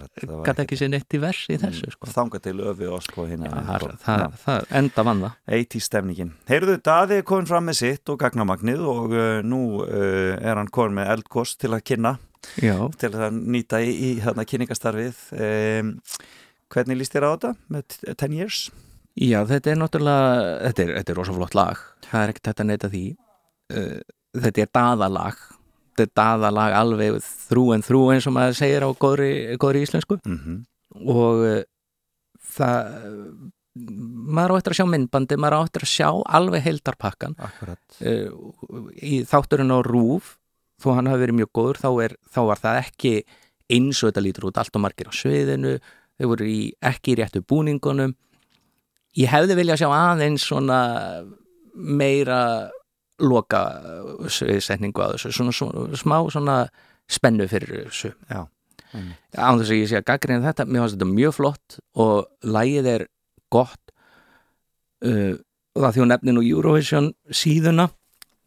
gæti 0.46 0.64
ekki 0.64 0.80
sér 0.80 0.92
neitt 0.94 1.08
divers 1.12 1.44
í 1.52 1.60
þessu 1.60 1.92
sko. 1.94 2.10
Þanga 2.14 2.42
til 2.46 2.56
öfi 2.72 2.90
oss 2.90 3.12
på 3.12 3.28
hinn 3.30 3.46
það, 3.46 3.88
það, 4.04 4.26
það 4.46 4.74
enda 4.82 5.06
vann 5.08 5.24
það 5.26 5.56
80 5.60 5.86
stemningin. 5.88 6.34
Heyrðu, 6.50 6.80
Daði 6.84 7.20
er 7.20 7.28
komin 7.28 7.48
fram 7.50 7.68
með 7.68 7.80
sitt 7.84 8.12
og 8.12 8.20
gagnamagnið 8.24 8.84
og 8.96 9.16
uh, 9.16 9.40
nú 9.44 9.62
uh, 9.84 10.36
er 10.40 10.56
hann 10.56 10.72
komin 10.72 11.02
með 11.02 11.16
eldkost 11.18 11.60
til 11.62 11.74
að 11.76 11.84
kynna 11.92 12.16
Já. 12.58 12.76
til 12.98 13.12
að 13.14 13.36
nýta 13.38 13.80
í, 13.84 13.92
í 13.92 14.10
þarna 14.22 14.44
kynningastarfið 14.48 15.20
um, 15.38 15.92
Hvernig 16.72 16.98
líst 17.00 17.12
þér 17.16 17.26
á 17.28 17.30
þetta 17.34 17.52
með 17.74 17.86
t- 17.92 18.14
10 18.24 18.36
years? 18.38 18.60
Já, 19.20 19.42
þetta 19.44 19.72
er 19.74 19.80
náttúrulega, 19.82 20.36
þetta 20.68 20.84
er, 20.86 20.92
er 21.02 21.16
rosa 21.18 21.34
flott 21.36 21.56
lag, 21.58 21.80
það 22.08 22.22
er 22.22 22.30
ekkert 22.32 22.48
þetta 22.48 22.64
neyta 22.68 22.88
því. 22.92 23.02
Uh, 23.72 23.98
þetta 24.40 24.62
er 24.64 24.70
daðalag, 24.78 25.42
þetta 25.92 26.06
er 26.06 26.12
daðalag 26.22 26.76
alveg 26.78 27.18
þrú 27.50 27.64
en 27.76 27.84
þrú 27.84 28.00
eins 28.14 28.28
og 28.30 28.36
maður 28.38 28.56
segir 28.62 28.86
á 28.86 28.90
góðri, 28.96 29.32
góðri 29.60 29.84
íslensku 29.86 30.20
mm 30.24 30.62
og 30.92 31.38
uh, 31.48 31.60
það, 32.52 32.90
maður 34.36 34.52
á 34.52 34.58
eftir 34.60 34.74
að 34.74 34.78
sjá 34.82 34.86
myndbandi, 34.92 35.38
maður 35.40 35.56
á 35.56 35.60
eftir 35.64 35.86
að 35.86 35.92
sjá 35.92 36.08
alveg 36.36 36.64
heildarpakkan. 36.66 37.36
Akkurat. 37.40 37.96
Uh, 38.04 38.90
í 39.00 39.22
þátturinn 39.28 39.72
á 39.72 39.80
Rúf, 39.86 40.34
þó 40.82 40.90
hann 40.98 41.08
hafi 41.08 41.22
verið 41.24 41.38
mjög 41.40 41.52
góður, 41.56 41.80
þá, 41.80 41.88
er, 42.04 42.16
þá 42.28 42.40
var 42.50 42.60
það 42.60 42.80
ekki 42.82 43.14
eins 43.72 44.02
og 44.02 44.10
þetta 44.10 44.24
lítur 44.26 44.48
út, 44.50 44.60
allt 44.60 44.76
og 44.76 44.84
margir 44.84 45.08
á 45.08 45.12
sviðinu, 45.16 45.78
þau 46.22 46.30
voru 46.30 46.46
í, 46.48 46.60
ekki 46.84 47.14
í 47.14 47.18
réttu 47.18 47.42
búningunum. 47.42 48.14
Ég 49.18 49.32
hefði 49.32 49.58
viljað 49.58 49.82
sjá 49.82 49.90
aðeins 49.90 50.46
svona 50.46 50.78
meira 51.74 52.70
loka 53.22 53.62
setningu 54.30 55.02
að 55.04 55.16
þessu. 55.16 55.34
Svona, 55.36 55.54
svona 55.56 56.00
smá 56.00 56.16
svona 56.32 56.56
spennu 57.10 57.48
fyrir 57.50 57.88
þessu. 57.90 58.12
Já, 58.30 58.46
án 58.94 59.60
þess 59.60 59.72
að 59.72 59.78
ég 59.78 59.90
sé 59.90 59.98
að 60.00 60.08
gaggrina 60.10 60.46
þetta 60.46 60.68
mér 60.68 60.84
finnst 60.84 60.98
þetta 60.98 61.10
mjög 61.12 61.34
flott 61.38 61.78
og 62.04 62.14
lægið 62.44 62.90
er 62.92 63.06
gott 63.52 63.92
uh, 65.06 65.34
og 65.72 65.84
það 65.86 66.00
hún 66.02 66.12
nefnir 66.12 66.36
nú 66.36 66.44
Eurovision 66.44 67.12
síðuna 67.32 67.88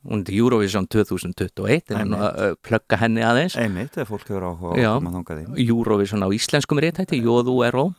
hún 0.05 0.23
er 0.25 0.35
Eurovision 0.37 0.87
2021 0.91 1.93
en 1.95 2.13
að 2.17 2.27
uh, 2.27 2.51
plugga 2.65 2.99
henni 3.01 3.23
aðeins. 3.25 3.57
Einmitt, 3.59 3.97
ef 3.97 4.11
fólk 4.11 4.29
áhuga 4.29 4.73
á 4.73 4.75
Eurovision 5.57 6.25
á 6.25 6.29
íslenskum 6.35 6.81
réttætti, 6.83 7.19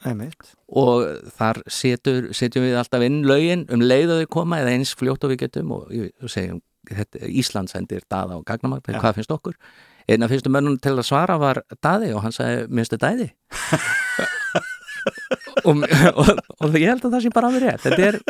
Einmitt. 0.06 0.54
og 0.68 1.04
þar 1.38 1.62
setur, 1.66 2.30
setjum 2.36 2.66
við 2.66 2.78
alltaf 2.80 3.04
inn 3.06 3.22
lögin 3.26 3.66
um 3.72 3.84
leið 3.84 4.14
að 4.14 4.24
þau 4.24 4.32
koma 4.38 4.62
eða 4.62 4.76
eins 4.76 4.94
fljótt 4.98 5.26
og 5.26 5.34
við 5.34 5.44
getum 5.46 5.76
og 5.76 5.92
og 5.96 6.32
segjum 6.32 6.62
Ísland 6.86 7.70
sendir 7.72 8.04
Daða 8.10 8.38
og 8.38 8.46
Gagnamagn 8.46 8.84
hvað 8.86 9.18
finnst 9.18 9.32
okkur? 9.34 9.56
Einn 10.06 10.22
af 10.22 10.30
fyrstu 10.30 10.52
mönnum 10.54 10.78
til 10.78 10.94
að 10.94 11.08
svara 11.08 11.38
var 11.42 11.64
Daði 11.82 12.12
og 12.14 12.22
hann 12.22 12.34
sagði, 12.34 12.68
minnstu 12.70 12.98
Dæði 13.02 13.32
og, 15.64 15.80
og, 16.20 16.30
og 16.60 16.76
ég 16.76 16.90
held 16.90 17.06
að 17.06 17.16
það 17.16 17.24
sé 17.24 17.32
bara 17.34 17.50
alveg 17.50 17.64
rétt. 17.64 17.86
Þetta 17.86 18.10
er 18.10 18.20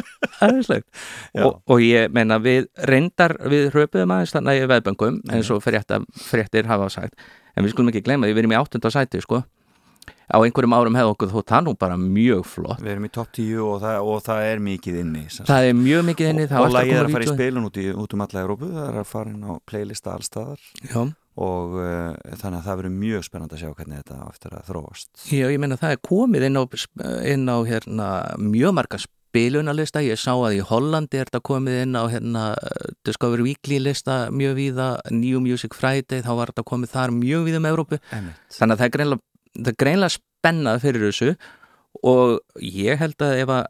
aðeinslegt 0.46 1.02
og, 1.42 1.58
og 1.64 1.82
ég 1.84 2.14
meina 2.14 2.38
við 2.42 2.70
reyndar 2.90 3.36
við 3.50 3.68
hröpuðum 3.74 4.14
aðeins 4.16 4.36
þannig 4.36 4.62
í 4.62 4.70
veðböngum 4.72 5.20
eins 5.32 5.52
og 5.54 5.64
fréttir 5.64 6.70
hafa 6.70 6.88
sagt. 6.92 7.28
En 7.56 7.64
við 7.64 7.74
skulum 7.74 7.92
ekki 7.92 8.04
gleyma 8.06 8.28
því 8.28 8.36
við 8.36 8.44
erum 8.44 8.56
í 8.56 8.60
áttunda 8.60 8.92
sæti 8.92 9.22
sko. 9.24 9.42
Á 10.26 10.42
einhverjum 10.42 10.74
árum 10.74 10.96
hefði 10.98 11.12
okkur 11.14 11.30
þótt 11.30 11.50
það 11.52 11.66
nú 11.68 11.72
bara 11.78 11.96
mjög 12.00 12.46
flott. 12.50 12.80
Við 12.82 12.92
erum 12.96 13.04
í 13.06 13.10
topp 13.14 13.28
10 13.36 13.60
og 13.62 13.76
það, 13.84 13.98
og 14.10 14.24
það 14.26 14.46
er 14.48 14.62
mikið 14.66 14.96
inni 15.02 15.22
sagt. 15.30 15.46
það 15.46 15.68
er 15.68 15.76
mjög 15.78 16.02
mikið 16.08 16.30
inni 16.32 16.46
og 16.50 16.72
lagið 16.74 16.96
er 16.96 17.06
að 17.06 17.14
fara 17.14 17.26
í 17.26 17.30
spilun 17.30 17.68
út, 17.68 17.78
í, 17.78 17.86
út 17.94 18.16
um 18.16 18.24
alla 18.26 18.42
Európu 18.42 18.70
það 18.72 18.88
er 18.88 18.98
að 19.02 19.06
fara 19.12 19.30
inn 19.30 19.46
á 19.46 19.52
playlista 19.70 20.16
allstaðar 20.16 20.66
Já. 20.82 20.98
Og 21.36 21.76
uh, 21.76 22.14
þannig 22.40 22.58
að 22.58 22.66
það 22.66 22.78
verður 22.80 22.94
mjög 22.96 23.26
spennandi 23.26 23.56
að 23.56 23.62
sjá 23.62 23.72
hvernig 23.76 24.00
þetta 24.00 24.28
eftir 24.30 24.56
að 24.56 24.70
þróast. 24.70 25.10
Já, 25.28 25.44
ég 25.52 25.60
meina 25.60 25.78
það 25.80 25.94
er 25.96 26.02
komið 26.08 26.46
inn 26.48 26.56
á, 26.56 26.64
inn 27.32 27.44
á 27.52 27.56
hérna, 27.68 28.08
mjög 28.40 28.74
marga 28.78 29.00
spilunarlista, 29.02 30.00
ég 30.04 30.20
sá 30.20 30.32
að 30.32 30.56
í 30.56 30.64
Hollandi 30.64 31.20
er 31.20 31.28
þetta 31.28 31.42
komið 31.44 31.82
inn 31.82 31.98
á 32.00 32.04
hérna, 32.08 32.46
Discover 33.04 33.44
Weekly 33.44 33.82
lista 33.84 34.26
mjög 34.32 34.56
víða, 34.56 34.88
New 35.12 35.42
Music 35.44 35.76
Friday, 35.76 36.24
þá 36.24 36.32
var 36.40 36.54
þetta 36.54 36.66
komið 36.72 36.94
þar 36.94 37.14
mjög 37.18 37.46
víða 37.50 37.60
um 37.60 37.70
Európu, 37.72 38.00
þannig 38.08 38.72
að 38.72 38.80
það 38.80 38.88
er 38.88 38.96
greinlega, 38.96 39.76
greinlega 39.76 40.16
spennað 40.16 40.82
fyrir 40.86 41.08
þessu. 41.10 41.36
Og 42.06 42.36
ég 42.60 43.00
held 43.00 43.22
að 43.24 43.38
ef 43.40 43.50
að 43.54 43.62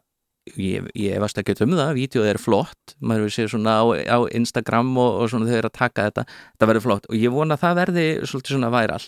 ég, 0.61 0.87
ég 0.97 1.17
efast 1.17 1.39
ekki 1.41 1.55
um 1.65 1.75
það, 1.77 1.93
vídeoð 1.97 2.29
er 2.31 2.39
flott 2.41 2.95
maður 2.99 3.33
séð 3.33 3.51
svona 3.53 3.77
á, 3.81 3.83
á 3.87 4.17
Instagram 4.37 4.93
og, 4.97 5.21
og 5.23 5.31
svona 5.31 5.49
þau 5.49 5.57
eru 5.59 5.71
að 5.71 5.77
taka 5.79 6.07
þetta, 6.09 6.25
þetta 6.53 6.71
verður 6.71 6.87
flott. 6.87 7.09
Og 7.11 7.19
ég 7.19 7.33
vona 7.33 7.57
að 7.57 7.65
það 7.65 7.81
verði 7.81 8.07
svolítið 8.23 8.57
svona 8.57 8.71
væral. 8.73 9.03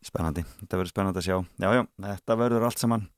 Spennandi, 0.00 0.44
þetta 0.62 0.78
verður 0.80 0.94
spennandi 0.94 1.20
að 1.20 1.26
sjá. 1.26 1.36
Já, 1.60 1.68
já, 1.76 1.82
þetta 2.06 2.38
verður 2.40 2.68
allt 2.70 2.84
saman. 2.84 3.08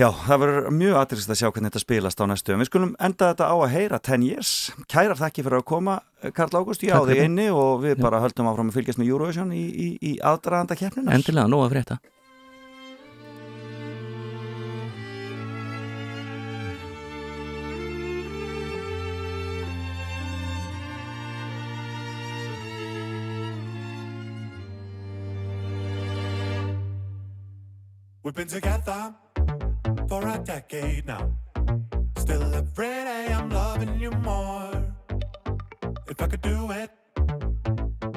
Já, 0.00 0.06
það 0.24 0.38
verður 0.40 0.66
mjög 0.72 0.94
aðrýst 1.02 1.30
að 1.32 1.36
sjá 1.36 1.48
hvernig 1.50 1.68
þetta 1.68 1.80
spilast 1.82 2.20
á 2.20 2.24
næstu. 2.24 2.54
Við 2.56 2.68
skulum 2.70 2.92
enda 2.96 3.26
þetta 3.28 3.48
á 3.52 3.56
að 3.58 3.72
heyra 3.74 3.98
10 4.00 4.22
years. 4.24 4.52
Kærar 4.88 5.20
þakki 5.20 5.44
fyrir 5.44 5.58
að 5.58 5.66
koma, 5.68 5.98
Karl 6.32 6.56
Ágúst. 6.56 6.84
Ég 6.86 6.96
á 6.96 7.04
þig 7.04 7.12
fyrir. 7.12 7.28
inni 7.28 7.50
og 7.52 7.82
við 7.84 7.98
Já. 7.98 8.02
bara 8.06 8.22
höldum 8.24 8.48
áfram 8.48 8.72
að 8.72 8.78
fylgjast 8.78 9.02
með 9.02 9.12
Eurovision 9.12 9.52
í, 9.52 9.66
í, 9.68 9.88
í 10.00 10.12
aðdraðanda 10.24 10.78
keppninar 10.80 11.18
Endilega, 11.18 11.44
nóg 11.52 11.66
að 11.66 11.74
frétta 11.76 11.98
We've 28.24 28.34
been 28.34 28.46
together 28.46 29.12
for 30.08 30.28
a 30.28 30.38
decade 30.38 31.06
now. 31.06 31.28
Still 32.18 32.54
every 32.54 32.86
day 32.86 33.32
I'm 33.32 33.50
loving 33.50 33.98
you 33.98 34.12
more. 34.12 34.70
If 36.06 36.22
I 36.22 36.28
could 36.28 36.40
do 36.40 36.70
it 36.70 36.90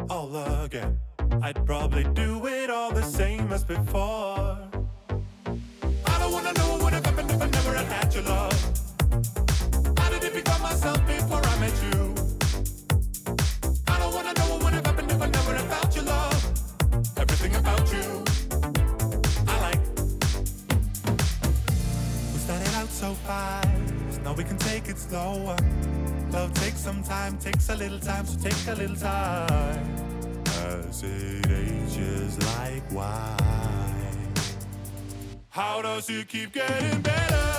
all 0.07 0.63
again, 0.63 0.99
I'd 1.41 1.65
probably 1.65 2.03
do 2.13 2.45
it 2.45 2.69
all 2.69 2.91
the 2.91 3.01
same 3.01 3.51
as 3.51 3.63
before. 3.63 4.59
I 6.05 6.19
don't 6.19 6.31
wanna 6.31 6.53
know 6.53 6.73
what 6.73 6.83
would 6.83 6.93
have 6.93 7.05
happened 7.05 7.31
if 7.31 7.41
I 7.41 7.47
never 7.47 7.73
had 7.73 7.87
had 7.87 8.13
your 8.13 8.23
love. 8.25 8.61
How 9.97 10.09
did 10.11 10.23
it 10.23 10.33
become 10.35 10.61
myself 10.61 10.99
before 11.07 11.41
I 11.43 11.59
met 11.59 11.73
you? 11.81 12.13
I 13.87 13.97
don't 13.97 14.13
wanna 14.13 14.33
know 14.33 14.47
what 14.51 14.63
would 14.65 14.73
have 14.73 14.85
happened 14.85 15.11
if 15.11 15.19
I 15.19 15.27
never 15.27 15.53
had 15.55 15.65
felt 15.73 15.95
your 15.95 16.05
love. 16.05 17.17
Everything 17.17 17.55
about 17.55 17.91
you, 17.91 18.24
so 23.05 23.13
fast, 23.13 24.23
now 24.23 24.33
we 24.33 24.43
can 24.43 24.57
take 24.57 24.87
it 24.89 24.97
slower. 24.97 25.55
Love 26.31 26.51
takes 26.55 26.79
some 26.79 27.03
time, 27.03 27.37
takes 27.37 27.69
a 27.69 27.75
little 27.75 27.99
time, 27.99 28.25
so 28.25 28.35
take 28.49 28.67
a 28.67 28.73
little 28.73 28.95
time. 28.95 29.95
As 30.65 31.03
it 31.03 31.45
ages 31.47 32.39
like 32.55 32.85
wine. 32.91 34.33
How 35.49 35.83
does 35.83 36.09
it 36.09 36.27
keep 36.27 36.53
getting 36.53 37.01
better? 37.01 37.54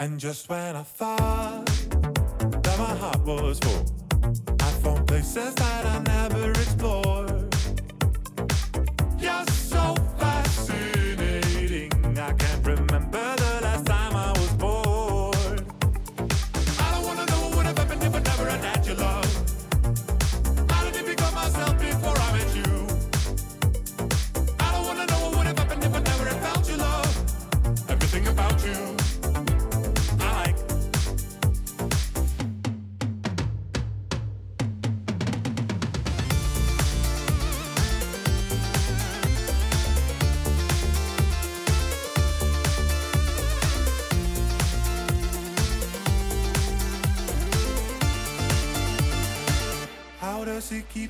And 0.00 0.20
just 0.20 0.48
when 0.48 0.76
I 0.76 0.82
thought 0.84 1.66
that 1.66 2.78
my 2.78 2.94
heart 2.94 3.26
was 3.26 3.58
full, 3.58 3.84
I 4.60 4.70
found 4.80 5.08
places 5.08 5.52
that 5.56 5.86
I 5.86 5.98
never 5.98 6.52
explored. 6.52 7.07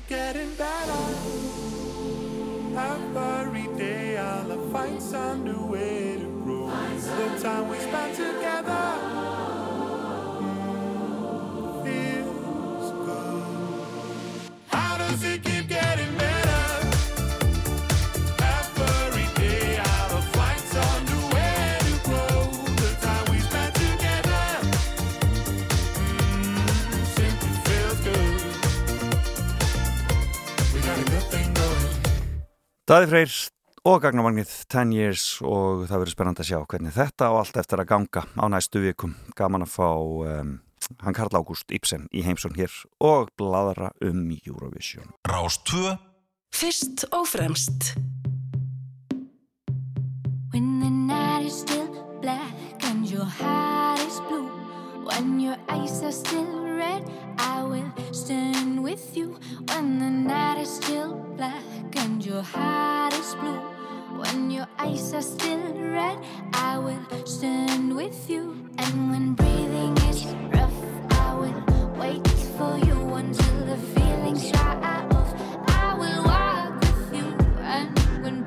get 0.09 0.35
it. 0.37 0.38
Daði 32.89 33.05
Freyr 33.05 33.33
og 33.85 33.99
Gagnamagnið 34.01 34.49
10 34.65 34.93
years 34.97 35.23
og 35.45 35.83
það 35.85 35.99
verður 36.01 36.13
spennandi 36.15 36.41
að 36.41 36.47
sjá 36.47 36.57
hvernig 36.71 36.95
þetta 36.95 37.27
og 37.29 37.35
allt 37.43 37.59
eftir 37.61 37.83
að 37.83 37.89
ganga 37.91 38.23
á 38.33 38.45
næstu 38.49 38.81
vikum. 38.81 39.11
Gaman 39.37 39.61
að 39.61 39.75
fá 39.75 39.89
um, 39.93 40.55
hann 41.05 41.17
Karl 41.19 41.37
Ágúst 41.37 41.69
Ibsen 41.69 42.07
í 42.09 42.23
heimsón 42.25 42.57
hér 42.57 42.73
og 42.97 43.29
bladra 43.37 43.91
um 44.01 44.23
Eurovision. 44.33 45.13
Rás 45.29 45.59
2 45.69 45.93
Fyrst 46.49 47.05
og 47.13 47.29
fremst 47.29 47.91
When 50.49 50.81
the 50.81 50.89
night 50.89 51.45
is 51.45 51.61
still 51.61 51.93
black 52.23 52.57
and 52.89 53.05
your 53.05 53.29
heart 53.29 54.01
is 54.01 54.17
blue, 54.25 54.48
when 55.09 55.39
your 55.39 55.57
eyes 55.67 56.03
are 56.03 56.11
still 56.11 56.65
red, 56.77 57.03
I 57.37 57.63
will 57.63 57.91
stand 58.11 58.81
with 58.83 59.17
you. 59.17 59.37
When 59.67 59.99
the 59.99 60.09
night 60.09 60.59
is 60.61 60.69
still 60.69 61.13
black 61.35 61.63
and 61.95 62.23
your 62.23 62.41
heart 62.41 63.13
is 63.13 63.33
blue, 63.35 63.61
when 64.21 64.51
your 64.51 64.67
eyes 64.77 65.13
are 65.13 65.21
still 65.21 65.73
red, 65.73 66.17
I 66.53 66.77
will 66.77 67.25
stand 67.25 67.95
with 67.95 68.29
you. 68.29 68.55
And 68.77 69.11
when 69.11 69.33
breathing 69.33 69.97
is 70.09 70.25
rough, 70.53 70.79
I 71.11 71.33
will 71.33 71.89
wait 71.97 72.27
for 72.57 72.77
you 72.77 72.97
until 73.15 73.65
the 73.65 73.77
feelings 73.77 74.51
dry 74.51 74.75
off. 75.11 75.33
I 75.67 75.95
will 75.99 76.23
walk 76.23 76.81
with 76.81 77.13
you, 77.17 77.27
and 77.61 77.97
when 78.23 78.43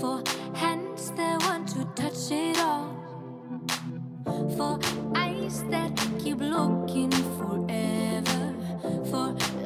For 0.00 0.22
hands 0.54 1.10
that 1.12 1.42
want 1.42 1.68
to 1.68 1.84
touch 1.94 2.30
it 2.30 2.58
all 2.60 2.96
for 4.56 4.78
eyes 5.14 5.62
that 5.64 5.92
keep 6.18 6.40
looking. 6.40 7.23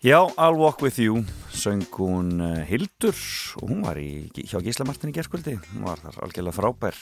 Já, 0.00 0.32
I'll 0.38 0.56
Walk 0.56 0.80
With 0.80 0.98
You 0.98 1.24
söng 1.52 1.84
hún 1.92 2.40
uh, 2.40 2.64
Hildur. 2.64 3.12
Og 3.60 3.68
hún 3.68 3.82
var 3.84 3.98
í, 4.00 4.30
hjá 4.32 4.56
Gísla 4.64 4.86
Martin 4.88 5.10
í 5.10 5.12
gerskvöldi 5.12 5.58
hún 5.58 5.82
var 5.84 6.00
þar 6.00 6.14
algjörlega 6.24 6.56
frábær 6.56 6.96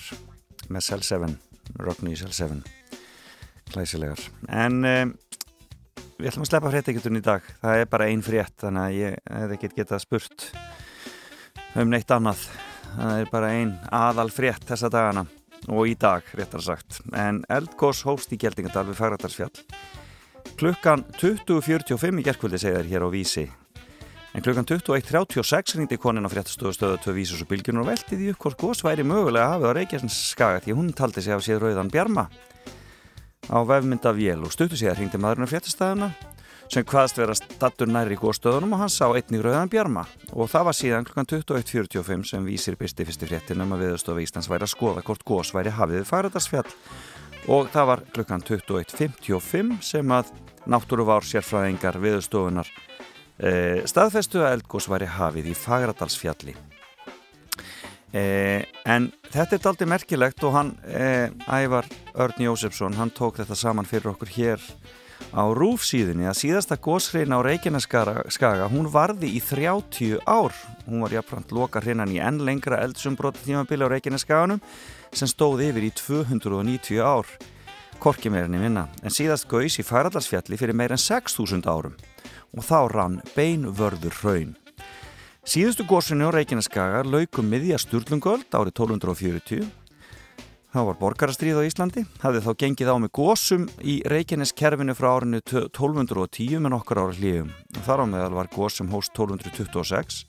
með 0.67 0.83
Cell 0.83 1.05
7, 1.07 1.29
Rockney 1.79 2.19
Cell 2.19 2.35
7 2.35 2.57
klæsilegar 3.71 4.19
en 4.51 4.81
um, 4.83 5.13
við 6.19 6.27
ætlum 6.33 6.43
að 6.43 6.51
sleppa 6.51 6.73
frétteikutun 6.73 7.21
í 7.21 7.23
dag. 7.23 7.47
Það 7.63 7.85
er 7.85 7.93
bara 7.93 8.09
ein 8.11 8.25
frétt 8.27 8.57
þannig 8.65 8.83
að 8.89 8.99
ég 8.99 9.23
hefði 9.31 9.59
ekki 9.61 9.73
getað 9.77 10.03
spurt 10.03 10.49
um 11.79 11.95
neitt 11.95 12.11
annað. 12.19 12.43
Það 12.97 13.23
er 13.23 13.31
bara 13.31 13.53
ein 13.61 13.77
aðal 13.95 14.27
frétt 14.35 14.67
þessa 14.67 14.91
dagana 14.91 15.29
og 15.71 15.87
í 15.87 15.95
dag, 15.95 16.27
réttar 16.35 16.67
sagt. 16.67 16.99
En 17.15 17.45
Eldgós 17.47 18.03
hófst 18.11 18.35
í 18.35 18.43
Geldingadal 18.43 18.89
við 18.91 18.99
Fagrættarsfjall 19.05 19.55
klukkan 20.59 21.05
20.45 21.21 22.19
í 22.19 22.23
gerkvöldi 22.27 22.59
segir 22.59 22.87
hér 22.91 23.05
á 23.07 23.09
Vísi. 23.13 23.45
En 24.35 24.43
klukkan 24.43 24.67
21.36 24.67 25.77
ringdi 25.79 25.99
konin 26.03 26.27
á 26.27 26.31
fréttastofu 26.33 26.73
stöðu 26.75 26.99
2 27.05 27.15
Vísus 27.15 27.43
og 27.45 27.51
bylgjunum 27.53 27.85
og 27.85 27.93
velti 27.93 28.19
því 28.19 28.33
upp 28.33 28.43
hvort 28.43 28.59
gos 28.59 28.83
væri 28.83 29.07
mögulega 29.07 29.53
hafið 29.55 29.71
á 29.71 29.77
Reykjavíns 29.79 30.17
skaga 30.33 30.63
því 30.65 30.75
hún 30.79 30.91
taldi 30.99 31.23
sig 31.23 31.35
af 31.35 31.45
séð 31.47 31.63
rauðan 31.63 31.93
bjarma 31.95 32.27
á 33.49 33.59
vefmynda 33.71 34.11
vél 34.13 34.43
og 34.43 34.53
stuttu 34.53 34.77
sig 34.77 34.91
að 34.91 35.05
ringdi 35.05 35.21
maðurinn 35.23 35.47
á 35.47 35.53
fréttastæðuna 35.53 36.11
sem 36.69 36.85
hvaðst 36.85 37.23
vera 37.23 37.39
stattur 37.39 37.89
nærri 37.89 38.19
góðstöðunum 38.19 38.75
og 38.75 38.83
hann 38.83 38.93
sá 38.93 39.07
einnig 39.09 39.41
rauðan 39.41 39.71
bjarma. 39.73 40.05
Og 40.35 40.51
það 40.51 40.67
var 40.69 40.77
síðan 40.77 41.07
klukkan 41.07 41.31
21.45 41.31 42.27
sem 42.35 42.45
vísir 42.45 42.77
byrsti 42.77 43.07
fyrsti 43.09 43.31
fréttin 43.31 43.63
um 43.63 43.73
að 43.79 43.87
viðstofa 43.87 44.27
Íslands 44.27 44.51
væri 44.51 44.67
að 44.67 44.75
skoða 44.75 45.07
hvort 45.07 45.25
gós 45.25 45.55
væri 45.55 45.73
hafið 45.73 46.05
og 47.49 47.71
það 47.73 47.89
var 47.89 48.03
klukkan 48.13 48.45
21.55 48.45 49.79
sem 49.85 50.13
að 50.13 50.33
náttúruvár 50.69 51.25
sérfræðingar 51.27 51.99
viðstofunar 52.03 52.69
e, 53.39 53.85
staðfestu 53.89 54.43
að 54.43 54.59
eldgós 54.59 54.89
væri 54.91 55.09
hafið 55.11 55.51
í 55.53 55.57
Fagradalsfjalli. 55.57 56.55
E, 58.13 58.23
en 58.89 59.11
þetta 59.33 59.57
er 59.57 59.65
daldi 59.65 59.89
merkilegt 59.89 60.45
og 60.49 60.55
hann 60.57 60.73
e, 60.85 61.29
Ævar 61.49 61.89
Örn 62.17 62.47
Jósefsson 62.49 62.97
hann 62.97 63.13
tók 63.13 63.41
þetta 63.41 63.59
saman 63.59 63.89
fyrir 63.89 64.13
okkur 64.15 64.33
hér 64.37 64.65
á 65.35 65.45
rúfsíðunni. 65.53 66.29
Að 66.29 66.41
síðasta 66.41 66.79
gósreina 66.81 67.41
á 67.41 67.45
Reykjaneskaga 67.45 68.69
hún 68.73 68.89
varði 68.93 69.33
í 69.37 69.43
30 69.45 70.23
ár. 70.25 70.57
Hún 70.87 71.05
var 71.05 71.13
jafnframt 71.17 71.53
loka 71.53 71.83
hreinan 71.85 72.15
í 72.15 72.21
enn 72.23 72.41
lengra 72.47 72.81
eldsumbróti 72.85 73.45
tímabili 73.45 73.85
á 73.85 73.93
Reykjaneskaganum 73.93 74.63
sem 75.13 75.29
stóð 75.29 75.67
yfir 75.69 75.89
í 75.89 75.93
290 75.97 77.01
ár 77.05 77.29
Korki 77.99 78.31
meirinni 78.31 78.61
minna, 78.63 78.85
en 79.03 79.11
síðast 79.11 79.49
gaus 79.51 79.75
í 79.81 79.83
Færaldarsfjalli 79.83 80.55
fyrir 80.61 80.77
meir 80.79 80.93
en 80.95 81.01
6.000 81.03 81.67
árum 81.67 81.97
og 82.55 82.63
þá 82.63 82.79
rann 82.93 83.17
beinvörður 83.35 84.15
hraun. 84.21 84.53
Síðustu 85.49 85.83
gósinu 85.89 86.29
á 86.29 86.35
Reykjaneskaga 86.37 87.01
laukum 87.03 87.49
miðja 87.51 87.81
Sturlungöld 87.83 88.47
árið 88.55 88.75
1240. 88.77 89.67
Það 90.69 90.87
var 90.87 90.99
borgarastríð 91.01 91.59
á 91.59 91.67
Íslandi, 91.67 92.05
hafði 92.23 92.43
þá 92.45 92.51
gengið 92.63 92.93
á 92.93 92.97
með 93.03 93.13
gósum 93.19 93.65
í 93.83 93.97
Reykjaneskerfinu 94.13 94.95
frá 94.95 95.09
árinu 95.17 95.41
1210 95.43 96.63
með 96.63 96.75
nokkur 96.77 97.01
ára 97.01 97.17
hlýjum. 97.17 97.49
Þar 97.83 98.05
á 98.05 98.07
meðal 98.13 98.37
var 98.37 98.53
gósum 98.53 98.93
hóst 98.93 99.11
1226, 99.17 100.21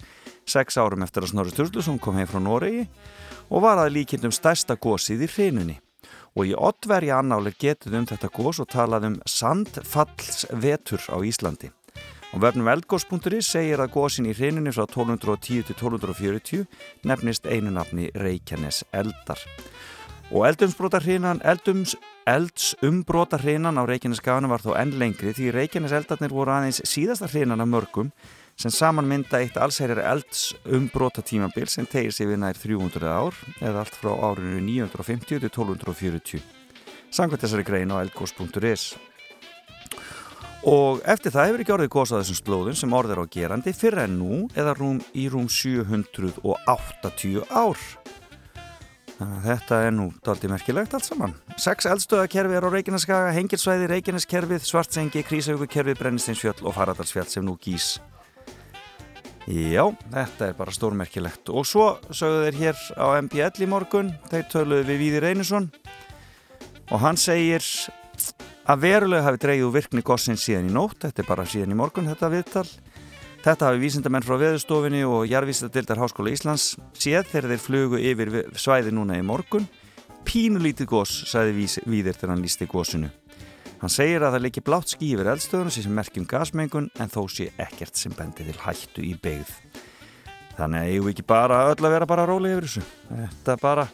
sex 0.47 0.79
árum 0.79 1.05
eftir 1.05 1.27
að 1.27 1.35
Snorri 1.35 1.53
Sturluson 1.53 2.01
kom 2.01 2.17
heim 2.17 2.31
frá 2.31 2.41
Noregi 2.41 2.87
og 3.51 3.67
var 3.67 3.83
að 3.83 3.93
líkindum 3.99 4.33
stærsta 4.33 4.79
gósið 4.79 5.27
í 5.27 5.31
hrinunni. 5.35 5.77
Og 6.39 6.47
í 6.47 6.53
oddverja 6.55 7.17
annálir 7.19 7.51
getið 7.59 7.97
um 7.99 8.05
þetta 8.07 8.29
gós 8.31 8.61
og 8.63 8.69
talað 8.71 9.09
um 9.09 9.15
sandfallsvetur 9.27 11.09
á 11.11 11.19
Íslandi. 11.27 11.67
Á 12.31 12.35
vefnum 12.39 12.69
eldgós.is 12.71 13.49
segir 13.49 13.83
að 13.83 13.91
gósin 13.97 14.29
í 14.29 14.35
hrinunni 14.37 14.71
frá 14.71 14.85
1210 14.85 15.67
til 15.67 15.75
1240 15.75 16.63
nefnist 17.03 17.43
einu 17.43 17.73
nafni 17.75 18.07
Reykjanes 18.15 18.85
eldar. 18.95 19.41
Og 20.31 20.47
eldumsbrota 20.47 21.01
hrinan, 21.03 21.43
eldums, 21.43 21.97
eldsumbrota 22.23 23.41
hrinan 23.43 23.75
á 23.75 23.83
Reykjaneskaganum 23.83 24.55
var 24.55 24.63
þó 24.63 24.77
enn 24.79 24.95
lengri 24.95 25.35
því 25.35 25.51
Reykjanes 25.57 25.91
eldarnir 25.91 26.31
voru 26.31 26.55
aðeins 26.55 26.79
síðasta 26.87 27.27
hrinan 27.33 27.65
af 27.65 27.67
mörgum 27.67 28.13
sem 28.59 28.71
saman 28.75 29.07
mynda 29.07 29.39
eitt 29.39 29.55
allsherjar 29.55 30.01
eldsumbrota 30.03 31.23
tímabil 31.23 31.69
sem 31.71 31.85
tegir 31.87 32.11
sig 32.11 32.27
við 32.27 32.41
nær 32.41 32.57
300 32.59 33.07
ár 33.07 33.37
eða 33.63 33.85
allt 33.85 33.95
frá 33.95 34.11
árinu 34.11 34.59
950 34.65 35.29
til 35.29 35.45
1240. 35.47 36.41
Samkvæmt 37.09 37.45
þessari 37.45 37.65
grein 37.65 37.93
á 37.95 38.03
eldgós.is. 38.03 38.97
Og 40.67 40.99
eftir 41.07 41.31
það 41.31 41.47
hefur 41.47 41.63
ekki 41.63 41.75
orðið 41.77 41.93
gósað 41.93 42.25
þessum 42.25 42.39
slóðum 42.41 42.75
sem 42.75 42.97
orðið 42.99 43.15
er 43.15 43.23
á 43.23 43.31
gerandi 43.31 43.73
fyrir 43.73 44.03
en 44.03 44.19
nú 44.19 44.41
eða 44.51 44.75
rúm 44.75 44.99
í 45.15 45.29
rúm 45.31 45.47
780 45.47 47.47
ár. 47.47 47.79
Þannig 49.15 49.39
að 49.39 49.47
þetta 49.47 49.81
er 49.85 49.95
nú 49.95 50.11
daldi 50.23 50.51
merkilegt 50.51 50.93
allt 50.95 51.07
saman. 51.07 51.35
Sex 51.59 51.87
eldstöðakerfi 51.87 52.59
er 52.59 52.67
á 52.67 52.69
Reykjaneskaga, 52.75 53.33
Hengilsvæði, 53.35 53.87
Reykjaneskerfið, 53.91 54.67
Svartsengi, 54.67 55.23
Krísavíkukerfið, 55.27 55.99
Brennisteinsfjöll 55.99 56.63
og 56.63 56.75
Faradalsfjall 56.75 57.27
sem 57.31 57.47
nú 57.47 57.55
gís. 57.59 57.97
Já, 59.49 59.87
þetta 60.13 60.51
er 60.51 60.57
bara 60.59 60.73
stórmerkilegt. 60.73 61.49
Og 61.49 61.65
svo 61.65 61.95
sögðu 62.13 62.43
þeir 62.45 62.57
hér 62.59 62.81
á 63.01 63.07
MBL 63.17 63.63
í 63.65 63.67
morgun, 63.69 64.11
þeir 64.29 64.43
töluðu 64.51 64.85
við 64.85 64.99
Víðir 65.01 65.25
Einarsson 65.31 65.71
og 66.89 67.01
hann 67.01 67.17
segir 67.17 67.65
að 68.69 68.83
verulega 68.83 69.25
hafi 69.25 69.55
úr 69.65 69.73
virkni 69.73 70.03
gossins 70.05 70.45
síðan 70.45 70.69
í 70.69 70.75
nótt, 70.75 71.01
þetta 71.01 71.23
er 71.23 71.29
bara 71.31 71.47
síðan 71.49 71.73
í 71.73 71.79
morgun 71.79 72.11
þetta 72.11 72.29
viðtal. 72.29 72.67
Þetta 73.39 73.69
hafi 73.69 73.81
vísindamenn 73.81 74.27
frá 74.27 74.35
veðustofinni 74.37 75.01
og 75.07 75.25
jarðvísindadildar 75.31 76.01
Háskóla 76.03 76.33
Íslands 76.35 76.75
séð 76.93 77.31
þegar 77.31 77.53
þeir 77.53 77.63
flugu 77.63 78.01
yfir 78.03 78.33
svæði 78.53 78.93
núna 78.93 79.17
í 79.17 79.25
morgun. 79.25 79.65
Pínulítið 80.29 80.91
goss, 80.91 81.23
sagði 81.31 81.65
Víðir 81.89 82.19
þegar 82.19 82.35
hann 82.35 82.45
lísti 82.45 82.69
gossinu. 82.69 83.09
Hann 83.79 83.91
segir 83.93 84.25
að 84.25 84.35
það 84.35 84.43
leiki 84.43 84.63
blátt 84.67 84.91
skí 84.91 85.13
yfir 85.15 85.29
eldstöðunum 85.31 85.71
sem 85.71 85.93
merkjum 85.95 86.25
gasmengun 86.27 86.89
en 86.99 87.11
þó 87.11 87.21
sé 87.31 87.47
ekkert 87.55 87.95
sem 87.95 88.11
bendi 88.15 88.43
til 88.43 88.57
hættu 88.59 89.05
í 89.07 89.13
beigð. 89.23 89.53
Þannig 90.57 90.81
að 90.81 90.91
ég 90.91 91.03
vil 91.05 91.13
ekki 91.13 91.27
bara 91.29 91.61
öll 91.71 91.79
að 91.79 91.93
vera 91.95 92.09
bara 92.09 92.25
róli 92.27 92.51
yfir 92.51 92.67
þessu. 92.67 92.83
Þetta 93.07 93.55
bara 93.61 93.85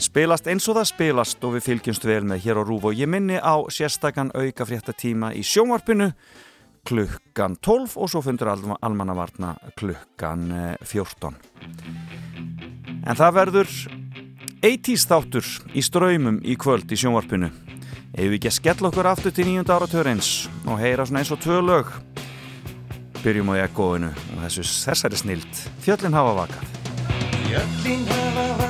spilast 0.00 0.48
eins 0.48 0.68
og 0.72 0.78
það 0.78 0.88
spilast 0.94 1.44
og 1.44 1.58
við 1.58 1.66
fylgjumst 1.68 2.06
vel 2.08 2.22
með 2.30 2.46
hér 2.46 2.60
á 2.60 2.62
Rúf 2.64 2.86
og 2.88 2.96
ég 2.96 3.10
minni 3.12 3.36
á 3.36 3.60
sérstakann 3.68 4.32
auka 4.32 4.64
frétta 4.64 4.96
tíma 4.96 5.34
í 5.36 5.44
sjónvarpinu 5.44 6.08
klukkan 6.88 7.58
12 7.60 7.98
og 8.00 8.08
svo 8.08 8.22
fundur 8.24 8.54
almannavarna 8.54 9.52
klukkan 9.76 10.48
14. 10.80 11.36
En 13.04 13.16
það 13.20 13.36
verður 13.36 13.74
80's 14.64 15.04
þáttur 15.08 15.52
í 15.76 15.84
ströymum 15.84 16.40
í 16.40 16.56
kvöld 16.60 16.88
í 16.88 16.98
sjónvarpinu. 17.00 17.52
Ef 18.10 18.26
við 18.26 18.38
ekki 18.40 18.50
að 18.50 18.56
skella 18.56 18.90
okkur 18.90 19.08
aftur 19.10 19.34
til 19.34 19.46
nýjunda 19.46 19.76
áratörins 19.76 20.30
og 20.66 20.80
heyra 20.82 21.06
svona 21.06 21.22
eins 21.22 21.30
og 21.30 21.38
tvö 21.44 21.60
lög? 21.62 21.92
Byrjum 23.20 23.52
á 23.54 23.62
ekkoinu 23.66 24.10
og 24.10 24.42
þessu 24.46 24.66
þessari 24.66 25.20
snild. 25.20 25.62
Fjöllin 25.84 26.18
hafa 26.18 26.34
vakað. 26.42 26.74
Fjöllin 27.46 28.04
hafa 28.10 28.48
vakað 28.48 28.69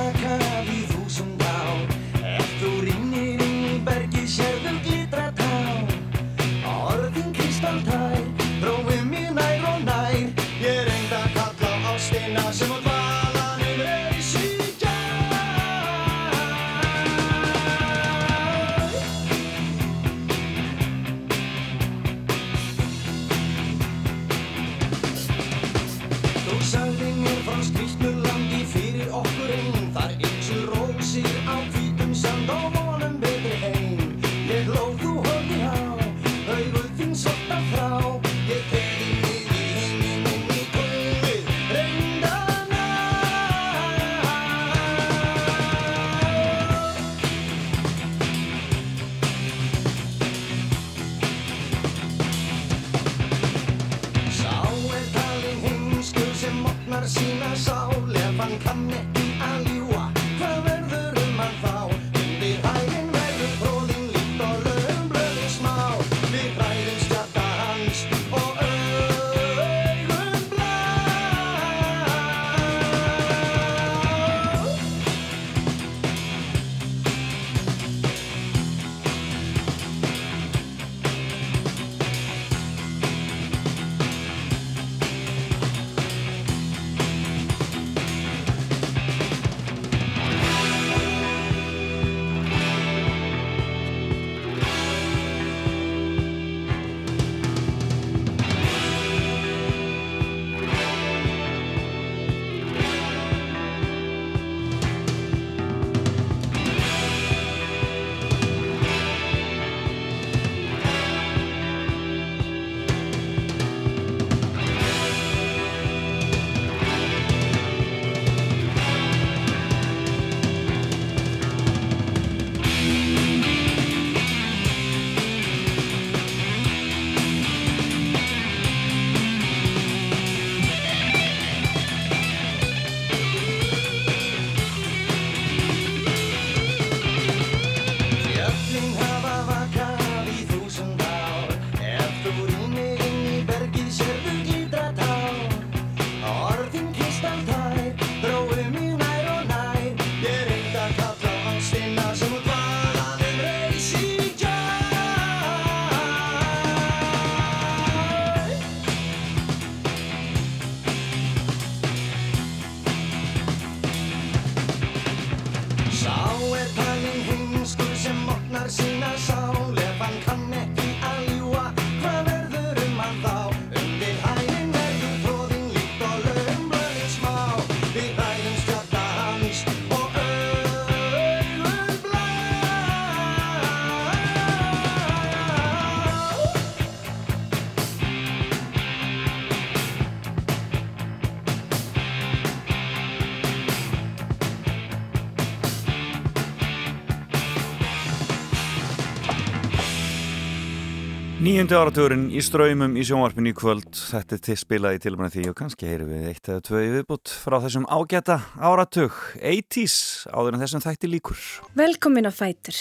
Níundi 201.61 201.77
áratugurinn 201.77 202.23
í 202.33 202.41
ströymum 202.41 202.95
í 202.97 203.03
sjónvarpinu 203.05 203.51
í 203.51 203.57
kvöld 203.59 203.91
þetta 203.93 204.33
er 204.39 204.41
til 204.47 204.55
spilað 204.57 204.95
í 204.97 205.01
tilbæna 205.05 205.29
því 205.35 205.43
og 205.51 205.57
kannski 205.59 205.91
heyrum 205.91 206.09
við 206.09 206.31
eitt 206.31 206.49
eða 206.49 206.63
tvö 206.65 206.81
í 206.81 206.89
viðbútt 206.95 207.35
frá 207.37 207.59
þessum 207.61 207.85
ágæta 207.85 208.39
áratug 208.57 209.19
80s 209.37 209.99
áður 210.33 210.57
en 210.57 210.65
þessum 210.65 210.85
þætti 210.87 211.11
líkur 211.13 211.43
Velkomin 211.77 212.31
á 212.31 212.33
Fætur. 212.33 212.81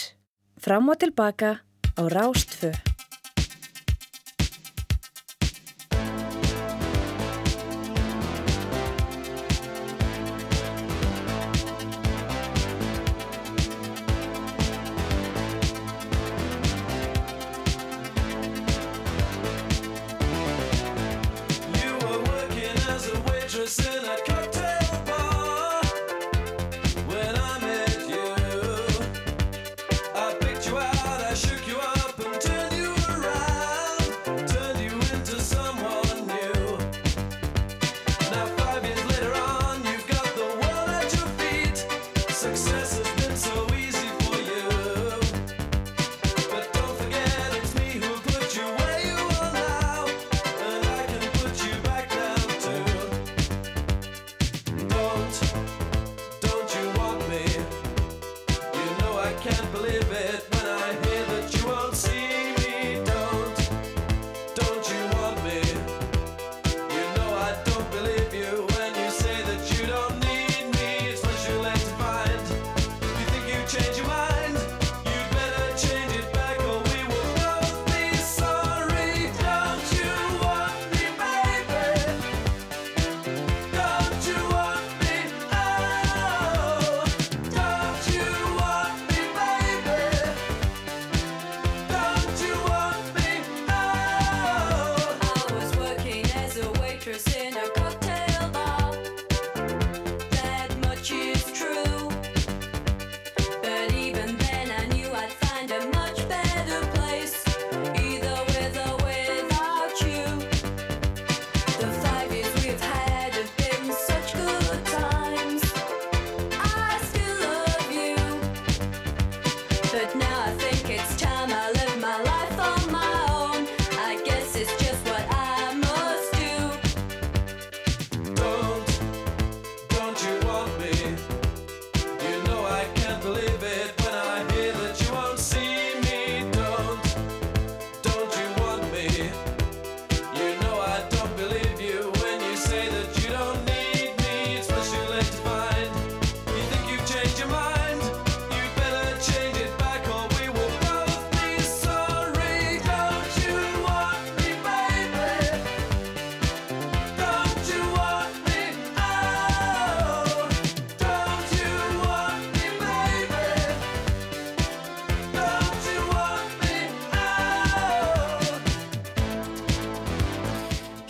Fram 0.64 0.88
og 0.96 1.04
tilbaka 1.04 1.58
á 1.60 2.04
Rástfö. 2.08 2.72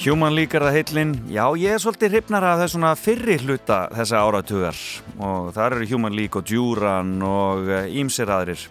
Human 0.09 0.33
líkar 0.33 0.63
það 0.65 0.73
heillin, 0.73 1.09
já 1.29 1.43
ég 1.59 1.75
er 1.75 1.81
svolítið 1.83 2.15
hrifnar 2.15 2.45
af 2.49 2.63
þessuna 2.63 2.95
fyrri 2.97 3.35
hluta 3.43 3.83
þessa 3.93 4.21
áratugar. 4.25 4.77
Og 5.21 5.51
þar 5.53 5.75
eru 5.75 5.87
Human 5.91 6.15
League 6.17 6.39
og 6.39 6.47
Duran 6.49 7.11
og 7.21 7.69
ímsir 7.93 8.31
aðrir. 8.33 8.63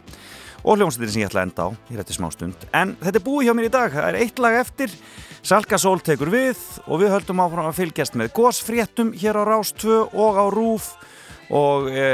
Og 0.65 0.81
hljómsveitir 0.81 1.13
sem 1.15 1.23
ég 1.23 1.31
ætla 1.31 1.45
að 1.45 1.47
enda 1.47 1.69
á 1.71 1.95
í 1.95 2.01
rétti 2.01 2.17
smá 2.17 2.27
stund. 2.35 2.67
En 2.75 2.97
þetta 2.99 3.21
er 3.21 3.27
búið 3.29 3.47
hjá 3.47 3.55
mér 3.55 3.69
í 3.69 3.73
dag, 3.77 3.95
það 3.95 4.09
er 4.09 4.21
eitt 4.25 4.43
lag 4.43 4.59
eftir, 4.65 4.99
Salka 5.47 5.79
Sól 5.79 6.03
tekur 6.03 6.33
við. 6.35 6.59
Og 6.91 7.05
við 7.05 7.15
höldum 7.15 7.47
áfram 7.47 7.71
að 7.71 7.79
fylgjast 7.85 8.19
með 8.19 8.35
gósfréttum 8.41 9.15
hér 9.15 9.39
á 9.39 9.43
Rás 9.47 9.71
2 9.79 10.09
og 10.11 10.43
á 10.43 10.47
Rúf 10.51 10.97
og 11.55 11.87
e, 11.87 12.09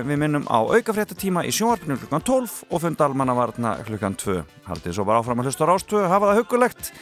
við 0.00 0.16
minnum 0.16 0.48
á 0.48 0.64
aukafréttatíma 0.64 1.44
í 1.44 1.52
sjónvarpinu 1.52 2.00
klukkan 2.00 2.24
12 2.24 2.62
og 2.72 2.80
fundalmannavarna 2.86 3.82
klukkan 3.84 4.16
2. 4.16 4.40
Haldið 4.70 4.96
svo 4.96 5.04
bara 5.04 5.20
áfram 5.20 5.44
að 5.44 5.52
hlusta 5.52 5.68
á 5.68 5.70
Rás 5.70 5.84
2, 5.92 6.08
hafa 6.08 6.32
það 6.32 6.40
hugulegt 6.40 6.96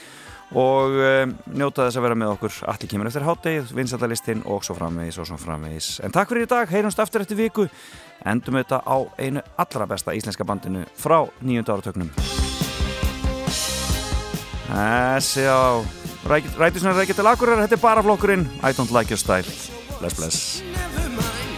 og 0.50 0.96
um, 0.98 1.34
njóta 1.54 1.86
þess 1.86 2.00
að 2.00 2.06
vera 2.08 2.18
með 2.18 2.34
okkur. 2.34 2.56
Allir 2.72 2.90
kemur 2.90 3.10
eftir 3.10 3.26
háttegið, 3.26 3.74
vinsaldalistinn 3.76 4.44
og 4.50 4.64
svo 4.66 4.76
framvegis 4.78 5.20
og 5.22 5.28
svo 5.30 5.38
framvegis. 5.40 5.92
En 6.04 6.14
takk 6.14 6.32
fyrir 6.32 6.48
í 6.48 6.50
dag, 6.50 6.70
heyrumst 6.70 7.02
aftur 7.02 7.24
eftir 7.24 7.38
viku. 7.38 7.68
Endum 8.26 8.58
þetta 8.60 8.82
á 8.84 8.96
einu 9.20 9.44
allra 9.56 9.88
besta 9.90 10.14
íslenska 10.16 10.44
bandinu 10.44 10.84
frá 10.98 11.22
nýjönda 11.40 11.72
áratöknum 11.72 12.10
Þessi 14.70 15.46
á 15.50 15.82
Rætisnur 16.28 16.94
Rækjetil 16.94 17.26
Akureyrar, 17.26 17.64
þetta 17.64 17.78
er 17.78 17.82
bara 17.82 18.04
flokkurinn. 18.06 18.46
I 18.62 18.70
don't 18.76 18.92
like 18.94 19.10
your 19.10 19.18
style. 19.18 19.48
Bless 19.98 20.14
bless 20.14 21.49